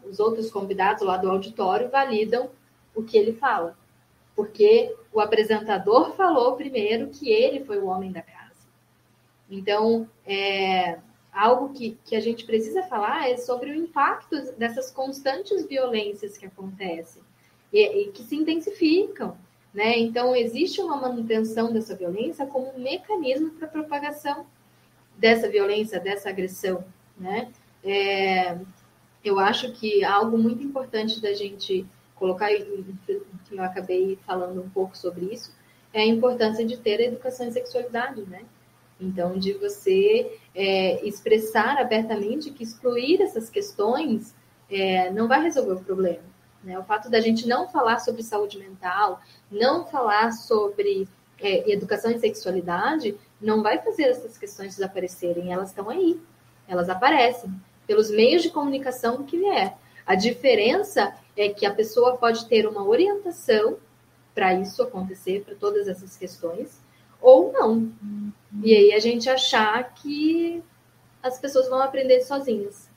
os 0.04 0.20
outros 0.20 0.50
convidados 0.50 1.04
lá 1.04 1.18
do 1.18 1.30
auditório 1.30 1.90
validam 1.90 2.50
o 2.96 3.04
que 3.04 3.18
ele 3.18 3.34
fala. 3.34 3.78
Porque 4.36 4.96
o 5.14 5.20
apresentador 5.20 6.14
falou 6.18 6.56
primeiro 6.56 7.08
que 7.08 7.30
ele 7.30 7.64
foi 7.64 7.78
o 7.80 7.88
homem 7.88 8.12
da 8.12 8.22
casa. 8.22 8.36
Então, 9.50 10.10
é, 10.26 10.98
algo 11.32 11.74
que, 11.74 11.98
que 12.06 12.16
a 12.16 12.20
gente 12.20 12.46
precisa 12.46 12.84
falar 12.84 13.30
é 13.30 13.38
sobre 13.38 13.70
o 13.70 13.76
impacto 13.76 14.36
dessas 14.58 14.90
constantes 14.92 15.68
violências 15.68 16.38
que 16.38 16.46
acontecem 16.46 17.22
e, 17.72 17.82
e 17.82 18.12
que 18.12 18.24
se 18.24 18.36
intensificam. 18.36 19.38
Né? 19.74 20.00
Então, 20.00 20.34
existe 20.34 20.80
uma 20.82 20.96
manutenção 20.96 21.74
dessa 21.74 21.94
violência 21.94 22.46
como 22.46 22.74
um 22.74 22.80
mecanismo 22.80 23.52
para 23.52 23.68
propagação 23.68 24.46
dessa 25.18 25.50
violência, 25.50 26.00
dessa 26.00 26.30
agressão. 26.30 26.84
Né? 27.18 27.52
É, 27.84 28.58
eu 29.24 29.38
acho 29.38 29.74
que 29.74 30.04
algo 30.04 30.38
muito 30.38 30.64
importante 30.64 31.22
da 31.22 31.34
gente 31.34 31.86
colocar, 32.16 32.52
e 32.52 32.86
eu 33.52 33.64
acabei 33.64 34.18
falando 34.26 34.62
um 34.62 34.70
pouco 34.70 34.98
sobre 34.98 35.26
isso, 35.26 35.54
é 35.94 36.02
a 36.02 36.06
importância 36.06 36.66
de 36.66 36.78
ter 36.78 37.00
a 37.00 37.06
educação 37.06 37.48
em 37.48 37.52
sexualidade, 37.52 38.22
né? 38.24 38.44
Então, 39.00 39.38
de 39.38 39.54
você 39.54 40.40
é, 40.54 41.06
expressar 41.06 41.78
abertamente 41.78 42.52
que 42.52 42.64
excluir 42.64 43.22
essas 43.22 43.50
questões 43.50 44.34
é, 44.70 45.12
não 45.12 45.28
vai 45.28 45.42
resolver 45.42 45.74
o 45.74 45.84
problema. 45.84 46.24
Né? 46.64 46.80
O 46.80 46.84
fato 46.84 47.10
da 47.10 47.20
gente 47.20 47.48
não 47.48 47.68
falar 47.68 48.00
sobre 48.00 48.24
saúde 48.24 48.58
mental, 48.58 49.22
não 49.52 49.86
falar 49.86 50.32
sobre 50.32 51.08
é, 51.40 51.72
educação 51.72 52.10
e 52.12 52.20
sexualidade, 52.20 53.16
não 53.40 53.62
vai 53.62 53.78
fazer 53.80 54.04
essas 54.04 54.38
questões 54.38 54.76
desaparecerem. 54.76 55.52
Elas 55.52 55.70
estão 55.70 55.90
aí, 55.90 56.20
elas 56.68 56.90
aparecem 56.90 57.54
pelos 57.86 58.10
meios 58.10 58.42
de 58.42 58.50
comunicação 58.50 59.24
que 59.24 59.38
vier. 59.38 59.78
A 60.06 60.16
diferença 60.16 61.14
é 61.38 61.50
que 61.50 61.66
a 61.66 61.74
pessoa 61.74 62.18
pode 62.18 62.46
ter 62.46 62.68
uma 62.68 62.84
orientação 62.84 63.78
para 64.34 64.54
isso 64.54 64.82
acontecer, 64.82 65.44
para 65.46 65.56
todas 65.56 65.88
essas 65.88 66.18
questões, 66.18 66.80
ou 67.22 67.52
não. 67.52 67.92
E 68.64 68.76
aí 68.76 68.94
a 68.94 69.00
gente 69.00 69.30
achar 69.30 69.94
que 69.94 70.62
as 71.24 71.40
pessoas 71.40 71.70
vão 71.70 71.82
aprender 71.82 72.22
sozinhas. 72.22 72.90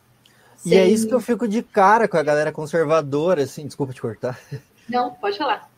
E 0.67 0.75
é 0.75 0.87
isso 0.87 1.07
que 1.07 1.15
eu 1.15 1.21
fico 1.21 1.47
de 1.47 1.63
cara 1.63 2.09
com 2.09 2.17
a 2.17 2.23
galera 2.23 2.53
conservadora, 2.53 3.45
assim, 3.45 3.67
desculpa 3.67 3.93
te 3.93 4.01
cortar. 4.01 4.39
Não, 4.89 5.15
pode 5.15 5.39
falar. 5.39 5.71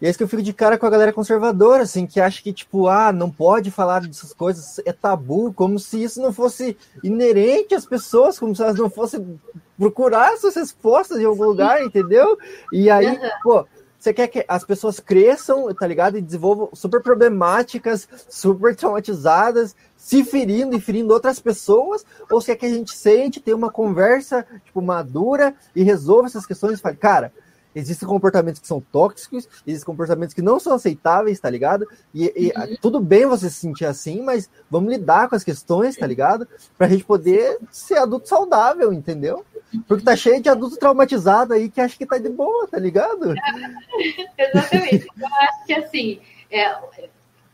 E 0.00 0.06
é 0.06 0.10
isso 0.10 0.18
que 0.18 0.24
eu 0.24 0.28
fico 0.28 0.42
de 0.42 0.52
cara 0.52 0.76
com 0.76 0.86
a 0.86 0.90
galera 0.90 1.12
conservadora, 1.12 1.82
assim, 1.84 2.06
que 2.06 2.20
acha 2.20 2.42
que, 2.42 2.52
tipo, 2.52 2.86
ah, 2.86 3.12
não 3.12 3.30
pode 3.30 3.70
falar 3.70 4.00
dessas 4.00 4.34
coisas, 4.34 4.78
é 4.84 4.92
tabu, 4.92 5.52
como 5.54 5.78
se 5.78 6.02
isso 6.02 6.20
não 6.20 6.32
fosse 6.32 6.76
inerente 7.02 7.74
às 7.74 7.86
pessoas, 7.86 8.38
como 8.38 8.54
se 8.54 8.62
elas 8.62 8.76
não 8.76 8.90
fossem 8.90 9.40
procurar 9.78 10.34
essas 10.34 10.54
respostas 10.54 11.18
em 11.18 11.24
algum 11.24 11.44
lugar, 11.44 11.82
entendeu? 11.82 12.38
E 12.70 12.90
aí, 12.90 13.08
uhum. 13.08 13.30
pô, 13.42 13.66
você 13.98 14.12
quer 14.12 14.28
que 14.28 14.44
as 14.46 14.64
pessoas 14.64 15.00
cresçam, 15.00 15.72
tá 15.74 15.86
ligado? 15.86 16.18
E 16.18 16.22
desenvolvam 16.22 16.68
super 16.74 17.02
problemáticas, 17.02 18.06
super 18.28 18.76
traumatizadas, 18.76 19.74
se 19.96 20.22
ferindo 20.22 20.76
e 20.76 20.80
ferindo 20.80 21.12
outras 21.12 21.40
pessoas, 21.40 22.04
ou 22.30 22.40
você 22.40 22.54
quer 22.54 22.60
que 22.60 22.66
a 22.66 22.76
gente 22.76 22.94
sente, 22.94 23.40
tenha 23.40 23.56
uma 23.56 23.70
conversa, 23.70 24.46
tipo, 24.64 24.82
madura 24.82 25.54
e 25.74 25.82
resolva 25.82 26.26
essas 26.26 26.46
questões 26.46 26.78
e 26.78 26.82
fale, 26.82 26.96
cara, 26.96 27.32
existem 27.76 28.08
comportamentos 28.08 28.60
que 28.60 28.66
são 28.66 28.80
tóxicos, 28.80 29.46
existem 29.66 29.84
comportamentos 29.84 30.34
que 30.34 30.40
não 30.40 30.58
são 30.58 30.74
aceitáveis, 30.74 31.38
tá 31.38 31.50
ligado? 31.50 31.86
E, 32.14 32.32
e 32.34 32.52
uhum. 32.58 32.76
tudo 32.80 32.98
bem 32.98 33.26
você 33.26 33.50
se 33.50 33.56
sentir 33.56 33.84
assim, 33.84 34.22
mas 34.22 34.50
vamos 34.70 34.90
lidar 34.90 35.28
com 35.28 35.36
as 35.36 35.44
questões, 35.44 35.94
tá 35.94 36.06
ligado? 36.06 36.48
Pra 36.78 36.88
gente 36.88 37.04
poder 37.04 37.58
ser 37.70 37.98
adulto 37.98 38.28
saudável, 38.28 38.92
entendeu? 38.92 39.44
Porque 39.86 40.04
tá 40.04 40.16
cheio 40.16 40.40
de 40.40 40.48
adulto 40.48 40.78
traumatizado 40.78 41.52
aí 41.52 41.68
que 41.68 41.80
acha 41.80 41.98
que 41.98 42.06
tá 42.06 42.16
de 42.16 42.30
boa, 42.30 42.66
tá 42.66 42.78
ligado? 42.78 43.34
Exatamente. 44.38 45.06
Eu 45.18 45.26
acho 45.26 45.66
que 45.66 45.74
assim, 45.74 46.20
é, 46.50 46.78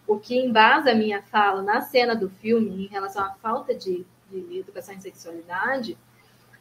o 0.07 0.19
que 0.19 0.37
embasa 0.39 0.93
a 0.93 0.95
minha 0.95 1.21
fala 1.23 1.63
na 1.63 1.81
cena 1.81 2.15
do 2.15 2.31
filme 2.31 2.85
em 2.85 2.87
relação 2.87 3.25
à 3.25 3.31
falta 3.43 3.75
de, 3.75 4.07
de 4.31 4.59
educação 4.59 4.95
em 4.95 5.01
sexualidade 5.01 5.99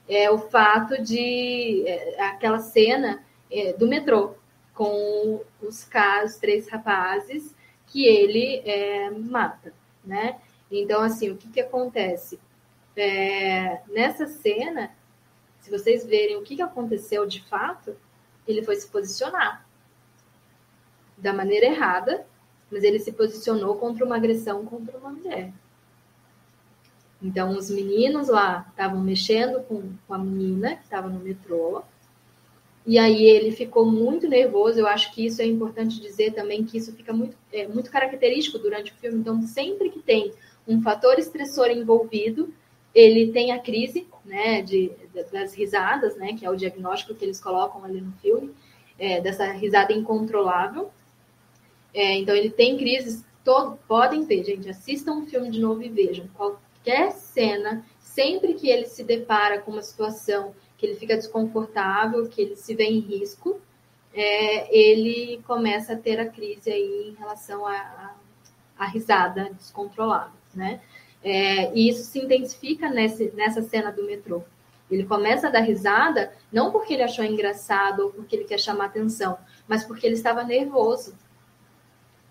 é 0.09 0.31
o 0.31 0.39
fato 0.39 1.01
de 1.01 1.83
é, 1.85 2.25
aquela 2.25 2.59
cena 2.59 3.21
é, 3.51 3.73
do 3.73 3.87
metrô 3.87 4.35
com 4.73 5.41
os 5.61 5.83
casos, 5.83 6.37
três 6.37 6.69
rapazes 6.69 7.53
que 7.87 8.05
ele 8.05 8.61
é, 8.65 9.09
mata, 9.09 9.73
né? 10.03 10.39
Então, 10.71 11.01
assim, 11.01 11.29
o 11.29 11.37
que, 11.37 11.49
que 11.49 11.59
acontece? 11.59 12.39
É, 12.95 13.81
nessa 13.87 14.25
cena, 14.27 14.91
se 15.59 15.69
vocês 15.69 16.05
verem 16.05 16.37
o 16.37 16.43
que 16.43 16.61
aconteceu 16.61 17.25
de 17.25 17.43
fato, 17.43 17.95
ele 18.47 18.63
foi 18.63 18.75
se 18.77 18.87
posicionar 18.87 19.65
da 21.17 21.33
maneira 21.33 21.67
errada, 21.67 22.25
mas 22.71 22.83
ele 22.83 22.99
se 22.99 23.11
posicionou 23.11 23.75
contra 23.75 24.05
uma 24.05 24.15
agressão 24.15 24.65
contra 24.65 24.97
uma 24.97 25.11
mulher. 25.11 25.53
Então, 27.21 27.55
os 27.55 27.69
meninos 27.69 28.29
lá 28.29 28.65
estavam 28.69 28.99
mexendo 28.99 29.61
com, 29.63 29.93
com 30.07 30.13
a 30.13 30.17
menina 30.17 30.75
que 30.77 30.83
estava 30.83 31.07
no 31.07 31.19
metrô, 31.19 31.83
E 32.85 32.97
aí 32.97 33.23
ele 33.23 33.51
ficou 33.51 33.85
muito 33.85 34.27
nervoso. 34.27 34.79
Eu 34.79 34.87
acho 34.87 35.13
que 35.13 35.25
isso 35.25 35.41
é 35.41 35.45
importante 35.45 36.01
dizer 36.01 36.33
também 36.33 36.63
que 36.63 36.77
isso 36.77 36.93
fica 36.93 37.13
muito, 37.13 37.37
é, 37.51 37.67
muito 37.67 37.91
característico 37.91 38.57
durante 38.57 38.91
o 38.91 38.95
filme. 38.95 39.19
Então, 39.19 39.41
sempre 39.43 39.89
que 39.89 39.99
tem 39.99 40.33
um 40.67 40.81
fator 40.81 41.19
estressor 41.19 41.69
envolvido, 41.69 42.53
ele 42.93 43.31
tem 43.31 43.51
a 43.51 43.59
crise, 43.59 44.07
né, 44.25 44.61
de, 44.61 44.91
das 45.31 45.53
risadas, 45.53 46.15
né, 46.17 46.33
que 46.33 46.45
é 46.45 46.49
o 46.49 46.55
diagnóstico 46.55 47.15
que 47.15 47.23
eles 47.23 47.39
colocam 47.39 47.83
ali 47.83 48.01
no 48.01 48.11
filme, 48.13 48.51
é, 48.99 49.21
dessa 49.21 49.45
risada 49.51 49.93
incontrolável. 49.93 50.91
É, 51.93 52.17
então, 52.17 52.35
ele 52.35 52.49
tem 52.49 52.77
crises. 52.77 53.23
Todo, 53.43 53.77
podem 53.87 54.23
ver, 54.23 54.43
gente, 54.43 54.69
assistam 54.69 55.19
o 55.19 55.25
filme 55.25 55.49
de 55.49 55.59
novo 55.59 55.81
e 55.81 55.89
vejam. 55.89 56.27
Qualquer 56.35 57.11
cena, 57.11 57.83
sempre 57.99 58.53
que 58.53 58.69
ele 58.69 58.85
se 58.85 59.03
depara 59.03 59.59
com 59.59 59.71
uma 59.71 59.81
situação 59.81 60.53
que 60.81 60.87
ele 60.87 60.95
fica 60.95 61.15
desconfortável, 61.15 62.27
que 62.27 62.41
ele 62.41 62.55
se 62.55 62.73
vê 62.73 62.85
em 62.85 62.99
risco, 62.99 63.61
é, 64.11 64.75
ele 64.75 65.39
começa 65.45 65.93
a 65.93 65.95
ter 65.95 66.19
a 66.19 66.27
crise 66.27 66.71
aí 66.71 67.09
em 67.09 67.19
relação 67.19 67.67
à 67.67 68.85
risada 68.87 69.51
descontrolada, 69.53 70.33
né? 70.55 70.81
É, 71.23 71.71
e 71.75 71.87
isso 71.87 72.03
se 72.05 72.17
intensifica 72.17 72.89
nesse, 72.89 73.31
nessa 73.35 73.61
cena 73.61 73.91
do 73.91 74.03
metrô. 74.03 74.41
Ele 74.89 75.05
começa 75.05 75.47
a 75.47 75.51
dar 75.51 75.59
risada, 75.59 76.33
não 76.51 76.71
porque 76.71 76.95
ele 76.95 77.03
achou 77.03 77.23
engraçado 77.23 78.05
ou 78.05 78.09
porque 78.11 78.35
ele 78.35 78.45
quer 78.45 78.59
chamar 78.59 78.85
atenção, 78.85 79.37
mas 79.67 79.83
porque 79.83 80.07
ele 80.07 80.15
estava 80.15 80.43
nervoso. 80.43 81.15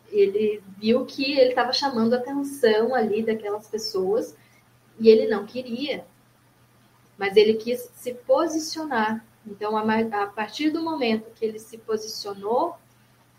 Ele 0.08 0.60
viu 0.76 1.06
que 1.06 1.38
ele 1.38 1.50
estava 1.50 1.72
chamando 1.72 2.14
atenção 2.14 2.96
ali 2.96 3.22
daquelas 3.22 3.68
pessoas 3.68 4.36
e 4.98 5.08
ele 5.08 5.28
não 5.28 5.46
queria 5.46 6.04
mas 7.20 7.36
ele 7.36 7.52
quis 7.52 7.90
se 7.96 8.14
posicionar. 8.14 9.22
Então, 9.46 9.76
a, 9.76 10.26
partir 10.28 10.70
do 10.70 10.82
momento 10.82 11.30
que 11.34 11.44
ele 11.44 11.58
se 11.58 11.76
posicionou, 11.76 12.76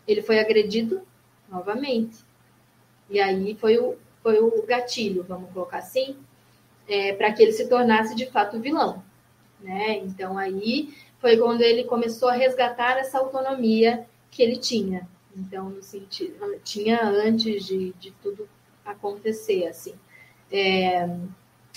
ele 0.06 0.22
foi 0.22 0.38
agredido 0.38 1.02
novamente. 1.50 2.16
E 3.10 3.20
aí 3.20 3.56
foi 3.56 3.78
o, 3.78 3.96
foi 4.22 4.38
o 4.38 4.64
gatilho, 4.64 5.24
vamos 5.24 5.50
colocar 5.52 5.78
assim, 5.78 6.16
é, 6.86 7.12
para 7.14 7.32
que 7.32 7.42
ele 7.42 7.50
se 7.50 7.68
tornasse 7.68 8.14
de 8.14 8.26
fato 8.26 8.60
vilão. 8.60 9.02
Né? 9.60 9.96
Então, 9.96 10.38
aí 10.38 10.94
foi 11.18 11.36
quando 11.36 11.62
ele 11.62 11.82
começou 11.82 12.28
a 12.28 12.34
resgatar 12.34 12.98
essa 12.98 13.18
autonomia 13.18 14.06
que 14.30 14.44
ele 14.44 14.58
tinha. 14.58 15.08
Então, 15.36 15.70
no 15.70 15.82
sentido, 15.82 16.36
tinha 16.62 17.02
antes 17.02 17.66
de, 17.66 17.92
de 17.98 18.12
tudo 18.22 18.48
acontecer, 18.84 19.66
assim. 19.66 19.94
É, 20.52 21.08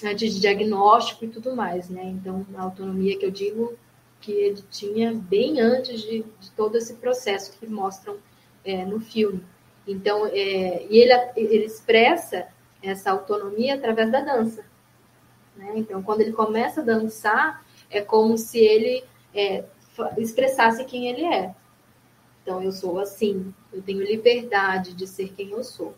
antes 0.04 0.34
de 0.34 0.42
diagnóstico 0.42 1.26
e 1.26 1.30
tudo 1.30 1.56
mais, 1.56 1.90
né? 1.90 2.04
Então, 2.04 2.46
a 2.56 2.64
autonomia 2.64 3.18
que 3.18 3.26
eu 3.26 3.32
digo 3.32 3.78
que 4.20 4.32
ele 4.32 4.62
tinha 4.70 5.14
bem 5.14 5.62
antes 5.62 6.02
de, 6.02 6.26
de 6.40 6.52
todo 6.52 6.78
esse 6.78 6.96
processo 6.96 7.58
que 7.58 7.68
mostram 7.68 8.18
é, 8.64 8.84
no 8.84 9.00
filme. 9.00 9.44
Então, 9.88 10.26
é, 10.26 10.86
e 10.90 10.98
ele, 10.98 11.14
ele 11.36 11.66
expressa 11.66 12.48
essa 12.82 13.12
autonomia 13.12 13.76
através 13.76 14.12
da 14.12 14.22
dança. 14.22 14.66
Né? 15.56 15.74
Então, 15.76 16.02
quando 16.02 16.22
ele 16.22 16.34
começa 16.34 16.82
a 16.82 16.84
dançar, 16.84 17.64
é 17.90 18.02
como 18.02 18.38
se 18.38 18.60
ele 18.60 19.04
é, 19.34 19.64
expressasse 20.18 20.84
quem 20.86 21.08
ele 21.08 21.24
é. 21.24 21.56
Então, 22.42 22.62
eu 22.62 22.72
sou 22.72 23.00
assim, 23.00 23.54
eu 23.72 23.82
tenho 23.82 24.04
liberdade 24.04 24.94
de 24.94 25.08
ser 25.08 25.34
quem 25.34 25.52
eu 25.52 25.64
sou 25.64 25.96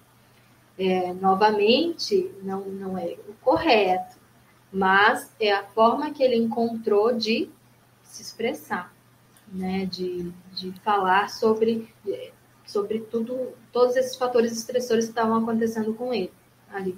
é, 0.77 1.13
novamente, 1.13 2.31
não, 2.43 2.61
não 2.61 2.97
é 2.97 3.15
o 3.27 3.33
correto, 3.41 4.15
mas 4.71 5.31
é 5.39 5.51
a 5.51 5.63
forma 5.63 6.11
que 6.11 6.21
ele 6.21 6.35
encontrou 6.35 7.13
de 7.13 7.49
se 8.03 8.21
expressar, 8.21 8.93
né? 9.51 9.85
de, 9.85 10.31
de 10.53 10.71
falar 10.81 11.29
sobre, 11.29 11.91
sobre 12.65 12.99
tudo, 12.99 13.53
todos 13.71 13.95
esses 13.95 14.15
fatores 14.15 14.51
estressores 14.51 15.05
que 15.05 15.11
estavam 15.11 15.37
acontecendo 15.37 15.93
com 15.93 16.13
ele 16.13 16.31
ali. 16.71 16.95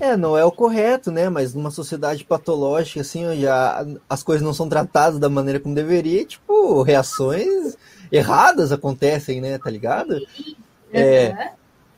É, 0.00 0.16
não 0.16 0.36
é 0.36 0.44
o 0.44 0.52
correto, 0.52 1.10
né? 1.10 1.28
Mas 1.28 1.54
numa 1.54 1.70
sociedade 1.70 2.24
patológica, 2.24 3.00
assim, 3.00 3.26
onde 3.26 3.46
a, 3.46 3.86
as 4.08 4.22
coisas 4.22 4.44
não 4.44 4.52
são 4.52 4.68
tratadas 4.68 5.18
da 5.18 5.28
maneira 5.28 5.58
como 5.58 5.74
deveria, 5.74 6.24
tipo, 6.24 6.82
reações 6.82 7.76
erradas 8.10 8.70
acontecem, 8.70 9.40
né? 9.40 9.58
Tá 9.58 9.70
ligado? 9.70 10.18
Sim. 10.36 10.56
É, 10.92 11.52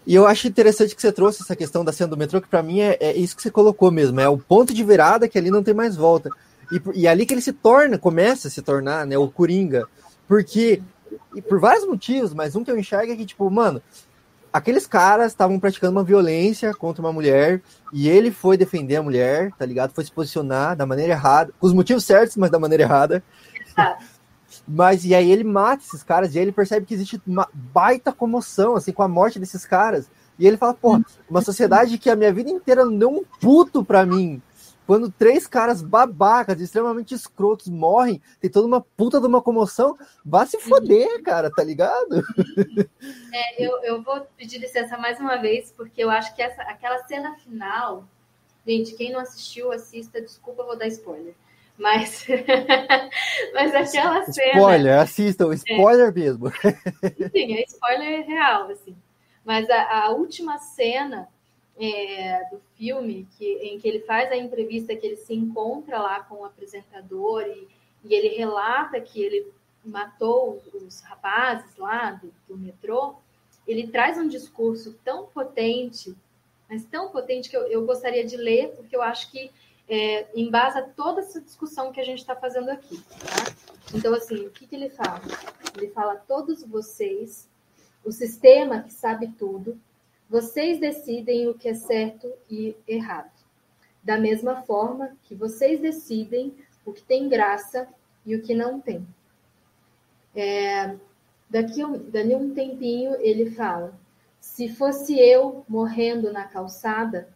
e 0.06 0.14
eu 0.14 0.26
acho 0.26 0.46
interessante 0.46 0.94
que 0.94 1.00
você 1.00 1.10
trouxe 1.10 1.42
essa 1.42 1.56
questão 1.56 1.84
da 1.84 1.92
cena 1.92 2.10
do 2.10 2.16
metrô, 2.16 2.40
que 2.40 2.48
para 2.48 2.62
mim 2.62 2.80
é, 2.80 2.96
é, 3.00 3.16
isso 3.16 3.34
que 3.34 3.42
você 3.42 3.50
colocou 3.50 3.90
mesmo, 3.90 4.20
é 4.20 4.28
o 4.28 4.38
ponto 4.38 4.74
de 4.74 4.84
virada 4.84 5.28
que 5.28 5.38
ali 5.38 5.50
não 5.50 5.62
tem 5.62 5.72
mais 5.72 5.96
volta. 5.96 6.30
E, 6.70 7.00
e 7.02 7.08
ali 7.08 7.24
que 7.24 7.32
ele 7.32 7.40
se 7.40 7.52
torna, 7.52 7.98
começa 7.98 8.48
a 8.48 8.50
se 8.50 8.60
tornar, 8.60 9.06
né, 9.06 9.16
o 9.16 9.28
Coringa. 9.28 9.86
Porque, 10.28 10.82
por 11.48 11.58
vários 11.58 11.86
motivos, 11.86 12.34
mas 12.34 12.54
um 12.54 12.64
que 12.64 12.70
eu 12.70 12.78
enxergo 12.78 13.12
é 13.12 13.16
que, 13.16 13.24
tipo, 13.24 13.48
mano, 13.50 13.82
aqueles 14.52 14.86
caras 14.86 15.32
estavam 15.32 15.58
praticando 15.58 15.92
uma 15.92 16.04
violência 16.04 16.72
contra 16.74 17.02
uma 17.02 17.12
mulher 17.12 17.60
e 17.92 18.08
ele 18.08 18.30
foi 18.30 18.56
defender 18.56 18.96
a 18.96 19.02
mulher, 19.02 19.50
tá 19.58 19.66
ligado? 19.66 19.92
Foi 19.92 20.04
se 20.04 20.12
posicionar 20.12 20.76
da 20.76 20.86
maneira 20.86 21.12
errada, 21.12 21.52
com 21.58 21.66
os 21.66 21.72
motivos 21.72 22.04
certos, 22.04 22.36
mas 22.36 22.50
da 22.50 22.58
maneira 22.58 22.84
errada. 22.84 23.22
Mas 24.66 25.04
e 25.04 25.14
aí 25.14 25.30
ele 25.30 25.44
mata 25.44 25.82
esses 25.82 26.02
caras 26.02 26.34
e 26.34 26.38
aí 26.38 26.44
ele 26.44 26.52
percebe 26.52 26.86
que 26.86 26.94
existe 26.94 27.20
uma 27.26 27.48
baita 27.52 28.12
comoção 28.12 28.76
assim 28.76 28.92
com 28.92 29.02
a 29.02 29.08
morte 29.08 29.38
desses 29.38 29.64
caras. 29.66 30.10
E 30.38 30.46
ele 30.46 30.56
fala, 30.56 30.74
porra, 30.74 31.04
uma 31.28 31.42
sociedade 31.42 31.98
que 31.98 32.10
a 32.10 32.16
minha 32.16 32.32
vida 32.32 32.50
inteira 32.50 32.84
não 32.84 32.98
deu 32.98 33.10
um 33.10 33.24
puto 33.40 33.84
pra 33.84 34.04
mim. 34.04 34.42
Quando 34.86 35.10
três 35.10 35.46
caras 35.46 35.80
babacas, 35.80 36.60
extremamente 36.60 37.14
escrotos, 37.14 37.68
morrem, 37.68 38.20
tem 38.38 38.50
toda 38.50 38.66
uma 38.66 38.82
puta 38.82 39.18
de 39.18 39.26
uma 39.26 39.40
comoção, 39.40 39.96
vá 40.24 40.44
se 40.44 40.58
foder, 40.58 41.22
cara, 41.22 41.50
tá 41.50 41.64
ligado? 41.64 42.22
É, 43.32 43.64
eu, 43.64 43.82
eu 43.82 44.02
vou 44.02 44.20
pedir 44.36 44.58
licença 44.58 44.98
mais 44.98 45.18
uma 45.18 45.36
vez, 45.36 45.72
porque 45.72 46.04
eu 46.04 46.10
acho 46.10 46.34
que 46.34 46.42
essa, 46.42 46.62
aquela 46.62 46.98
cena 47.04 47.34
final, 47.36 48.04
gente, 48.66 48.94
quem 48.94 49.10
não 49.10 49.20
assistiu, 49.20 49.72
assista, 49.72 50.20
desculpa, 50.20 50.64
vou 50.64 50.76
dar 50.76 50.86
spoiler. 50.88 51.34
Mas, 51.76 52.26
mas 53.52 53.74
aquela 53.74 54.24
cena. 54.24 54.52
Spoiler, 54.52 54.98
assistam, 55.00 55.52
spoiler 55.54 56.08
é. 56.08 56.12
mesmo. 56.12 56.50
Sim, 57.32 57.54
é 57.54 57.64
spoiler 57.64 58.26
real, 58.26 58.70
assim. 58.70 58.96
Mas 59.44 59.68
a, 59.68 60.04
a 60.04 60.10
última 60.10 60.58
cena 60.58 61.28
é, 61.76 62.48
do 62.50 62.60
filme, 62.76 63.26
que, 63.36 63.44
em 63.44 63.78
que 63.78 63.88
ele 63.88 64.00
faz 64.00 64.30
a 64.30 64.36
entrevista, 64.36 64.94
que 64.94 65.06
ele 65.06 65.16
se 65.16 65.34
encontra 65.34 65.98
lá 65.98 66.20
com 66.20 66.36
o 66.36 66.44
apresentador 66.44 67.42
e, 67.42 67.68
e 68.04 68.14
ele 68.14 68.36
relata 68.36 69.00
que 69.00 69.20
ele 69.20 69.52
matou 69.84 70.62
os 70.72 71.00
rapazes 71.00 71.76
lá 71.76 72.12
do, 72.12 72.32
do 72.48 72.56
metrô, 72.56 73.16
ele 73.66 73.88
traz 73.88 74.16
um 74.18 74.28
discurso 74.28 74.98
tão 75.04 75.26
potente, 75.26 76.14
mas 76.68 76.84
tão 76.84 77.10
potente 77.10 77.50
que 77.50 77.56
eu, 77.56 77.66
eu 77.66 77.84
gostaria 77.84 78.24
de 78.24 78.36
ler, 78.36 78.68
porque 78.76 78.94
eu 78.94 79.02
acho 79.02 79.30
que 79.30 79.50
é, 79.88 80.26
embasa 80.34 80.82
toda 80.82 81.20
essa 81.20 81.40
discussão 81.40 81.92
que 81.92 82.00
a 82.00 82.04
gente 82.04 82.18
está 82.18 82.34
fazendo 82.34 82.70
aqui. 82.70 83.02
Tá? 83.02 83.54
Então, 83.94 84.14
assim, 84.14 84.46
o 84.46 84.50
que, 84.50 84.66
que 84.66 84.74
ele 84.74 84.90
fala? 84.90 85.20
Ele 85.76 85.88
fala: 85.88 86.16
todos 86.16 86.62
vocês, 86.64 87.48
o 88.04 88.10
sistema 88.10 88.82
que 88.82 88.92
sabe 88.92 89.28
tudo, 89.38 89.78
vocês 90.28 90.80
decidem 90.80 91.48
o 91.48 91.54
que 91.54 91.68
é 91.68 91.74
certo 91.74 92.32
e 92.50 92.76
errado. 92.88 93.32
Da 94.02 94.18
mesma 94.18 94.62
forma 94.62 95.16
que 95.24 95.34
vocês 95.34 95.80
decidem 95.80 96.54
o 96.84 96.92
que 96.92 97.02
tem 97.02 97.28
graça 97.28 97.88
e 98.24 98.34
o 98.34 98.42
que 98.42 98.54
não 98.54 98.80
tem. 98.80 99.06
É, 100.34 100.96
daqui, 101.48 101.86
dali 102.10 102.34
um 102.34 102.54
tempinho 102.54 103.14
ele 103.20 103.50
fala: 103.50 103.94
se 104.40 104.68
fosse 104.68 105.18
eu 105.18 105.64
morrendo 105.68 106.32
na 106.32 106.44
calçada, 106.44 107.28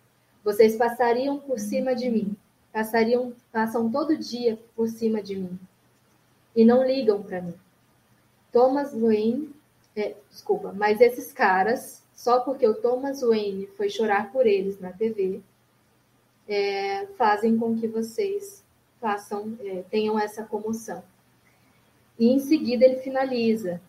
vocês 0.48 0.76
passariam 0.76 1.38
por 1.38 1.58
cima 1.58 1.94
de 1.94 2.08
mim, 2.08 2.34
passariam, 2.72 3.34
passam 3.52 3.92
todo 3.92 4.16
dia 4.16 4.58
por 4.74 4.88
cima 4.88 5.22
de 5.22 5.36
mim 5.36 5.58
e 6.56 6.64
não 6.64 6.86
ligam 6.86 7.22
para 7.22 7.42
mim. 7.42 7.52
Thomas 8.50 8.94
Wayne, 8.94 9.54
é, 9.94 10.14
desculpa, 10.30 10.72
mas 10.72 11.02
esses 11.02 11.34
caras, 11.34 12.02
só 12.14 12.40
porque 12.40 12.66
o 12.66 12.72
Thomas 12.72 13.20
Wayne 13.20 13.66
foi 13.76 13.90
chorar 13.90 14.32
por 14.32 14.46
eles 14.46 14.80
na 14.80 14.90
TV, 14.90 15.42
é, 16.48 17.04
fazem 17.18 17.58
com 17.58 17.78
que 17.78 17.86
vocês 17.86 18.64
façam, 18.98 19.54
é, 19.60 19.82
tenham 19.90 20.18
essa 20.18 20.44
comoção. 20.44 21.04
E 22.18 22.26
em 22.26 22.38
seguida 22.38 22.86
ele 22.86 23.02
finaliza. 23.02 23.82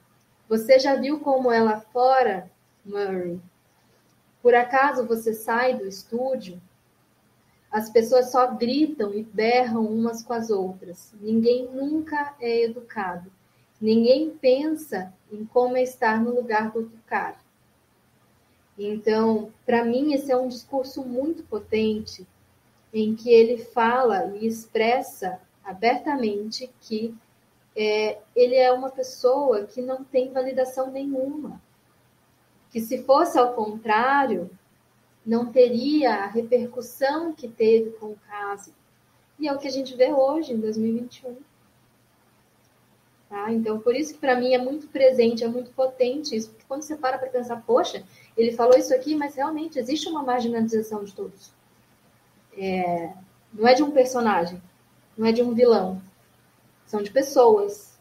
Você 0.49 0.77
já 0.77 0.95
viu 0.95 1.22
como 1.22 1.53
é 1.53 1.61
lá 1.61 1.80
fora, 1.80 2.52
Murray? 2.84 3.40
Por 4.41 4.56
acaso 4.56 5.06
você 5.06 5.34
sai 5.34 5.78
do 5.78 5.88
estúdio? 5.88 6.61
As 7.72 7.90
pessoas 7.90 8.32
só 8.32 8.48
gritam 8.56 9.14
e 9.14 9.24
berram 9.24 9.86
umas 9.86 10.24
com 10.24 10.34
as 10.34 10.49
outras. 10.49 11.14
Ninguém 11.22 11.68
nunca 11.68 12.36
é 12.40 12.64
educado. 12.64 13.32
Ninguém 13.80 14.32
pensa 14.32 15.14
em 15.32 15.45
como 15.45 15.78
é 15.78 15.84
estar 15.84 16.22
no 16.22 16.34
lugar 16.34 16.72
do 16.72 16.80
outro 16.80 16.99
cara. 17.06 17.38
Então, 18.78 19.52
para 19.66 19.84
mim, 19.84 20.14
esse 20.14 20.32
é 20.32 20.38
um 20.38 20.48
discurso 20.48 21.03
muito 21.03 21.44
potente 21.44 22.26
em 22.94 23.16
que 23.16 23.30
ele 23.30 23.57
fala 23.57 24.36
e 24.38 24.48
expressa 24.48 25.40
abertamente 25.64 26.70
que 26.82 27.16
é, 27.76 28.18
ele 28.36 28.56
é 28.56 28.72
uma 28.72 28.90
pessoa 28.90 29.66
que 29.66 29.82
não 29.82 30.03
tem 30.03 30.32
validação 30.32 30.90
nenhuma. 30.90 31.61
Que 32.72 32.80
se 32.80 33.04
fosse 33.04 33.38
ao 33.38 33.54
contrário, 33.54 34.50
não 35.26 35.52
teria 35.52 36.24
a 36.24 36.28
repercussão 36.28 37.34
que 37.34 37.48
teve 37.48 37.91
com 37.91 38.08
o 38.08 38.20
caso. 38.28 38.74
E 39.40 39.48
é 39.48 39.54
o 39.54 39.58
que 39.58 39.68
a 39.68 39.72
gente 39.72 39.96
vê 39.96 40.12
hoje, 40.12 40.54
em 40.54 40.60
2021. 40.60 41.38
Tá? 43.30 43.52
Então, 43.54 43.80
por 43.80 43.96
isso 43.96 44.14
que 44.14 44.20
para 44.20 44.36
mim 44.36 44.54
é 44.54 44.58
muito 44.58 44.88
presente, 44.88 45.44
é 45.44 45.48
muito 45.48 45.72
potente 45.72 46.36
isso, 46.36 46.50
porque 46.50 46.66
quando 46.68 46.82
você 46.82 46.98
para 46.98 47.20
para 47.20 47.30
pensar, 47.30 47.62
poxa, 47.62 48.04
ele 48.36 48.52
falou 48.54 48.76
isso 48.76 48.94
aqui, 48.94 49.16
mas 49.16 49.36
realmente 49.36 49.78
existe 49.78 50.10
uma 50.10 50.24
marginalização 50.24 51.04
de 51.04 51.14
todos. 51.14 51.52
É, 52.58 53.14
não 53.54 53.68
é 53.68 53.76
de 53.76 53.84
um 53.84 53.91
personagem, 53.91 54.60
não 55.16 55.28
é 55.28 55.32
de 55.32 55.44
um 55.44 55.54
vilão, 55.54 56.02
são 56.88 57.04
de 57.04 57.12
pessoas. 57.12 57.98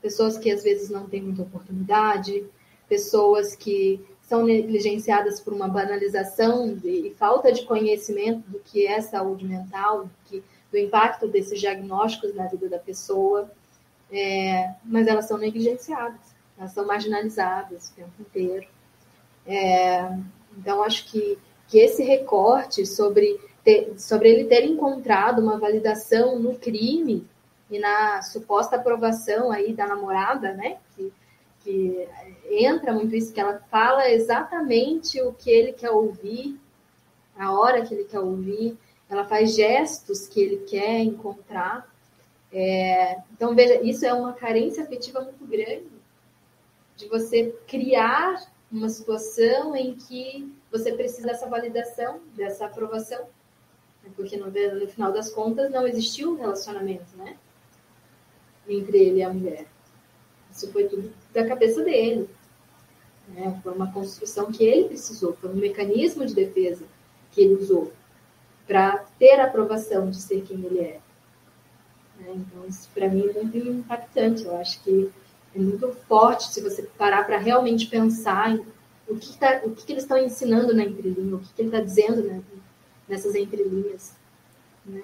Pessoas 0.00 0.38
que 0.38 0.50
às 0.50 0.62
vezes 0.62 0.88
não 0.88 1.06
têm 1.08 1.20
muita 1.20 1.42
oportunidade, 1.42 2.46
pessoas 2.90 3.54
que 3.54 4.04
são 4.22 4.44
negligenciadas 4.44 5.40
por 5.40 5.52
uma 5.52 5.68
banalização 5.68 6.74
de, 6.74 7.08
e 7.08 7.14
falta 7.14 7.52
de 7.52 7.64
conhecimento 7.64 8.50
do 8.50 8.58
que 8.58 8.84
é 8.86 9.00
saúde 9.00 9.44
mental, 9.44 10.04
do, 10.04 10.10
que, 10.26 10.42
do 10.70 10.76
impacto 10.76 11.28
desses 11.28 11.60
diagnósticos 11.60 12.34
na 12.34 12.48
vida 12.48 12.68
da 12.68 12.78
pessoa, 12.78 13.50
é, 14.10 14.74
mas 14.84 15.06
elas 15.06 15.26
são 15.26 15.38
negligenciadas, 15.38 16.20
elas 16.58 16.72
são 16.72 16.84
marginalizadas 16.84 17.90
o 17.90 17.94
tempo 17.94 18.12
inteiro. 18.20 18.66
É, 19.46 20.16
então, 20.58 20.82
acho 20.82 21.10
que, 21.10 21.38
que 21.68 21.78
esse 21.78 22.02
recorte 22.02 22.84
sobre, 22.84 23.38
ter, 23.64 23.94
sobre 23.98 24.30
ele 24.30 24.44
ter 24.44 24.64
encontrado 24.64 25.40
uma 25.40 25.58
validação 25.58 26.38
no 26.38 26.56
crime 26.56 27.26
e 27.70 27.78
na 27.78 28.20
suposta 28.22 28.76
aprovação 28.76 29.50
aí 29.52 29.72
da 29.72 29.86
namorada, 29.86 30.52
né? 30.54 30.78
Que, 30.96 31.12
que 31.70 32.08
entra 32.50 32.92
muito 32.92 33.14
isso, 33.14 33.32
que 33.32 33.40
ela 33.40 33.60
fala 33.70 34.10
exatamente 34.10 35.20
o 35.22 35.32
que 35.32 35.50
ele 35.50 35.72
quer 35.72 35.90
ouvir, 35.90 36.58
a 37.36 37.52
hora 37.52 37.84
que 37.86 37.94
ele 37.94 38.04
quer 38.04 38.18
ouvir, 38.18 38.76
ela 39.08 39.24
faz 39.24 39.54
gestos 39.54 40.26
que 40.26 40.40
ele 40.40 40.56
quer 40.66 41.00
encontrar. 41.00 41.88
É, 42.52 43.18
então, 43.32 43.54
veja, 43.54 43.80
isso 43.82 44.04
é 44.04 44.12
uma 44.12 44.32
carência 44.32 44.82
afetiva 44.82 45.20
muito 45.20 45.44
grande, 45.46 45.88
de 46.96 47.08
você 47.08 47.54
criar 47.66 48.52
uma 48.70 48.88
situação 48.88 49.74
em 49.74 49.94
que 49.94 50.52
você 50.70 50.92
precisa 50.92 51.28
dessa 51.28 51.48
validação, 51.48 52.20
dessa 52.34 52.66
aprovação, 52.66 53.26
porque 54.16 54.36
no, 54.36 54.46
no 54.46 54.88
final 54.88 55.12
das 55.12 55.30
contas 55.30 55.70
não 55.70 55.86
existiu 55.86 56.32
um 56.32 56.36
relacionamento, 56.36 57.16
né? 57.16 57.36
entre 58.68 58.98
ele 58.98 59.18
e 59.18 59.22
a 59.22 59.32
mulher. 59.32 59.66
Isso 60.52 60.70
foi 60.72 60.84
tudo 60.88 61.12
da 61.32 61.46
cabeça 61.46 61.82
dele. 61.82 62.28
Né? 63.28 63.58
Foi 63.62 63.72
uma 63.72 63.92
construção 63.92 64.50
que 64.50 64.64
ele 64.64 64.88
precisou, 64.88 65.34
foi 65.34 65.50
um 65.50 65.56
mecanismo 65.56 66.26
de 66.26 66.34
defesa 66.34 66.84
que 67.32 67.40
ele 67.40 67.54
usou 67.54 67.92
para 68.66 69.04
ter 69.18 69.40
a 69.40 69.44
aprovação 69.44 70.10
de 70.10 70.20
ser 70.20 70.42
quem 70.42 70.64
ele 70.64 70.80
é. 70.80 71.00
Né? 72.18 72.34
Então, 72.34 72.66
isso 72.68 72.88
para 72.94 73.08
mim 73.08 73.28
é 73.28 73.42
muito 73.42 73.56
impactante. 73.56 74.44
Eu 74.44 74.56
acho 74.56 74.82
que 74.82 75.10
é 75.54 75.58
muito 75.58 75.92
forte 76.08 76.52
se 76.52 76.60
você 76.60 76.82
parar 76.82 77.24
para 77.24 77.38
realmente 77.38 77.86
pensar 77.86 78.52
em 78.52 78.64
o 79.08 79.16
que, 79.16 79.36
tá, 79.36 79.62
o 79.64 79.74
que, 79.74 79.84
que 79.84 79.92
eles 79.92 80.04
estão 80.04 80.16
ensinando 80.16 80.72
na 80.72 80.84
entrelinha, 80.84 81.34
o 81.34 81.40
que, 81.40 81.52
que 81.52 81.62
ele 81.62 81.68
está 81.68 81.80
dizendo 81.80 82.22
né, 82.22 82.40
nessas 83.08 83.34
entrelinhas. 83.34 84.14
Né? 84.86 85.02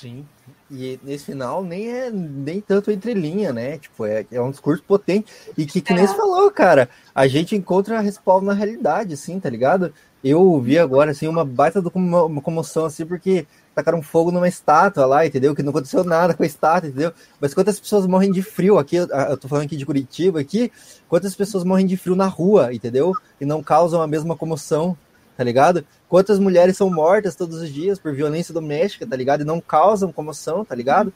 Sim. 0.00 0.26
E 0.70 0.98
nesse 1.02 1.26
final 1.26 1.62
nem 1.62 1.90
é 1.90 2.10
nem 2.10 2.60
tanto 2.60 2.90
entre 2.90 3.12
linha, 3.12 3.52
né? 3.52 3.76
Tipo, 3.76 4.06
é, 4.06 4.24
é 4.32 4.40
um 4.40 4.50
discurso 4.50 4.82
potente. 4.82 5.30
E 5.58 5.66
que, 5.66 5.80
que 5.80 5.92
nem 5.92 6.06
você 6.06 6.16
falou, 6.16 6.50
cara, 6.50 6.88
a 7.14 7.26
gente 7.26 7.54
encontra 7.54 8.00
respaldo 8.00 8.46
na 8.46 8.54
realidade, 8.54 9.12
assim, 9.12 9.38
tá 9.38 9.50
ligado? 9.50 9.92
Eu 10.24 10.58
vi 10.60 10.78
agora, 10.78 11.10
assim, 11.10 11.28
uma 11.28 11.44
baita 11.44 11.82
de 11.82 11.88
uma 11.94 12.40
comoção, 12.40 12.86
assim, 12.86 13.04
porque 13.04 13.46
tacaram 13.74 14.00
fogo 14.00 14.30
numa 14.30 14.48
estátua 14.48 15.04
lá, 15.04 15.26
entendeu? 15.26 15.54
Que 15.54 15.62
não 15.62 15.70
aconteceu 15.70 16.02
nada 16.02 16.34
com 16.34 16.42
a 16.42 16.46
estátua, 16.46 16.88
entendeu? 16.88 17.12
Mas 17.38 17.52
quantas 17.52 17.78
pessoas 17.78 18.06
morrem 18.06 18.32
de 18.32 18.42
frio 18.42 18.78
aqui, 18.78 18.96
eu 18.96 19.36
tô 19.36 19.48
falando 19.48 19.64
aqui 19.64 19.76
de 19.76 19.84
Curitiba, 19.84 20.40
aqui, 20.40 20.72
quantas 21.08 21.34
pessoas 21.34 21.64
morrem 21.64 21.86
de 21.86 21.96
frio 21.96 22.16
na 22.16 22.26
rua, 22.26 22.72
entendeu? 22.72 23.14
E 23.40 23.44
não 23.44 23.62
causam 23.62 24.00
a 24.00 24.06
mesma 24.06 24.36
comoção, 24.36 24.96
tá 25.40 25.44
ligado? 25.44 25.86
Quantas 26.06 26.38
mulheres 26.38 26.76
são 26.76 26.90
mortas 26.90 27.34
todos 27.34 27.62
os 27.62 27.72
dias 27.72 27.98
por 27.98 28.12
violência 28.12 28.52
doméstica, 28.52 29.06
tá 29.06 29.16
ligado? 29.16 29.40
E 29.40 29.44
não 29.44 29.58
causam 29.58 30.12
comoção, 30.12 30.66
tá 30.66 30.74
ligado? 30.74 31.10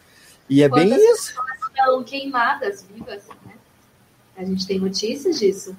E 0.48 0.62
é 0.62 0.68
Quantas 0.70 0.88
bem 0.88 1.12
isso. 1.12 1.34
Estão 1.68 2.02
queimadas 2.02 2.86
vivas, 2.90 3.24
né? 3.44 3.52
A 4.34 4.42
gente 4.42 4.66
tem 4.66 4.80
notícias 4.80 5.38
disso, 5.38 5.76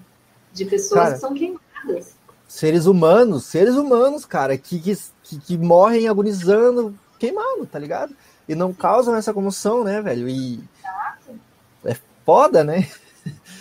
de 0.53 0.63
pessoas 0.63 1.01
cara, 1.01 1.13
que 1.15 1.21
são 1.21 1.33
queimadas. 1.33 2.15
Seres 2.47 2.85
humanos, 2.85 3.45
seres 3.45 3.73
humanos, 3.73 4.25
cara, 4.25 4.55
que, 4.59 4.79
que, 4.79 5.39
que 5.39 5.57
morrem 5.57 6.07
agonizando, 6.07 6.95
queimando, 7.17 7.65
tá 7.65 7.79
ligado? 7.79 8.15
E 8.47 8.53
não 8.53 8.71
causam 8.71 9.15
essa 9.15 9.33
comoção, 9.33 9.83
né, 9.83 10.03
velho? 10.03 10.29
E 10.29 10.63
Exato. 10.79 11.39
é 11.83 11.97
foda, 12.23 12.63
né? 12.63 12.87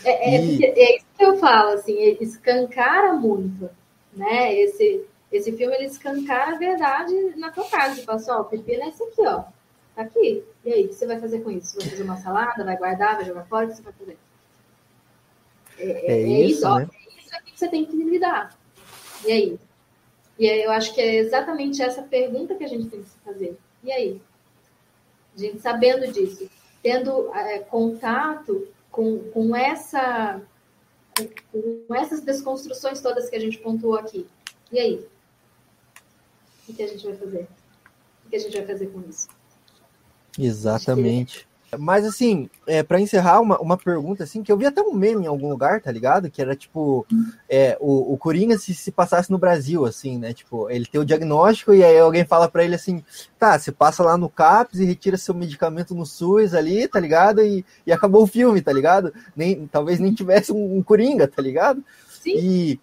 É, 0.05 0.36
é, 0.36 0.44
e... 0.44 0.62
é, 0.62 0.97
isso 0.98 1.06
que 1.16 1.24
eu 1.24 1.39
falo, 1.39 1.70
assim, 1.70 2.19
escancara 2.20 3.15
muito 3.15 3.70
né? 4.16 4.55
Esse, 4.55 5.05
esse 5.31 5.53
filme 5.53 5.74
ele 5.74 5.86
escancara 5.86 6.55
a 6.55 6.59
verdade 6.59 7.15
na 7.36 7.51
tua 7.51 7.69
casa. 7.69 7.97
Tipo 7.97 8.12
assim, 8.12 8.31
ó, 8.31 8.41
o 8.41 8.45
pepino 8.45 8.82
é 8.85 8.89
esse 8.89 9.03
aqui, 9.03 9.23
ó. 9.23 9.45
Tá 9.95 10.03
aqui. 10.03 10.45
E 10.65 10.73
aí, 10.73 10.85
o 10.85 10.89
que 10.89 10.95
você 10.95 11.07
vai 11.07 11.20
fazer 11.20 11.41
com 11.41 11.51
isso? 11.51 11.78
Vai 11.78 11.89
fazer 11.89 12.03
uma 12.03 12.16
salada, 12.16 12.65
vai 12.65 12.77
guardar, 12.77 13.16
vai 13.16 13.24
jogar 13.24 13.45
fora? 13.45 13.66
O 13.66 13.69
que 13.69 13.77
você 13.77 13.82
vai 13.82 13.93
fazer? 13.93 14.19
É, 15.78 15.86
é, 15.86 16.12
é 16.12 16.41
isso, 16.41 16.59
isso, 16.59 16.66
ó, 16.66 16.78
né? 16.78 16.89
é 16.93 17.20
isso 17.20 17.36
aqui 17.36 17.53
que 17.53 17.59
você 17.59 17.69
tem 17.69 17.85
que 17.85 17.97
lidar. 17.97 18.57
E 19.24 19.32
aí? 19.32 19.59
E 20.39 20.51
aí 20.51 20.62
eu 20.62 20.70
acho 20.70 20.93
que 20.95 21.01
é 21.01 21.16
exatamente 21.16 21.82
essa 21.82 22.03
pergunta 22.03 22.55
que 22.55 22.65
a 22.65 22.69
gente 22.69 22.89
tem 22.89 23.03
que 23.03 23.09
se 23.09 23.19
fazer. 23.24 23.57
E 23.82 23.93
aí? 23.93 24.20
A 25.36 25.39
gente 25.39 25.61
sabendo 25.61 26.11
disso, 26.12 26.49
tendo 26.82 27.32
é, 27.35 27.59
contato 27.61 28.69
com, 28.91 29.19
com 29.31 29.55
essa 29.55 30.41
com 31.53 31.95
essas 31.95 32.20
desconstruções 32.20 33.01
todas 33.01 33.31
que 33.31 33.36
a 33.36 33.41
gente 33.41 33.59
pontuou 33.59 33.95
aqui. 33.95 34.27
E 34.73 34.78
aí? 34.78 35.07
O 36.69 36.74
que 36.74 36.82
a 36.82 36.89
gente 36.89 37.05
vai 37.05 37.16
fazer? 37.16 37.49
O 38.24 38.31
que 38.31 38.36
a 38.36 38.39
gente 38.39 38.57
vai 38.57 38.66
fazer 38.66 38.86
com 38.89 39.01
isso? 39.09 39.28
Exatamente. 40.39 41.47
Mas 41.76 42.05
assim, 42.05 42.48
é, 42.66 42.82
para 42.82 43.01
encerrar, 43.01 43.40
uma, 43.40 43.59
uma 43.59 43.76
pergunta 43.76 44.24
assim, 44.24 44.42
que 44.42 44.51
eu 44.51 44.56
vi 44.56 44.66
até 44.66 44.80
um 44.80 44.94
meme 44.94 45.24
em 45.24 45.28
algum 45.28 45.48
lugar, 45.48 45.80
tá 45.80 45.90
ligado? 45.90 46.30
Que 46.30 46.40
era 46.40 46.55
tipo, 46.55 47.06
é, 47.48 47.76
o, 47.80 48.12
o 48.12 48.18
Coringa 48.18 48.59
se, 48.59 48.74
se 48.74 48.90
passasse 48.90 49.30
no 49.30 49.38
Brasil, 49.38 49.84
assim, 49.84 50.18
né? 50.18 50.32
Tipo, 50.32 50.70
ele 50.70 50.86
tem 50.86 51.01
o 51.01 51.05
diagnóstico 51.05 51.72
e 51.74 51.82
aí 51.82 51.98
alguém 51.98 52.24
fala 52.24 52.48
para 52.48 52.64
ele 52.64 52.74
assim, 52.74 53.02
tá, 53.38 53.59
você 53.59 53.72
passa 53.72 54.02
lá 54.02 54.16
no 54.16 54.28
CAPS 54.28 54.80
e 54.80 54.84
retira 54.84 55.16
seu 55.16 55.34
medicamento 55.34 55.94
no 55.94 56.06
SUS 56.06 56.55
ali, 56.55 56.88
tá 56.88 57.01
ligado? 57.01 57.42
E, 57.42 57.64
e 57.86 57.92
acabou 57.92 58.22
o 58.22 58.26
filme, 58.26 58.60
tá 58.60 58.72
ligado? 58.72 59.12
Nem, 59.36 59.66
talvez 59.66 59.98
nem 59.98 60.14
tivesse 60.14 60.52
um, 60.52 60.78
um 60.78 60.82
Coringa, 60.82 61.28
tá 61.28 61.42
ligado? 61.42 61.84
Sim. 62.09 62.36
E, 62.36 62.80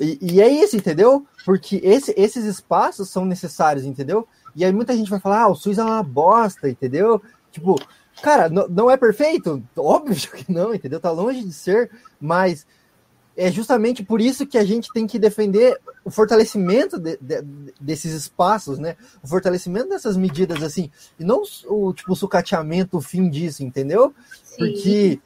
e, 0.00 0.18
e, 0.20 0.40
é 0.40 0.48
isso, 0.48 0.76
entendeu? 0.76 1.26
Porque 1.44 1.80
esse, 1.82 2.14
esses 2.16 2.44
espaços 2.44 3.10
são 3.10 3.24
necessários, 3.24 3.84
entendeu? 3.84 4.26
E 4.56 4.64
aí 4.64 4.72
muita 4.72 4.96
gente 4.96 5.10
vai 5.10 5.20
falar, 5.20 5.42
ah, 5.42 5.48
o 5.48 5.54
SUS 5.54 5.78
é 5.78 5.82
uma 5.82 6.02
bosta, 6.02 6.68
entendeu? 6.68 7.20
Tipo, 7.50 7.76
Cara, 8.22 8.48
não 8.48 8.90
é 8.90 8.96
perfeito? 8.96 9.62
Óbvio 9.76 10.30
que 10.32 10.50
não, 10.52 10.74
entendeu? 10.74 11.00
Tá 11.00 11.10
longe 11.10 11.42
de 11.42 11.52
ser, 11.52 11.90
mas 12.20 12.66
é 13.36 13.50
justamente 13.50 14.04
por 14.04 14.20
isso 14.20 14.46
que 14.46 14.56
a 14.56 14.64
gente 14.64 14.92
tem 14.92 15.06
que 15.06 15.18
defender 15.18 15.78
o 16.04 16.10
fortalecimento 16.10 16.98
de, 16.98 17.16
de, 17.20 17.42
desses 17.80 18.12
espaços, 18.14 18.78
né? 18.78 18.96
O 19.22 19.26
fortalecimento 19.26 19.88
dessas 19.88 20.16
medidas, 20.16 20.62
assim, 20.62 20.90
e 21.18 21.24
não 21.24 21.42
o 21.66 21.92
tipo 21.92 22.12
o 22.12 22.16
sucateamento, 22.16 22.96
o 22.96 23.02
fim 23.02 23.28
disso, 23.28 23.64
entendeu? 23.64 24.14
Sim. 24.44 24.56
Porque 24.58 25.20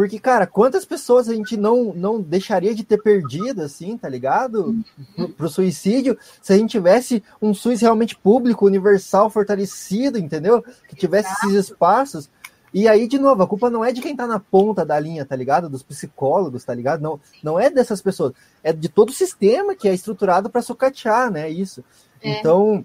porque, 0.00 0.18
cara, 0.18 0.46
quantas 0.46 0.86
pessoas 0.86 1.28
a 1.28 1.34
gente 1.34 1.58
não, 1.58 1.92
não 1.92 2.22
deixaria 2.22 2.74
de 2.74 2.82
ter 2.82 3.02
perdido, 3.02 3.60
assim, 3.60 3.98
tá 3.98 4.08
ligado? 4.08 4.74
Pro, 5.14 5.28
pro 5.28 5.48
suicídio, 5.50 6.16
se 6.40 6.54
a 6.54 6.56
gente 6.56 6.70
tivesse 6.70 7.22
um 7.40 7.52
SUS 7.52 7.82
realmente 7.82 8.16
público, 8.16 8.64
universal, 8.64 9.28
fortalecido, 9.28 10.18
entendeu? 10.18 10.64
Que 10.88 10.96
tivesse 10.96 11.30
esses 11.34 11.52
espaços. 11.52 12.30
E 12.72 12.88
aí, 12.88 13.06
de 13.06 13.18
novo, 13.18 13.42
a 13.42 13.46
culpa 13.46 13.68
não 13.68 13.84
é 13.84 13.92
de 13.92 14.00
quem 14.00 14.16
tá 14.16 14.26
na 14.26 14.40
ponta 14.40 14.86
da 14.86 14.98
linha, 14.98 15.26
tá 15.26 15.36
ligado? 15.36 15.68
Dos 15.68 15.82
psicólogos, 15.82 16.64
tá 16.64 16.72
ligado? 16.72 17.02
Não, 17.02 17.20
não 17.42 17.60
é 17.60 17.68
dessas 17.68 18.00
pessoas. 18.00 18.32
É 18.64 18.72
de 18.72 18.88
todo 18.88 19.10
o 19.10 19.12
sistema 19.12 19.74
que 19.74 19.86
é 19.86 19.92
estruturado 19.92 20.48
para 20.48 20.62
sucatear, 20.62 21.30
né? 21.30 21.50
Isso. 21.50 21.84
É. 22.22 22.40
Então, 22.40 22.82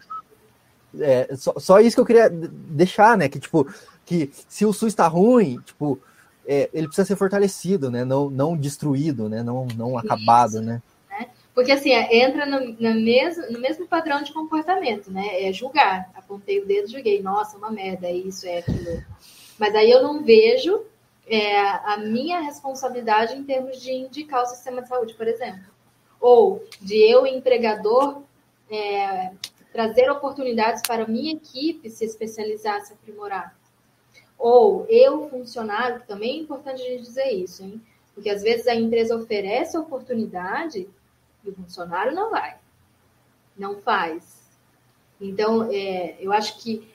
é, 0.99 1.33
só, 1.37 1.53
só 1.59 1.79
isso 1.79 1.95
que 1.95 2.01
eu 2.01 2.05
queria 2.05 2.29
deixar, 2.29 3.17
né? 3.17 3.29
Que, 3.29 3.39
tipo, 3.39 3.65
que 4.05 4.29
se 4.49 4.65
o 4.65 4.73
SUS 4.73 4.93
tá 4.93 5.07
ruim, 5.07 5.61
tipo, 5.65 5.97
é, 6.47 6.69
ele 6.73 6.87
precisa 6.87 7.07
ser 7.07 7.15
fortalecido, 7.15 7.89
né? 7.89 8.03
Não, 8.05 8.29
não 8.29 8.55
destruído, 8.55 9.27
né? 9.29 9.43
Não, 9.43 9.67
não 9.75 9.97
acabado, 9.97 10.61
né? 10.61 10.81
né? 11.09 11.29
Porque 11.53 11.71
assim, 11.71 11.91
é, 11.91 12.17
entra 12.17 12.45
no, 12.45 12.59
no, 12.59 12.93
mesmo, 12.95 13.51
no 13.51 13.59
mesmo 13.59 13.87
padrão 13.87 14.21
de 14.21 14.33
comportamento, 14.33 15.09
né? 15.09 15.47
É 15.47 15.53
julgar. 15.53 16.11
Apontei 16.13 16.59
o 16.59 16.65
dedo, 16.65 16.91
julguei. 16.91 17.21
Nossa, 17.21 17.57
uma 17.57 17.71
merda, 17.71 18.07
é 18.07 18.13
isso, 18.13 18.45
é 18.45 18.59
aquilo. 18.59 19.03
Mas 19.57 19.73
aí 19.73 19.89
eu 19.89 20.03
não 20.03 20.21
vejo 20.21 20.83
é, 21.25 21.59
a 21.59 21.97
minha 21.97 22.41
responsabilidade 22.41 23.35
em 23.35 23.43
termos 23.43 23.81
de 23.81 23.91
indicar 23.91 24.43
o 24.43 24.47
sistema 24.47 24.81
de 24.81 24.89
saúde, 24.89 25.13
por 25.13 25.27
exemplo. 25.27 25.73
Ou 26.19 26.63
de 26.81 26.97
eu, 26.97 27.25
empregador, 27.25 28.21
é, 28.69 29.31
trazer 29.71 30.09
oportunidades 30.09 30.81
para 30.85 31.03
a 31.03 31.07
minha 31.07 31.33
equipe 31.33 31.89
se 31.89 32.03
especializar, 32.03 32.85
se 32.85 32.93
aprimorar. 32.93 33.54
Ou 34.37 34.85
eu, 34.89 35.29
funcionário, 35.29 36.01
que 36.01 36.07
também 36.07 36.39
é 36.39 36.41
importante 36.41 36.81
a 36.81 36.85
gente 36.85 37.03
dizer 37.03 37.31
isso, 37.31 37.63
hein? 37.63 37.81
Porque 38.13 38.29
às 38.29 38.41
vezes 38.41 38.67
a 38.67 38.75
empresa 38.75 39.15
oferece 39.15 39.77
oportunidade 39.77 40.87
e 41.43 41.49
o 41.49 41.53
funcionário 41.53 42.13
não 42.13 42.31
vai, 42.31 42.57
não 43.57 43.77
faz. 43.81 44.45
Então, 45.19 45.69
é, 45.71 46.17
eu 46.19 46.31
acho 46.31 46.57
que 46.59 46.87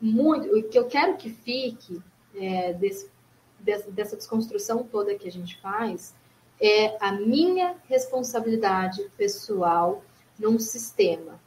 muito, 0.00 0.48
o 0.48 0.62
que 0.62 0.78
eu 0.78 0.86
quero 0.86 1.16
que 1.16 1.30
fique 1.30 2.02
é, 2.34 2.72
desse, 2.72 3.10
dessa 3.58 4.16
desconstrução 4.16 4.82
toda 4.82 5.14
que 5.14 5.28
a 5.28 5.32
gente 5.32 5.60
faz 5.60 6.14
é 6.60 6.96
a 7.00 7.12
minha 7.12 7.76
responsabilidade 7.88 9.02
pessoal 9.16 10.02
num 10.38 10.58
sistema. 10.58 11.40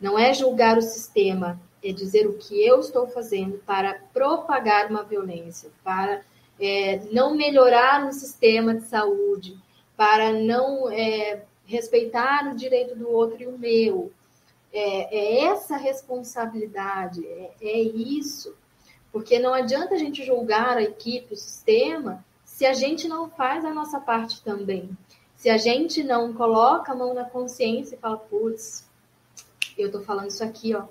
Não 0.00 0.18
é 0.18 0.32
julgar 0.32 0.78
o 0.78 0.82
sistema, 0.82 1.60
é 1.82 1.92
dizer 1.92 2.26
o 2.26 2.34
que 2.34 2.62
eu 2.64 2.80
estou 2.80 3.06
fazendo 3.06 3.58
para 3.64 3.94
propagar 4.12 4.90
uma 4.90 5.02
violência, 5.02 5.70
para 5.82 6.22
é, 6.58 7.00
não 7.10 7.34
melhorar 7.34 8.04
um 8.04 8.12
sistema 8.12 8.74
de 8.74 8.84
saúde, 8.84 9.56
para 9.96 10.32
não 10.32 10.90
é, 10.90 11.44
respeitar 11.64 12.50
o 12.52 12.56
direito 12.56 12.94
do 12.94 13.08
outro 13.10 13.42
e 13.42 13.46
o 13.46 13.58
meu, 13.58 14.12
é, 14.72 15.16
é 15.16 15.44
essa 15.46 15.76
responsabilidade, 15.76 17.26
é, 17.26 17.52
é 17.60 17.80
isso. 17.80 18.54
Porque 19.12 19.38
não 19.38 19.52
adianta 19.52 19.94
a 19.94 19.98
gente 19.98 20.24
julgar 20.24 20.76
a 20.76 20.82
equipe, 20.82 21.34
o 21.34 21.36
sistema, 21.36 22.24
se 22.44 22.64
a 22.64 22.72
gente 22.72 23.08
não 23.08 23.28
faz 23.28 23.64
a 23.64 23.72
nossa 23.72 23.98
parte 23.98 24.42
também. 24.42 24.90
Se 25.34 25.48
a 25.48 25.56
gente 25.56 26.04
não 26.04 26.32
coloca 26.34 26.92
a 26.92 26.94
mão 26.94 27.14
na 27.14 27.24
consciência 27.24 27.94
e 27.96 27.98
fala, 27.98 28.18
putz, 28.18 28.86
eu 29.76 29.90
tô 29.90 30.00
falando 30.02 30.28
isso 30.28 30.44
aqui, 30.44 30.74
ó. 30.74 30.84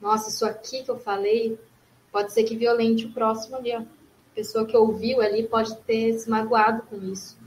Nossa, 0.00 0.28
isso 0.28 0.44
aqui 0.44 0.82
que 0.84 0.90
eu 0.90 0.98
falei 0.98 1.58
pode 2.12 2.32
ser 2.32 2.44
que 2.44 2.56
violente 2.56 3.06
o 3.06 3.12
próximo 3.12 3.56
ali, 3.56 3.74
ó. 3.74 3.80
A 3.80 4.34
pessoa 4.34 4.66
que 4.66 4.76
ouviu 4.76 5.20
ali 5.20 5.46
pode 5.46 5.74
ter 5.78 6.18
se 6.18 6.28
magoado 6.28 6.82
com 6.82 6.96
isso. 7.02 7.38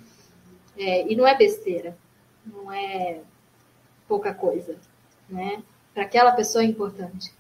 É, 0.78 1.08
e 1.12 1.16
não 1.16 1.28
é 1.28 1.38
besteira, 1.38 1.96
não 2.46 2.72
é 2.72 3.22
pouca 4.08 4.34
coisa 4.34 4.76
né? 5.30 5.64
Para 5.94 6.04
aquela 6.04 6.32
pessoa 6.32 6.64
é 6.64 6.68
importante. 6.68 7.32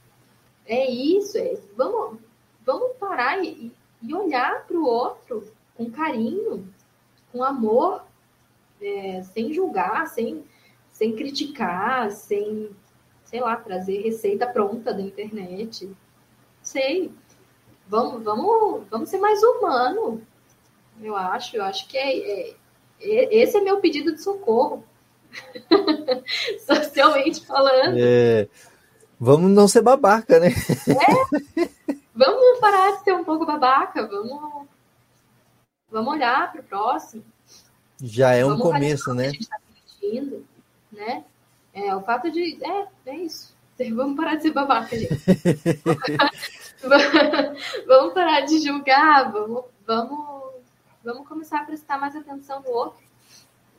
É 0.66 0.90
isso, 0.90 1.38
é, 1.38 1.58
vamos, 1.76 2.20
vamos 2.64 2.96
parar 2.98 3.44
e, 3.44 3.72
e 4.02 4.14
olhar 4.14 4.66
para 4.66 4.78
o 4.78 4.86
outro 4.86 5.52
com 5.76 5.90
carinho, 5.90 6.72
com 7.32 7.44
amor, 7.44 8.06
é, 8.82 9.24
sem 9.24 9.52
julgar, 9.52 10.08
sem, 10.08 10.44
sem 10.92 11.16
criticar, 11.16 12.12
sem, 12.12 12.70
sei 13.30 13.42
lá, 13.42 13.56
trazer 13.56 14.02
receita 14.02 14.48
pronta 14.48 14.92
da 14.92 15.02
internet. 15.02 15.96
Sei. 16.64 17.14
Vamos, 17.88 18.24
vamos, 18.24 18.88
vamos 18.90 19.08
ser 19.08 19.20
mais 19.20 19.42
humano. 19.44 20.22
Eu 21.00 21.16
acho, 21.16 21.56
eu 21.56 21.64
acho 21.64 21.88
que 21.88 21.96
é, 21.96 22.18
é, 22.18 22.56
é 23.00 23.36
esse 23.38 23.58
é 23.58 23.62
meu 23.62 23.80
pedido 23.80 24.14
de 24.14 24.22
socorro. 24.24 24.84
Socialmente 26.66 27.46
falando. 27.46 27.98
É, 28.00 28.48
vamos 29.20 29.52
não 29.52 29.68
ser 29.68 29.84
babaca, 29.84 30.40
né? 30.40 30.48
É, 30.48 31.96
vamos 32.16 32.60
parar 32.60 32.98
de 32.98 33.04
ser 33.04 33.14
um 33.14 33.24
pouco 33.24 33.46
babaca, 33.46 34.08
vamos, 34.08 34.68
vamos 35.92 36.14
olhar 36.14 36.52
para 36.52 36.62
o 36.62 36.64
próximo. 36.64 37.24
Já 38.02 38.34
é 38.34 38.44
um 38.44 38.58
começo, 38.58 39.14
né? 39.14 39.32
Tá 39.48 39.60
sentindo, 40.00 40.44
né? 40.92 41.24
É, 41.74 41.96
o 41.96 42.02
fato 42.02 42.32
de. 42.32 42.58
É, 42.64 42.88
é 43.06 43.16
isso. 43.18 43.58
Vamos 43.96 44.18
parar 44.18 44.36
de 44.36 44.42
ser 44.44 44.52
babaca, 44.52 44.98
gente. 44.98 45.16
vamos 47.88 48.14
parar 48.14 48.42
de 48.42 48.60
julgar, 48.60 49.32
vamos, 49.32 49.64
vamos, 49.88 50.52
vamos 51.04 51.28
começar 51.28 51.62
a 51.62 51.64
prestar 51.64 51.98
mais 51.98 52.14
atenção 52.14 52.62
no 52.62 52.70
outro. 52.70 53.00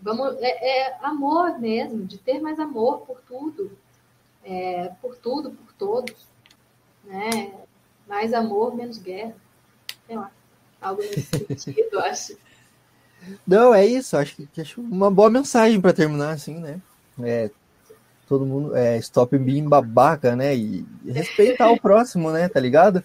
Vamos, 0.01 0.37
é, 0.41 0.87
é, 0.87 0.99
amor 1.03 1.59
mesmo, 1.59 2.07
de 2.07 2.17
ter 2.17 2.41
mais 2.41 2.59
amor 2.59 3.01
por 3.01 3.21
tudo, 3.21 3.77
é, 4.43 4.91
por 5.03 5.17
tudo, 5.17 5.51
por 5.51 5.73
todos, 5.75 6.27
né? 7.05 7.53
Mais 8.09 8.33
amor, 8.33 8.75
menos 8.75 8.97
guerra, 8.97 9.37
sei 10.07 10.17
lá, 10.17 10.31
algo 10.81 11.03
nesse 11.03 11.23
sentido, 11.23 12.01
acho. 12.01 12.39
Não, 13.47 13.75
é 13.75 13.85
isso, 13.85 14.17
acho 14.17 14.35
que, 14.35 14.47
que 14.47 14.63
acho 14.63 14.81
uma 14.81 15.11
boa 15.11 15.29
mensagem 15.29 15.79
para 15.79 15.93
terminar, 15.93 16.31
assim, 16.31 16.59
né? 16.59 16.81
É, 17.23 17.51
todo 18.31 18.47
mundo 18.47 18.77
é 18.77 18.97
stop 18.99 19.37
being 19.37 19.69
babaca, 19.69 20.37
né? 20.37 20.55
E, 20.55 20.87
respeitar 21.05 21.69
o 21.69 21.81
próximo, 21.81 22.31
né? 22.31 22.49
Tá 22.49 22.61
ligado? 22.61 23.03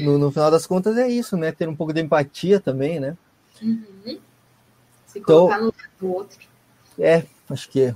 No, 0.00 0.18
no, 0.18 0.32
final 0.32 0.50
das 0.50 0.66
contas 0.66 0.96
é 0.96 1.06
isso, 1.06 1.36
né? 1.36 1.52
Ter 1.52 1.68
um 1.68 1.76
pouco 1.76 1.92
de 1.92 2.00
empatia 2.00 2.58
também, 2.58 2.98
né? 2.98 3.16
Uhum. 3.62 4.18
Se 5.06 5.20
então, 5.20 5.46
colocar 5.46 5.58
no 5.60 5.66
lugar 5.66 5.90
do 6.00 6.12
outro. 6.12 6.38
É, 6.98 7.22
acho 7.48 7.68
que 7.68 7.94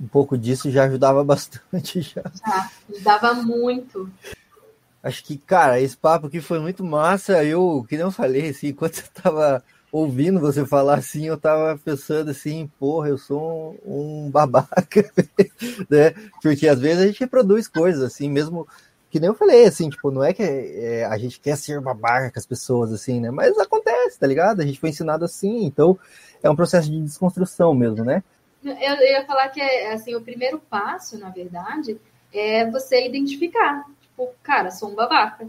um 0.00 0.08
pouco 0.08 0.36
disso 0.36 0.72
já 0.72 0.86
ajudava 0.86 1.22
bastante. 1.22 2.02
Já. 2.02 2.24
já 2.34 2.70
ajudava 2.92 3.34
muito. 3.34 4.10
Acho 5.00 5.22
que, 5.22 5.38
cara, 5.38 5.80
esse 5.80 5.96
papo 5.96 6.26
aqui 6.26 6.40
foi 6.40 6.58
muito 6.58 6.82
massa. 6.82 7.44
Eu, 7.44 7.86
que 7.88 7.96
não 7.96 8.10
falei, 8.10 8.48
assim, 8.48 8.68
enquanto 8.74 8.98
eu 8.98 9.22
tava 9.22 9.62
ouvindo 9.90 10.40
você 10.40 10.64
falar 10.66 10.98
assim, 10.98 11.26
eu 11.26 11.38
tava 11.38 11.78
pensando 11.82 12.30
assim, 12.30 12.70
porra, 12.78 13.08
eu 13.08 13.18
sou 13.18 13.76
um, 13.84 14.26
um 14.26 14.30
babaca, 14.30 15.10
né? 15.88 16.14
Porque 16.42 16.68
às 16.68 16.80
vezes 16.80 17.02
a 17.02 17.06
gente 17.06 17.20
reproduz 17.20 17.66
coisas 17.66 18.02
assim, 18.02 18.28
mesmo 18.28 18.66
que 19.10 19.18
nem 19.18 19.28
eu 19.28 19.34
falei, 19.34 19.64
assim, 19.64 19.88
tipo, 19.88 20.10
não 20.10 20.22
é 20.22 20.34
que 20.34 20.42
é, 20.42 21.06
a 21.06 21.16
gente 21.16 21.40
quer 21.40 21.56
ser 21.56 21.80
babaca 21.80 22.30
com 22.30 22.38
as 22.38 22.46
pessoas, 22.46 22.92
assim, 22.92 23.20
né? 23.20 23.30
Mas 23.30 23.58
acontece, 23.58 24.18
tá 24.18 24.26
ligado? 24.26 24.60
A 24.60 24.66
gente 24.66 24.78
foi 24.78 24.90
ensinado 24.90 25.24
assim, 25.24 25.64
então 25.64 25.98
é 26.42 26.50
um 26.50 26.56
processo 26.56 26.90
de 26.90 27.00
desconstrução 27.00 27.74
mesmo, 27.74 28.04
né? 28.04 28.22
Eu, 28.62 28.74
eu 28.74 29.12
ia 29.12 29.24
falar 29.24 29.48
que 29.48 29.60
é 29.60 29.92
assim, 29.92 30.14
o 30.14 30.20
primeiro 30.20 30.58
passo, 30.58 31.18
na 31.18 31.30
verdade, 31.30 31.98
é 32.32 32.70
você 32.70 33.06
identificar, 33.06 33.84
tipo, 34.00 34.28
cara, 34.42 34.70
sou 34.70 34.90
um 34.90 34.94
babaca. 34.94 35.48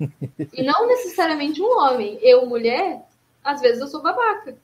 e 0.00 0.62
não 0.62 0.86
necessariamente 0.86 1.60
um 1.60 1.78
homem. 1.78 2.18
Eu, 2.22 2.46
mulher, 2.46 3.02
às 3.46 3.60
vezes 3.60 3.80
eu 3.80 3.86
sou 3.86 4.02
babaca. 4.02 4.56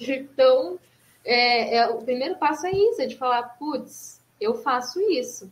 Então, 0.00 0.78
é, 1.24 1.76
é, 1.76 1.86
o 1.88 1.98
primeiro 1.98 2.36
passo 2.36 2.66
é 2.66 2.72
isso, 2.72 3.02
é 3.02 3.06
de 3.06 3.16
falar, 3.16 3.42
putz, 3.58 4.20
eu 4.40 4.54
faço 4.54 5.00
isso. 5.00 5.50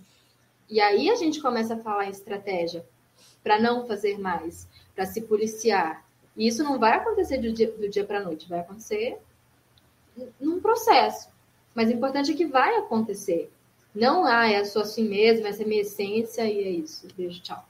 E 0.68 0.80
aí 0.80 1.10
a 1.10 1.14
gente 1.14 1.40
começa 1.40 1.74
a 1.74 1.78
falar 1.78 2.06
em 2.06 2.10
estratégia 2.10 2.84
para 3.42 3.60
não 3.60 3.86
fazer 3.86 4.18
mais, 4.18 4.68
para 4.94 5.06
se 5.06 5.20
policiar. 5.22 6.04
E 6.36 6.46
isso 6.46 6.64
não 6.64 6.78
vai 6.78 6.92
acontecer 6.92 7.38
do 7.38 7.52
dia, 7.52 7.70
do 7.70 7.88
dia 7.88 8.04
para 8.04 8.18
a 8.18 8.22
noite, 8.22 8.48
vai 8.48 8.60
acontecer 8.60 9.18
num 10.40 10.60
processo. 10.60 11.28
Mas 11.74 11.88
o 11.88 11.92
importante 11.92 12.32
é 12.32 12.34
que 12.34 12.46
vai 12.46 12.76
acontecer. 12.76 13.50
Não, 13.94 14.24
ah, 14.24 14.48
é 14.48 14.64
só 14.64 14.80
assim 14.80 15.08
mesmo, 15.08 15.46
essa 15.46 15.62
é 15.62 15.64
a 15.64 15.68
minha 15.68 15.82
essência 15.82 16.44
e 16.44 16.58
é 16.60 16.70
isso. 16.70 17.06
Beijo, 17.16 17.40
tchau. 17.42 17.64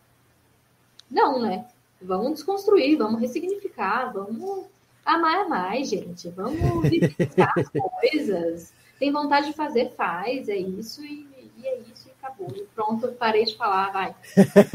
Não, 1.10 1.40
né? 1.40 1.66
Vamos 2.00 2.34
desconstruir, 2.34 2.96
vamos 2.96 3.20
ressignificar, 3.20 4.12
vamos 4.12 4.66
amar 5.04 5.48
mais, 5.48 5.88
gente. 5.88 6.28
Vamos 6.30 6.88
vivenciar 6.88 7.52
as 7.56 7.68
coisas. 7.68 8.72
Tem 8.98 9.10
vontade 9.10 9.46
de 9.46 9.52
fazer, 9.54 9.92
faz, 9.96 10.48
é 10.48 10.56
isso 10.56 11.02
e, 11.02 11.26
e 11.58 11.66
é 11.66 11.78
isso 11.78 12.08
e 12.08 12.10
acabou. 12.10 12.52
E 12.54 12.66
pronto, 12.74 13.08
parei 13.12 13.44
de 13.44 13.56
falar, 13.56 13.90
vai. 13.92 14.14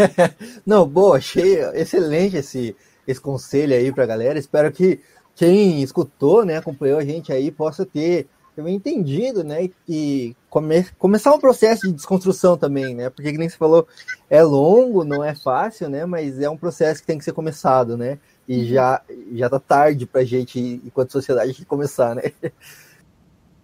Não, 0.65 0.88
boa, 0.88 1.18
achei 1.18 1.60
excelente 1.73 2.38
esse, 2.38 2.76
esse 3.07 3.22
conselho 3.22 3.76
aí 3.76 3.91
pra 3.91 4.06
galera. 4.06 4.39
Espero 4.39 4.72
que 4.72 4.99
quem 5.35 5.84
escutou, 5.84 6.43
né, 6.43 6.57
acompanhou 6.57 6.97
a 6.97 7.03
gente 7.03 7.31
aí, 7.31 7.52
possa 7.52 7.85
ter 7.85 8.27
também 8.56 8.76
entendido, 8.76 9.44
né, 9.44 9.69
e 9.88 10.36
come, 10.49 10.86
começar 10.98 11.34
um 11.34 11.40
processo 11.40 11.88
de 11.88 11.94
desconstrução 11.94 12.57
também, 12.57 12.95
né, 12.95 13.10
porque 13.10 13.32
que 13.32 13.38
nem 13.38 13.49
você 13.49 13.57
falou, 13.57 13.88
é 14.30 14.41
longo, 14.41 15.03
não 15.03 15.23
é 15.23 15.36
fácil, 15.36 15.90
né, 15.90 16.06
mas 16.06 16.40
é 16.40 16.49
um 16.49 16.57
processo 16.57 17.02
que 17.02 17.07
tem 17.07 17.18
que 17.18 17.26
ser 17.26 17.34
começado, 17.34 17.98
né, 17.98 18.18
e 18.48 18.60
uhum. 18.60 18.65
já 18.65 19.02
já 19.34 19.49
tá 19.49 19.60
tarde 19.60 20.06
pra 20.06 20.23
gente, 20.23 20.82
enquanto 20.86 21.11
sociedade, 21.11 21.65
começar, 21.65 22.15
né. 22.15 22.32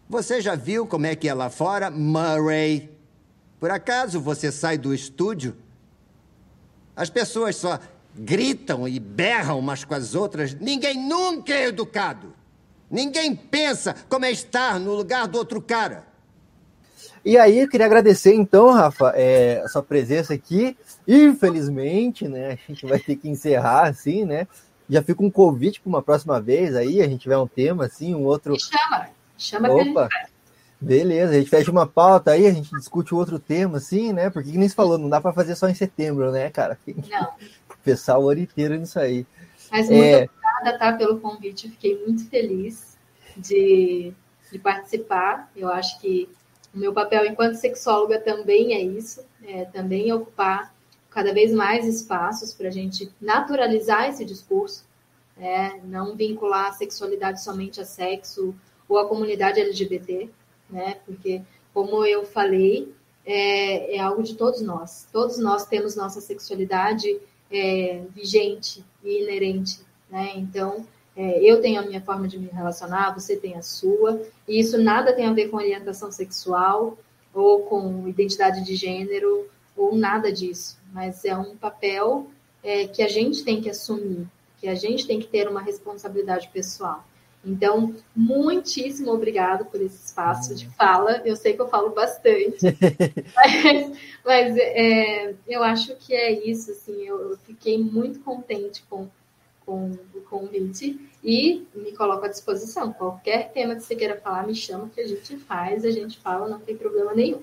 Você 0.10 0.42
já 0.42 0.56
viu 0.56 0.86
como 0.86 1.06
é 1.06 1.16
que 1.16 1.30
é 1.30 1.34
lá 1.34 1.50
fora, 1.50 1.90
Murray? 1.90 2.90
Por 3.62 3.72
acaso 3.72 4.20
você 4.20 4.52
sai 4.52 4.78
do 4.78 4.94
estúdio? 4.94 5.56
As 6.94 7.10
pessoas 7.10 7.56
só 7.56 7.80
gritam 8.14 8.88
e 8.90 9.00
berram 9.00 9.58
umas 9.58 9.86
com 9.86 9.94
as 9.94 10.14
outras, 10.14 10.54
ninguém 10.54 11.08
nunca 11.08 11.54
é 11.54 11.68
educado. 11.68 12.34
Ninguém 12.92 13.34
pensa 13.34 13.96
como 14.10 14.26
é 14.26 14.32
estar 14.32 14.78
no 14.80 14.94
lugar 14.94 15.28
do 15.28 15.38
outro 15.38 15.62
cara. 15.62 16.04
E 17.24 17.38
aí, 17.38 17.60
eu 17.60 17.70
queria 17.70 17.86
agradecer, 17.86 18.34
então, 18.34 18.72
Rafa, 18.72 19.14
é, 19.16 19.62
a 19.64 19.68
sua 19.68 19.82
presença 19.82 20.34
aqui. 20.34 20.76
Infelizmente, 21.08 22.28
né, 22.28 22.54
a 22.54 22.72
gente 22.72 22.86
vai 22.86 23.00
ter 23.00 23.16
que 23.16 23.30
encerrar, 23.30 23.88
assim, 23.88 24.26
né? 24.26 24.48
Já 24.90 25.02
fica 25.02 25.24
um 25.24 25.30
convite 25.30 25.80
para 25.80 25.88
uma 25.88 26.02
próxima 26.02 26.42
vez 26.42 26.76
aí, 26.76 27.02
a 27.02 27.08
gente 27.08 27.22
tiver 27.22 27.38
um 27.38 27.48
tema, 27.48 27.86
assim, 27.86 28.14
um 28.14 28.26
outro. 28.26 28.54
Me 28.54 28.60
chama, 28.60 29.08
chama 29.38 29.70
Opa. 29.72 30.10
Beleza, 30.82 31.34
a 31.34 31.38
gente 31.38 31.50
fecha 31.50 31.72
uma 31.72 31.86
pauta 31.86 32.32
aí, 32.32 32.48
a 32.48 32.52
gente 32.52 32.72
discute 32.76 33.14
outro 33.14 33.38
tema, 33.38 33.78
assim, 33.78 34.12
né? 34.12 34.32
Porque, 34.32 34.52
nem 34.52 34.68
se 34.68 34.74
falou, 34.74 34.98
não 34.98 35.08
dá 35.08 35.22
para 35.22 35.32
fazer 35.32 35.56
só 35.56 35.70
em 35.70 35.76
setembro, 35.76 36.32
né, 36.32 36.50
cara? 36.50 36.78
Não. 36.88 37.30
Pensar 37.84 38.18
o 38.20 38.30
ano 38.30 38.42
inteiro 38.42 38.76
nisso 38.76 39.00
aí. 39.00 39.26
Mas 39.72 39.88
muito 39.88 40.04
é... 40.04 40.28
obrigada, 40.62 40.78
tá, 40.78 40.94
pelo 40.94 41.20
convite. 41.20 41.70
Fiquei 41.70 41.98
muito 42.06 42.30
feliz 42.30 42.98
de, 43.36 44.14
de 44.52 44.60
participar. 44.60 45.52
Eu 45.56 45.70
acho 45.70 46.00
que 46.00 46.30
o 46.74 46.78
meu 46.78 46.94
papel 46.94 47.26
enquanto 47.26 47.56
sexóloga 47.56 48.20
também 48.20 48.74
é 48.74 48.82
isso, 48.82 49.24
é 49.44 49.66
também 49.66 50.12
ocupar 50.14 50.74
cada 51.10 51.34
vez 51.34 51.54
mais 51.54 51.86
espaços 51.86 52.54
para 52.54 52.70
a 52.70 52.72
gente 52.72 53.12
naturalizar 53.20 54.08
esse 54.08 54.24
discurso, 54.24 54.86
é, 55.38 55.80
não 55.84 56.16
vincular 56.16 56.70
a 56.70 56.74
sexualidade 56.74 57.44
somente 57.44 57.82
a 57.82 57.86
sexo 57.86 58.56
ou 58.88 58.98
a 58.98 59.08
comunidade 59.08 59.60
LGBT, 59.60 60.30
né? 60.70 61.00
Porque, 61.06 61.42
como 61.74 62.06
eu 62.06 62.26
falei, 62.26 62.94
é, 63.26 63.96
é 63.96 64.00
algo 64.00 64.24
de 64.24 64.36
todos 64.36 64.62
nós. 64.62 65.08
Todos 65.12 65.38
nós 65.38 65.66
temos 65.66 65.96
nossa 65.96 66.22
sexualidade 66.22 67.20
é, 67.52 68.04
vigente 68.16 68.86
e 69.04 69.24
inerente, 69.24 69.82
né? 70.12 70.34
Então, 70.36 70.86
é, 71.16 71.40
eu 71.42 71.62
tenho 71.62 71.80
a 71.80 71.86
minha 71.86 72.02
forma 72.02 72.28
de 72.28 72.38
me 72.38 72.48
relacionar, 72.48 73.14
você 73.14 73.36
tem 73.36 73.56
a 73.56 73.62
sua, 73.62 74.22
e 74.48 74.60
isso 74.60 74.78
nada 74.78 75.14
tem 75.14 75.26
a 75.26 75.34
ver 75.34 75.50
com 75.50 75.58
orientação 75.58 76.12
sexual 76.12 76.98
ou 77.34 77.64
com 77.64 78.08
identidade 78.08 78.64
de 78.64 78.76
gênero 78.76 79.48
ou 79.76 79.96
nada 79.96 80.32
disso, 80.32 80.78
mas 80.94 81.24
é 81.26 81.36
um 81.36 81.56
papel 81.56 82.28
é, 82.64 82.88
que 82.88 83.02
a 83.02 83.08
gente 83.08 83.44
tem 83.44 83.62
que 83.62 83.70
assumir, 83.70 84.28
que 84.60 84.68
a 84.68 84.76
gente 84.76 85.08
tem 85.08 85.20
que 85.20 85.28
ter 85.28 85.48
uma 85.48 85.62
responsabilidade 85.62 86.50
pessoal. 86.50 87.06
Então, 87.44 87.96
muitíssimo 88.16 89.12
obrigado 89.12 89.66
por 89.66 89.82
esse 89.82 90.06
espaço 90.06 90.54
de 90.54 90.68
fala. 90.76 91.24
Eu 91.26 91.36
sei 91.36 91.54
que 91.54 91.62
eu 91.62 91.68
falo 91.68 91.90
bastante, 91.90 92.60
mas, 93.36 93.98
mas 94.24 94.58
é, 94.58 95.34
eu 95.48 95.64
acho 95.64 95.96
que 95.96 96.14
é 96.14 96.32
isso. 96.48 96.70
Assim, 96.70 97.02
eu, 97.02 97.32
eu 97.32 97.38
fiquei 97.38 97.80
muito 97.80 98.20
contente 98.20 98.84
com 98.88 99.10
com 99.72 99.92
o 100.14 100.22
convite 100.30 101.00
e 101.24 101.66
me 101.74 101.94
coloco 101.94 102.26
à 102.26 102.28
disposição. 102.28 102.92
Qualquer 102.92 103.54
tema 103.54 103.76
que 103.76 103.82
você 103.82 103.96
queira 103.96 104.20
falar, 104.20 104.46
me 104.46 104.54
chama 104.54 104.90
que 104.94 105.00
a 105.00 105.08
gente 105.08 105.38
faz, 105.38 105.86
a 105.86 105.92
gente 105.92 106.20
fala, 106.20 106.50
não 106.50 106.60
tem 106.60 106.76
problema 106.76 107.14
nenhum. 107.14 107.42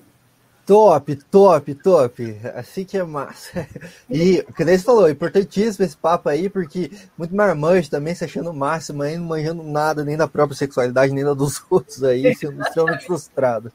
Top, 0.63 1.15
top, 1.31 1.73
top. 1.73 2.39
Assim 2.53 2.85
que 2.85 2.95
é 2.95 3.03
massa. 3.03 3.67
E, 4.07 4.45
o 4.47 4.53
que 4.53 4.63
você 4.63 4.77
falou, 4.77 5.07
é 5.07 5.11
importantíssimo 5.11 5.83
esse 5.83 5.97
papo 5.97 6.29
aí, 6.29 6.49
porque 6.49 6.91
muito 7.17 7.35
marmanjo 7.35 7.89
também 7.89 8.13
se 8.13 8.23
achando 8.23 8.51
o 8.51 8.53
máximo, 8.53 9.01
aí 9.01 9.17
não 9.17 9.25
manjando 9.25 9.63
nada, 9.63 10.03
nem 10.03 10.15
da 10.15 10.27
própria 10.27 10.55
sexualidade, 10.55 11.13
nem 11.13 11.23
da 11.23 11.33
dos 11.33 11.63
outros 11.69 12.03
aí, 12.03 12.35
sendo 12.35 12.61
extremamente 12.61 13.05
frustrado. 13.05 13.71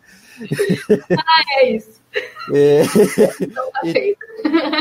Ah, 1.18 1.60
é 1.60 1.76
isso. 1.76 2.03
É... 2.52 2.82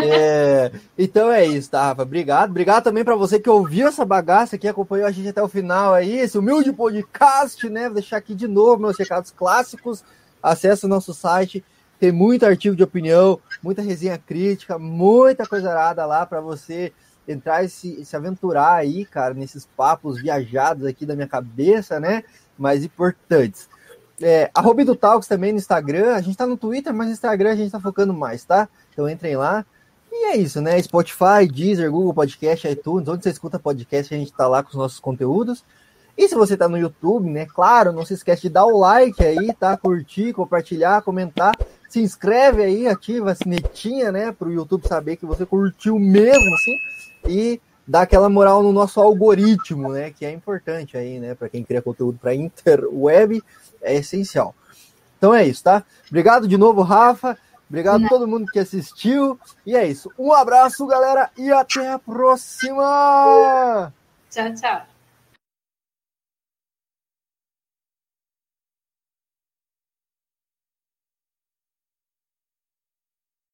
É... 0.03 0.71
Então 0.97 1.31
é 1.31 1.45
isso, 1.45 1.71
tá, 1.71 1.87
Rafa? 1.87 2.01
Obrigado. 2.01 2.49
Obrigado 2.49 2.83
também 2.83 3.03
para 3.03 3.15
você 3.15 3.39
que 3.39 3.49
ouviu 3.49 3.87
essa 3.87 4.03
bagaça 4.03 4.55
aqui, 4.55 4.67
acompanhou 4.67 5.07
a 5.07 5.11
gente 5.11 5.29
até 5.29 5.41
o 5.41 5.47
final 5.47 5.93
aí, 5.93 6.17
esse 6.17 6.37
humilde 6.37 6.73
podcast, 6.73 7.69
né? 7.69 7.85
Vou 7.85 7.93
deixar 7.93 8.17
aqui 8.17 8.35
de 8.35 8.47
novo 8.47 8.81
meus 8.81 8.97
recados 8.97 9.31
clássicos. 9.31 10.03
Acesse 10.41 10.85
o 10.85 10.89
nosso 10.89 11.13
site, 11.13 11.63
tem 11.99 12.11
muito 12.11 12.45
artigo 12.45 12.75
de 12.75 12.83
opinião, 12.83 13.39
muita 13.61 13.81
resenha 13.81 14.17
crítica, 14.17 14.77
muita 14.77 15.45
coisa 15.47 15.71
arada 15.71 16.05
lá 16.05 16.25
para 16.25 16.41
você 16.41 16.91
entrar 17.25 17.63
e 17.63 17.69
se, 17.69 18.03
se 18.03 18.15
aventurar 18.15 18.73
aí, 18.73 19.05
cara, 19.05 19.33
nesses 19.33 19.65
papos 19.65 20.21
viajados 20.21 20.85
aqui 20.85 21.05
da 21.05 21.15
minha 21.15 21.27
cabeça, 21.27 21.99
né? 21.99 22.23
Mas 22.57 22.83
importantes. 22.83 23.69
É, 24.23 24.49
arroba 24.55 24.85
do 24.85 24.95
Talks 24.95 25.27
também 25.27 25.51
no 25.51 25.57
Instagram. 25.57 26.15
A 26.15 26.21
gente 26.21 26.37
tá 26.37 26.47
no 26.47 26.55
Twitter, 26.55 26.93
mas 26.93 27.07
no 27.07 27.13
Instagram 27.13 27.51
a 27.51 27.55
gente 27.55 27.71
tá 27.71 27.79
focando 27.79 28.13
mais, 28.13 28.45
tá? 28.45 28.69
Então 28.91 29.09
entrem 29.09 29.35
lá. 29.35 29.65
E 30.11 30.25
é 30.27 30.37
isso, 30.37 30.61
né? 30.61 30.81
Spotify, 30.81 31.47
Deezer, 31.51 31.91
Google 31.91 32.13
Podcast, 32.13 32.67
iTunes, 32.67 33.07
onde 33.09 33.23
você 33.23 33.31
escuta 33.31 33.59
podcast, 33.59 34.13
a 34.13 34.17
gente 34.17 34.31
tá 34.31 34.47
lá 34.47 34.63
com 34.63 34.69
os 34.69 34.75
nossos 34.75 34.99
conteúdos. 34.99 35.65
E 36.15 36.29
se 36.29 36.35
você 36.35 36.55
tá 36.55 36.69
no 36.69 36.77
YouTube, 36.77 37.29
né? 37.29 37.45
Claro, 37.47 37.91
não 37.91 38.05
se 38.05 38.13
esquece 38.13 38.43
de 38.43 38.49
dar 38.49 38.65
o 38.65 38.77
like 38.77 39.23
aí, 39.23 39.51
tá? 39.53 39.75
Curtir, 39.75 40.31
compartilhar, 40.31 41.01
comentar. 41.01 41.53
Se 41.89 41.99
inscreve 41.99 42.63
aí, 42.63 42.87
ativa 42.87 43.31
a 43.31 43.35
sinetinha, 43.35 44.11
né? 44.11 44.31
Para 44.31 44.47
o 44.47 44.53
YouTube 44.53 44.87
saber 44.87 45.15
que 45.15 45.25
você 45.25 45.45
curtiu 45.45 45.97
mesmo, 45.97 46.53
assim. 46.53 46.77
E 47.27 47.61
dá 47.87 48.01
aquela 48.01 48.29
moral 48.29 48.61
no 48.61 48.71
nosso 48.71 49.01
algoritmo, 49.01 49.91
né? 49.91 50.11
Que 50.11 50.25
é 50.25 50.31
importante 50.31 50.95
aí, 50.95 51.19
né? 51.19 51.33
Para 51.33 51.49
quem 51.49 51.63
cria 51.63 51.81
conteúdo 51.81 52.19
para 52.21 52.35
interweb 52.35 53.43
é 53.83 53.95
essencial. 53.95 54.55
Então 55.17 55.33
é 55.33 55.45
isso, 55.45 55.63
tá? 55.63 55.83
Obrigado 56.07 56.47
de 56.47 56.57
novo, 56.57 56.81
Rafa. 56.81 57.37
Obrigado 57.69 58.05
a 58.05 58.09
todo 58.09 58.27
mundo 58.27 58.51
que 58.51 58.59
assistiu. 58.59 59.39
E 59.65 59.75
é 59.75 59.87
isso. 59.87 60.11
Um 60.17 60.31
abraço, 60.33 60.85
galera, 60.85 61.31
e 61.37 61.51
até 61.51 61.91
a 61.91 61.99
próxima! 61.99 63.91
Tchau, 64.29 64.53
tchau. 64.53 64.92